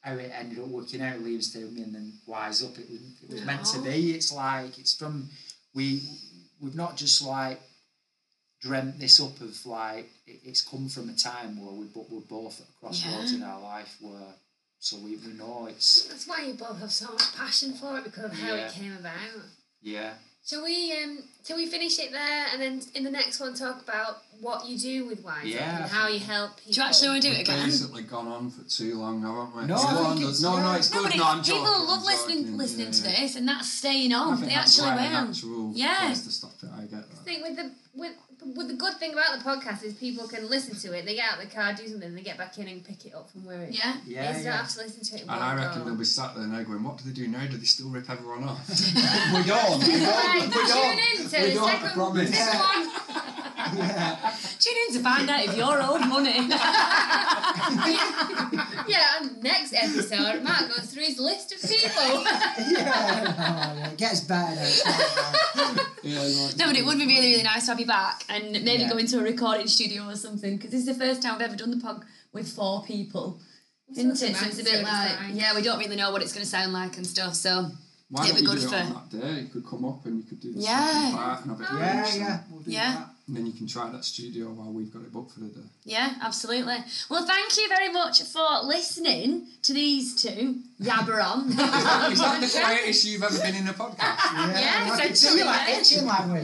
how 0.02 0.14
it 0.14 0.32
ended 0.34 0.60
up 0.60 0.68
working 0.68 1.02
out, 1.02 1.20
stayed 1.42 1.64
with 1.64 1.74
me 1.74 1.84
and 1.84 1.94
then 1.96 2.14
WHYSUP. 2.28 2.78
It 2.80 2.90
was 2.90 3.02
it 3.24 3.30
was 3.34 3.46
meant 3.46 3.66
to 3.66 3.80
be. 3.82 4.12
It's 4.16 4.32
like 4.34 4.78
it's 4.78 4.96
from 4.96 5.30
we 5.74 6.02
we've 6.60 6.76
not 6.76 6.98
just 6.98 7.22
like 7.24 7.62
dreamt 8.62 9.00
this 9.00 9.20
up 9.20 9.40
of 9.42 9.66
like 9.66 10.10
it, 10.28 10.40
it's 10.46 10.62
come 10.62 10.88
from 10.88 11.10
a 11.10 11.14
time 11.16 11.60
where 11.64 11.74
we 11.74 11.86
but 11.88 12.10
we're 12.12 12.22
both 12.22 12.62
at 12.62 12.68
a 12.68 12.80
crossroads 12.80 13.32
Yeah. 13.32 13.38
in 13.38 13.44
our 13.44 13.62
life 13.62 13.98
where 14.02 14.34
so 14.80 14.98
we, 14.98 15.16
we 15.18 15.34
know 15.34 15.68
it's 15.70 16.04
That's 16.06 16.28
why 16.28 16.42
you 16.46 16.54
both 16.54 16.80
have 16.80 16.92
so 16.92 17.12
much 17.12 17.36
passion 17.36 17.74
for 17.74 17.98
it 17.98 18.04
because 18.04 18.26
of 18.26 18.34
how 18.34 18.54
Yeah. 18.56 18.68
it 18.68 18.72
came 18.74 18.96
about. 18.98 19.18
yeah 19.82 20.14
Shall 20.44 20.64
we 20.64 20.92
um 21.04 21.20
shall 21.46 21.56
we 21.58 21.68
finish 21.68 22.00
it 22.00 22.12
there 22.12 22.46
and 22.52 22.60
then 22.60 22.82
in 22.96 23.04
the 23.04 23.12
next 23.12 23.40
one 23.40 23.54
talk 23.54 23.80
about 23.84 24.24
what 24.40 24.66
you 24.68 24.76
do 24.78 25.06
with 25.06 25.24
Wise 25.24 25.46
Yeah. 25.46 25.84
and 25.84 25.92
how 25.92 26.08
you 26.08 26.18
help 26.20 26.58
people? 26.58 26.72
Do 26.74 26.80
you 26.82 26.88
actually 26.88 27.10
want 27.10 27.22
to 27.22 27.28
do 27.28 27.34
it 27.34 27.38
We've 27.38 27.48
again? 27.48 27.66
basically 27.68 28.04
gone 28.04 28.28
on 28.28 28.50
for 28.50 28.64
too 28.68 28.98
long, 28.98 29.22
haven't 29.22 29.56
we? 29.56 29.66
No, 29.68 29.76
Go 29.76 29.84
I 29.84 29.88
think 29.94 30.00
on, 30.08 30.18
it's- 30.18 30.42
no, 30.42 30.58
no, 30.60 30.72
it's 30.74 30.92
No, 30.92 31.04
good. 31.04 31.10
but 31.12 31.18
No, 31.18 31.24
I'm 31.26 31.40
it, 31.42 31.44
joking. 31.46 31.62
people 31.62 31.86
love 31.86 32.00
I'm 32.00 32.06
listening 32.06 32.38
joking, 32.42 32.58
listening 32.58 32.86
yeah, 32.88 32.92
to 32.94 33.10
yeah. 33.12 33.22
this, 33.22 33.36
and 33.36 33.48
that's 33.48 33.70
staying 33.72 34.14
I 34.14 34.18
on. 34.18 34.38
think 34.38 34.50
They 34.50 34.56
that's 34.56 34.80
actually 34.80 34.98
quite 34.98 35.06
a 35.06 35.10
will. 35.22 35.28
natural 35.28 35.72
Yeah. 35.76 36.00
place 36.08 36.24
to 36.24 36.32
stop 36.32 36.54
it. 36.64 36.70
I 36.76 36.82
get 36.86 37.04
I 37.06 37.24
think 37.24 37.44
with 37.44 37.56
the 37.58 37.72
with 37.94 38.14
with 38.56 38.68
the 38.68 38.74
good 38.74 38.94
thing 38.96 39.14
about 39.14 39.38
the 39.38 39.44
podcast 39.44 39.84
is 39.84 39.94
people 39.94 40.28
can 40.28 40.50
listen 40.50 40.76
to 40.76 40.92
it. 40.98 41.06
They 41.06 41.14
get 41.16 41.26
out 41.32 41.38
of 41.44 41.50
the 41.50 41.56
car, 41.56 41.74
do 41.74 41.88
something, 41.88 42.14
they 42.16 42.22
get 42.22 42.38
back 42.38 42.58
in 42.58 42.68
and 42.68 42.84
pick 42.84 43.06
it 43.06 43.14
up 43.14 43.30
from 43.30 43.46
where 43.46 43.62
it 43.62 43.72
Yeah. 43.72 43.96
yeah, 44.06 44.32
is. 44.32 44.38
They 44.38 44.44
yeah. 44.44 44.50
don't 44.50 44.60
have 44.66 44.70
to 44.74 44.80
listen 44.80 45.04
to 45.04 45.16
it. 45.16 45.22
And 45.22 45.32
I 45.32 45.56
reckon 45.56 45.82
oh. 45.82 45.86
they'll 45.86 45.96
be 45.96 46.04
sat 46.06 46.36
there 46.36 46.48
now 46.48 46.62
going, 46.64 46.84
"What 46.84 46.98
do 46.98 47.04
they 47.06 47.12
do 47.14 47.28
now? 47.28 47.46
Do 47.46 47.58
they 47.58 47.66
still 47.66 47.90
rip 47.90 48.10
everyone 48.10 48.44
off?" 48.44 48.68
we 49.38 49.44
don't 49.44 49.80
we 49.80 49.86
It's 49.94 50.06
like, 50.06 50.40
don't 50.40 50.50
we 50.50 50.52
tune 50.54 50.68
don't 50.68 51.00
in 51.00 51.18
to 51.18 51.22
We 51.22 51.28
the 51.50 51.54
don't, 51.54 51.70
I 51.70 51.72
second, 51.72 51.92
promise. 51.94 52.30
second 52.36 52.60
one. 52.60 52.90
yeah. 53.78 54.34
Tune 54.60 54.78
in 54.88 54.94
to 54.96 55.00
find 55.04 55.30
out 55.30 55.44
if 55.46 55.56
you're 55.56 55.82
owed 55.82 56.06
money. 56.08 56.50
Yeah, 58.88 59.20
and 59.22 59.42
next 59.44 59.74
episode, 59.74 60.44
Mark 60.44 60.68
goes 60.76 60.92
through 60.92 61.04
his 61.04 61.20
list 61.20 61.52
of 61.54 61.62
people. 61.62 62.24
yeah, 62.24 63.76
oh, 63.78 63.80
no, 63.80 63.86
it 63.92 63.98
gets 63.98 64.22
better. 64.22 64.56
now, 64.56 64.62
it's 64.66 64.86
not 65.56 65.76
bad. 65.78 65.86
Yeah, 66.04 66.20
like, 66.22 66.58
No, 66.58 66.66
but 66.68 66.76
it 66.78 66.86
would 66.86 66.98
be 66.98 67.06
really, 67.06 67.32
really 67.32 67.44
nice 67.44 67.66
to 67.66 67.72
have 67.72 67.80
you 67.80 67.86
back 67.86 68.24
and 68.30 68.52
maybe 68.52 68.84
Yeah. 68.84 68.90
go 68.90 68.98
into 68.98 69.20
a 69.20 69.24
recording 69.24 69.68
studio 69.68 70.08
or 70.08 70.16
something 70.16 70.58
because 70.58 70.72
this 70.72 70.82
is 70.82 70.86
the 70.88 70.94
first 70.96 71.22
time 71.22 71.36
I've 71.36 71.42
ever 71.42 71.56
done 71.56 71.72
the 71.72 71.78
pod 71.78 72.04
with 72.34 72.48
four 72.52 72.84
people. 72.84 73.40
Isn't 73.96 74.12
it? 74.12 74.18
So 74.18 74.46
it's 74.46 74.60
a 74.60 74.64
bit 74.64 74.84
like, 74.84 75.12
yeah, 75.34 75.54
we 75.56 75.62
don't 75.62 75.78
really 75.80 75.96
know 75.98 76.12
what 76.12 76.22
it's 76.22 76.34
going 76.34 76.44
to 76.46 76.50
sound 76.50 76.72
like 76.74 76.98
and 76.98 77.06
stuff. 77.06 77.36
So 77.36 77.72
Why 78.10 78.26
It'd 78.26 78.36
don't 78.36 78.36
be 78.36 78.42
you 78.42 78.48
good 78.48 78.60
do 78.60 78.66
it 78.68 78.70
for- 78.70 78.76
on 78.98 79.08
that 79.12 79.22
day? 79.22 79.42
You 79.42 79.48
could 79.48 79.66
come 79.66 79.86
up 79.86 80.06
and 80.06 80.18
you 80.18 80.24
could 80.24 80.40
do 80.42 80.54
the 80.54 80.60
Yeah. 80.60 80.92
second 80.94 81.12
part 81.18 81.46
and 81.46 81.52
have 81.52 81.62
it 81.62 81.80
Yeah, 81.80 82.16
yeah, 82.16 82.40
we'll 82.50 82.62
do 82.62 82.72
Yeah. 82.72 82.94
that. 82.94 83.10
And 83.32 83.38
then 83.38 83.46
you 83.46 83.54
can 83.54 83.66
try 83.66 83.90
that 83.90 84.04
studio 84.04 84.48
while 84.48 84.74
we've 84.74 84.92
got 84.92 85.04
it 85.04 85.14
booked 85.14 85.32
for 85.32 85.40
the 85.40 85.48
day. 85.48 85.62
yeah, 85.86 86.16
absolutely. 86.22 86.76
Well, 87.10 87.26
thank 87.26 87.56
you 87.56 87.70
very 87.70 87.88
much 87.90 88.22
for 88.24 88.46
listening 88.66 89.48
to 89.64 89.72
these 89.74 90.22
two 90.22 90.60
yabber 90.82 91.24
on. 91.24 91.48
Is 91.52 91.56
that 91.56 92.40
the 92.42 92.60
quietest 92.60 93.06
you've 93.06 93.24
ever 93.24 93.40
been 93.40 93.56
in 93.56 93.68
a 93.70 93.74
podcast? 93.74 93.96
Yeah, 94.02 94.60
Yeah, 94.60 94.92
I 94.92 95.08
can 95.08 95.16
see 95.16 95.28
essentially, 95.28 95.40
you 95.40 95.46
like 95.46 95.70
itching 95.80 96.06
like 96.06 96.26
we. 96.28 96.40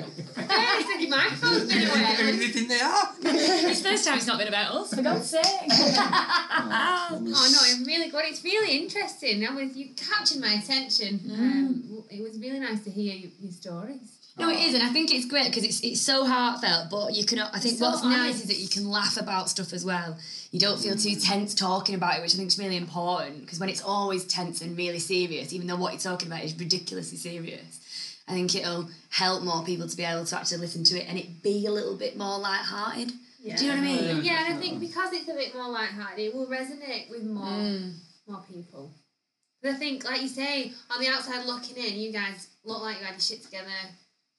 Yeah, 0.48 0.78
he 0.78 0.84
said 0.84 1.02
your 1.02 1.10
microphone's 1.10 1.66
been 1.74 1.88
away. 1.90 2.32
You 2.38 2.48
think 2.54 2.70
they 2.70 2.80
are? 2.80 3.10
it's 3.22 3.82
the 3.82 3.90
first 3.90 4.06
time 4.06 4.18
it's 4.18 4.28
not 4.28 4.38
been 4.40 4.48
about 4.48 4.74
us, 4.74 4.94
for 4.94 5.02
God's 5.02 5.30
sake. 5.30 5.44
Oh 7.10 7.20
no, 7.22 7.30
it's 7.32 7.86
really 7.86 8.10
good. 8.10 8.24
It's 8.26 8.44
really 8.44 8.78
interesting. 8.78 9.46
I 9.48 9.52
was 9.54 9.76
you 9.76 9.90
captured 9.96 10.40
my 10.42 10.54
attention. 10.54 11.20
Um, 11.32 12.04
it 12.10 12.22
was 12.22 12.38
really 12.40 12.60
nice 12.60 12.84
to 12.84 12.90
hear 12.92 13.14
your, 13.14 13.32
your 13.40 13.52
stories. 13.52 14.17
No, 14.40 14.50
it 14.50 14.60
is, 14.60 14.76
and 14.76 14.84
I 14.84 14.90
think 14.90 15.12
it's 15.12 15.26
great 15.26 15.48
because 15.48 15.64
it's 15.64 15.80
it's 15.82 16.00
so 16.02 16.26
heartfelt. 16.26 16.90
But 16.92 17.16
you 17.16 17.26
can, 17.26 17.40
I 17.40 17.60
think, 17.60 17.78
So 17.80 17.90
what's 17.90 18.04
nice 18.04 18.36
is 18.42 18.48
that 18.48 18.60
you 18.60 18.68
can 18.68 18.88
laugh 18.90 19.18
about 19.18 19.50
stuff 19.50 19.74
as 19.74 19.84
well. 19.84 20.16
You 20.52 20.60
don't 20.60 20.80
feel 20.80 20.96
too 20.96 21.16
tense 21.16 21.56
talking 21.56 21.96
about 21.96 22.18
it, 22.18 22.22
which 22.22 22.34
I 22.36 22.38
think 22.38 22.50
is 22.50 22.60
really 22.60 22.78
important. 22.78 23.42
Because 23.42 23.60
when 23.60 23.70
it's 23.70 23.82
always 23.84 24.26
tense 24.26 24.62
and 24.62 24.78
really 24.78 25.00
serious, 25.00 25.54
even 25.54 25.68
though 25.68 25.76
what 25.76 25.94
you're 25.94 26.00
talking 26.02 26.28
about 26.28 26.44
is 26.44 26.58
ridiculously 26.58 27.18
serious, 27.18 27.80
I 28.28 28.34
think 28.34 28.54
it'll 28.56 28.90
help 29.10 29.44
more 29.44 29.64
people 29.64 29.88
to 29.88 29.98
be 29.98 30.04
able 30.04 30.26
to 30.26 30.38
actually 30.38 30.58
listen 30.60 30.84
to 30.86 31.00
it 31.00 31.08
and 31.10 31.18
it 31.18 31.42
be 31.42 31.66
a 31.66 31.72
little 31.72 31.96
bit 31.96 32.16
more 32.18 32.38
light-hearted. 32.38 33.12
Yeah. 33.42 33.56
Do 33.56 33.66
you 33.66 33.72
know 33.72 33.78
what 33.82 33.88
I 33.88 34.14
mean? 34.14 34.24
Yeah, 34.26 34.46
and 34.46 34.54
I 34.54 34.58
think 34.58 34.80
because 34.80 35.14
it's 35.14 35.30
a 35.30 35.34
bit 35.34 35.56
more 35.56 35.70
lighthearted, 35.70 36.20
it 36.20 36.36
will 36.36 36.48
resonate 36.48 37.10
with 37.10 37.24
more 37.24 37.46
Mm. 37.46 37.94
more 38.28 38.44
people. 38.52 38.92
But 39.62 39.72
I 39.72 39.74
think, 39.76 40.04
like 40.06 40.22
you 40.22 40.28
say, 40.28 40.72
on 40.92 41.00
the 41.02 41.08
outside 41.08 41.46
looking 41.46 41.78
in, 41.78 41.98
you 41.98 42.12
guys 42.12 42.48
look 42.66 42.82
like 42.84 43.00
you 43.00 43.06
had 43.06 43.14
your 43.14 43.22
shit 43.22 43.44
together 43.44 43.72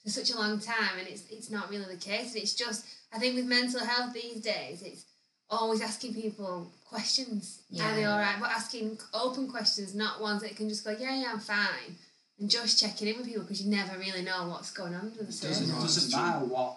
for 0.08 0.20
such 0.24 0.30
a 0.34 0.38
long 0.38 0.58
time, 0.60 0.98
and 0.98 1.06
it's 1.08 1.22
it's 1.30 1.50
not 1.50 1.70
really 1.70 1.84
the 1.94 2.00
case. 2.00 2.34
And 2.34 2.42
It's 2.42 2.54
just 2.54 2.84
I 3.12 3.18
think 3.18 3.34
with 3.36 3.46
mental 3.46 3.84
health 3.84 4.12
these 4.14 4.40
days, 4.40 4.82
it's 4.82 5.04
always 5.50 5.80
asking 5.80 6.14
people 6.14 6.70
questions. 6.88 7.60
Yeah. 7.70 7.90
Are 7.90 7.94
they 7.94 8.00
Yeah. 8.02 8.12
all 8.12 8.18
right? 8.18 8.36
But 8.40 8.50
asking 8.50 8.98
open 9.14 9.48
questions, 9.50 9.94
not 9.94 10.20
ones 10.20 10.42
that 10.42 10.56
can 10.56 10.68
just 10.68 10.84
go, 10.84 10.90
yeah, 10.90 11.14
yeah, 11.20 11.32
I'm 11.32 11.40
fine, 11.40 11.96
and 12.38 12.50
just 12.50 12.78
checking 12.78 13.08
in 13.08 13.16
with 13.18 13.26
people 13.26 13.42
because 13.42 13.62
you 13.62 13.70
never 13.70 13.98
really 13.98 14.22
know 14.22 14.48
what's 14.48 14.70
going 14.70 14.94
on 14.94 15.00
under 15.08 15.22
the 15.22 15.28
It 15.28 15.32
surface. 15.32 15.58
doesn't, 15.60 15.76
it 15.76 15.80
doesn't 15.80 16.12
matter 16.20 16.44
what 16.44 16.76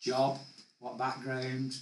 job, 0.00 0.38
what 0.78 0.98
background, 0.98 1.76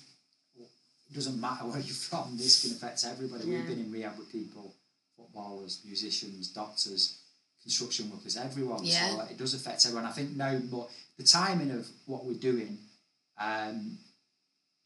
it 0.58 1.14
doesn't 1.14 1.40
matter 1.40 1.64
where 1.66 1.80
you're 1.80 1.94
from, 1.94 2.36
this 2.36 2.62
can 2.62 2.72
affect 2.72 3.04
everybody. 3.04 3.44
Yeah. 3.48 3.58
We've 3.58 3.66
been 3.68 3.80
in 3.80 3.92
rehab 3.92 4.18
with 4.18 4.30
people, 4.30 4.74
footballers, 5.16 5.80
musicians, 5.84 6.48
doctors, 6.48 7.18
construction 7.62 8.10
workers, 8.10 8.36
everyone. 8.36 8.80
Yeah. 8.84 9.08
So 9.16 9.20
it 9.30 9.38
does 9.38 9.54
affect 9.54 9.84
everyone. 9.86 10.06
I 10.06 10.12
think 10.12 10.36
now 10.36 10.58
more 10.70 10.88
the 11.16 11.24
timing 11.24 11.70
of 11.70 11.86
what 12.06 12.24
we're 12.24 12.34
doing, 12.38 12.78
um, 13.40 13.98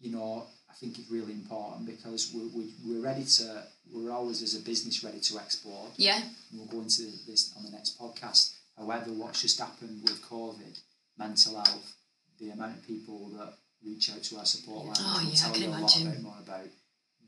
you 0.00 0.10
know, 0.12 0.46
I 0.70 0.74
think 0.74 0.98
is 0.98 1.10
really 1.10 1.32
important 1.32 1.86
because 1.86 2.32
we're, 2.34 2.48
we, 2.56 2.72
we're 2.84 3.02
ready 3.04 3.24
to, 3.24 3.62
we're 3.92 4.10
always 4.10 4.42
as 4.42 4.54
a 4.54 4.60
business 4.60 5.04
ready 5.04 5.20
to 5.20 5.38
explore 5.38 5.86
Yeah, 5.96 6.16
and 6.16 6.58
we'll 6.58 6.66
go 6.68 6.80
into 6.80 7.02
this 7.26 7.52
on 7.56 7.64
the 7.64 7.70
next 7.70 8.00
podcast. 8.00 8.54
However, 8.76 9.10
what's 9.12 9.42
just 9.42 9.60
happened 9.60 10.00
with 10.02 10.22
COVID, 10.22 10.78
mental 11.18 11.54
health, 11.56 11.94
the 12.40 12.50
amount 12.50 12.78
of 12.78 12.86
people 12.86 13.28
that 13.36 13.52
reach 13.84 14.10
out 14.10 14.22
to 14.22 14.38
our 14.38 14.46
support 14.46 14.86
line, 14.86 14.96
Oh, 14.98 15.20
yeah, 15.24 15.30
I 15.32 15.34
tell 15.34 15.52
can 15.52 15.62
you 15.62 15.68
a 15.68 15.76
imagine. 15.76 16.04
lot 16.06 16.12
about, 16.14 16.22
more 16.22 16.36
about. 16.42 16.66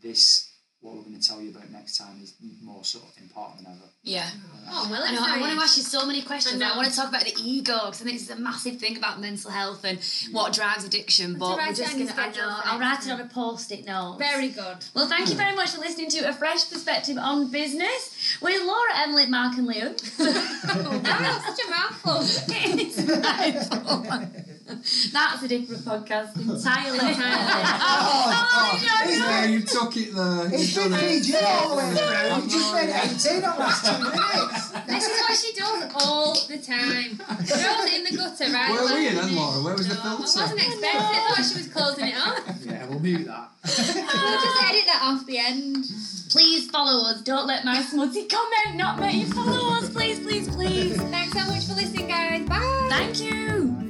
This, 0.03 0.54
what 0.85 0.97
we're 0.97 1.03
going 1.03 1.19
to 1.19 1.27
tell 1.27 1.41
you 1.41 1.51
about 1.51 1.71
next 1.71 1.97
time, 1.97 2.21
is 2.23 2.35
more 2.63 2.85
sort 2.85 3.05
of 3.05 3.23
important 3.23 3.65
than 3.65 3.73
ever. 3.73 3.89
yeah. 4.03 4.29
Oh 4.69 4.87
well, 4.91 5.03
I 5.03 5.13
know. 5.13 5.25
I 5.27 5.41
want 5.41 5.53
to 5.55 5.63
ask 5.63 5.79
you 5.79 5.83
so 5.83 6.07
many 6.07 6.21
questions. 6.21 6.61
I 6.61 6.73
I, 6.73 6.77
want 6.77 6.89
to 6.89 6.95
talk 6.95 7.09
about 7.09 7.25
the 7.25 7.35
ego 7.43 7.73
because 7.87 8.03
I 8.03 8.05
think 8.05 8.19
this 8.19 8.31
is 8.31 8.37
a 8.37 8.41
massive 8.41 8.77
thing 8.77 8.99
about 8.99 9.19
mental 9.19 9.51
health 9.51 9.85
and 9.85 9.99
what 10.31 10.53
drives 10.53 10.85
addiction. 10.85 11.39
But 11.39 11.57
we're 11.57 11.73
just 11.73 11.97
gonna. 11.97 12.13
I 12.15 12.31
know, 12.33 12.57
I'll 12.65 12.79
write 12.79 13.07
it 13.07 13.11
on 13.11 13.21
a 13.21 13.27
post-it 13.27 13.87
note. 13.87 14.17
Very 14.19 14.49
good. 14.51 14.85
Well, 14.95 15.09
thank 15.09 15.29
you 15.29 15.35
hmm. 15.35 15.39
very 15.39 15.57
much 15.57 15.71
for 15.71 15.81
listening 15.81 16.11
to 16.11 16.29
A 16.29 16.35
Fresh 16.35 16.69
Perspective 16.71 17.17
on 17.17 17.51
Business 17.51 18.39
with 18.43 18.63
Laura, 18.63 18.91
Emily, 18.99 19.27
Mark, 19.27 19.57
and 19.57 19.67
Liam. 19.67 19.95
Oh, 20.77 21.01
wow, 21.05 21.41
such 21.47 21.67
a 21.67 21.71
mouthful. 21.71 22.21
It's 22.77 22.99
a 22.99 23.21
mouthful. 23.21 24.45
That's 24.67 25.43
a 25.43 25.49
different 25.49 25.83
podcast 25.85 26.37
entirely. 26.41 26.99
Oh, 26.99 27.15
oh, 27.17 27.81
oh. 27.85 28.49
oh 28.55 28.81
yeah, 28.83 29.07
he's 29.11 29.19
Yeah, 29.19 29.45
you 29.45 29.61
took 29.61 29.97
it 29.97 30.15
there. 30.15 30.47
It's 30.55 30.75
You've 30.75 30.85
been 30.85 30.93
done 30.93 31.01
it. 31.05 31.23
PG 31.23 31.35
all 31.45 31.69
the 31.69 31.77
way 31.77 31.95
through. 31.95 32.43
You 32.45 32.51
just 32.51 32.73
made 32.75 32.89
it 32.89 33.41
18 33.41 33.45
on 33.45 33.59
last 33.59 33.85
two 33.85 33.99
minutes. 34.03 34.71
This 34.87 35.05
is 35.05 35.21
what 35.21 35.37
she 35.37 35.53
does 35.53 35.93
all 36.01 36.33
the 36.35 36.59
time. 36.59 37.17
Throws 37.45 37.85
it 37.93 37.95
in 37.99 38.05
the 38.05 38.17
gutter, 38.17 38.53
right? 38.53 38.71
Where 38.73 38.83
were 38.85 38.99
you 38.99 39.11
last 39.11 39.17
then, 39.17 39.27
minute. 39.27 39.41
Laura? 39.41 39.63
Where 39.65 39.75
was 39.75 39.89
the 39.89 39.95
No, 39.95 40.01
I 40.01 40.05
filter? 40.05 40.23
wasn't 40.23 40.61
expecting 40.61 40.83
it. 40.85 40.95
I 40.95 41.35
thought 41.35 41.45
she 41.45 41.57
was 41.59 41.69
closing 41.69 42.07
it 42.09 42.17
off. 42.17 42.57
Yeah, 42.65 42.87
we'll 42.89 43.01
mute 43.01 43.27
that. 43.27 43.49
We'll 43.65 44.41
just 44.41 44.63
edit 44.65 44.85
that 44.87 45.01
off 45.03 45.27
the 45.27 45.39
end. 45.39 45.85
Please 46.31 46.71
follow 46.71 47.11
us. 47.11 47.21
Don't 47.23 47.47
let 47.47 47.65
my 47.65 47.83
smutty 47.83 48.27
comment 48.27 48.77
not 48.77 48.99
make 48.99 49.15
you 49.17 49.27
follow 49.27 49.75
us. 49.77 49.91
Please, 49.91 50.21
please, 50.21 50.49
please. 50.49 50.97
Thanks 50.97 51.33
so 51.39 51.47
much 51.47 51.65
for 51.67 51.75
listening, 51.75 52.09
guys. 52.09 52.47
Bye. 52.49 52.87
Thank 52.91 53.21
you. 53.21 53.84